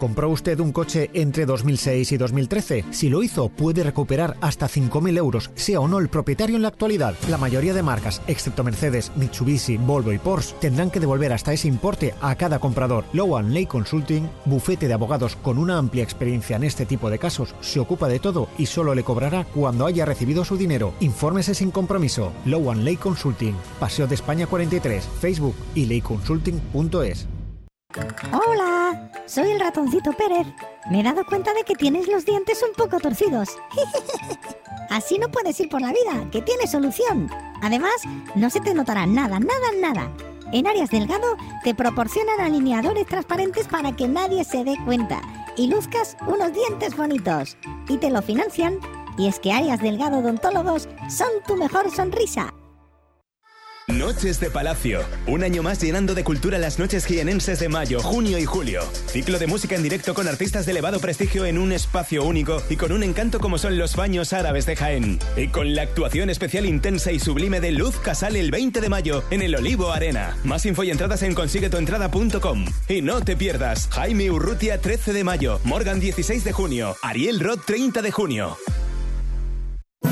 ¿Compró 0.00 0.30
usted 0.30 0.58
un 0.60 0.72
coche 0.72 1.10
entre 1.12 1.44
2006 1.44 2.12
y 2.12 2.16
2013? 2.16 2.84
Si 2.90 3.10
lo 3.10 3.22
hizo, 3.22 3.50
puede 3.50 3.84
recuperar 3.84 4.38
hasta 4.40 4.66
5.000 4.66 5.18
euros, 5.18 5.50
sea 5.54 5.80
o 5.80 5.88
no 5.88 5.98
el 5.98 6.08
propietario 6.08 6.56
en 6.56 6.62
la 6.62 6.68
actualidad. 6.68 7.14
La 7.28 7.36
mayoría 7.36 7.74
de 7.74 7.82
marcas, 7.82 8.22
excepto 8.26 8.64
Mercedes, 8.64 9.12
Mitsubishi, 9.16 9.76
Volvo 9.76 10.10
y 10.14 10.18
Porsche, 10.18 10.56
tendrán 10.58 10.90
que 10.90 11.00
devolver 11.00 11.34
hasta 11.34 11.52
ese 11.52 11.68
importe 11.68 12.14
a 12.22 12.34
cada 12.36 12.58
comprador. 12.58 13.04
Lowan 13.12 13.52
Ley 13.52 13.66
Consulting, 13.66 14.26
bufete 14.46 14.88
de 14.88 14.94
abogados 14.94 15.36
con 15.36 15.58
una 15.58 15.76
amplia 15.76 16.02
experiencia 16.02 16.56
en 16.56 16.64
este 16.64 16.86
tipo 16.86 17.10
de 17.10 17.18
casos, 17.18 17.54
se 17.60 17.78
ocupa 17.78 18.08
de 18.08 18.20
todo 18.20 18.48
y 18.56 18.64
solo 18.64 18.94
le 18.94 19.04
cobrará 19.04 19.44
cuando 19.54 19.84
haya 19.84 20.06
recibido 20.06 20.46
su 20.46 20.56
dinero. 20.56 20.94
Infórmese 21.00 21.54
sin 21.54 21.70
compromiso. 21.70 22.32
Lowan 22.46 22.86
Ley 22.86 22.96
Consulting, 22.96 23.54
Paseo 23.78 24.06
de 24.06 24.14
España 24.14 24.46
43, 24.46 25.06
Facebook 25.20 25.56
y 25.74 25.84
leyconsulting.es. 25.84 27.28
Hola, 28.32 29.10
soy 29.26 29.50
el 29.50 29.60
ratoncito 29.60 30.12
Pérez. 30.12 30.46
Me 30.90 31.00
he 31.00 31.02
dado 31.02 31.24
cuenta 31.24 31.52
de 31.52 31.64
que 31.64 31.74
tienes 31.74 32.06
los 32.06 32.24
dientes 32.24 32.62
un 32.62 32.72
poco 32.74 33.00
torcidos. 33.00 33.48
Así 34.90 35.18
no 35.18 35.28
puedes 35.30 35.58
ir 35.58 35.68
por 35.68 35.80
la 35.80 35.92
vida, 35.92 36.30
que 36.30 36.42
tiene 36.42 36.66
solución. 36.66 37.28
Además, 37.62 37.94
no 38.36 38.48
se 38.48 38.60
te 38.60 38.74
notará 38.74 39.06
nada, 39.06 39.40
nada, 39.40 39.72
nada. 39.80 40.12
En 40.52 40.66
Arias 40.66 40.90
Delgado 40.90 41.36
te 41.64 41.74
proporcionan 41.74 42.40
alineadores 42.40 43.06
transparentes 43.06 43.66
para 43.66 43.94
que 43.94 44.08
nadie 44.08 44.44
se 44.44 44.64
dé 44.64 44.76
cuenta 44.84 45.20
y 45.56 45.66
luzcas 45.68 46.16
unos 46.26 46.52
dientes 46.52 46.96
bonitos. 46.96 47.56
Y 47.88 47.98
te 47.98 48.10
lo 48.10 48.22
financian. 48.22 48.78
Y 49.18 49.26
es 49.26 49.40
que 49.40 49.52
Arias 49.52 49.80
Delgado 49.80 50.18
Odontólogos 50.18 50.88
son 51.08 51.28
tu 51.46 51.56
mejor 51.56 51.90
sonrisa. 51.90 52.54
Noches 53.92 54.38
de 54.40 54.50
Palacio. 54.50 55.00
Un 55.26 55.42
año 55.42 55.62
más 55.62 55.80
llenando 55.80 56.14
de 56.14 56.24
cultura 56.24 56.58
las 56.58 56.78
noches 56.78 57.04
jienenses 57.06 57.58
de 57.58 57.68
mayo, 57.68 58.00
junio 58.00 58.38
y 58.38 58.44
julio. 58.44 58.82
Ciclo 59.06 59.38
de 59.38 59.46
música 59.46 59.74
en 59.74 59.82
directo 59.82 60.14
con 60.14 60.28
artistas 60.28 60.66
de 60.66 60.72
elevado 60.72 61.00
prestigio 61.00 61.44
en 61.44 61.58
un 61.58 61.72
espacio 61.72 62.24
único 62.24 62.62
y 62.68 62.76
con 62.76 62.92
un 62.92 63.02
encanto 63.02 63.40
como 63.40 63.58
son 63.58 63.78
los 63.78 63.96
baños 63.96 64.32
árabes 64.32 64.66
de 64.66 64.76
Jaén. 64.76 65.18
Y 65.36 65.48
con 65.48 65.74
la 65.74 65.82
actuación 65.82 66.30
especial 66.30 66.66
intensa 66.66 67.12
y 67.12 67.18
sublime 67.18 67.60
de 67.60 67.72
Luz 67.72 67.96
Casal 67.96 68.36
el 68.36 68.50
20 68.50 68.80
de 68.80 68.88
mayo 68.88 69.24
en 69.30 69.42
el 69.42 69.54
Olivo 69.54 69.90
Arena. 69.90 70.36
Más 70.44 70.64
info 70.66 70.84
y 70.84 70.90
entradas 70.90 71.22
en 71.22 71.34
consiguetuentrada.com. 71.34 72.66
Y 72.88 73.02
no 73.02 73.20
te 73.22 73.36
pierdas 73.36 73.88
Jaime 73.92 74.30
Urrutia 74.30 74.80
13 74.80 75.12
de 75.12 75.24
mayo, 75.24 75.60
Morgan 75.64 76.00
16 76.00 76.44
de 76.44 76.52
junio, 76.52 76.96
Ariel 77.02 77.40
Roth 77.40 77.64
30 77.66 78.02
de 78.02 78.10
junio. 78.10 78.56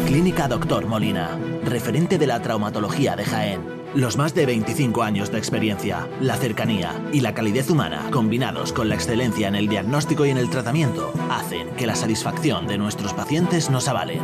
Clínica 0.09 0.48
Doctor 0.48 0.86
Molina, 0.86 1.39
referente 1.65 2.19
de 2.19 2.27
la 2.27 2.40
traumatología 2.40 3.15
de 3.15 3.24
Jaén. 3.24 3.60
Los 3.94 4.16
más 4.16 4.35
de 4.35 4.47
25 4.47 5.02
años 5.02 5.31
de 5.31 5.39
experiencia, 5.39 6.09
la 6.20 6.36
cercanía 6.36 6.94
y 7.12 7.20
la 7.20 7.35
calidez 7.35 7.70
humana, 7.70 8.09
combinados 8.10 8.73
con 8.73 8.89
la 8.89 8.94
excelencia 8.94 9.48
en 9.48 9.55
el 9.55 9.69
diagnóstico 9.69 10.27
y 10.27 10.31
en 10.31 10.39
el 10.39 10.51
tratamiento, 10.51 11.12
hacen 11.31 11.69
que 11.77 11.86
la 11.86 11.94
satisfacción 11.94 12.66
de 12.66 12.78
nuestros 12.78 13.15
pacientes 13.15 13.70
nos 13.70 13.89
avale. 13.89 14.20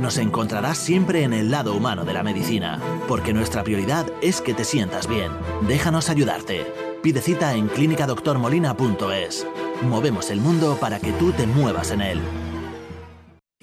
Nos 0.00 0.18
encontrarás 0.18 0.78
siempre 0.78 1.22
en 1.22 1.32
el 1.32 1.50
lado 1.50 1.74
humano 1.74 2.04
de 2.04 2.12
la 2.12 2.22
medicina, 2.22 2.80
porque 3.06 3.32
nuestra 3.32 3.62
prioridad 3.62 4.06
es 4.22 4.40
que 4.40 4.54
te 4.54 4.64
sientas 4.64 5.08
bien. 5.08 5.30
Déjanos 5.68 6.10
ayudarte. 6.10 6.64
Pide 7.02 7.20
cita 7.20 7.54
en 7.54 7.68
clínicadoctormolina.es. 7.68 9.46
Movemos 9.82 10.30
el 10.30 10.40
mundo 10.40 10.76
para 10.80 10.98
que 10.98 11.12
tú 11.12 11.32
te 11.32 11.46
muevas 11.46 11.90
en 11.90 12.00
él. 12.00 12.20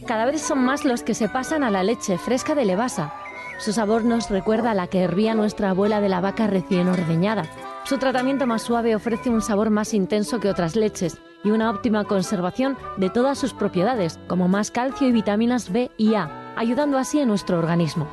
Cada 0.05 0.25
vez 0.25 0.41
son 0.41 0.59
más 0.59 0.83
los 0.83 1.03
que 1.03 1.13
se 1.13 1.29
pasan 1.29 1.63
a 1.63 1.69
la 1.69 1.83
leche 1.83 2.17
fresca 2.17 2.55
de 2.55 2.65
Levasa. 2.65 3.13
Su 3.59 3.73
sabor 3.73 4.03
nos 4.03 4.29
recuerda 4.29 4.71
a 4.71 4.73
la 4.73 4.87
que 4.87 5.01
hervía 5.01 5.35
nuestra 5.35 5.69
abuela 5.69 6.01
de 6.01 6.09
la 6.09 6.21
vaca 6.21 6.47
recién 6.47 6.87
ordeñada. 6.87 7.43
Su 7.83 7.97
tratamiento 7.97 8.47
más 8.47 8.63
suave 8.63 8.95
ofrece 8.95 9.29
un 9.29 9.41
sabor 9.41 9.69
más 9.69 9.93
intenso 9.93 10.39
que 10.39 10.49
otras 10.49 10.75
leches 10.75 11.17
y 11.43 11.51
una 11.51 11.69
óptima 11.69 12.03
conservación 12.05 12.77
de 12.97 13.09
todas 13.09 13.37
sus 13.37 13.53
propiedades, 13.53 14.19
como 14.27 14.47
más 14.47 14.71
calcio 14.71 15.07
y 15.07 15.11
vitaminas 15.11 15.71
B 15.71 15.91
y 15.97 16.15
A, 16.15 16.53
ayudando 16.55 16.97
así 16.97 17.19
a 17.19 17.25
nuestro 17.25 17.59
organismo. 17.59 18.07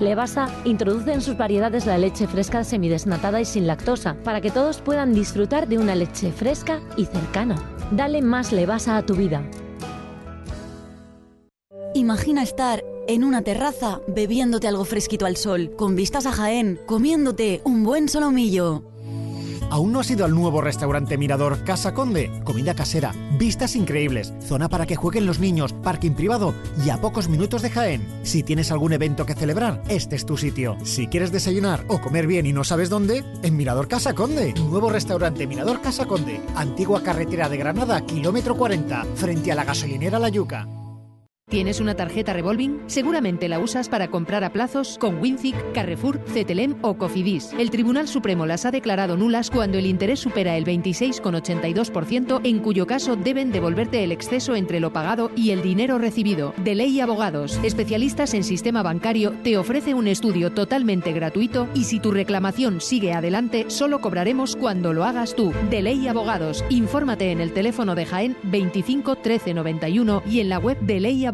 Levasa 0.00 0.48
introduce 0.64 1.12
en 1.12 1.20
sus 1.20 1.36
variedades 1.36 1.86
la 1.86 1.98
leche 1.98 2.26
fresca 2.26 2.64
semidesnatada 2.64 3.40
y 3.40 3.44
sin 3.44 3.66
lactosa, 3.66 4.16
para 4.24 4.40
que 4.40 4.50
todos 4.50 4.80
puedan 4.80 5.14
disfrutar 5.14 5.68
de 5.68 5.78
una 5.78 5.94
leche 5.94 6.32
fresca 6.32 6.80
y 6.96 7.04
cercana. 7.04 7.56
Dale 7.90 8.22
más 8.22 8.52
Levasa 8.52 8.96
a 8.96 9.06
tu 9.06 9.14
vida. 9.14 9.42
Imagina 11.96 12.42
estar 12.42 12.82
en 13.06 13.22
una 13.22 13.42
terraza 13.42 14.00
bebiéndote 14.08 14.66
algo 14.66 14.84
fresquito 14.84 15.26
al 15.26 15.36
sol, 15.36 15.70
con 15.76 15.94
vistas 15.94 16.26
a 16.26 16.32
Jaén, 16.32 16.80
comiéndote 16.86 17.60
un 17.62 17.84
buen 17.84 18.08
solomillo. 18.08 18.82
¿Aún 19.70 19.92
no 19.92 20.00
has 20.00 20.10
ido 20.10 20.24
al 20.24 20.34
nuevo 20.34 20.60
restaurante 20.60 21.16
Mirador 21.16 21.62
Casa 21.62 21.94
Conde? 21.94 22.32
Comida 22.42 22.74
casera, 22.74 23.14
vistas 23.38 23.76
increíbles, 23.76 24.32
zona 24.40 24.68
para 24.68 24.86
que 24.86 24.96
jueguen 24.96 25.24
los 25.24 25.38
niños, 25.38 25.72
parking 25.72 26.12
privado 26.12 26.52
y 26.84 26.90
a 26.90 27.00
pocos 27.00 27.28
minutos 27.28 27.62
de 27.62 27.70
Jaén. 27.70 28.08
Si 28.24 28.42
tienes 28.42 28.72
algún 28.72 28.92
evento 28.92 29.24
que 29.24 29.34
celebrar, 29.34 29.80
este 29.88 30.16
es 30.16 30.26
tu 30.26 30.36
sitio. 30.36 30.76
Si 30.82 31.06
quieres 31.06 31.30
desayunar 31.30 31.84
o 31.86 32.00
comer 32.00 32.26
bien 32.26 32.44
y 32.44 32.52
no 32.52 32.64
sabes 32.64 32.90
dónde, 32.90 33.24
en 33.44 33.56
Mirador 33.56 33.86
Casa 33.86 34.14
Conde. 34.14 34.52
Nuevo 34.54 34.90
restaurante 34.90 35.46
Mirador 35.46 35.80
Casa 35.80 36.06
Conde. 36.06 36.40
Antigua 36.56 37.04
carretera 37.04 37.48
de 37.48 37.56
Granada, 37.56 38.00
kilómetro 38.00 38.56
40, 38.56 39.04
frente 39.14 39.52
a 39.52 39.54
la 39.54 39.64
gasolinera 39.64 40.18
La 40.18 40.28
Yuca. 40.28 40.66
¿Tienes 41.50 41.78
una 41.78 41.94
tarjeta 41.94 42.32
revolving? 42.32 42.80
Seguramente 42.86 43.50
la 43.50 43.58
usas 43.58 43.90
para 43.90 44.08
comprar 44.08 44.44
a 44.44 44.50
plazos 44.50 44.96
con 44.98 45.20
Winzic, 45.20 45.54
Carrefour, 45.72 46.18
Cetelem 46.26 46.74
o 46.80 46.96
Cofidis. 46.96 47.52
El 47.58 47.70
Tribunal 47.70 48.08
Supremo 48.08 48.46
las 48.46 48.64
ha 48.64 48.70
declarado 48.70 49.18
nulas 49.18 49.50
cuando 49.50 49.76
el 49.76 49.84
interés 49.84 50.20
supera 50.20 50.56
el 50.56 50.64
26,82%, 50.64 52.40
en 52.44 52.60
cuyo 52.60 52.86
caso 52.86 53.16
deben 53.16 53.52
devolverte 53.52 54.02
el 54.02 54.10
exceso 54.10 54.56
entre 54.56 54.80
lo 54.80 54.94
pagado 54.94 55.30
y 55.36 55.50
el 55.50 55.60
dinero 55.60 55.98
recibido. 55.98 56.54
De 56.56 56.74
Ley 56.74 56.98
Abogados, 57.00 57.60
especialistas 57.62 58.32
en 58.32 58.42
sistema 58.42 58.82
bancario, 58.82 59.32
te 59.44 59.58
ofrece 59.58 59.92
un 59.92 60.08
estudio 60.08 60.50
totalmente 60.50 61.12
gratuito 61.12 61.68
y 61.74 61.84
si 61.84 62.00
tu 62.00 62.10
reclamación 62.10 62.80
sigue 62.80 63.12
adelante, 63.12 63.66
solo 63.68 64.00
cobraremos 64.00 64.56
cuando 64.56 64.94
lo 64.94 65.04
hagas 65.04 65.36
tú. 65.36 65.52
De 65.68 65.82
Ley 65.82 66.08
Abogados, 66.08 66.64
infórmate 66.70 67.32
en 67.32 67.42
el 67.42 67.52
teléfono 67.52 67.94
de 67.94 68.06
Jaén 68.06 68.36
25 68.44 69.16
13 69.16 69.52
91 69.52 70.22
y 70.26 70.40
en 70.40 70.48
la 70.48 70.58
web 70.58 70.80
de 70.80 71.00
Ley 71.00 71.26
Abogados. 71.26 71.33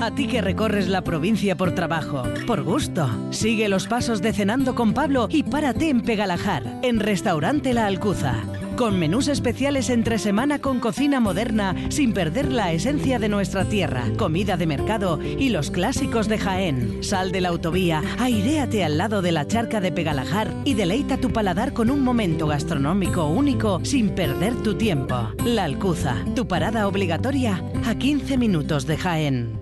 A 0.00 0.10
ti 0.14 0.26
que 0.26 0.40
recorres 0.40 0.88
la 0.88 1.02
provincia 1.02 1.56
por 1.56 1.74
trabajo, 1.74 2.22
por 2.46 2.62
gusto, 2.62 3.08
sigue 3.30 3.68
los 3.68 3.86
pasos 3.86 4.20
de 4.22 4.32
Cenando 4.32 4.74
con 4.74 4.94
Pablo 4.94 5.28
y 5.30 5.42
párate 5.42 5.88
en 5.88 6.02
Pegalajar, 6.02 6.80
en 6.82 7.00
Restaurante 7.00 7.72
La 7.74 7.86
Alcuza. 7.86 8.34
Con 8.80 8.98
menús 8.98 9.28
especiales 9.28 9.90
entre 9.90 10.18
semana 10.18 10.58
con 10.58 10.80
cocina 10.80 11.20
moderna, 11.20 11.76
sin 11.90 12.14
perder 12.14 12.50
la 12.50 12.72
esencia 12.72 13.18
de 13.18 13.28
nuestra 13.28 13.66
tierra, 13.66 14.04
comida 14.16 14.56
de 14.56 14.66
mercado 14.66 15.20
y 15.22 15.50
los 15.50 15.70
clásicos 15.70 16.28
de 16.28 16.38
Jaén. 16.38 17.04
Sal 17.04 17.30
de 17.30 17.42
la 17.42 17.50
autovía, 17.50 18.02
airéate 18.18 18.82
al 18.82 18.96
lado 18.96 19.20
de 19.20 19.32
la 19.32 19.46
charca 19.46 19.82
de 19.82 19.92
Pegalajar 19.92 20.50
y 20.64 20.72
deleita 20.72 21.18
tu 21.18 21.30
paladar 21.30 21.74
con 21.74 21.90
un 21.90 22.02
momento 22.02 22.46
gastronómico 22.46 23.26
único 23.26 23.84
sin 23.84 24.14
perder 24.14 24.54
tu 24.62 24.72
tiempo. 24.72 25.28
La 25.44 25.64
Alcuza, 25.64 26.16
tu 26.34 26.48
parada 26.48 26.88
obligatoria 26.88 27.62
a 27.84 27.96
15 27.96 28.38
minutos 28.38 28.86
de 28.86 28.96
Jaén. 28.96 29.60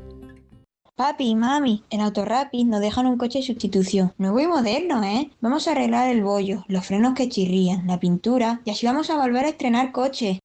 Papi, 0.99 1.37
mami, 1.37 1.85
en 1.91 2.01
Autorapid 2.01 2.67
nos 2.67 2.81
dejan 2.81 3.07
un 3.07 3.19
coche 3.19 3.39
de 3.39 3.45
sustitución. 3.45 4.13
Nuevo 4.19 4.41
y 4.41 4.49
moderno, 4.49 5.05
¿eh? 5.05 5.31
Vamos 5.41 5.69
a 5.69 5.71
arreglar 5.71 6.09
el 6.09 6.25
bollo, 6.25 6.65
los 6.67 6.87
frenos 6.87 7.15
que 7.15 7.29
chirrían, 7.29 7.87
la 7.87 8.01
pintura 8.01 8.63
y 8.65 8.71
así 8.73 8.85
vamos 8.85 9.09
a 9.09 9.17
volver 9.17 9.45
a 9.45 9.51
estrenar 9.51 9.93
coche. 9.93 10.41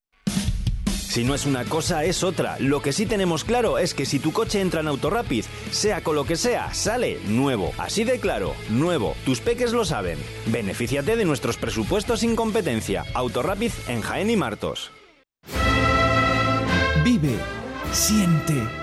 Si 0.85 1.23
no 1.23 1.33
es 1.33 1.47
una 1.47 1.65
cosa, 1.65 2.03
es 2.03 2.23
otra. 2.23 2.57
Lo 2.59 2.83
que 2.83 2.93
sí 2.93 3.07
tenemos 3.07 3.43
claro 3.43 3.79
es 3.79 3.95
que 3.95 4.05
si 4.05 4.19
tu 4.19 4.31
coche 4.31 4.61
entra 4.61 4.81
en 4.81 4.89
Autorapid, 4.89 5.43
sea 5.71 6.03
con 6.03 6.15
lo 6.15 6.23
que 6.23 6.35
sea, 6.35 6.71
sale 6.71 7.17
nuevo. 7.25 7.71
Así 7.79 8.03
de 8.03 8.19
claro, 8.19 8.53
nuevo. 8.69 9.15
Tus 9.25 9.39
peques 9.39 9.73
lo 9.73 9.85
saben. 9.85 10.19
Benefíciate 10.45 11.15
de 11.15 11.25
nuestros 11.25 11.57
presupuestos 11.57 12.19
sin 12.19 12.35
competencia. 12.35 13.05
Autorapid 13.15 13.71
en 13.87 14.01
Jaén 14.01 14.29
y 14.29 14.35
Martos. 14.35 14.91
Vive, 17.03 17.39
siente, 17.91 18.82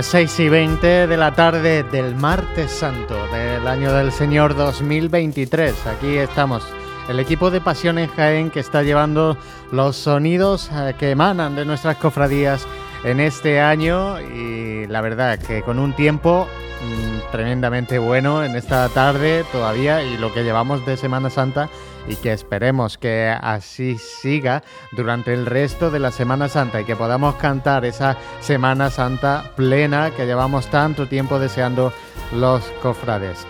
Pues 0.00 0.12
6 0.12 0.40
y 0.40 0.48
20 0.48 1.06
de 1.08 1.16
la 1.18 1.34
tarde 1.34 1.82
del 1.82 2.14
martes 2.14 2.70
santo 2.70 3.26
del 3.34 3.68
año 3.68 3.92
del 3.92 4.10
Señor 4.12 4.56
2023. 4.56 5.74
Aquí 5.86 6.16
estamos, 6.16 6.66
el 7.10 7.20
equipo 7.20 7.50
de 7.50 7.60
Pasión 7.60 7.98
en 7.98 8.08
Jaén 8.08 8.50
que 8.50 8.60
está 8.60 8.82
llevando 8.82 9.36
los 9.70 9.96
sonidos 9.96 10.70
eh, 10.72 10.94
que 10.98 11.10
emanan 11.10 11.54
de 11.54 11.66
nuestras 11.66 11.98
cofradías 11.98 12.66
en 13.04 13.20
este 13.20 13.60
año 13.60 14.18
y 14.22 14.86
la 14.86 15.02
verdad 15.02 15.38
que 15.38 15.60
con 15.60 15.78
un 15.78 15.92
tiempo 15.92 16.48
mm, 16.82 17.30
tremendamente 17.30 17.98
bueno 17.98 18.42
en 18.42 18.56
esta 18.56 18.88
tarde 18.88 19.44
todavía 19.52 20.02
y 20.02 20.16
lo 20.16 20.32
que 20.32 20.44
llevamos 20.44 20.86
de 20.86 20.96
Semana 20.96 21.28
Santa 21.28 21.68
y 22.08 22.16
que 22.16 22.32
esperemos 22.32 22.98
que 22.98 23.28
así 23.28 23.98
siga 23.98 24.62
durante 24.92 25.32
el 25.32 25.46
resto 25.46 25.90
de 25.90 25.98
la 25.98 26.10
Semana 26.10 26.48
Santa 26.48 26.80
y 26.80 26.84
que 26.84 26.96
podamos 26.96 27.36
cantar 27.36 27.84
esa 27.84 28.16
Semana 28.40 28.90
Santa 28.90 29.52
plena 29.56 30.10
que 30.10 30.26
llevamos 30.26 30.66
tanto 30.68 31.06
tiempo 31.06 31.38
deseando 31.38 31.92
los 32.32 32.62
cofrades. 32.82 33.46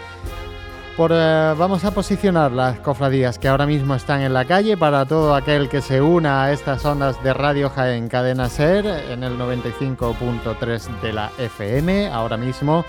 Por, 0.97 1.13
eh, 1.15 1.55
vamos 1.57 1.85
a 1.85 1.93
posicionar 1.93 2.53
las 2.53 2.79
cofradías 2.81 3.39
que 3.39 3.49
ahora 3.49 3.65
mismo 3.65 3.95
están 3.95 4.21
en 4.21 4.35
la 4.35 4.45
calle 4.45 4.77
para 4.77 5.07
todo 5.07 5.35
aquel 5.35 5.69
que 5.69 5.81
se 5.81 6.03
una 6.03 6.45
a 6.45 6.53
estas 6.53 6.85
ondas 6.85 7.23
de 7.23 7.33
Radio 7.33 7.71
Jaén 7.71 8.09
Cadena 8.09 8.49
Ser 8.49 8.85
en 8.87 9.23
el 9.23 9.39
95.3 9.39 11.01
de 11.01 11.13
la 11.13 11.31
FM. 11.39 12.09
Ahora 12.09 12.37
mismo 12.37 12.85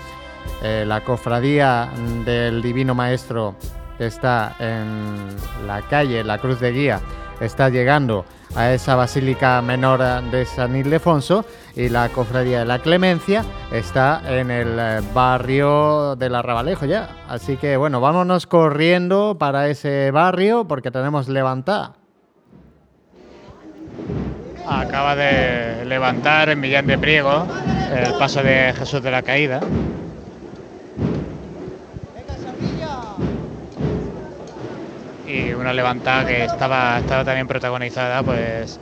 eh, 0.62 0.84
la 0.86 1.02
cofradía 1.02 1.88
del 2.26 2.60
Divino 2.60 2.94
Maestro 2.94 3.54
está 4.02 4.54
en 4.58 5.28
la 5.66 5.82
calle 5.82 6.24
La 6.24 6.38
Cruz 6.38 6.60
de 6.60 6.72
Guía 6.72 7.00
está 7.44 7.68
llegando 7.68 8.24
a 8.54 8.72
esa 8.72 8.94
Basílica 8.94 9.60
Menor 9.62 10.00
de 10.30 10.44
San 10.44 10.76
Ildefonso 10.76 11.44
y 11.74 11.88
la 11.88 12.08
Cofradía 12.10 12.60
de 12.60 12.64
la 12.66 12.78
Clemencia 12.78 13.44
está 13.72 14.22
en 14.26 14.50
el 14.50 14.78
eh, 14.78 15.00
barrio 15.14 16.16
del 16.16 16.34
Arrabalejo 16.34 16.84
ya. 16.86 17.08
Así 17.28 17.56
que 17.56 17.76
bueno, 17.76 18.00
vámonos 18.00 18.46
corriendo 18.46 19.36
para 19.38 19.68
ese 19.68 20.10
barrio 20.10 20.66
porque 20.66 20.90
tenemos 20.90 21.28
levantada. 21.28 21.94
Acaba 24.68 25.16
de 25.16 25.84
levantar 25.86 26.50
en 26.50 26.60
Millán 26.60 26.86
de 26.86 26.96
Priego 26.96 27.46
el 27.92 28.12
paso 28.14 28.42
de 28.42 28.72
Jesús 28.76 29.02
de 29.02 29.10
la 29.10 29.22
Caída. 29.22 29.60
Y 35.32 35.54
una 35.54 35.72
levantada 35.72 36.26
que 36.26 36.44
estaba, 36.44 36.98
estaba 36.98 37.24
también 37.24 37.46
protagonizada 37.46 38.22
pues 38.22 38.78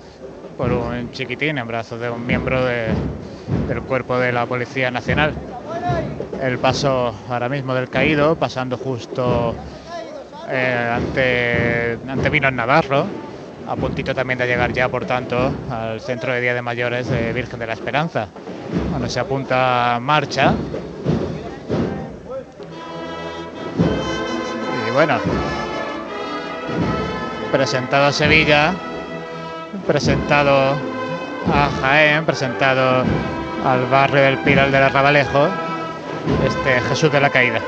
por 0.57 0.73
un 0.73 1.13
chiquitín 1.13 1.59
en 1.59 1.67
brazos 1.69 2.01
de 2.01 2.11
un 2.11 2.27
miembro 2.27 2.65
de- 2.65 2.89
del 3.69 3.81
cuerpo 3.83 4.19
de 4.19 4.33
la 4.33 4.47
Policía 4.47 4.91
Nacional. 4.91 5.33
El 6.43 6.59
paso 6.59 7.15
ahora 7.29 7.49
mismo 7.49 7.73
del 7.73 7.89
caído, 7.89 8.35
pasando 8.35 8.77
justo 8.77 9.55
eh, 10.51 10.93
ante, 10.97 11.99
ante 12.11 12.31
Vinos 12.31 12.53
Navarro, 12.53 13.07
a 13.69 13.77
puntito 13.77 14.13
también 14.13 14.39
de 14.39 14.47
llegar 14.49 14.73
ya, 14.73 14.89
por 14.89 15.05
tanto, 15.05 15.53
al 15.71 16.01
centro 16.01 16.33
de 16.33 16.41
Día 16.41 16.55
de 16.55 16.63
Mayores 16.63 17.09
de 17.09 17.33
Virgen 17.33 17.61
de 17.61 17.67
la 17.69 17.75
Esperanza. 17.75 18.27
Bueno, 18.91 19.09
se 19.09 19.21
apunta 19.21 19.99
marcha. 20.01 20.53
Y 24.89 24.91
bueno, 24.93 25.15
presentado 27.51 28.07
a 28.07 28.13
Sevilla, 28.13 28.73
presentado 29.87 30.77
a 31.53 31.69
Jaén, 31.81 32.25
presentado 32.25 33.05
al 33.65 33.87
barrio 33.91 34.23
del 34.23 34.39
Pilar 34.39 34.71
del 34.71 34.83
Arrabalejo, 34.83 35.49
este 36.47 36.81
Jesús 36.89 37.13
de 37.13 37.21
la 37.21 37.31
Caída. 37.31 37.61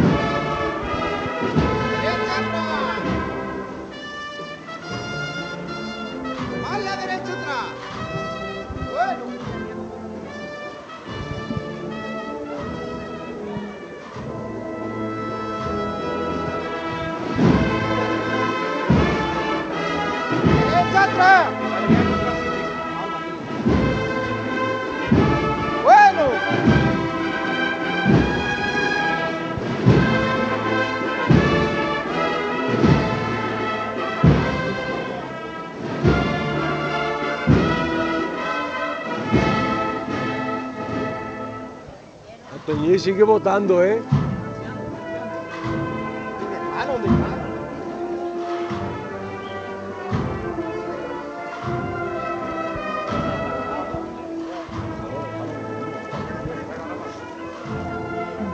Antoñí 42.93 42.99
sigue 42.99 43.23
votando, 43.23 43.83
¿eh? 43.83 44.03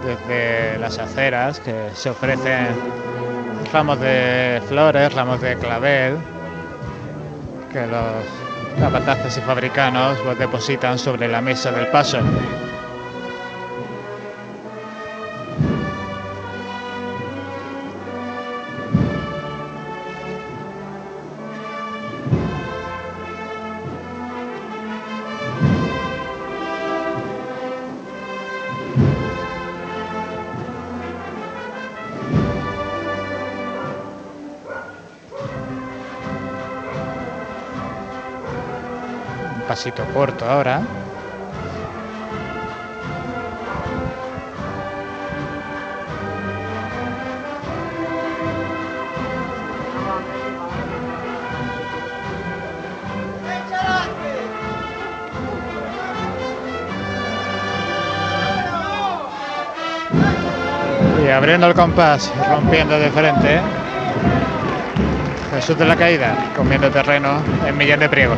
desde 0.05 0.79
las 0.79 0.99
aceras 1.01 1.59
que 1.59 1.91
se 1.95 2.11
ofrecen 2.11 2.69
ramos 3.73 3.99
de 3.99 4.63
flores, 4.69 5.13
ramos 5.15 5.41
de 5.41 5.57
clavel, 5.57 6.17
que 7.73 7.87
los 7.89 8.79
capataces 8.79 9.37
y 9.37 9.41
fabricanos 9.41 10.17
los 10.25 10.39
depositan 10.39 10.97
sobre 10.97 11.27
la 11.27 11.41
mesa 11.41 11.73
del 11.73 11.89
paso. 11.89 12.21
Pasito 39.79 40.05
corto 40.13 40.45
ahora. 40.45 40.81
Y 61.25 61.31
abriendo 61.31 61.69
el 61.69 61.75
compás, 61.75 62.33
rompiendo 62.51 62.99
de 62.99 63.11
frente. 63.11 63.61
Jesús 65.55 65.79
de 65.79 65.85
la 65.85 65.95
Caída, 65.95 66.35
comiendo 66.57 66.91
terreno 66.91 67.41
en 67.65 67.77
Millán 67.77 68.01
de 68.01 68.09
Priego. 68.09 68.35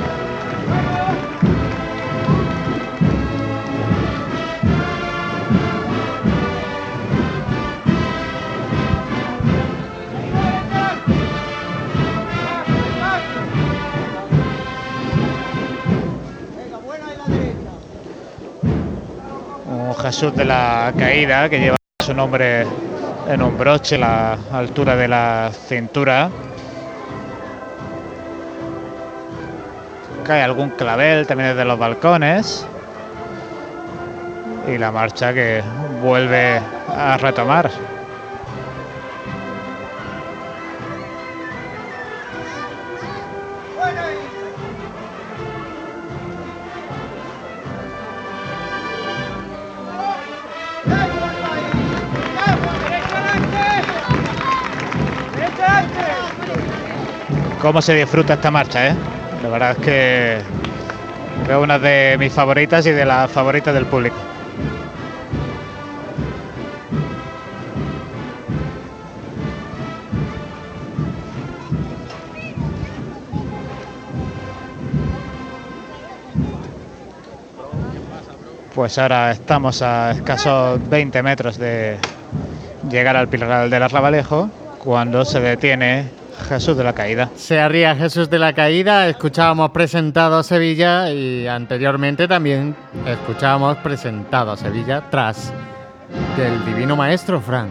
De 20.21 20.45
la 20.45 20.93
Caída 20.99 21.49
que 21.49 21.59
lleva 21.59 21.77
su 22.05 22.13
nombre 22.13 22.67
en 23.27 23.41
un 23.41 23.57
broche 23.57 23.97
la 23.97 24.37
altura 24.53 24.95
de 24.95 25.09
la 25.09 25.51
cintura. 25.51 26.29
Cae 30.23 30.43
algún 30.43 30.69
clavel 30.71 31.27
también 31.27 31.51
desde 31.51 31.65
los 31.65 31.79
balcones. 31.79 32.67
Y 34.69 34.77
la 34.77 34.93
marcha 34.93 35.33
que 35.33 35.63
vuelve 36.03 36.61
a 36.95 37.17
retomar. 37.17 37.71
Cómo 57.71 57.83
se 57.83 57.95
disfruta 57.95 58.35
esta 58.35 58.51
marcha, 58.51 58.89
¿eh? 58.89 58.95
La 59.45 59.49
verdad 59.49 59.77
es 59.79 59.79
que 59.79 60.39
es 60.39 61.57
una 61.57 61.79
de 61.79 62.17
mis 62.19 62.33
favoritas 62.33 62.85
y 62.85 62.91
de 62.91 63.05
las 63.05 63.31
favoritas 63.31 63.73
del 63.73 63.87
público. 63.87 64.17
Pues 78.75 78.99
ahora 78.99 79.31
estamos 79.31 79.81
a 79.83 80.11
escasos 80.11 80.81
20 80.91 81.23
metros 81.23 81.57
de 81.57 81.99
llegar 82.91 83.17
al 83.17 83.29
Pilar 83.29 83.71
del 83.71 83.83
Arrabalejo 83.85 84.51
cuando 84.83 85.25
se 85.25 85.39
detiene 85.39 86.20
Jesús 86.49 86.77
de 86.77 86.85
la 86.85 86.93
Caída. 86.93 87.31
Se 87.37 87.61
arría 87.61 87.95
Jesús 87.95 88.29
de 88.31 88.39
la 88.39 88.53
Caída, 88.53 89.09
escuchábamos 89.09 89.71
presentado 89.71 90.39
a 90.39 90.43
Sevilla 90.43 91.11
y 91.11 91.47
anteriormente 91.47 92.27
también 92.27 92.75
escuchábamos 93.07 93.77
presentado 93.79 94.53
a 94.53 94.57
Sevilla 94.57 95.05
tras 95.11 95.53
del 96.37 96.65
Divino 96.65 96.97
Maestro, 96.97 97.41
Fran. 97.41 97.71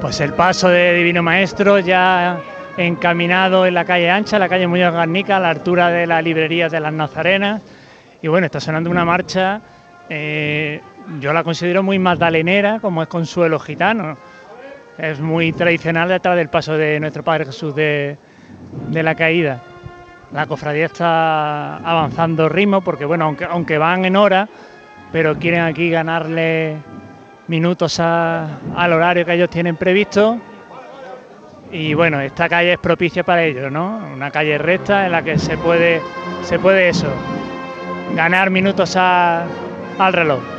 Pues 0.00 0.20
el 0.20 0.32
paso 0.32 0.68
de 0.68 0.94
Divino 0.94 1.22
Maestro 1.22 1.80
ya 1.80 2.40
encaminado 2.76 3.66
en 3.66 3.74
la 3.74 3.84
calle 3.84 4.08
ancha, 4.08 4.38
la 4.38 4.48
calle 4.48 4.68
Muñoz 4.68 4.94
Garnica, 4.94 5.38
a 5.38 5.40
la 5.40 5.50
altura 5.50 5.88
de 5.90 6.06
la 6.06 6.22
librería 6.22 6.68
de 6.68 6.78
las 6.78 6.92
Nazarenas. 6.92 7.60
Y 8.22 8.28
bueno, 8.28 8.46
está 8.46 8.60
sonando 8.60 8.90
una 8.90 9.04
marcha, 9.04 9.60
eh, 10.08 10.80
yo 11.20 11.32
la 11.32 11.42
considero 11.42 11.82
muy 11.82 11.98
magdalenera, 11.98 12.80
como 12.80 13.02
es 13.02 13.08
Consuelo 13.08 13.58
Gitano. 13.58 14.16
Es 14.98 15.20
muy 15.20 15.52
tradicional 15.52 16.08
detrás 16.08 16.36
del 16.36 16.48
paso 16.48 16.76
de 16.76 17.00
nuestro 17.00 17.22
Padre 17.22 17.46
Jesús 17.46 17.74
de, 17.74 18.16
la 18.90 19.14
caída. 19.14 19.60
La 20.32 20.46
cofradía 20.46 20.86
está 20.86 21.76
avanzando 21.76 22.48
ritmo 22.48 22.82
porque, 22.82 23.04
bueno, 23.04 23.34
aunque, 23.48 23.78
van 23.78 24.04
en 24.04 24.16
hora, 24.16 24.48
pero 25.10 25.38
quieren 25.38 25.62
aquí 25.62 25.90
ganarle 25.90 26.76
minutos 27.46 27.98
al 28.00 28.92
horario 28.92 29.24
que 29.24 29.34
ellos 29.34 29.50
tienen 29.50 29.76
previsto. 29.76 30.38
Y 31.70 31.94
bueno, 31.94 32.20
esta 32.20 32.48
calle 32.48 32.74
es 32.74 32.78
propicia 32.78 33.24
para 33.24 33.44
ello, 33.44 33.70
¿no? 33.70 34.00
Una 34.14 34.30
calle 34.30 34.58
recta 34.58 35.06
en 35.06 35.12
la 35.12 35.22
que 35.22 35.38
se 35.38 35.56
puede, 35.56 36.00
se 36.42 36.58
puede 36.58 36.88
eso, 36.88 37.08
ganar 38.14 38.50
minutos 38.50 38.96
al 38.96 40.12
reloj. 40.12 40.57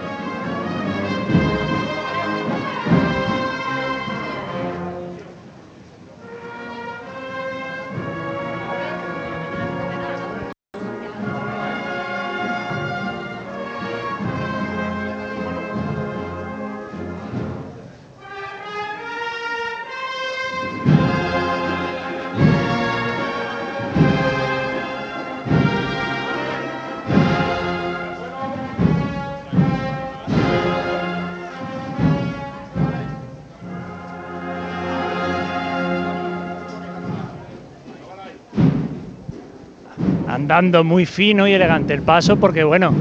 Andando 40.50 40.84
muy 40.84 41.06
fino 41.06 41.48
y 41.48 41.54
elegante 41.54 41.94
el 41.94 42.02
paso, 42.02 42.36
porque 42.38 42.64
bueno, 42.64 42.92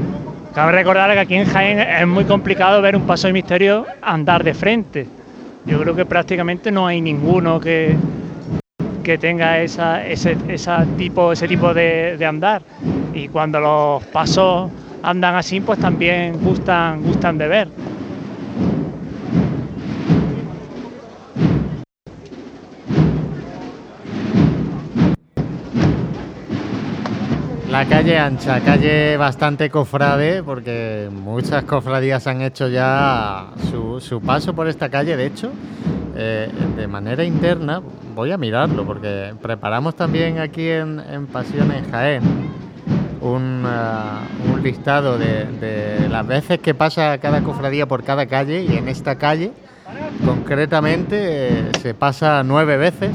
cabe 0.53 0.71
recordar 0.71 1.11
que 1.13 1.19
aquí 1.19 1.33
en 1.33 1.47
Jaén 1.47 1.79
es 1.79 2.07
muy 2.07 2.23
complicado 2.25 2.79
ver 2.79 2.95
un 2.95 3.07
paso 3.07 3.25
de 3.25 3.33
misterio 3.33 3.87
andar 4.03 4.43
de 4.43 4.53
frente. 4.53 5.07
Yo 5.65 5.79
creo 5.79 5.95
que 5.95 6.05
prácticamente 6.05 6.69
no 6.71 6.85
hay 6.85 7.01
ninguno 7.01 7.59
que, 7.59 7.95
que 9.03 9.17
tenga 9.17 9.59
esa, 9.61 10.05
ese, 10.05 10.35
tipo, 10.95 11.31
ese 11.31 11.47
tipo 11.47 11.73
de, 11.73 12.17
de 12.19 12.25
andar. 12.27 12.61
Y 13.15 13.29
cuando 13.29 13.59
los 13.59 14.03
pasos 14.05 14.69
andan 15.01 15.33
así, 15.33 15.59
pues 15.59 15.79
también 15.79 16.39
gustan, 16.43 17.01
gustan 17.01 17.39
de 17.39 17.47
ver. 17.47 17.67
La 27.79 27.85
calle 27.85 28.17
ancha, 28.19 28.59
calle 28.59 29.15
bastante 29.15 29.69
cofrade, 29.69 30.43
porque 30.43 31.07
muchas 31.09 31.63
cofradías 31.63 32.27
han 32.27 32.41
hecho 32.41 32.67
ya 32.67 33.51
su, 33.71 34.01
su 34.01 34.19
paso 34.19 34.53
por 34.53 34.67
esta 34.67 34.89
calle. 34.89 35.15
De 35.15 35.25
hecho, 35.25 35.49
eh, 36.17 36.49
de 36.75 36.87
manera 36.87 37.23
interna, 37.23 37.81
voy 38.13 38.33
a 38.33 38.37
mirarlo, 38.37 38.85
porque 38.85 39.33
preparamos 39.41 39.95
también 39.95 40.39
aquí 40.39 40.67
en, 40.67 40.99
en 41.09 41.27
Pasión 41.27 41.71
en 41.71 41.89
Jaén 41.89 42.21
un, 43.21 43.63
ah, 43.65 44.23
un 44.53 44.61
listado 44.61 45.17
de, 45.17 45.45
de 45.45 46.09
las 46.09 46.27
veces 46.27 46.59
que 46.59 46.73
pasa 46.73 47.17
cada 47.19 47.41
cofradía 47.43 47.87
por 47.87 48.03
cada 48.03 48.25
calle, 48.25 48.61
y 48.61 48.75
en 48.75 48.89
esta 48.89 49.15
calle, 49.15 49.53
concretamente, 50.25 51.15
eh, 51.47 51.71
se 51.81 51.93
pasa 51.93 52.43
nueve 52.43 52.75
veces. 52.75 53.11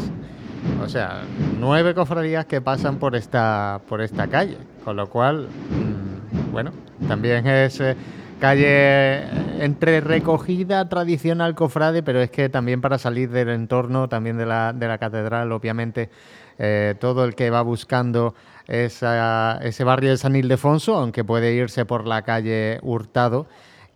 O 0.82 0.88
sea, 0.88 1.22
nueve 1.58 1.94
cofradías 1.94 2.46
que 2.46 2.60
pasan 2.60 2.96
por 2.98 3.16
esta, 3.16 3.80
por 3.88 4.00
esta 4.00 4.26
calle. 4.28 4.58
Con 4.84 4.96
lo 4.96 5.08
cual, 5.08 5.48
mm, 5.48 6.52
bueno, 6.52 6.72
también 7.08 7.46
es 7.46 7.80
eh, 7.80 7.96
calle 8.40 9.24
entre 9.64 10.00
recogida 10.00 10.88
tradicional 10.88 11.54
cofrade, 11.54 12.02
pero 12.02 12.20
es 12.20 12.30
que 12.30 12.48
también 12.48 12.80
para 12.80 12.98
salir 12.98 13.30
del 13.30 13.48
entorno, 13.50 14.08
también 14.08 14.36
de 14.36 14.46
la, 14.46 14.72
de 14.72 14.88
la 14.88 14.98
catedral, 14.98 15.50
obviamente, 15.52 16.10
eh, 16.58 16.94
todo 17.00 17.24
el 17.24 17.34
que 17.34 17.50
va 17.50 17.62
buscando 17.62 18.34
esa- 18.68 19.58
ese 19.62 19.84
barrio 19.84 20.10
de 20.10 20.16
San 20.18 20.36
Ildefonso, 20.36 20.96
aunque 20.96 21.24
puede 21.24 21.52
irse 21.54 21.84
por 21.84 22.06
la 22.06 22.22
calle 22.22 22.78
Hurtado, 22.82 23.46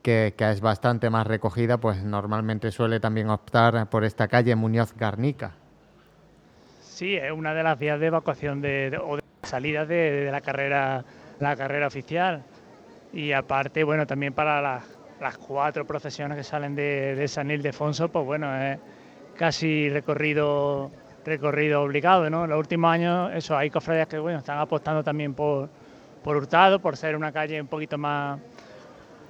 que, 0.02 0.34
que 0.36 0.50
es 0.50 0.60
bastante 0.60 1.10
más 1.10 1.26
recogida, 1.26 1.78
pues 1.78 2.02
normalmente 2.04 2.70
suele 2.70 3.00
también 3.00 3.30
optar 3.30 3.88
por 3.90 4.04
esta 4.04 4.28
calle 4.28 4.54
Muñoz 4.56 4.94
Garnica. 4.96 5.52
Sí, 6.98 7.14
es 7.14 7.30
una 7.30 7.54
de 7.54 7.62
las 7.62 7.78
vías 7.78 8.00
de 8.00 8.06
evacuación 8.06 8.60
de, 8.60 8.98
o 9.00 9.14
de 9.14 9.22
salida 9.44 9.86
de, 9.86 10.30
la 10.32 10.40
carrera 10.40 11.04
la 11.38 11.54
carrera 11.54 11.86
oficial. 11.86 12.42
Y 13.12 13.30
aparte, 13.30 13.84
bueno, 13.84 14.04
también 14.04 14.32
para 14.32 14.60
las, 14.60 15.38
cuatro 15.38 15.86
procesiones 15.86 16.36
que 16.36 16.42
salen 16.42 16.74
de, 16.74 17.14
de 17.14 17.28
San 17.28 17.52
Ildefonso, 17.52 18.08
pues 18.08 18.26
bueno, 18.26 18.52
es 18.60 18.80
casi 19.36 19.88
recorrido 19.90 20.90
obligado, 21.80 22.28
¿no? 22.30 22.42
En 22.42 22.50
los 22.50 22.58
últimos 22.58 22.90
años, 22.90 23.30
eso, 23.32 23.56
hay 23.56 23.70
cofradías 23.70 24.08
que 24.08 24.18
bueno, 24.18 24.40
están 24.40 24.58
apostando 24.58 25.04
también 25.04 25.34
por, 25.34 25.68
por 26.24 26.36
Hurtado, 26.36 26.80
por 26.80 26.96
ser 26.96 27.14
una 27.14 27.30
calle 27.30 27.60
un 27.60 27.68
poquito 27.68 27.96
más, 27.96 28.40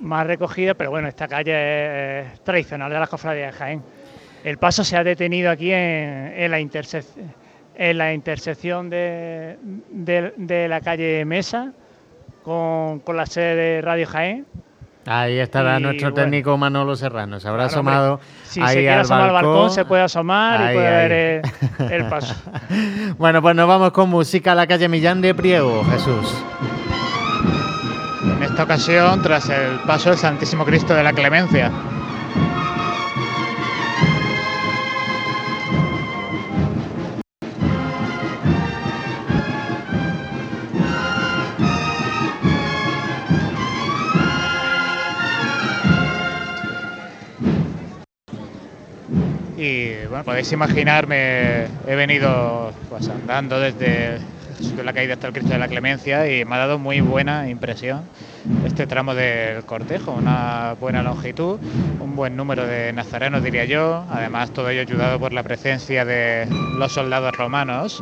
más 0.01 0.27
recogida, 0.27 0.73
pero 0.73 0.89
bueno, 0.89 1.07
esta 1.07 1.29
calle 1.29 2.21
es, 2.21 2.41
tradicional 2.41 2.91
de 2.91 2.99
las 2.99 3.11
cofradías 3.11 3.53
de 3.53 3.59
Jaén. 3.59 3.83
El 4.43 4.57
paso 4.57 4.85
se 4.85 4.97
ha 4.97 5.05
detenido 5.05 5.51
aquí 5.51 5.71
en, 5.71 6.51
la, 6.51 6.59
intersec- 6.59 7.05
en 7.79 7.97
la 7.97 8.13
intersección 8.13 8.91
de, 8.91 9.57
de- 9.91 10.35
de 10.37 10.69
la 10.69 10.81
calle 10.81 11.25
Mesa 11.25 11.73
con, 12.43 12.99
con 13.01 13.17
la 13.17 13.25
sede 13.25 13.55
de 13.57 13.81
Radio 13.83 14.07
Jaén. 14.07 14.47
Ahí 15.07 15.39
estará 15.39 15.79
Y, 15.79 15.83
nuestro 15.83 16.11
bueno. 16.11 16.25
técnico 16.25 16.59
Manolo 16.59 16.95
Serrano. 16.97 17.41
Se 17.41 17.49
habrá 17.49 17.69
Claro, 17.69 17.81
hombre, 17.81 17.95
asomado 17.95 18.21
si 18.43 18.61
ahí 18.61 18.67
se 18.69 18.75
quiere 18.75 18.93
al 18.95 19.01
asomar 19.01 19.23
al 19.23 19.33
balcón, 19.33 19.53
balcón. 19.55 19.71
se 19.71 19.85
puede 19.87 20.03
asomar 20.03 20.61
Ahí, 20.61 20.71
y 20.75 20.77
puede 20.77 20.89
ahí. 20.89 21.09
ver 21.09 21.43
el, 21.79 21.93
el 21.93 22.05
paso. 22.11 22.35
Bueno, 23.17 23.41
pues 23.41 23.55
nos 23.57 23.67
vamos 23.69 23.93
con 23.93 24.11
música 24.11 24.53
a 24.53 24.55
la 24.55 24.67
calle 24.67 24.87
Millán 24.89 25.23
de 25.23 25.35
Priego, 25.35 25.83
Jesús. 25.85 26.45
En 28.37 28.43
esta 28.43 28.65
ocasión, 28.65 29.23
tras 29.23 29.49
el 29.49 29.79
paso 29.87 30.11
del 30.11 30.19
Santísimo 30.19 30.65
Cristo 30.65 30.95
de 30.95 31.03
la 31.03 31.13
Clemencia. 31.13 31.71
Y 49.59 50.07
bueno, 50.09 50.23
podéis 50.23 50.53
imaginarme, 50.53 51.65
he 51.89 51.97
venido 51.97 52.73
pues, 52.89 53.09
andando 53.09 53.59
desde 53.59 54.19
la 54.85 54.93
Caída 54.93 55.15
hasta 55.15 55.27
el 55.27 55.33
Cristo 55.33 55.51
de 55.53 55.59
la 55.59 55.67
Clemencia 55.67 56.33
y 56.33 56.45
me 56.45 56.55
ha 56.55 56.59
dado 56.59 56.79
muy 56.79 57.01
buena 57.01 57.49
impresión 57.51 58.03
este 58.65 58.87
tramo 58.87 59.17
del 59.17 59.65
cortejo, 59.65 60.13
una 60.13 60.77
buena 60.81 61.03
longitud, 61.03 61.59
un 62.01 62.15
buen 62.15 62.37
número 62.37 62.69
de 62.69 62.93
nazarenos 62.93 63.43
diría 63.43 63.65
yo, 63.65 64.05
además 64.11 64.53
todo 64.53 64.71
ello 64.71 64.83
ayudado 64.83 65.19
por 65.19 65.33
la 65.33 65.43
presencia 65.43 66.05
de 66.05 66.47
los 66.79 66.93
soldados 66.93 67.37
romanos. 67.37 68.01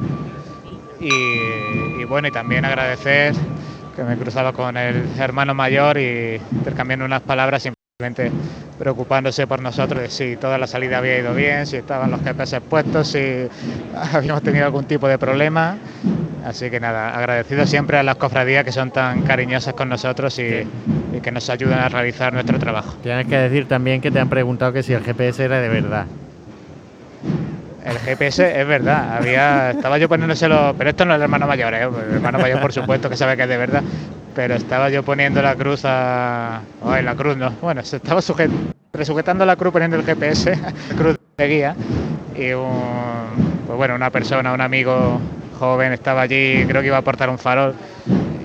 Y, 1.01 1.09
y 1.09 2.05
bueno, 2.05 2.29
y 2.29 2.33
también 2.33 2.67
agradecer 2.67 3.35
que 3.95 4.03
me 4.03 4.13
he 4.13 4.17
cruzado 4.17 4.53
con 4.53 4.77
el 4.77 5.05
hermano 5.19 5.55
mayor 5.55 5.97
y 5.99 6.39
intercambiando 6.53 7.07
unas 7.07 7.23
palabras 7.23 7.63
simplemente 7.63 8.31
preocupándose 8.79 9.47
por 9.47 9.61
nosotros 9.61 10.03
de 10.03 10.11
si 10.11 10.37
toda 10.37 10.59
la 10.59 10.67
salida 10.67 10.99
había 10.99 11.19
ido 11.19 11.35
bien, 11.35 11.67
si 11.67 11.77
estaban 11.77 12.11
los 12.11 12.21
GPS 12.23 12.61
puestos, 12.61 13.09
si 13.09 13.49
habíamos 14.13 14.43
tenido 14.43 14.67
algún 14.67 14.85
tipo 14.85 15.09
de 15.09 15.19
problema. 15.19 15.77
Así 16.45 16.71
que 16.71 16.79
nada, 16.79 17.17
agradecido 17.17 17.67
siempre 17.67 17.99
a 17.99 18.05
las 18.05 18.17
cofradías 18.17 18.65
que 18.65 18.71
son 18.71 18.93
tan 18.93 19.23
cariñosas 19.23 19.75
con 19.75 19.89
nosotros 19.89 20.39
y, 20.39 20.67
y 21.13 21.21
que 21.21 21.33
nos 21.33 21.51
ayudan 21.51 21.81
a 21.81 21.89
realizar 21.89 22.33
nuestro 22.33 22.59
trabajo. 22.59 22.95
Tienes 23.03 23.27
que 23.27 23.37
decir 23.37 23.67
también 23.67 24.01
que 24.01 24.13
te 24.13 24.21
han 24.21 24.29
preguntado 24.29 24.73
que 24.73 24.83
si 24.85 24.93
el 24.93 25.03
GPS 25.03 25.45
era 25.45 25.61
de 25.61 25.69
verdad. 25.69 26.07
El 27.85 27.99
GPS 27.99 28.61
es 28.61 28.67
verdad, 28.67 29.17
había, 29.17 29.71
estaba 29.71 29.97
yo 29.99 30.09
poniéndoselo, 30.09 30.75
pero 30.77 30.91
esto 30.91 31.05
no 31.05 31.13
es 31.13 31.17
el 31.19 31.23
hermano 31.23 31.47
mayor, 31.47 31.73
¿eh? 31.73 31.83
el 31.85 32.15
hermano 32.17 32.41
mayor 32.41 32.61
por 32.61 32.73
supuesto 32.73 33.09
que 33.09 33.17
sabe 33.17 33.37
que 33.37 33.45
es 33.45 33.49
de 33.49 33.57
verdad, 33.57 33.83
pero 34.37 34.55
estaba 34.55 34.91
yo 34.91 35.03
poniendo 35.03 35.41
la 35.41 35.57
cruz 35.57 35.81
a... 35.85 36.61
La 37.03 37.15
cruz 37.17 37.39
no, 37.39 37.51
bueno, 37.63 37.83
se 37.83 37.97
estaba 37.97 38.21
sujet- 38.21 38.51
sujetando 39.03 39.47
la 39.47 39.57
cruz 39.57 39.73
poniendo 39.73 39.97
el 39.97 40.05
GPS, 40.05 40.59
cruz 40.99 41.17
de 41.39 41.49
guía 41.49 41.75
y 42.35 42.53
pues 43.67 43.77
bueno, 43.79 43.95
una 43.95 44.11
persona, 44.11 44.53
un 44.53 44.61
amigo 44.61 45.19
joven 45.59 45.95
estaba 45.95 46.21
allí, 46.21 46.65
creo 46.69 46.83
que 46.83 46.89
iba 46.89 46.97
a 46.97 47.01
aportar 47.01 47.31
un 47.31 47.39
farol 47.39 47.75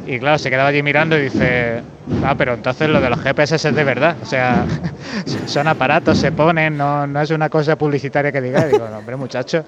y 0.05 0.19
claro, 0.19 0.37
se 0.37 0.49
quedaba 0.49 0.69
allí 0.69 0.81
mirando 0.83 1.17
y 1.17 1.23
dice, 1.23 1.81
ah, 2.25 2.35
pero 2.37 2.53
entonces 2.53 2.89
lo 2.89 2.99
de 2.99 3.09
los 3.09 3.19
GPS 3.19 3.55
es 3.55 3.75
de 3.75 3.83
verdad, 3.83 4.15
o 4.21 4.25
sea, 4.25 4.65
son 5.45 5.67
aparatos, 5.67 6.17
se 6.17 6.31
ponen, 6.31 6.77
no, 6.77 7.05
no 7.07 7.21
es 7.21 7.29
una 7.31 7.49
cosa 7.49 7.75
publicitaria 7.75 8.31
que 8.31 8.41
diga, 8.41 8.65
digo, 8.65 8.85
hombre 8.85 9.15
muchacho, 9.15 9.63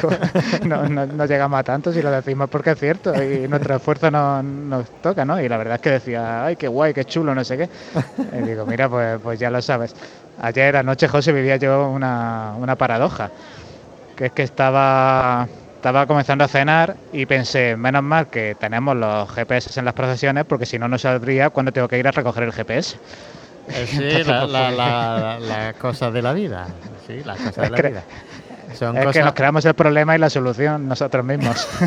no, 0.66 0.88
no, 0.88 1.06
no 1.06 1.26
llegamos 1.26 1.60
a 1.60 1.62
tanto 1.62 1.92
si 1.92 2.02
lo 2.02 2.10
decimos 2.10 2.48
porque 2.50 2.72
es 2.72 2.78
cierto 2.78 3.12
y 3.22 3.46
nuestro 3.48 3.76
esfuerzo 3.76 4.10
no, 4.10 4.42
nos 4.42 4.90
toca, 5.02 5.24
¿no? 5.24 5.40
Y 5.40 5.48
la 5.48 5.56
verdad 5.56 5.76
es 5.76 5.80
que 5.80 5.90
decía, 5.90 6.44
ay, 6.44 6.56
qué 6.56 6.68
guay, 6.68 6.92
qué 6.92 7.04
chulo, 7.04 7.34
no 7.34 7.44
sé 7.44 7.56
qué. 7.56 7.68
Y 8.38 8.42
digo, 8.48 8.66
mira, 8.66 8.88
pues, 8.88 9.20
pues 9.22 9.38
ya 9.38 9.50
lo 9.50 9.62
sabes. 9.62 9.94
Ayer 10.42 10.76
anoche, 10.76 11.06
José, 11.06 11.32
vivía 11.32 11.56
yo 11.56 11.90
una, 11.90 12.54
una 12.58 12.76
paradoja, 12.76 13.30
que 14.16 14.26
es 14.26 14.32
que 14.32 14.42
estaba 14.42 15.46
estaba 15.80 16.06
comenzando 16.06 16.44
a 16.44 16.48
cenar 16.48 16.94
y 17.10 17.24
pensé, 17.24 17.74
menos 17.74 18.02
mal 18.02 18.26
que 18.28 18.54
tenemos 18.60 18.94
los 18.94 19.30
GPS 19.30 19.78
en 19.80 19.86
las 19.86 19.94
procesiones 19.94 20.44
porque 20.44 20.66
si 20.66 20.78
no, 20.78 20.88
no 20.88 20.98
sabría 20.98 21.48
cuándo 21.48 21.72
tengo 21.72 21.88
que 21.88 21.98
ir 21.98 22.06
a 22.06 22.10
recoger 22.10 22.42
el 22.44 22.52
GPS. 22.52 22.98
Eh, 23.68 23.86
Sí, 23.86 24.24
la, 24.30 24.46
la, 24.46 24.70
la, 24.70 25.38
la 25.40 25.72
cosa 25.74 26.10
de 26.10 26.20
la 26.20 26.34
vida. 26.34 26.66
Sí, 27.06 27.22
las 27.24 27.38
cosas 27.38 27.56
de 27.64 27.70
la 27.70 27.76
que- 27.78 27.88
vida. 27.88 28.02
Son 28.78 28.94
es 28.96 29.00
que 29.00 29.06
cosas- 29.06 29.24
nos 29.24 29.34
creamos 29.34 29.64
el 29.64 29.74
problema 29.74 30.14
y 30.14 30.18
la 30.18 30.28
solución 30.30 30.86
nosotros 30.86 31.24
mismos. 31.24 31.66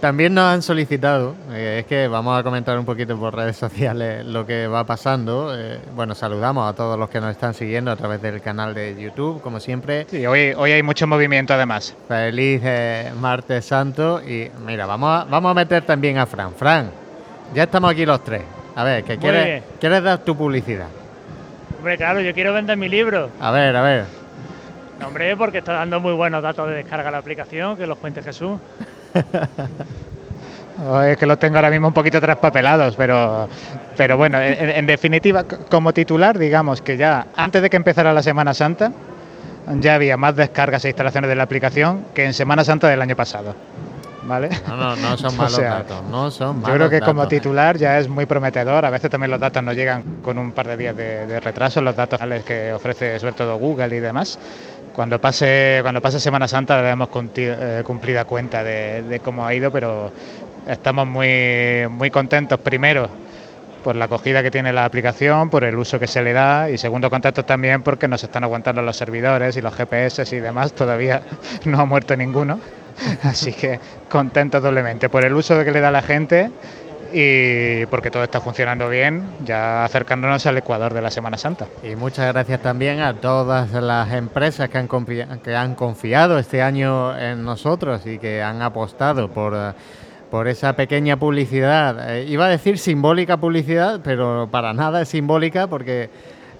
También 0.00 0.34
nos 0.34 0.44
han 0.44 0.62
solicitado, 0.62 1.34
eh, 1.50 1.78
es 1.80 1.86
que 1.86 2.06
vamos 2.06 2.38
a 2.38 2.42
comentar 2.42 2.78
un 2.78 2.84
poquito 2.84 3.16
por 3.18 3.34
redes 3.34 3.56
sociales 3.64 4.24
lo 4.26 4.44
que 4.46 4.66
va 4.66 4.84
pasando. 4.84 5.52
eh, 5.56 5.80
bueno, 5.94 6.14
saludamos 6.14 6.70
a 6.70 6.76
todos 6.76 6.98
los 6.98 7.08
que 7.08 7.20
nos 7.20 7.30
están 7.30 7.54
siguiendo 7.54 7.90
a 7.90 7.96
través 7.96 8.20
del 8.20 8.40
canal 8.42 8.74
de 8.74 8.94
YouTube, 9.00 9.40
como 9.40 9.58
siempre. 9.58 10.06
Sí, 10.10 10.26
hoy, 10.26 10.52
hoy 10.56 10.72
hay 10.72 10.82
mucho 10.82 11.06
movimiento 11.06 11.54
además. 11.54 11.94
Feliz 12.08 12.60
eh, 12.62 13.10
martes 13.18 13.64
santo 13.64 14.20
y 14.22 14.50
mira, 14.66 14.84
vamos 14.86 15.22
a, 15.22 15.24
vamos 15.24 15.50
a 15.50 15.54
meter 15.54 15.82
también 15.82 16.18
a 16.18 16.26
Fran. 16.26 16.52
Fran, 16.54 16.90
ya 17.54 17.62
estamos 17.62 17.90
aquí 17.90 18.04
los 18.04 18.22
tres. 18.22 18.42
A 18.74 18.84
ver, 18.84 19.02
¿qué 19.02 19.14
Muy 19.14 19.22
quieres, 19.22 19.62
quieres 19.80 20.02
dar 20.02 20.18
tu 20.18 20.36
publicidad? 20.36 20.88
Hombre, 21.78 21.96
claro, 21.96 22.20
yo 22.20 22.34
quiero 22.34 22.52
vender 22.52 22.76
mi 22.76 22.90
libro. 22.90 23.30
A 23.40 23.50
ver, 23.50 23.74
a 23.74 23.82
ver. 23.82 24.04
No, 25.00 25.08
hombre, 25.08 25.34
porque 25.36 25.58
está 25.58 25.72
dando 25.72 26.00
muy 26.00 26.12
buenos 26.12 26.42
datos 26.42 26.68
de 26.68 26.74
descarga 26.76 27.10
la 27.10 27.18
aplicación, 27.18 27.76
que 27.78 27.86
los 27.86 27.96
cuente 27.98 28.22
Jesús. 28.22 28.58
Es 31.06 31.16
que 31.16 31.24
los 31.24 31.38
tengo 31.38 31.56
ahora 31.56 31.70
mismo 31.70 31.88
un 31.88 31.94
poquito 31.94 32.20
traspapelados, 32.20 32.96
pero, 32.96 33.48
pero 33.96 34.18
bueno, 34.18 34.38
en, 34.38 34.68
en 34.68 34.86
definitiva, 34.86 35.42
como 35.70 35.94
titular, 35.94 36.38
digamos 36.38 36.82
que 36.82 36.98
ya 36.98 37.28
antes 37.34 37.62
de 37.62 37.70
que 37.70 37.78
empezara 37.78 38.12
la 38.12 38.22
Semana 38.22 38.52
Santa, 38.52 38.92
ya 39.80 39.94
había 39.94 40.16
más 40.16 40.36
descargas 40.36 40.84
e 40.84 40.88
instalaciones 40.88 41.28
de 41.28 41.36
la 41.36 41.42
aplicación 41.44 42.04
que 42.14 42.24
en 42.24 42.34
Semana 42.34 42.64
Santa 42.64 42.88
del 42.88 43.02
año 43.02 43.16
pasado. 43.16 43.54
¿Vale? 44.24 44.50
No, 44.66 44.76
no, 44.76 44.96
no 44.96 45.16
son 45.16 45.34
O 45.34 45.36
malos 45.36 45.54
sea, 45.54 45.70
datos, 45.70 46.02
no 46.10 46.30
son 46.32 46.56
Yo 46.56 46.62
malos 46.62 46.76
creo 46.76 46.90
que 46.90 47.00
como 47.00 47.28
titular 47.28 47.76
ya 47.76 47.98
es 47.98 48.08
muy 48.08 48.26
prometedor. 48.26 48.84
A 48.84 48.90
veces 48.90 49.08
también 49.08 49.30
los 49.30 49.38
datos 49.38 49.62
nos 49.62 49.76
llegan 49.76 50.02
con 50.22 50.36
un 50.36 50.50
par 50.50 50.66
de 50.66 50.76
días 50.76 50.96
de, 50.96 51.26
de 51.26 51.40
retraso, 51.40 51.80
los 51.80 51.94
datos 51.94 52.18
que 52.44 52.72
ofrece 52.72 53.18
sobre 53.20 53.34
todo 53.34 53.56
Google 53.56 53.96
y 53.96 54.00
demás. 54.00 54.38
Cuando 54.96 55.20
pase, 55.20 55.80
cuando 55.82 56.00
pase 56.00 56.18
Semana 56.18 56.48
Santa 56.48 56.80
daremos 56.80 57.10
cumplida, 57.10 57.80
eh, 57.80 57.82
cumplida 57.84 58.24
cuenta 58.24 58.64
de, 58.64 59.02
de 59.02 59.20
cómo 59.20 59.44
ha 59.44 59.52
ido, 59.52 59.70
pero 59.70 60.10
estamos 60.66 61.06
muy, 61.06 61.86
muy 61.90 62.10
contentos 62.10 62.58
primero 62.60 63.06
por 63.84 63.94
la 63.94 64.06
acogida 64.06 64.42
que 64.42 64.50
tiene 64.50 64.72
la 64.72 64.86
aplicación, 64.86 65.50
por 65.50 65.64
el 65.64 65.76
uso 65.76 65.98
que 66.00 66.06
se 66.06 66.22
le 66.22 66.32
da 66.32 66.70
y 66.70 66.78
segundo 66.78 67.10
contentos 67.10 67.44
también 67.44 67.82
porque 67.82 68.08
nos 68.08 68.24
están 68.24 68.42
aguantando 68.44 68.80
los 68.80 68.96
servidores 68.96 69.54
y 69.58 69.60
los 69.60 69.74
GPS 69.74 70.34
y 70.34 70.40
demás. 70.40 70.72
Todavía 70.72 71.20
no 71.66 71.78
ha 71.78 71.84
muerto 71.84 72.16
ninguno. 72.16 72.58
Así 73.22 73.52
que 73.52 73.78
contentos 74.08 74.62
doblemente 74.62 75.10
por 75.10 75.26
el 75.26 75.34
uso 75.34 75.62
que 75.62 75.72
le 75.72 75.80
da 75.80 75.90
la 75.90 76.00
gente 76.00 76.50
y 77.18 77.86
porque 77.86 78.10
todo 78.10 78.24
está 78.24 78.42
funcionando 78.42 78.90
bien, 78.90 79.24
ya 79.42 79.86
acercándonos 79.86 80.44
al 80.44 80.58
Ecuador 80.58 80.92
de 80.92 81.00
la 81.00 81.10
Semana 81.10 81.38
Santa. 81.38 81.66
Y 81.82 81.96
muchas 81.96 82.30
gracias 82.30 82.60
también 82.60 83.00
a 83.00 83.14
todas 83.14 83.72
las 83.72 84.12
empresas 84.12 84.68
que 84.68 84.76
han, 84.76 84.86
confi- 84.86 85.40
que 85.40 85.56
han 85.56 85.74
confiado 85.74 86.38
este 86.38 86.60
año 86.60 87.16
en 87.16 87.42
nosotros 87.42 88.06
y 88.06 88.18
que 88.18 88.42
han 88.42 88.60
apostado 88.60 89.30
por, 89.30 89.56
por 90.30 90.46
esa 90.46 90.74
pequeña 90.74 91.16
publicidad. 91.16 92.10
Eh, 92.14 92.24
iba 92.28 92.44
a 92.44 92.48
decir 92.50 92.78
simbólica 92.78 93.38
publicidad, 93.38 94.00
pero 94.04 94.48
para 94.50 94.74
nada 94.74 95.00
es 95.00 95.08
simbólica 95.08 95.68
porque, 95.68 96.10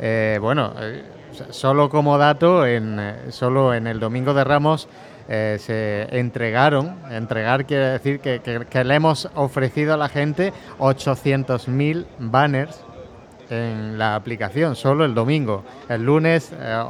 eh, 0.01 0.39
bueno, 0.41 0.73
eh, 0.81 1.03
solo 1.51 1.91
como 1.91 2.17
dato, 2.17 2.65
en, 2.65 3.15
solo 3.29 3.75
en 3.75 3.87
el 3.87 4.01
Domingo 4.01 4.33
de 4.33 4.43
Ramos 4.43 4.89
eh, 5.29 5.57
se 5.61 6.07
entregaron, 6.19 6.97
entregar 7.11 7.65
quiere 7.67 7.87
decir 7.87 8.21
que, 8.21 8.41
que- 8.41 8.85
le 8.85 8.95
hemos 8.95 9.29
ofrecido 9.35 9.95
a 9.95 9.97
la 9.97 10.09
gente 10.09 10.53
800.000 10.79 12.07
banners 12.19 12.81
en 13.51 13.97
la 13.99 14.15
aplicación, 14.17 14.75
solo 14.77 15.05
el 15.05 15.15
domingo. 15.15 15.65
El 15.89 16.05
lunes 16.05 16.53
eh, 16.53 16.83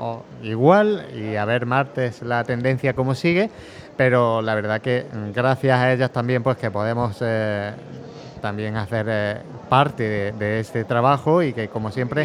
igual 0.43 1.07
y 1.15 1.37
a 1.37 1.45
ver 1.45 1.67
martes 1.67 2.23
la 2.23 2.45
tendencia 2.45 2.95
cómo 2.95 3.15
sigue, 3.15 3.51
pero 3.97 4.41
la 4.43 4.55
verdad 4.55 4.81
que 4.81 5.07
mm, 5.13 5.33
gracias 5.33 5.79
a 5.79 5.93
ellas 5.93 6.11
también 6.13 6.43
pues 6.43 6.57
que 6.57 6.71
podemos 6.71 7.19
eh, 7.21 7.73
también 8.41 8.77
hacer 8.77 9.43
parte 9.69 10.33
de 10.33 10.61
este 10.61 10.85
trabajo 10.85 11.43
y 11.43 11.53
que 11.53 11.69
como 11.69 11.91
siempre... 11.91 12.23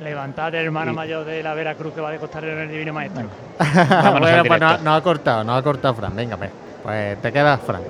Levantad 0.00 0.54
el 0.54 0.66
hermano 0.66 0.92
mayor 0.92 1.24
de 1.24 1.42
la 1.42 1.54
Veracruz 1.54 1.94
que 1.94 2.00
va 2.00 2.10
de 2.10 2.18
costalero 2.18 2.54
en 2.54 2.60
el 2.62 2.68
Divino 2.70 2.92
Maestro. 2.92 3.28
bueno, 4.18 4.42
pues 4.44 4.60
no, 4.60 4.78
no 4.78 4.94
ha 4.94 5.02
cortado, 5.02 5.44
no 5.44 5.54
ha 5.54 5.62
cortado 5.62 5.94
Fran. 5.94 6.16
Venga, 6.16 6.36
pues, 6.36 6.50
pues 6.82 7.22
te 7.22 7.32
quedas 7.32 7.60
Fran. 7.60 7.82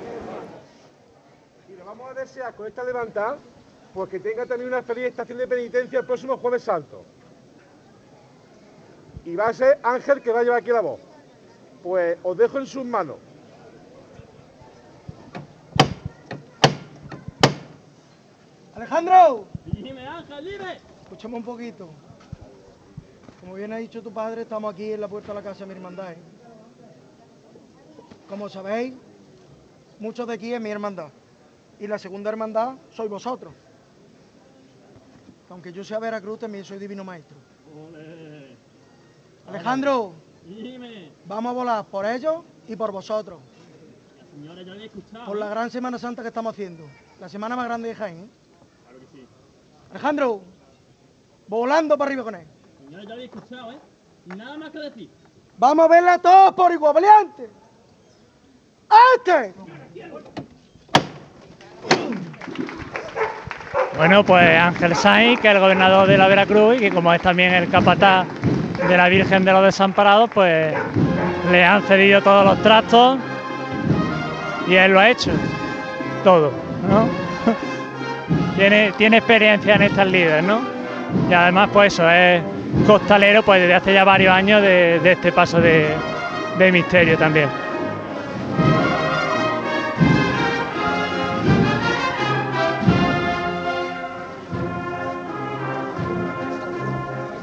Y 1.67 1.73
le 1.73 1.83
vamos 1.83 2.09
a 2.09 2.13
desear 2.13 2.53
con 2.53 2.67
esta 2.67 2.83
levantada, 2.83 3.37
pues 3.93 4.09
que 4.09 4.19
tenga 4.19 4.45
también 4.45 4.69
una 4.69 4.83
feliz 4.83 5.05
estación 5.05 5.39
de 5.39 5.47
penitencia 5.47 5.99
el 5.99 6.05
próximo 6.05 6.37
Jueves 6.37 6.63
Santo. 6.63 7.03
Y 9.25 9.35
va 9.35 9.47
a 9.47 9.53
ser 9.53 9.79
Ángel 9.81 10.21
que 10.21 10.31
va 10.31 10.41
a 10.41 10.43
llevar 10.43 10.59
aquí 10.59 10.69
la 10.71 10.81
voz. 10.81 10.99
Pues 11.81 12.17
os 12.21 12.37
dejo 12.37 12.59
en 12.59 12.67
sus 12.67 12.85
manos. 12.85 13.17
Alejandro, 18.75 19.47
Dime, 19.65 20.07
Ángel, 20.07 20.45
dime. 20.45 20.94
Escúchame 21.05 21.35
un 21.35 21.43
poquito. 21.43 21.89
Como 23.39 23.53
bien 23.53 23.71
ha 23.73 23.77
dicho 23.77 24.01
tu 24.01 24.11
padre, 24.11 24.41
estamos 24.41 24.73
aquí 24.73 24.91
en 24.91 25.01
la 25.01 25.07
puerta 25.07 25.29
de 25.29 25.33
la 25.35 25.43
casa 25.43 25.59
de 25.59 25.65
mi 25.67 25.73
hermandad. 25.73 26.13
¿eh? 26.13 26.17
Como 28.27 28.49
sabéis, 28.49 28.95
muchos 29.99 30.27
de 30.27 30.33
aquí 30.33 30.51
es 30.51 30.59
mi 30.59 30.71
hermandad. 30.71 31.09
Y 31.79 31.87
la 31.87 31.99
segunda 31.99 32.31
hermandad 32.31 32.75
sois 32.91 33.09
vosotros. 33.09 33.53
Aunque 35.49 35.71
yo 35.71 35.83
sea 35.83 35.99
Veracruz, 35.99 36.39
también 36.39 36.65
soy 36.65 36.79
divino 36.79 37.03
maestro. 37.03 37.37
Alejandro, 39.47 40.13
Dime. 40.43 41.11
vamos 41.27 41.51
a 41.51 41.53
volar 41.53 41.85
por 41.85 42.07
ellos 42.07 42.37
y 42.67 42.75
por 42.75 42.91
vosotros. 42.91 43.39
Señores, 44.33 44.65
yo 44.65 44.73
había 44.73 44.85
escuchado. 44.85 45.25
Por 45.25 45.37
la 45.37 45.49
gran 45.49 45.69
Semana 45.69 45.99
Santa 45.99 46.23
que 46.23 46.29
estamos 46.29 46.53
haciendo. 46.53 46.87
La 47.19 47.29
semana 47.29 47.55
más 47.55 47.65
grande 47.65 47.89
de 47.89 47.95
Jaén. 47.95 48.23
¿eh? 48.23 48.27
Claro 48.83 48.99
que 48.99 49.05
sí. 49.17 49.27
Alejandro, 49.91 50.41
volando 51.47 51.97
para 51.97 52.09
arriba 52.09 52.23
con 52.23 52.35
él. 52.35 52.47
Yo 52.89 52.99
había 52.99 53.25
escuchado, 53.25 53.71
¿eh? 53.71 53.79
Nada 54.25 54.57
más 54.57 54.71
que 54.71 54.79
decir. 54.79 55.09
Vamos 55.57 55.85
a 55.85 55.87
verla 55.87 56.17
todos 56.17 56.53
por 56.53 56.71
igual, 56.71 56.93
valiente. 56.93 57.49
¡Este! 59.15 59.53
Bueno, 63.97 64.23
pues 64.25 64.59
Ángel 64.59 64.95
Sainz, 64.95 65.39
que 65.39 65.47
es 65.47 65.55
el 65.55 65.61
gobernador 65.61 66.07
de 66.07 66.17
la 66.17 66.27
Veracruz 66.27 66.75
y 66.77 66.79
que 66.79 66.91
como 66.91 67.13
es 67.13 67.21
también 67.21 67.53
el 67.53 67.69
capataz 67.69 68.27
de 68.87 68.97
la 68.97 69.07
Virgen 69.07 69.45
de 69.45 69.53
los 69.53 69.63
Desamparados, 69.63 70.29
pues 70.33 70.73
le 71.51 71.63
han 71.63 71.81
cedido 71.83 72.21
todos 72.21 72.45
los 72.45 72.61
trastos 72.61 73.17
y 74.67 74.75
él 74.75 74.91
lo 74.91 74.99
ha 74.99 75.09
hecho. 75.09 75.31
Todo, 76.23 76.51
¿no? 76.89 77.07
tiene, 78.57 78.91
tiene 78.97 79.17
experiencia 79.17 79.75
en 79.75 79.81
estas 79.83 80.07
líderes, 80.07 80.43
¿no? 80.43 80.74
Y 81.29 81.33
además, 81.33 81.69
pues 81.73 81.93
eso, 81.93 82.09
es 82.09 82.41
costalero 82.85 83.43
pues 83.43 83.61
desde 83.61 83.73
hace 83.73 83.93
ya 83.93 84.03
varios 84.03 84.33
años 84.33 84.61
de, 84.61 84.99
este 85.03 85.31
paso 85.31 85.59
de, 85.59 85.87
de 86.57 86.71
misterio 86.71 87.17
también. 87.17 87.49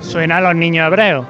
Suena 0.00 0.36
a 0.36 0.40
los 0.42 0.54
niños 0.54 0.86
hebreos. 0.86 1.26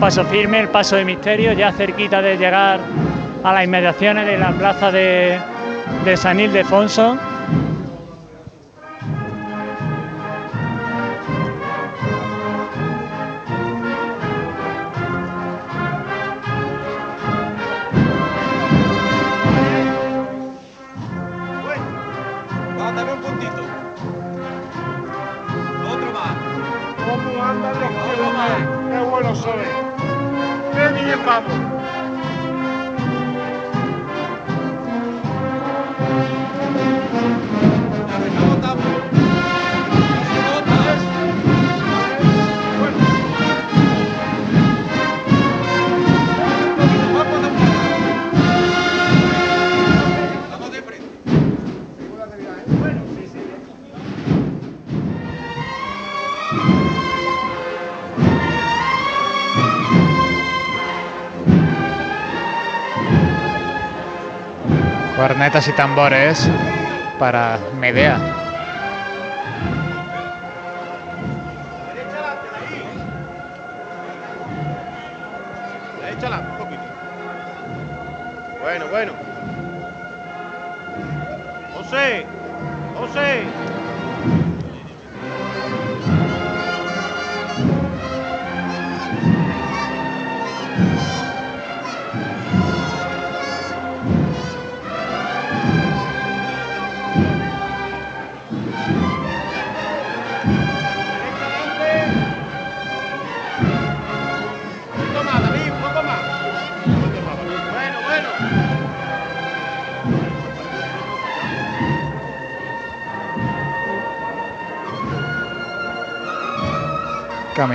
Paso 0.00 0.24
firme 0.24 0.60
el 0.60 0.68
paso 0.68 0.96
de 0.96 1.04
misterio, 1.04 1.52
ya 1.52 1.72
cerquita 1.72 2.20
de 2.20 2.36
llegar 2.36 2.80
a 3.42 3.52
las 3.52 3.64
inmediaciones 3.64 4.26
de 4.26 4.38
la 4.38 4.52
plaza 4.52 4.90
de, 4.90 5.38
de 6.04 6.16
San 6.16 6.40
Ildefonso. 6.40 7.18
Y 65.54 65.72
tambores 65.72 66.50
para 67.16 67.60
Medea. 67.78 68.43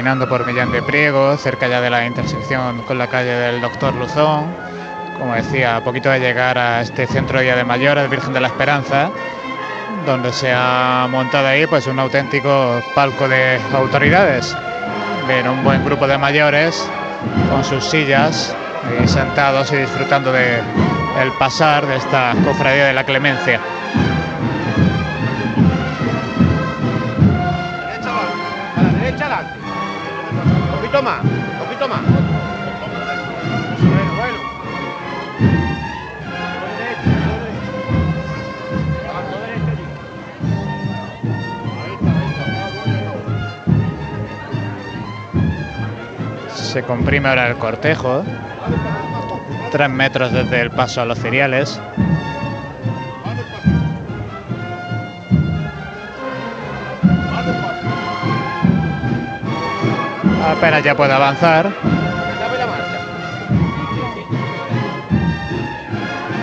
Caminando 0.10 0.27
por 0.27 0.48
Millán 0.48 0.72
de 0.72 0.81
Priego, 0.81 1.38
cerca 1.38 1.68
ya 1.68 1.81
de 1.81 1.91
la 1.91 2.03
intersección 2.03 2.81
con 2.81 2.98
la 2.98 3.06
calle 3.06 3.30
del 3.30 3.61
Doctor 3.61 3.94
Luzón. 3.94 4.48
Como 5.19 5.36
decía, 5.36 5.76
a 5.76 5.84
poquito 5.84 6.10
de 6.10 6.19
llegar 6.19 6.57
a 6.57 6.81
este 6.81 7.06
centro 7.06 7.40
día 7.41 7.56
de 7.56 7.64
mayores, 7.64 8.10
Virgen 8.10 8.34
de 8.34 8.40
la 8.40 8.48
Esperanza, 8.48 9.11
donde 10.07 10.34
se 10.34 10.52
ha 10.52 11.07
montado 11.11 11.45
ahí 11.45 11.68
pues 11.68 11.86
un 11.86 11.99
auténtico 11.99 12.81
palco 12.95 13.27
de 13.27 13.60
autoridades. 13.72 14.57
Ven 15.27 15.48
un 15.48 15.64
buen 15.64 15.86
grupo 15.86 16.07
de 16.07 16.18
mayores 16.18 16.84
con 17.52 17.64
sus 17.64 17.86
sillas 17.86 18.56
ahí 18.84 19.07
sentados 19.07 19.72
y 19.73 19.76
disfrutando 19.76 20.31
de 20.31 20.60
pasar 21.38 21.86
de 21.86 21.98
esta 21.98 22.34
cofradía 22.44 22.86
de 22.86 22.94
la 22.94 23.03
Clemencia. 23.03 23.60
Comprime 46.90 47.30
ahora 47.30 47.48
el 47.48 47.56
cortejo. 47.57 48.24
Tres 49.72 49.90
metros 49.91 50.34
desde 50.34 50.60
el 50.60 50.72
paso 50.72 51.02
a 51.02 51.06
los 51.06 51.20
cereales. 51.20 51.80
Apenas 60.44 60.84
ya 60.84 60.95
puede 60.98 61.14
avanzar. 61.14 61.72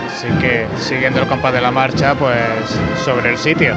Así 0.07 0.27
que 0.39 0.65
siguiendo 0.77 1.23
el 1.23 1.27
compás 1.27 1.51
de 1.51 1.59
la 1.59 1.71
marcha, 1.71 2.15
pues 2.15 2.39
sobre 3.03 3.31
el 3.31 3.37
sitio. 3.37 3.75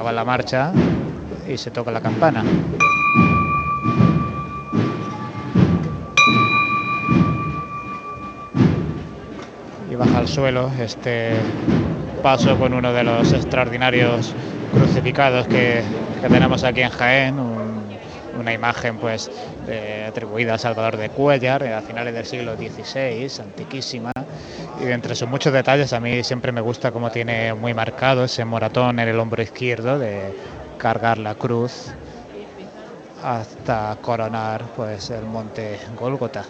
Acaba 0.00 0.12
la 0.12 0.24
marcha 0.24 0.72
y 1.46 1.58
se 1.58 1.70
toca 1.70 1.90
la 1.90 2.00
campana. 2.00 2.42
Y 9.90 9.94
baja 9.96 10.18
al 10.18 10.28
suelo 10.28 10.70
este 10.80 11.32
paso 12.22 12.56
con 12.58 12.74
uno 12.74 12.92
de 12.92 13.02
los 13.02 13.32
extraordinarios 13.32 14.34
crucificados 14.72 15.46
que, 15.48 15.82
que 16.20 16.28
tenemos 16.28 16.62
aquí 16.64 16.82
en 16.82 16.90
Jaén, 16.90 17.38
un- 17.38 17.70
una 18.38 18.52
imagen 18.54 18.96
pues 18.96 19.30
atribuida 20.08 20.54
a 20.54 20.58
Salvador 20.58 20.96
de 20.96 21.10
Cuellar 21.10 21.62
eh, 21.62 21.74
a 21.74 21.82
finales 21.82 22.14
del 22.14 22.24
siglo 22.24 22.56
XVI, 22.56 23.28
antiquísima. 23.42 24.12
Y 24.82 24.90
entre 24.90 25.14
sus 25.14 25.28
muchos 25.28 25.52
detalles 25.52 25.92
a 25.92 26.00
mí 26.00 26.24
siempre 26.24 26.52
me 26.52 26.60
gusta 26.60 26.90
cómo 26.90 27.10
tiene 27.10 27.52
muy 27.52 27.74
marcado 27.74 28.24
ese 28.24 28.44
moratón 28.44 28.98
en 28.98 29.08
el 29.08 29.20
hombro 29.20 29.42
izquierdo 29.42 29.98
de 29.98 30.34
cargar 30.78 31.18
la 31.18 31.34
cruz 31.34 31.88
hasta 33.22 33.96
coronar 34.00 34.64
pues 34.74 35.10
el 35.10 35.26
monte 35.26 35.78
Gólgota. 35.98 36.44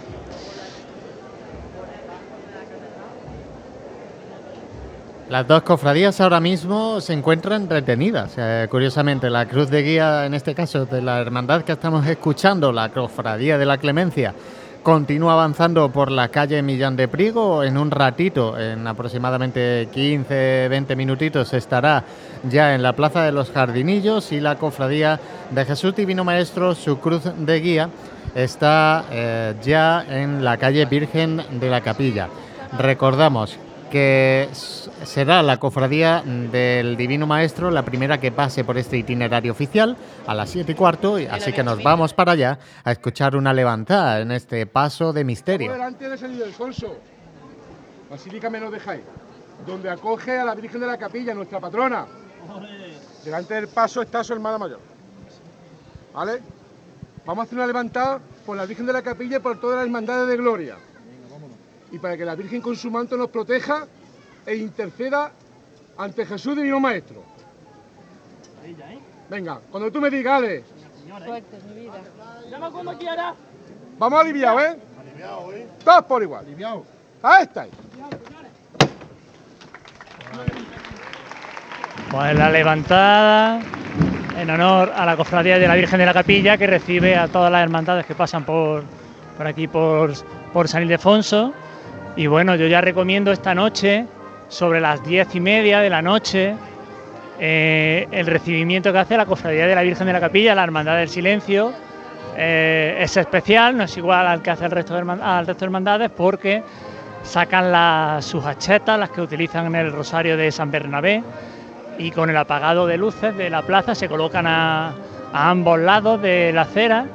Las 5.29 5.47
dos 5.47 5.63
cofradías 5.63 6.21
ahora 6.21 6.41
mismo 6.41 7.01
se 7.01 7.13
encuentran 7.13 7.71
retenidas. 7.71 8.35
Eh, 8.37 8.67
curiosamente, 8.69 9.31
la 9.31 9.47
cruz 9.47 9.71
de 9.71 9.83
guía, 9.83 10.27
en 10.27 10.35
este 10.35 10.57
caso 10.57 10.87
de 10.87 11.01
la 11.03 11.21
hermandad 11.21 11.63
que 11.63 11.71
estamos 11.71 12.05
escuchando, 12.07 12.73
la 12.73 12.89
cofradía 12.89 13.57
de 13.57 13.65
la 13.65 13.79
Clemencia, 13.79 14.35
continúa 14.83 15.35
avanzando 15.35 15.91
por 15.91 16.11
la 16.11 16.29
calle 16.29 16.63
Millán 16.63 16.97
de 16.97 17.09
Priego. 17.09 17.63
En 17.63 17.77
un 17.77 17.91
ratito, 17.91 18.59
en 18.59 18.87
aproximadamente 18.87 19.89
15-20 19.93 20.97
minutitos, 20.97 21.53
estará 21.53 22.05
ya 22.49 22.75
en 22.75 22.83
la 22.83 22.95
Plaza 22.95 23.23
de 23.23 23.33
los 23.33 23.51
Jardinillos 23.51 24.33
y 24.33 24.41
la 24.41 24.57
cofradía 24.57 25.21
de 25.51 25.65
Jesús 25.65 25.95
Divino 25.95 26.25
Maestro, 26.25 26.75
su 26.75 26.99
cruz 26.99 27.23
de 27.37 27.61
guía, 27.61 27.91
está 28.35 29.05
eh, 29.11 29.55
ya 29.63 30.05
en 30.09 30.45
la 30.45 30.57
calle 30.57 30.85
Virgen 30.87 31.43
de 31.61 31.71
la 31.71 31.81
Capilla. 31.81 32.29
Recordamos 32.79 33.59
que 33.91 34.49
será 35.05 35.43
la 35.43 35.59
cofradía 35.59 36.23
del 36.25 36.97
Divino 36.97 37.27
Maestro 37.27 37.71
la 37.71 37.85
primera 37.85 38.19
que 38.19 38.33
pase 38.33 38.65
por 38.65 38.79
este 38.79 38.99
itinerario 38.99 39.53
oficial 39.53 39.97
a 40.27 40.35
las 40.35 40.51
7 40.51 40.73
y 40.73 40.75
cuarto, 40.75 41.19
y 41.19 41.27
así 41.27 41.53
que 41.53 41.63
nos 41.63 41.83
vamos 41.83 42.15
para 42.15 42.33
allá 42.33 42.59
a 42.85 42.93
escuchar 42.93 43.37
una 43.37 43.53
levantada 43.53 44.21
en 44.21 44.33
este 44.33 44.67
paso 44.67 45.13
de 45.13 45.25
misterio. 45.25 45.73
delante 45.73 46.09
de 46.09 46.19
San 46.19 46.33
Ildefonso, 46.33 46.97
Basílica 48.11 48.51
Menor 48.51 48.71
de 48.71 48.81
Jaén, 48.81 49.03
donde 49.67 49.91
acoge 49.91 50.39
a 50.39 50.45
la 50.45 50.55
Virgen 50.55 50.81
de 50.81 50.87
la 50.87 50.99
Capilla, 50.99 51.35
nuestra 51.35 51.61
patrona. 51.61 52.07
Delante 53.25 53.55
del 53.55 53.69
paso 53.69 54.03
está 54.03 54.25
su 54.25 54.33
hermana 54.33 54.59
mayor. 54.59 54.81
¿Vale? 56.15 56.41
Vamos 57.25 57.43
a 57.43 57.47
hacer 57.47 57.59
una 57.59 57.67
levantada 57.67 58.21
por 58.47 58.57
la 58.57 58.67
Virgen 58.67 58.87
de 58.87 58.93
la 58.93 59.03
Capilla 59.03 59.37
y 59.37 59.41
por 59.41 59.61
todas 59.61 59.77
las 59.77 59.85
hermandades 59.85 60.29
de 60.29 60.37
gloria. 60.37 60.77
Y 61.93 61.99
para 61.99 62.17
que 62.17 62.25
la 62.25 62.35
Virgen 62.35 62.61
con 62.61 62.77
su 62.77 62.91
manto 62.91 63.17
nos 63.17 63.29
proteja 63.31 63.87
e 64.47 64.57
interceda 64.57 65.33
ante 65.97 66.25
Jesús 66.27 66.57
Divino 66.57 66.81
Maestro. 66.81 67.23
Venga, 69.29 69.61
cuando 69.71 69.91
tú 69.91 70.01
me 70.01 70.11
digas, 70.11 70.39
Ale, 70.39 70.65
Suerte, 71.25 71.59
mi 71.69 71.81
vida. 71.81 71.93
Llama 72.51 72.71
cuando 72.71 72.97
quiera. 72.97 73.35
vamos 73.99 74.21
aliviados, 74.21 74.63
¿eh? 74.63 74.79
Todos 75.85 76.05
por 76.05 76.23
igual. 76.23 76.47
Ahí 77.23 77.43
estáis. 77.43 77.73
Pues 82.11 82.37
la 82.37 82.51
levantada 82.51 83.61
en 84.39 84.51
honor 84.51 84.93
a 84.95 85.05
la 85.05 85.17
cofradía 85.17 85.59
de 85.59 85.69
la 85.69 85.75
Virgen 85.75 85.99
de 85.99 86.07
la 86.07 86.15
Capilla 86.15 86.57
que 86.57 86.67
recibe 86.67 87.17
a 87.17 87.29
todas 87.29 87.53
las 87.53 87.63
hermandades 87.63 88.07
que 88.07 88.15
pasan 88.15 88.45
por, 88.45 88.85
por 89.37 89.47
aquí, 89.47 89.69
por, 89.69 90.13
por 90.53 90.69
San 90.69 90.83
Ildefonso. 90.83 91.53
Y 92.17 92.27
bueno, 92.27 92.55
yo 92.57 92.67
ya 92.67 92.81
recomiendo 92.81 93.33
esta 93.33 93.55
noche, 93.55 94.07
sobre 94.51 94.81
las 94.81 95.03
diez 95.03 95.35
y 95.35 95.41
media 95.41 95.81
de 95.81 95.89
la 95.89 96.03
noche, 96.03 96.55
eh, 97.39 98.07
el 98.11 98.27
recibimiento 98.27 98.93
que 98.93 98.99
hace 98.99 99.17
la 99.17 99.25
cofradía 99.25 99.67
de 99.67 99.75
la 99.75 99.83
Virgen 99.83 100.07
de 100.07 100.13
la 100.13 100.21
Capilla, 100.21 100.55
la 100.55 100.65
Hermandad 100.65 100.99
del 100.99 101.09
Silencio. 101.09 101.73
Eh, 102.37 102.99
es 103.01 103.17
especial, 103.17 103.77
no 103.77 103.85
es 103.85 103.97
igual 103.97 104.27
al 104.27 104.43
que 104.43 104.51
hace 104.51 104.67
el 104.67 104.71
resto 104.73 104.95
de, 104.95 105.01
resto 105.03 105.55
de 105.55 105.65
hermandades 105.65 106.11
porque 106.11 106.63
sacan 107.23 107.73
las, 107.73 108.25
sus 108.25 108.45
hachetas, 108.45 108.99
las 108.99 109.11
que 109.11 109.21
utilizan 109.21 109.67
en 109.67 109.77
el 109.77 109.93
Rosario 109.93 110.37
de 110.37 110.51
San 110.51 110.71
Bernabé, 110.71 111.23
y 111.99 112.11
con 112.11 112.31
el 112.31 112.37
apagado 112.37 112.87
de 112.87 112.97
luces 112.97 113.37
de 113.37 113.51
la 113.51 113.63
plaza 113.63 113.95
se 113.95 114.09
colocan 114.09 114.47
a, 114.47 114.95
ambos 115.33 115.79
lados 115.79 116.21
de 116.21 116.51
la 116.53 116.63
acera 116.63 117.07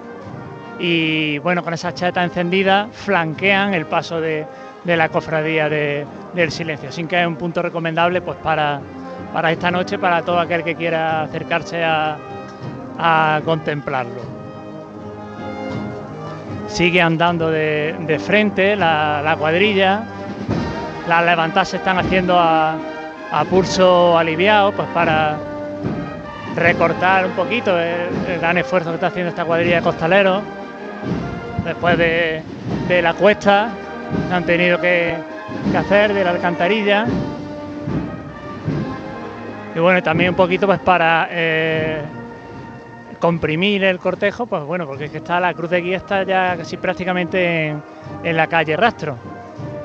y 0.80 1.38
bueno, 1.40 1.64
con 1.64 1.74
esa 1.74 1.94
cheta 1.94 2.24
encendida 2.24 2.88
flanquean 2.94 3.74
el 3.74 3.86
paso 3.88 4.22
de, 4.22 4.46
de 4.86 4.96
la 4.98 5.10
cofradía 5.10 5.68
de- 5.68 6.06
del 6.34 6.52
silencio. 6.52 6.90
Así 6.90 7.04
que 7.06 7.20
es 7.22 7.28
un 7.28 7.36
punto 7.36 7.62
recomendable 7.62 8.22
pues 8.22 8.38
para, 8.38 8.80
para 9.34 9.52
esta 9.52 9.70
noche, 9.72 9.98
para 10.00 10.22
todo 10.22 10.40
aquel 10.40 10.64
que 10.64 10.76
quiera 10.76 11.24
acercarse 11.24 11.84
a, 11.84 12.18
a 12.98 13.42
contemplarlo. 13.44 14.22
Sigue 16.68 17.02
andando 17.02 17.50
de, 17.52 17.96
de 18.02 18.20
frente 18.20 18.76
la, 18.76 19.22
la 19.24 19.36
cuadrilla, 19.38 20.04
las 21.08 21.26
levantadas 21.26 21.70
se 21.70 21.78
están 21.78 21.98
haciendo 22.00 22.38
a, 22.40 22.76
a 23.32 23.44
pulso 23.46 24.18
aliviado, 24.18 24.72
pues 24.74 24.88
para 24.94 25.38
recortar 26.56 27.26
un 27.28 27.32
poquito 27.34 27.80
el, 27.80 28.10
el 28.28 28.40
gran 28.40 28.58
esfuerzo 28.58 28.90
que 28.90 28.96
está 28.96 29.08
haciendo 29.08 29.30
esta 29.30 29.46
cuadrilla 29.46 29.78
de 29.78 29.82
costaleros 29.84 30.42
después 31.64 31.98
de, 31.98 32.42
de 32.88 33.02
la 33.02 33.14
cuesta 33.14 33.70
han 34.32 34.46
tenido 34.46 34.80
que, 34.80 35.16
hacer 35.78 36.14
de 36.14 36.24
la 36.24 36.32
alcantarilla. 36.32 37.06
Y 39.76 39.80
bueno 39.80 40.02
también 40.02 40.30
un 40.30 40.36
poquito 40.36 40.68
pues 40.68 40.80
para 40.80 41.28
eh, 41.30 42.02
comprimir 43.20 43.84
el 43.84 44.00
cortejo 44.00 44.46
pues 44.46 44.64
bueno 44.64 44.86
porque 44.86 45.06
es 45.06 45.12
que 45.12 45.18
está 45.18 45.40
la 45.42 45.54
cruz 45.54 45.70
de 45.70 45.82
guía 45.82 45.98
está 45.98 46.24
ya 46.24 46.56
casi 46.56 46.78
prácticamente 46.78 47.68
en, 47.68 47.84
en 48.24 48.38
la 48.38 48.48
calle 48.48 48.78
rastro. 48.78 49.18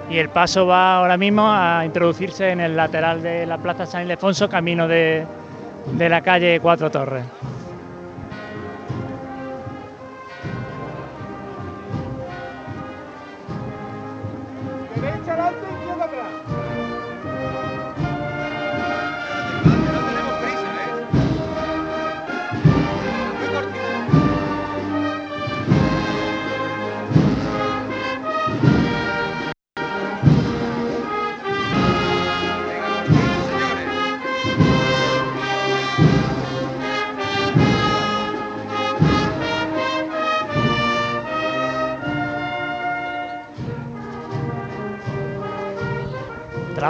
Y 0.08 0.18
el 0.18 0.28
paso 0.28 0.66
va 0.66 0.98
ahora 0.98 1.16
mismo 1.16 1.42
a 1.46 1.84
introducirse 1.84 2.50
en 2.50 2.60
el 2.60 2.76
lateral 2.76 3.22
de 3.22 3.46
la 3.46 3.58
plaza 3.58 3.86
San 3.86 4.02
Ildefonso 4.02 4.48
camino 4.48 4.88
de, 4.88 5.24
de 5.92 6.08
la 6.08 6.20
calle 6.20 6.58
Cuatro 6.60 6.90
Torres 6.90 7.24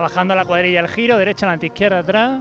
trabajando 0.01 0.35
la 0.35 0.47
cuadrilla 0.47 0.81
el 0.81 0.89
giro 0.89 1.19
derecha 1.19 1.45
adelante 1.45 1.67
izquierda 1.67 1.99
atrás 1.99 2.41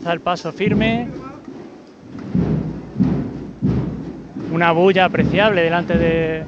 avanza 0.00 0.12
el 0.14 0.20
paso 0.20 0.52
firme 0.52 1.06
una 4.52 4.72
bulla 4.72 5.04
apreciable 5.04 5.62
delante 5.62 5.98
de- 5.98 6.44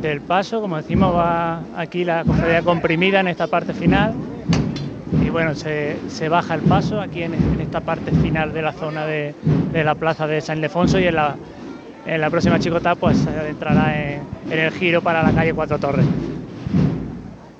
del 0.00 0.20
paso 0.20 0.60
como 0.60 0.76
decimos 0.76 1.14
va 1.14 1.62
aquí 1.76 2.04
la 2.04 2.22
cofradía 2.24 2.62
comprimida 2.62 3.20
en 3.20 3.28
esta 3.28 3.46
parte 3.46 3.72
final 3.72 4.12
y 5.24 5.30
bueno 5.30 5.54
se, 5.54 5.96
baja 6.28 6.54
el 6.54 6.60
paso 6.62 7.00
aquí 7.00 7.22
en, 7.22 7.34
en 7.34 7.60
esta 7.60 7.80
parte 7.80 8.10
final 8.10 8.52
de 8.52 8.62
la 8.62 8.72
zona 8.72 9.06
de, 9.06 9.34
la 9.72 9.94
plaza 9.94 10.26
de 10.26 10.40
San 10.40 10.58
Ildefonso 10.58 10.98
y 10.98 11.04
en 11.06 11.14
la, 11.14 11.36
en 12.06 12.20
la 12.20 12.28
próxima 12.30 12.58
chicota 12.58 12.94
pues 12.94 13.16
se 13.16 13.30
adentrará 13.30 14.12
en, 14.12 14.20
en 14.50 14.58
el 14.58 14.70
giro 14.72 15.00
para 15.00 15.22
la 15.22 15.32
calle 15.32 15.54
Cuatro 15.54 15.78
Torres. 15.78 16.06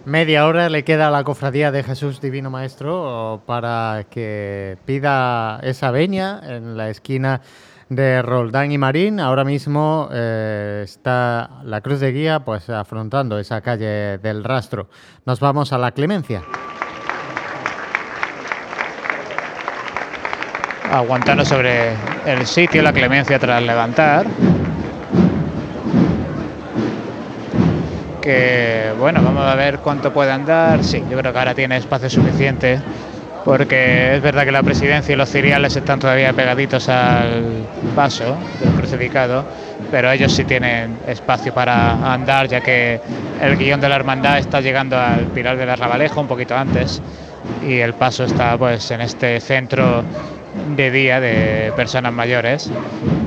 Media 0.05 0.47
hora 0.47 0.69
le 0.69 0.83
queda 0.83 1.09
a 1.09 1.11
la 1.11 1.23
cofradía 1.23 1.71
de 1.71 1.85
Jesús 1.85 2.21
Divino 2.21 2.51
Maestro 2.51 3.43
para 3.47 4.05
que 4.11 4.77
pida 4.85 5.61
esa 5.63 5.93
veña 5.93 6.41
en 6.43 6.77
la 6.77 6.91
esquina 6.91 7.41
de 7.89 8.21
Roldán 8.21 8.73
y 8.73 8.79
Marín. 8.79 9.21
Ahora 9.21 9.45
mismo 9.45 10.09
eh, 10.13 10.83
está 10.85 11.61
la 11.65 11.81
cruz 11.83 12.01
de 12.01 12.11
guía 12.11 12.41
pues 12.41 12.69
afrontando 12.69 13.39
esa 13.39 13.61
calle 13.61 14.19
del 14.19 14.43
rastro. 14.43 14.89
Nos 15.25 15.39
vamos 15.39 15.73
a 15.73 15.79
la 15.79 15.93
Clemencia. 15.93 16.43
aguantando 20.93 21.43
sobre 21.43 21.95
el 22.27 22.47
sitio 22.47 22.83
la 22.83 22.93
clemencia 22.93 23.39
tras 23.39 23.63
levantar. 23.63 24.27
Que 28.23 28.93
bueno, 28.99 29.21
vamos 29.23 29.45
a 29.45 29.55
ver 29.57 29.79
cuánto 29.79 30.13
puede 30.13 30.31
andar. 30.31 30.85
Sí, 30.85 31.03
yo 31.11 31.19
creo 31.19 31.33
que 31.33 31.39
ahora 31.39 31.55
tiene 31.55 31.77
espacio 31.77 32.09
suficiente. 32.09 32.81
Porque 33.45 34.15
es 34.15 34.23
verdad 34.23 34.45
que 34.45 34.53
la 34.53 34.63
presidencia 34.63 35.13
y 35.13 35.17
los 35.17 35.29
ciriales 35.29 35.75
están 35.75 35.99
todavía 35.99 36.33
pegaditos 36.33 36.89
al 36.89 37.67
paso 37.97 38.37
del 38.61 38.71
crucificado, 38.75 39.45
pero 39.91 40.13
ellos 40.13 40.33
sí 40.33 40.45
tienen 40.45 40.97
espacio 41.09 41.53
para 41.53 42.13
andar, 42.13 42.47
ya 42.47 42.61
que 42.61 43.01
el 43.41 43.57
guion 43.57 43.81
de 43.81 43.89
la 43.89 43.97
hermandad 43.97 44.39
está 44.39 44.61
llegando 44.61 44.97
al 44.97 45.27
Pilar 45.27 45.57
del 45.57 45.71
Arrabalejo 45.71 46.21
un 46.21 46.29
poquito 46.29 46.57
antes 46.57 47.03
y 47.67 47.79
el 47.79 47.95
paso 47.95 48.25
está 48.25 48.57
pues 48.57 48.89
en 48.93 49.01
este 49.01 49.41
centro 49.41 50.05
de 50.77 50.91
día 50.91 51.21
de 51.21 51.73
personas 51.77 52.13
mayores, 52.13 52.71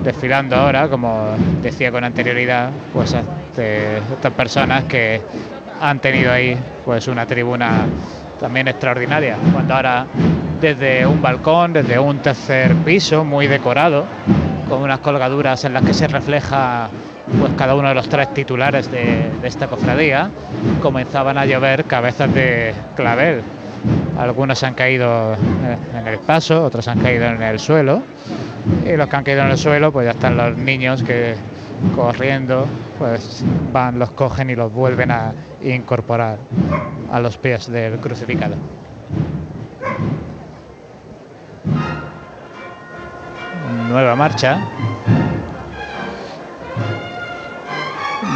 desfilando 0.03 0.55
ahora, 0.55 0.87
como 0.87 1.29
decía 1.61 1.91
con 1.91 2.03
anterioridad, 2.03 2.69
pues 2.93 3.13
este, 3.13 3.97
estas 3.97 4.31
personas 4.33 4.83
que 4.85 5.21
han 5.81 5.99
tenido 5.99 6.31
ahí 6.31 6.57
pues 6.83 7.07
una 7.07 7.25
tribuna 7.25 7.85
también 8.39 8.67
extraordinaria, 8.67 9.37
cuando 9.53 9.73
ahora 9.73 10.05
desde 10.61 11.05
un 11.05 11.21
balcón, 11.21 11.73
desde 11.73 11.99
un 11.99 12.19
tercer 12.19 12.73
piso 12.77 13.23
muy 13.25 13.47
decorado, 13.47 14.05
con 14.69 14.81
unas 14.81 14.99
colgaduras 14.99 15.63
en 15.65 15.73
las 15.73 15.83
que 15.83 15.93
se 15.93 16.07
refleja 16.07 16.89
pues 17.39 17.53
cada 17.57 17.75
uno 17.75 17.89
de 17.89 17.95
los 17.95 18.07
tres 18.07 18.33
titulares 18.33 18.91
de, 18.91 19.29
de 19.41 19.47
esta 19.47 19.67
cofradía, 19.67 20.29
comenzaban 20.81 21.37
a 21.37 21.45
llover 21.45 21.85
cabezas 21.85 22.33
de 22.33 22.73
clavel. 22.95 23.41
Algunos 24.17 24.63
han 24.63 24.73
caído 24.73 25.33
eh, 25.33 25.77
en 25.93 26.07
el 26.07 26.19
paso, 26.19 26.63
otros 26.63 26.87
han 26.87 26.99
caído 26.99 27.25
en 27.25 27.41
el 27.41 27.59
suelo. 27.59 28.01
Y 28.85 28.95
los 28.95 29.07
que 29.07 29.15
han 29.15 29.23
caído 29.23 29.41
en 29.41 29.51
el 29.51 29.57
suelo, 29.57 29.91
pues 29.91 30.05
ya 30.05 30.11
están 30.11 30.37
los 30.37 30.57
niños 30.57 31.03
que 31.03 31.35
corriendo, 31.95 32.65
pues 32.97 33.43
van, 33.71 33.99
los 33.99 34.11
cogen 34.11 34.49
y 34.49 34.55
los 34.55 34.71
vuelven 34.71 35.11
a 35.11 35.33
incorporar 35.61 36.37
a 37.11 37.19
los 37.19 37.37
pies 37.37 37.67
del 37.67 37.97
crucificado. 37.99 38.55
Nueva 43.89 44.15
marcha. 44.15 44.59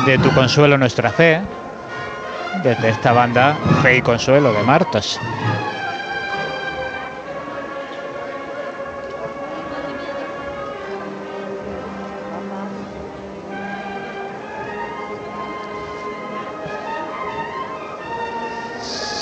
De 0.06 0.18
tu 0.18 0.32
consuelo 0.32 0.78
nuestra 0.78 1.10
fe. 1.10 1.42
Desde 2.64 2.90
esta 2.90 3.14
banda 3.14 3.56
Fe 3.82 3.98
y 3.98 4.02
Consuelo 4.02 4.52
de 4.52 4.64
Martos. 4.64 5.20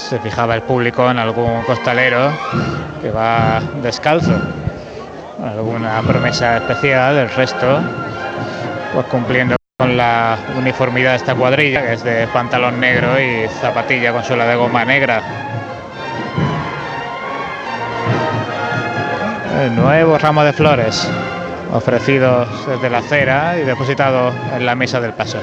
Se 0.07 0.19
fijaba 0.19 0.55
el 0.55 0.61
público 0.61 1.11
en 1.11 1.19
algún 1.19 1.61
costalero 1.63 2.31
que 3.01 3.11
va 3.11 3.59
descalzo, 3.81 4.39
alguna 5.43 6.01
promesa 6.01 6.57
especial, 6.57 7.17
el 7.17 7.29
resto 7.29 7.81
pues 8.93 9.05
cumpliendo 9.07 9.57
con 9.77 9.97
la 9.97 10.37
uniformidad 10.57 11.11
de 11.11 11.17
esta 11.17 11.35
cuadrilla, 11.35 11.81
que 11.81 11.93
es 11.93 12.03
de 12.05 12.25
pantalón 12.27 12.79
negro 12.79 13.19
y 13.19 13.49
zapatilla 13.59 14.13
con 14.13 14.23
suela 14.23 14.45
de 14.45 14.55
goma 14.55 14.85
negra. 14.85 15.21
El 19.61 19.75
nuevo 19.75 20.17
ramo 20.17 20.43
de 20.43 20.53
flores 20.53 21.09
ofrecido 21.73 22.45
desde 22.65 22.89
la 22.89 22.99
acera 22.99 23.57
y 23.59 23.65
depositado 23.65 24.31
en 24.55 24.65
la 24.65 24.73
mesa 24.73 25.01
del 25.01 25.11
paso. 25.11 25.39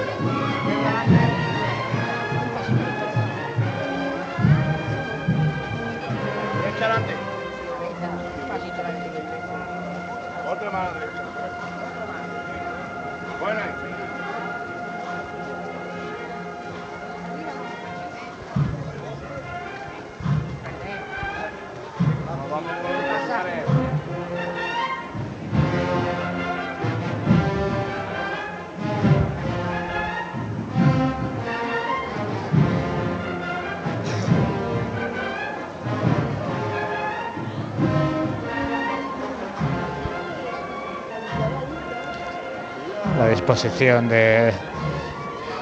La 43.44 43.52
disposición 43.52 44.08
de 44.08 44.52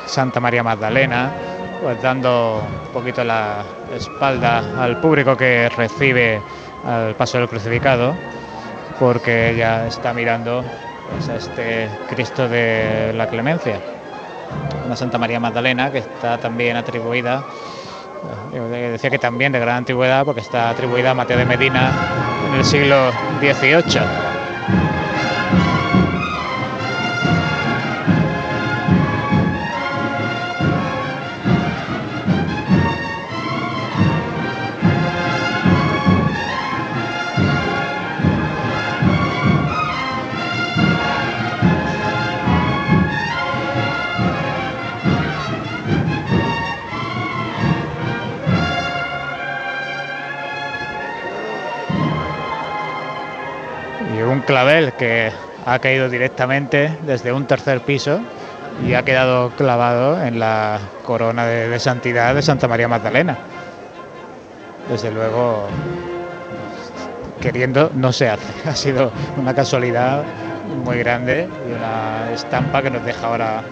Santa 0.07 0.39
María 0.39 0.63
Magdalena, 0.63 1.33
pues 1.83 2.01
dando 2.01 2.63
un 2.87 2.93
poquito 2.93 3.25
la 3.25 3.65
espalda 3.93 4.63
al 4.81 5.01
público 5.01 5.37
que 5.37 5.69
recibe 5.69 6.41
al 6.87 7.17
paso 7.17 7.39
del 7.39 7.49
crucificado, 7.49 8.15
porque 9.01 9.51
ella 9.51 9.89
está 9.89 10.15
mirando 10.15 10.65
pues, 11.11 11.29
a 11.29 11.37
este 11.37 11.89
Cristo 12.09 12.49
de 12.49 13.13
la 13.17 13.27
Clemencia, 13.27 13.81
una 14.87 14.95
Santa 14.95 15.19
María 15.19 15.41
Magdalena 15.41 15.91
que 15.91 15.99
está 15.99 16.39
también 16.39 16.77
atribuida, 16.77 17.43
yo 18.55 18.69
decía 18.69 19.11
que 19.11 19.19
también 19.19 19.51
de 19.51 19.59
gran 19.59 19.79
antigüedad, 19.79 20.25
porque 20.25 20.41
está 20.41 20.71
atribuida 20.71 21.11
a 21.11 21.15
Mateo 21.15 21.37
de 21.37 21.47
Medina 21.47 21.91
en 22.49 22.59
el 22.59 22.65
siglo 22.65 23.11
XVIII. 23.41 24.22
Clavel 54.83 54.93
que 54.95 55.31
ha 55.65 55.79
caído 55.79 56.09
directamente 56.09 56.97
desde 57.07 57.33
un 57.33 57.47
tercer 57.47 57.81
piso 57.83 58.21
y 58.87 58.95
ha 58.95 59.03
quedado 59.05 59.51
clavado 59.51 60.21
en 60.23 60.41
la 60.41 60.79
corona 61.05 61.47
de 61.47 61.79
santidad 61.79 62.35
de 62.35 62.43
Santa 62.43 62.67
María 62.69 62.89
Magdalena. 62.89 63.37
Desde 64.91 65.11
luego, 65.11 65.69
queriendo 67.41 67.91
no 67.95 68.13
se 68.13 68.29
hace. 68.29 68.47
Ha 68.69 68.75
sido 68.75 69.13
una 69.37 69.55
casualidad 69.55 70.25
muy 70.85 70.99
grande 70.99 71.49
y 71.69 71.73
una 71.73 72.33
estampa 72.33 72.83
que 72.83 72.91
nos 72.91 73.05
deja 73.05 73.27
ahora 73.27 73.63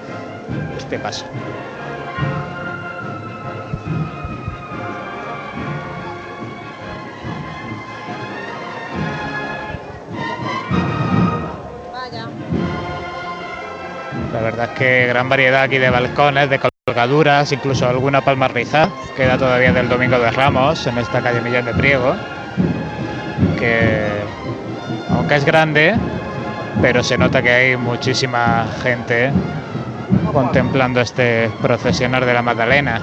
este 0.78 0.98
paso. 0.98 1.24
Verdad 14.50 14.70
es 14.72 14.78
que 14.78 15.06
gran 15.06 15.28
variedad 15.28 15.62
aquí 15.62 15.78
de 15.78 15.90
balcones, 15.90 16.50
de 16.50 16.58
colgaduras, 16.86 17.52
incluso 17.52 17.88
alguna 17.88 18.20
palma 18.20 18.48
rizada. 18.48 18.90
Queda 19.16 19.38
todavía 19.38 19.72
del 19.72 19.88
Domingo 19.88 20.18
de 20.18 20.30
Ramos 20.30 20.86
en 20.88 20.98
esta 20.98 21.20
calle 21.20 21.40
Millón 21.40 21.66
de 21.66 21.74
Priego. 21.74 22.16
Que 23.58 24.08
aunque 25.10 25.36
es 25.36 25.44
grande, 25.44 25.94
pero 26.82 27.04
se 27.04 27.16
nota 27.16 27.42
que 27.42 27.50
hay 27.50 27.76
muchísima 27.76 28.66
gente 28.82 29.30
contemplando 30.32 31.00
este 31.00 31.48
procesionar 31.62 32.24
de 32.24 32.34
la 32.34 32.42
Magdalena. 32.42 33.00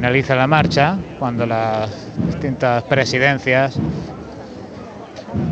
Finaliza 0.00 0.34
la 0.34 0.46
marcha 0.46 0.96
cuando 1.18 1.44
las 1.44 1.90
distintas 2.24 2.82
presidencias 2.84 3.78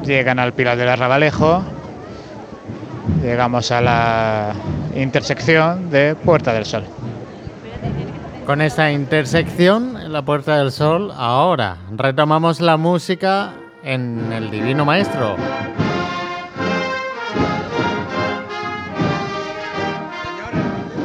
llegan 0.06 0.38
al 0.38 0.54
Pilar 0.54 0.78
del 0.78 0.88
Arrabalejo. 0.88 1.62
Llegamos 3.22 3.70
a 3.70 3.82
la 3.82 4.54
intersección 4.96 5.90
de 5.90 6.14
Puerta 6.14 6.54
del 6.54 6.64
Sol. 6.64 6.84
Con 8.46 8.62
esta 8.62 8.90
intersección 8.90 9.98
en 9.98 10.14
la 10.14 10.22
Puerta 10.22 10.56
del 10.56 10.72
Sol, 10.72 11.12
ahora 11.14 11.76
retomamos 11.94 12.62
la 12.62 12.78
música 12.78 13.50
en 13.82 14.32
el 14.32 14.50
Divino 14.50 14.86
Maestro. 14.86 15.36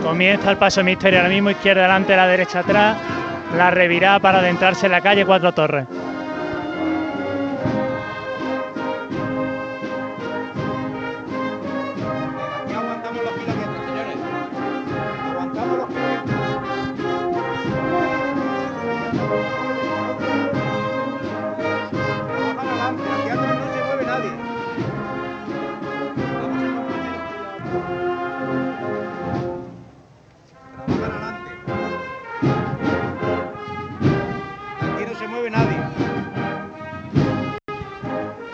Comienza 0.01 0.49
el 0.49 0.55
paso 0.55 0.81
misterio 0.81 1.19
ahora 1.19 1.29
mismo, 1.29 1.49
izquierda 1.49 1.81
adelante, 1.81 2.15
la 2.15 2.27
derecha 2.27 2.59
atrás, 2.59 2.95
la 3.55 3.71
revirá 3.71 4.19
para 4.19 4.39
adentrarse 4.39 4.87
en 4.87 4.91
la 4.91 5.01
calle 5.01 5.25
Cuatro 5.25 5.51
Torres. 5.53 5.87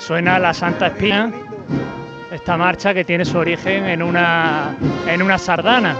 Suena 0.09 0.39
la 0.39 0.55
Santa 0.55 0.87
Espina, 0.87 1.31
esta 2.31 2.57
marcha 2.57 2.95
que 2.95 3.05
tiene 3.05 3.23
su 3.23 3.37
origen 3.37 3.85
en 3.85 4.01
una, 4.01 4.75
en 5.05 5.21
una 5.21 5.37
sardana. 5.37 5.95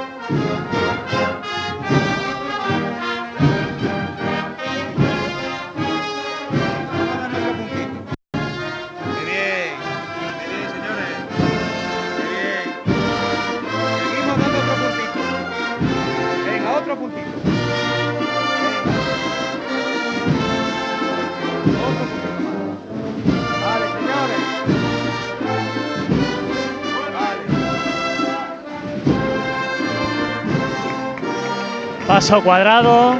Paso 32.20 32.44
cuadrado 32.44 33.16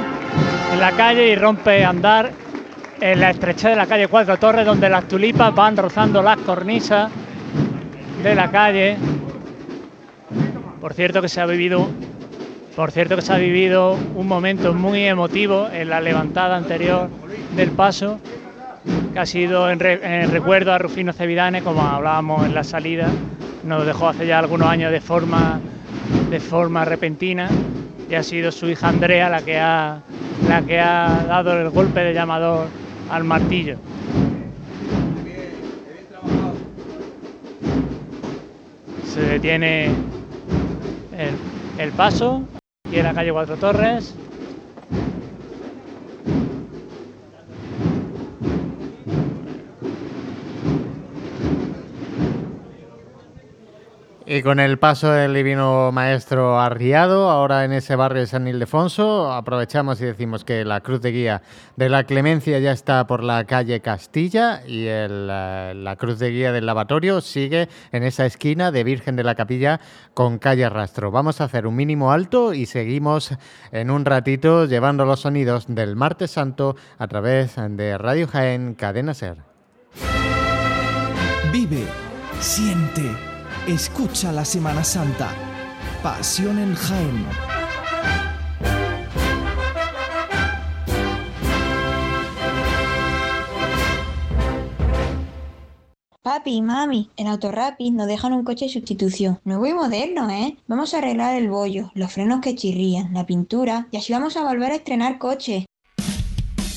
en 0.74 0.78
la 0.78 0.92
calle 0.92 1.28
y 1.28 1.34
rompe 1.34 1.82
andar 1.86 2.32
en 3.00 3.18
la 3.18 3.30
estrechez 3.30 3.70
de 3.70 3.76
la 3.76 3.86
calle 3.86 4.08
Cuatro 4.08 4.36
Torres, 4.36 4.66
donde 4.66 4.90
las 4.90 5.08
tulipas 5.08 5.54
van 5.54 5.74
rozando 5.74 6.20
las 6.20 6.36
cornisas 6.36 7.10
de 8.22 8.34
la 8.34 8.50
calle. 8.50 8.98
Por 10.82 10.92
cierto 10.92 11.22
que 11.22 11.30
se 11.30 11.40
ha 11.40 11.46
vivido, 11.46 11.88
por 12.76 12.90
cierto 12.90 13.16
que 13.16 13.22
se 13.22 13.32
ha 13.32 13.38
vivido 13.38 13.96
un 14.16 14.28
momento 14.28 14.74
muy 14.74 15.02
emotivo 15.06 15.70
en 15.72 15.88
la 15.88 16.02
levantada 16.02 16.58
anterior 16.58 17.08
del 17.56 17.70
paso, 17.70 18.20
que 19.14 19.18
ha 19.18 19.24
sido 19.24 19.70
en, 19.70 19.80
re- 19.80 20.22
en 20.22 20.30
recuerdo 20.30 20.74
a 20.74 20.78
Rufino 20.78 21.14
Cevidane, 21.14 21.62
como 21.62 21.80
hablábamos 21.80 22.44
en 22.44 22.54
la 22.54 22.64
salida, 22.64 23.06
nos 23.64 23.86
dejó 23.86 24.08
hace 24.08 24.26
ya 24.26 24.38
algunos 24.38 24.68
años 24.68 24.92
de 24.92 25.00
forma, 25.00 25.58
de 26.28 26.38
forma 26.38 26.84
repentina 26.84 27.48
y 28.10 28.14
ha 28.16 28.22
sido 28.24 28.50
su 28.50 28.68
hija 28.68 28.88
Andrea 28.88 29.28
la 29.30 29.42
que 29.42 29.56
ha, 29.58 30.02
la 30.48 30.62
que 30.62 30.80
ha 30.80 31.24
dado 31.28 31.58
el 31.60 31.70
golpe 31.70 32.00
de 32.00 32.12
llamador 32.12 32.66
al 33.08 33.22
martillo. 33.22 33.76
Se 39.06 39.20
detiene 39.20 39.86
el, 39.86 41.34
el 41.78 41.92
paso 41.92 42.42
y 42.90 42.98
en 42.98 43.04
la 43.04 43.14
calle 43.14 43.32
Cuatro 43.32 43.56
Torres. 43.56 44.14
Y 54.32 54.42
con 54.42 54.60
el 54.60 54.78
paso 54.78 55.10
del 55.10 55.34
divino 55.34 55.90
maestro 55.90 56.60
arriado, 56.60 57.30
ahora 57.30 57.64
en 57.64 57.72
ese 57.72 57.96
barrio 57.96 58.20
de 58.20 58.28
San 58.28 58.46
Ildefonso, 58.46 59.32
aprovechamos 59.32 60.00
y 60.00 60.04
decimos 60.04 60.44
que 60.44 60.64
la 60.64 60.82
cruz 60.82 61.00
de 61.00 61.10
guía 61.10 61.42
de 61.74 61.88
la 61.88 62.04
Clemencia 62.04 62.60
ya 62.60 62.70
está 62.70 63.08
por 63.08 63.24
la 63.24 63.42
calle 63.42 63.80
Castilla 63.80 64.62
y 64.64 64.86
el, 64.86 65.28
eh, 65.28 65.72
la 65.74 65.96
cruz 65.96 66.20
de 66.20 66.30
guía 66.30 66.52
del 66.52 66.64
lavatorio 66.64 67.20
sigue 67.22 67.68
en 67.90 68.04
esa 68.04 68.24
esquina 68.24 68.70
de 68.70 68.84
Virgen 68.84 69.16
de 69.16 69.24
la 69.24 69.34
Capilla 69.34 69.80
con 70.14 70.38
calle 70.38 70.68
Rastro. 70.68 71.10
Vamos 71.10 71.40
a 71.40 71.44
hacer 71.46 71.66
un 71.66 71.74
mínimo 71.74 72.12
alto 72.12 72.54
y 72.54 72.66
seguimos 72.66 73.36
en 73.72 73.90
un 73.90 74.04
ratito 74.04 74.64
llevando 74.66 75.04
los 75.06 75.22
sonidos 75.22 75.64
del 75.66 75.96
Martes 75.96 76.30
Santo 76.30 76.76
a 76.98 77.08
través 77.08 77.56
de 77.56 77.98
Radio 77.98 78.28
Jaén 78.28 78.76
Cadena 78.76 79.12
Ser. 79.12 79.38
Vive, 81.52 81.82
siente, 82.38 83.29
escucha 83.66 84.32
la 84.32 84.44
Semana 84.44 84.84
Santa. 84.84 85.28
Pasión 86.02 86.58
en 86.58 86.74
Jaén. 86.74 87.26
Papi, 96.22 96.62
mami, 96.62 97.10
en 97.16 97.26
Autorapid 97.26 97.92
nos 97.92 98.06
dejan 98.06 98.32
un 98.32 98.44
coche 98.44 98.66
de 98.66 98.70
sustitución. 98.70 99.40
Nuevo 99.44 99.66
y 99.66 99.72
moderno, 99.72 100.30
¿eh? 100.30 100.56
Vamos 100.66 100.94
a 100.94 100.98
arreglar 100.98 101.34
el 101.34 101.50
bollo, 101.50 101.90
los 101.94 102.12
frenos 102.12 102.40
que 102.40 102.54
chirrían, 102.54 103.12
la 103.14 103.26
pintura, 103.26 103.88
y 103.90 103.96
así 103.96 104.12
vamos 104.12 104.36
a 104.36 104.44
volver 104.44 104.70
a 104.70 104.76
estrenar 104.76 105.18
coche. 105.18 105.66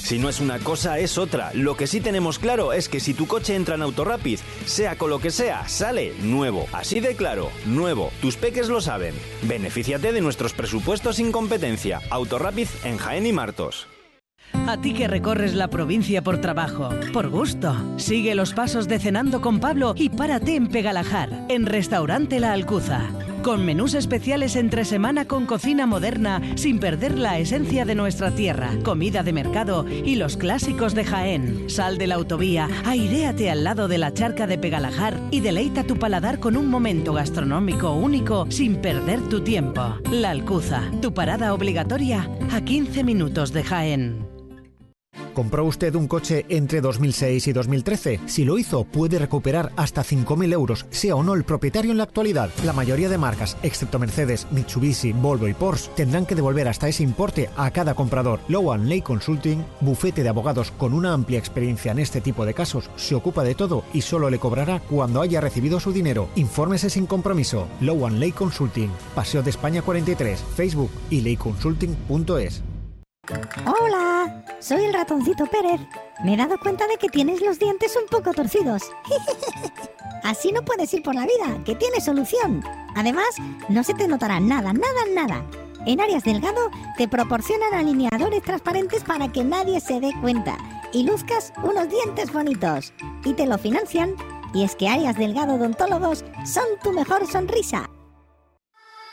Si 0.03 0.19
no 0.19 0.27
es 0.27 0.41
una 0.41 0.59
cosa, 0.59 0.99
es 0.99 1.17
otra. 1.17 1.51
Lo 1.53 1.77
que 1.77 1.87
sí 1.87 2.01
tenemos 2.01 2.37
claro 2.37 2.73
es 2.73 2.89
que 2.89 2.99
si 2.99 3.13
tu 3.13 3.25
coche 3.25 3.55
entra 3.55 3.75
en 3.75 3.83
Autorapid, 3.83 4.37
sea 4.65 4.97
con 4.97 5.09
lo 5.09 5.19
que 5.19 5.31
sea, 5.31 5.65
sale 5.69 6.13
nuevo. 6.21 6.67
Así 6.73 6.99
de 6.99 7.15
claro, 7.15 7.49
nuevo. 7.65 8.11
Tus 8.21 8.35
peques 8.35 8.67
lo 8.67 8.81
saben. 8.81 9.15
Benefíciate 9.43 10.11
de 10.11 10.19
nuestros 10.19 10.51
presupuestos 10.51 11.15
sin 11.15 11.31
competencia. 11.31 12.01
Autorapid 12.09 12.67
en 12.83 12.97
Jaén 12.97 13.25
y 13.25 13.31
Martos. 13.31 13.87
A 14.67 14.81
ti 14.81 14.93
que 14.93 15.07
recorres 15.07 15.55
la 15.55 15.69
provincia 15.69 16.21
por 16.21 16.41
trabajo, 16.41 16.89
por 17.13 17.29
gusto, 17.29 17.73
sigue 17.95 18.35
los 18.35 18.53
pasos 18.53 18.89
de 18.89 18.99
Cenando 18.99 19.39
con 19.39 19.61
Pablo 19.61 19.93
y 19.95 20.09
párate 20.09 20.55
en 20.55 20.67
Pegalajar, 20.67 21.45
en 21.47 21.65
Restaurante 21.65 22.41
La 22.41 22.51
Alcuza. 22.51 23.09
Con 23.43 23.65
menús 23.65 23.93
especiales 23.93 24.55
entre 24.55 24.85
semana 24.85 25.25
con 25.25 25.45
cocina 25.45 25.85
moderna, 25.85 26.41
sin 26.55 26.79
perder 26.79 27.19
la 27.19 27.39
esencia 27.39 27.83
de 27.83 27.93
nuestra 27.93 28.31
tierra, 28.31 28.71
comida 28.83 29.21
de 29.21 29.33
mercado 29.33 29.85
y 29.85 30.15
los 30.15 30.37
clásicos 30.37 30.95
de 30.95 31.03
Jaén. 31.03 31.69
Sal 31.69 31.97
de 31.97 32.07
la 32.07 32.15
autovía, 32.15 32.69
airéate 32.85 33.51
al 33.51 33.65
lado 33.65 33.89
de 33.89 33.97
la 33.97 34.13
charca 34.13 34.47
de 34.47 34.57
Pegalajar 34.57 35.19
y 35.29 35.41
deleita 35.41 35.83
tu 35.83 35.97
paladar 35.97 36.39
con 36.39 36.55
un 36.55 36.69
momento 36.69 37.11
gastronómico 37.11 37.91
único 37.91 38.49
sin 38.49 38.77
perder 38.77 39.19
tu 39.27 39.41
tiempo. 39.41 39.97
La 40.09 40.29
Alcuza, 40.29 40.89
tu 41.01 41.13
parada 41.13 41.53
obligatoria 41.53 42.29
a 42.49 42.61
15 42.61 43.03
minutos 43.03 43.51
de 43.51 43.63
Jaén. 43.65 44.42
¿Compró 45.33 45.65
usted 45.65 45.95
un 45.95 46.07
coche 46.07 46.45
entre 46.49 46.79
2006 46.79 47.47
y 47.47 47.53
2013? 47.53 48.19
Si 48.27 48.45
lo 48.45 48.59
hizo, 48.59 48.83
puede 48.83 49.17
recuperar 49.17 49.71
hasta 49.75 50.03
5.000 50.03 50.53
euros, 50.53 50.85
sea 50.91 51.15
o 51.15 51.23
no 51.23 51.33
el 51.33 51.43
propietario 51.43 51.91
en 51.91 51.97
la 51.97 52.03
actualidad. 52.03 52.51
La 52.63 52.73
mayoría 52.73 53.09
de 53.09 53.17
marcas, 53.17 53.57
excepto 53.63 53.97
Mercedes, 53.97 54.45
Mitsubishi, 54.51 55.11
Volvo 55.11 55.47
y 55.47 55.53
Porsche, 55.53 55.89
tendrán 55.95 56.27
que 56.27 56.35
devolver 56.35 56.67
hasta 56.67 56.87
ese 56.87 57.01
importe 57.01 57.49
a 57.57 57.71
cada 57.71 57.95
comprador. 57.95 58.41
Lowan 58.47 58.87
Ley 58.87 59.01
Consulting, 59.01 59.65
bufete 59.81 60.21
de 60.21 60.29
abogados 60.29 60.71
con 60.71 60.93
una 60.93 61.13
amplia 61.13 61.39
experiencia 61.39 61.91
en 61.91 61.99
este 61.99 62.21
tipo 62.21 62.45
de 62.45 62.53
casos, 62.53 62.91
se 62.95 63.15
ocupa 63.15 63.43
de 63.43 63.55
todo 63.55 63.83
y 63.93 64.01
solo 64.01 64.29
le 64.29 64.39
cobrará 64.39 64.81
cuando 64.81 65.21
haya 65.21 65.41
recibido 65.41 65.79
su 65.79 65.91
dinero. 65.91 66.29
Infórmese 66.35 66.91
sin 66.91 67.07
compromiso. 67.07 67.67
Lowan 67.81 68.19
Ley 68.19 68.31
Consulting, 68.31 68.91
Paseo 69.15 69.41
de 69.41 69.49
España 69.49 69.81
43, 69.81 70.43
Facebook 70.55 70.91
y 71.09 71.21
leyconsulting.es. 71.21 72.72
Hola, 73.65 74.43
soy 74.59 74.83
el 74.83 74.93
ratoncito 74.93 75.45
Pérez. 75.45 75.79
Me 76.25 76.33
he 76.33 76.37
dado 76.37 76.59
cuenta 76.59 76.85
de 76.87 76.97
que 76.97 77.07
tienes 77.07 77.39
los 77.39 77.57
dientes 77.57 77.95
un 77.95 78.05
poco 78.07 78.33
torcidos. 78.33 78.91
Así 80.23 80.51
no 80.51 80.65
puedes 80.65 80.93
ir 80.93 81.03
por 81.03 81.15
la 81.15 81.25
vida, 81.25 81.63
que 81.63 81.73
tiene 81.75 82.01
solución. 82.01 82.61
Además, 82.95 83.29
no 83.69 83.81
se 83.85 83.93
te 83.93 84.09
notará 84.09 84.41
nada, 84.41 84.73
nada, 84.73 85.05
nada. 85.13 85.45
En 85.85 86.01
Arias 86.01 86.25
Delgado 86.25 86.69
te 86.97 87.07
proporcionan 87.07 87.73
alineadores 87.73 88.43
transparentes 88.43 89.05
para 89.05 89.31
que 89.31 89.45
nadie 89.45 89.79
se 89.79 90.01
dé 90.01 90.11
cuenta 90.19 90.57
y 90.91 91.03
luzcas 91.03 91.53
unos 91.63 91.87
dientes 91.89 92.33
bonitos. 92.33 92.91
Y 93.23 93.35
te 93.35 93.45
lo 93.45 93.57
financian. 93.57 94.15
Y 94.53 94.63
es 94.65 94.75
que 94.75 94.89
Arias 94.89 95.15
Delgado 95.15 95.55
Odontólogos 95.55 96.25
son 96.45 96.65
tu 96.83 96.91
mejor 96.91 97.25
sonrisa. 97.25 97.89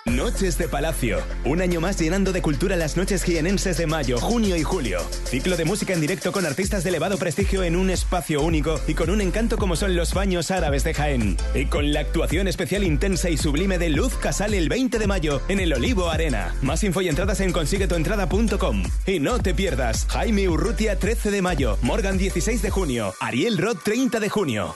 Noches 0.06 0.56
de 0.56 0.66
Palacio. 0.66 1.18
Un 1.44 1.60
año 1.60 1.80
más 1.80 1.98
llenando 1.98 2.32
de 2.32 2.40
cultura 2.40 2.74
las 2.74 2.96
noches 2.96 3.22
jienenses 3.22 3.76
de 3.76 3.86
mayo, 3.86 4.18
junio 4.18 4.56
y 4.56 4.62
julio. 4.62 4.98
Ciclo 5.24 5.58
de 5.58 5.66
música 5.66 5.92
en 5.92 6.00
directo 6.00 6.32
con 6.32 6.46
artistas 6.46 6.84
de 6.84 6.88
elevado 6.88 7.18
prestigio 7.18 7.62
en 7.64 7.76
un 7.76 7.90
espacio 7.90 8.40
único 8.40 8.80
y 8.88 8.94
con 8.94 9.10
un 9.10 9.20
encanto 9.20 9.58
como 9.58 9.76
son 9.76 9.96
los 9.96 10.14
baños 10.14 10.50
árabes 10.50 10.84
de 10.84 10.94
Jaén. 10.94 11.36
Y 11.54 11.66
con 11.66 11.92
la 11.92 12.00
actuación 12.00 12.48
especial 12.48 12.84
intensa 12.84 13.28
y 13.28 13.36
sublime 13.36 13.78
de 13.78 13.90
Luz 13.90 14.14
Casal 14.16 14.54
el 14.54 14.70
20 14.70 14.98
de 14.98 15.06
mayo 15.06 15.42
en 15.48 15.60
el 15.60 15.72
Olivo 15.74 16.08
Arena. 16.08 16.54
Más 16.62 16.82
info 16.82 17.02
y 17.02 17.08
entradas 17.08 17.40
en 17.40 17.52
consiguetuentrada.com. 17.52 18.84
Y 19.06 19.20
no 19.20 19.38
te 19.38 19.52
pierdas 19.52 20.06
Jaime 20.08 20.48
Urrutia 20.48 20.98
13 20.98 21.30
de 21.30 21.42
mayo, 21.42 21.76
Morgan 21.82 22.16
16 22.16 22.62
de 22.62 22.70
junio, 22.70 23.12
Ariel 23.20 23.58
Roth 23.58 23.82
30 23.84 24.18
de 24.18 24.28
junio. 24.30 24.74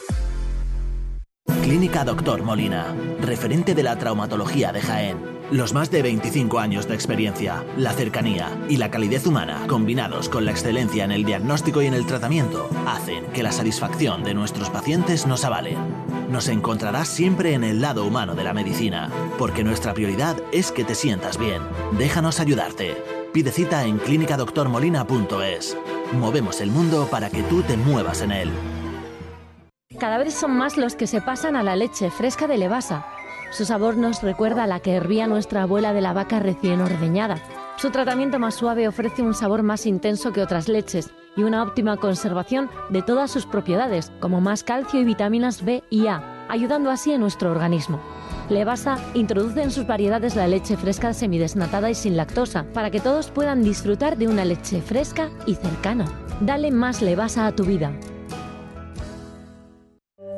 Clínica 1.47 2.05
Doctor 2.05 2.43
Molina, 2.43 2.95
referente 3.21 3.75
de 3.75 3.83
la 3.83 3.99
traumatología 3.99 4.73
de 4.73 4.81
Jaén. 4.81 5.19
Los 5.51 5.73
más 5.73 5.91
de 5.91 6.03
25 6.03 6.59
años 6.59 6.89
de 6.89 6.95
experiencia, 6.95 7.65
la 7.77 7.93
cercanía 7.93 8.51
y 8.69 8.77
la 8.79 8.91
calidez 8.91 9.27
humana, 9.27 9.67
combinados 9.67 10.29
con 10.29 10.45
la 10.45 10.51
excelencia 10.51 11.05
en 11.05 11.13
el 11.13 11.25
diagnóstico 11.25 11.83
y 11.83 11.87
en 11.87 11.95
el 11.95 12.07
tratamiento, 12.07 12.69
hacen 12.87 13.27
que 13.33 13.43
la 13.43 13.53
satisfacción 13.53 14.25
de 14.25 14.35
nuestros 14.35 14.71
pacientes 14.71 15.27
nos 15.27 15.45
avale. 15.45 15.77
Nos 16.31 16.49
encontrarás 16.49 17.09
siempre 17.09 17.55
en 17.55 17.65
el 17.65 17.81
lado 17.81 18.07
humano 18.07 18.35
de 18.35 18.45
la 18.45 18.55
medicina, 18.55 19.11
porque 19.39 19.65
nuestra 19.65 19.95
prioridad 19.95 20.37
es 20.53 20.73
que 20.73 20.85
te 20.85 20.95
sientas 20.95 21.39
bien. 21.39 21.63
Déjanos 21.99 22.41
ayudarte. 22.41 22.95
Pide 23.33 23.53
cita 23.53 23.85
en 23.85 23.99
clínicadoctormolina.es. 23.99 25.77
Movemos 26.19 26.61
el 26.61 26.71
mundo 26.71 27.09
para 27.11 27.31
que 27.31 27.43
tú 27.43 27.63
te 27.63 27.77
muevas 27.77 28.23
en 28.23 28.33
él. 28.33 28.51
Cada 29.99 30.19
vez 30.19 30.35
son 30.35 30.57
más 30.57 30.77
los 30.77 30.97
que 30.97 31.07
se 31.07 31.21
pasan 31.21 31.55
a 31.57 31.63
la 31.63 31.77
leche 31.77 32.11
fresca 32.11 32.47
de 32.47 32.59
Levasa. 32.59 33.07
Su 33.51 33.65
sabor 33.65 33.97
nos 33.97 34.23
recuerda 34.23 34.65
a 34.65 34.67
la 34.67 34.81
que 34.81 34.95
hervía 34.95 35.29
nuestra 35.29 35.63
abuela 35.63 35.93
de 35.93 36.01
la 36.01 36.13
vaca 36.13 36.41
recién 36.41 36.81
ordeñada. 36.81 37.37
Su 37.77 37.91
tratamiento 37.91 38.39
más 38.41 38.57
suave 38.57 38.89
ofrece 38.89 39.23
un 39.23 39.35
sabor 39.35 39.63
más 39.63 39.87
intenso 39.87 40.33
que 40.33 40.43
otras 40.43 40.69
leches 40.69 41.11
y 41.37 41.45
una 41.45 41.63
óptima 41.63 41.97
conservación 41.97 42.71
de 42.91 43.03
todas 43.03 43.31
sus 43.31 43.47
propiedades, 43.47 44.11
como 44.21 44.41
más 44.41 44.65
calcio 44.65 45.01
y 45.01 45.05
vitaminas 45.05 45.65
B 45.65 45.85
y 45.91 46.09
A, 46.09 46.47
ayudando 46.49 46.91
así 46.91 47.13
a 47.13 47.19
nuestro 47.19 47.51
organismo. 47.51 48.01
Levasa 48.49 48.99
introduce 49.15 49.63
en 49.63 49.71
sus 49.71 49.87
variedades 49.87 50.35
la 50.37 50.49
leche 50.49 50.77
fresca 50.77 51.15
semidesnatada 51.15 51.91
y 51.91 51.95
sin 51.95 52.17
lactosa, 52.17 52.65
para 52.75 52.91
que 52.91 53.01
todos 53.01 53.31
puedan 53.31 53.63
disfrutar 53.63 54.17
de 54.17 54.29
una 54.29 54.45
leche 54.45 54.81
fresca 54.83 55.31
y 55.47 55.55
cercana. 55.55 56.05
Dale 56.41 56.71
más 56.71 57.01
Levasa 57.01 57.47
a 57.47 57.53
tu 57.53 57.65
vida. 57.65 57.93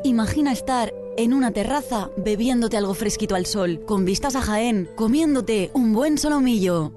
Imagina 0.06 0.52
estar 0.52 0.94
en 1.16 1.34
una 1.34 1.50
terraza 1.50 2.10
bebiéndote 2.16 2.76
algo 2.76 2.94
fresquito 2.94 3.34
al 3.34 3.44
sol, 3.44 3.80
con 3.84 4.04
vistas 4.04 4.36
a 4.36 4.40
Jaén, 4.40 4.88
comiéndote 4.94 5.72
un 5.74 5.92
buen 5.92 6.16
solomillo. 6.16 6.92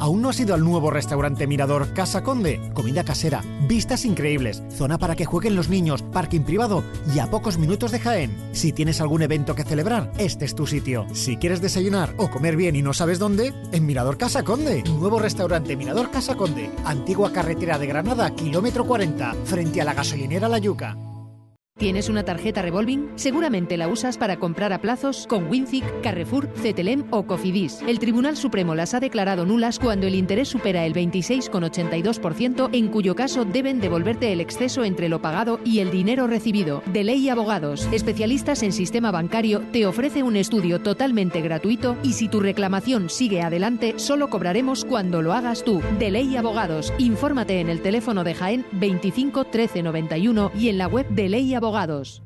¿Aún 0.00 0.22
no 0.22 0.30
has 0.30 0.40
ido 0.40 0.52
al 0.52 0.64
nuevo 0.64 0.90
restaurante 0.90 1.46
Mirador 1.46 1.94
Casa 1.94 2.24
Conde? 2.24 2.60
Comida 2.74 3.04
casera, 3.04 3.44
vistas 3.68 4.04
increíbles, 4.04 4.60
zona 4.70 4.98
para 4.98 5.14
que 5.14 5.24
jueguen 5.24 5.54
los 5.54 5.68
niños, 5.68 6.02
parking 6.02 6.40
privado 6.40 6.82
y 7.14 7.20
a 7.20 7.30
pocos 7.30 7.58
minutos 7.58 7.92
de 7.92 8.00
Jaén. 8.00 8.36
Si 8.50 8.72
tienes 8.72 9.00
algún 9.00 9.22
evento 9.22 9.54
que 9.54 9.62
celebrar, 9.62 10.10
este 10.18 10.46
es 10.46 10.56
tu 10.56 10.66
sitio. 10.66 11.06
Si 11.12 11.36
quieres 11.36 11.60
desayunar 11.60 12.12
o 12.16 12.28
comer 12.28 12.56
bien 12.56 12.74
y 12.74 12.82
no 12.82 12.92
sabes 12.92 13.20
dónde, 13.20 13.54
en 13.70 13.86
Mirador 13.86 14.18
Casa 14.18 14.42
Conde. 14.42 14.82
Nuevo 14.82 15.20
restaurante 15.20 15.76
Mirador 15.76 16.10
Casa 16.10 16.34
Conde. 16.34 16.72
Antigua 16.84 17.32
carretera 17.32 17.78
de 17.78 17.86
Granada, 17.86 18.34
kilómetro 18.34 18.84
40, 18.84 19.32
frente 19.44 19.80
a 19.80 19.84
la 19.84 19.94
gasolinera 19.94 20.48
La 20.48 20.58
Yuca. 20.58 20.96
¿Tienes 21.78 22.08
una 22.08 22.24
tarjeta 22.24 22.62
revolving? 22.62 23.10
Seguramente 23.16 23.76
la 23.76 23.88
usas 23.88 24.16
para 24.16 24.38
comprar 24.38 24.72
a 24.72 24.80
plazos 24.80 25.26
con 25.26 25.46
Winzic, 25.46 25.84
Carrefour, 26.00 26.48
Cetelem 26.56 27.04
o 27.10 27.26
Cofidis. 27.26 27.82
El 27.86 27.98
Tribunal 27.98 28.38
Supremo 28.38 28.74
las 28.74 28.94
ha 28.94 29.00
declarado 29.00 29.44
nulas 29.44 29.78
cuando 29.78 30.06
el 30.06 30.14
interés 30.14 30.48
supera 30.48 30.86
el 30.86 30.94
26,82%, 30.94 32.70
en 32.72 32.88
cuyo 32.88 33.14
caso 33.14 33.44
deben 33.44 33.78
devolverte 33.78 34.32
el 34.32 34.40
exceso 34.40 34.84
entre 34.84 35.10
lo 35.10 35.20
pagado 35.20 35.60
y 35.66 35.80
el 35.80 35.90
dinero 35.90 36.26
recibido. 36.26 36.82
De 36.86 37.04
Ley 37.04 37.28
Abogados, 37.28 37.86
especialistas 37.92 38.62
en 38.62 38.72
sistema 38.72 39.10
bancario, 39.10 39.60
te 39.70 39.84
ofrece 39.84 40.22
un 40.22 40.36
estudio 40.36 40.80
totalmente 40.80 41.42
gratuito 41.42 41.98
y 42.02 42.14
si 42.14 42.30
tu 42.30 42.40
reclamación 42.40 43.10
sigue 43.10 43.42
adelante, 43.42 43.98
solo 43.98 44.30
cobraremos 44.30 44.86
cuando 44.86 45.20
lo 45.20 45.34
hagas 45.34 45.62
tú. 45.62 45.82
De 45.98 46.10
Ley 46.10 46.38
Abogados, 46.38 46.94
infórmate 46.96 47.60
en 47.60 47.68
el 47.68 47.82
teléfono 47.82 48.24
de 48.24 48.32
Jaén 48.32 48.64
25 48.72 49.44
13 49.44 49.82
91 49.82 50.52
y 50.58 50.70
en 50.70 50.78
la 50.78 50.86
web 50.86 51.06
de 51.10 51.28
Ley 51.28 51.54
Abogados. 51.66 52.22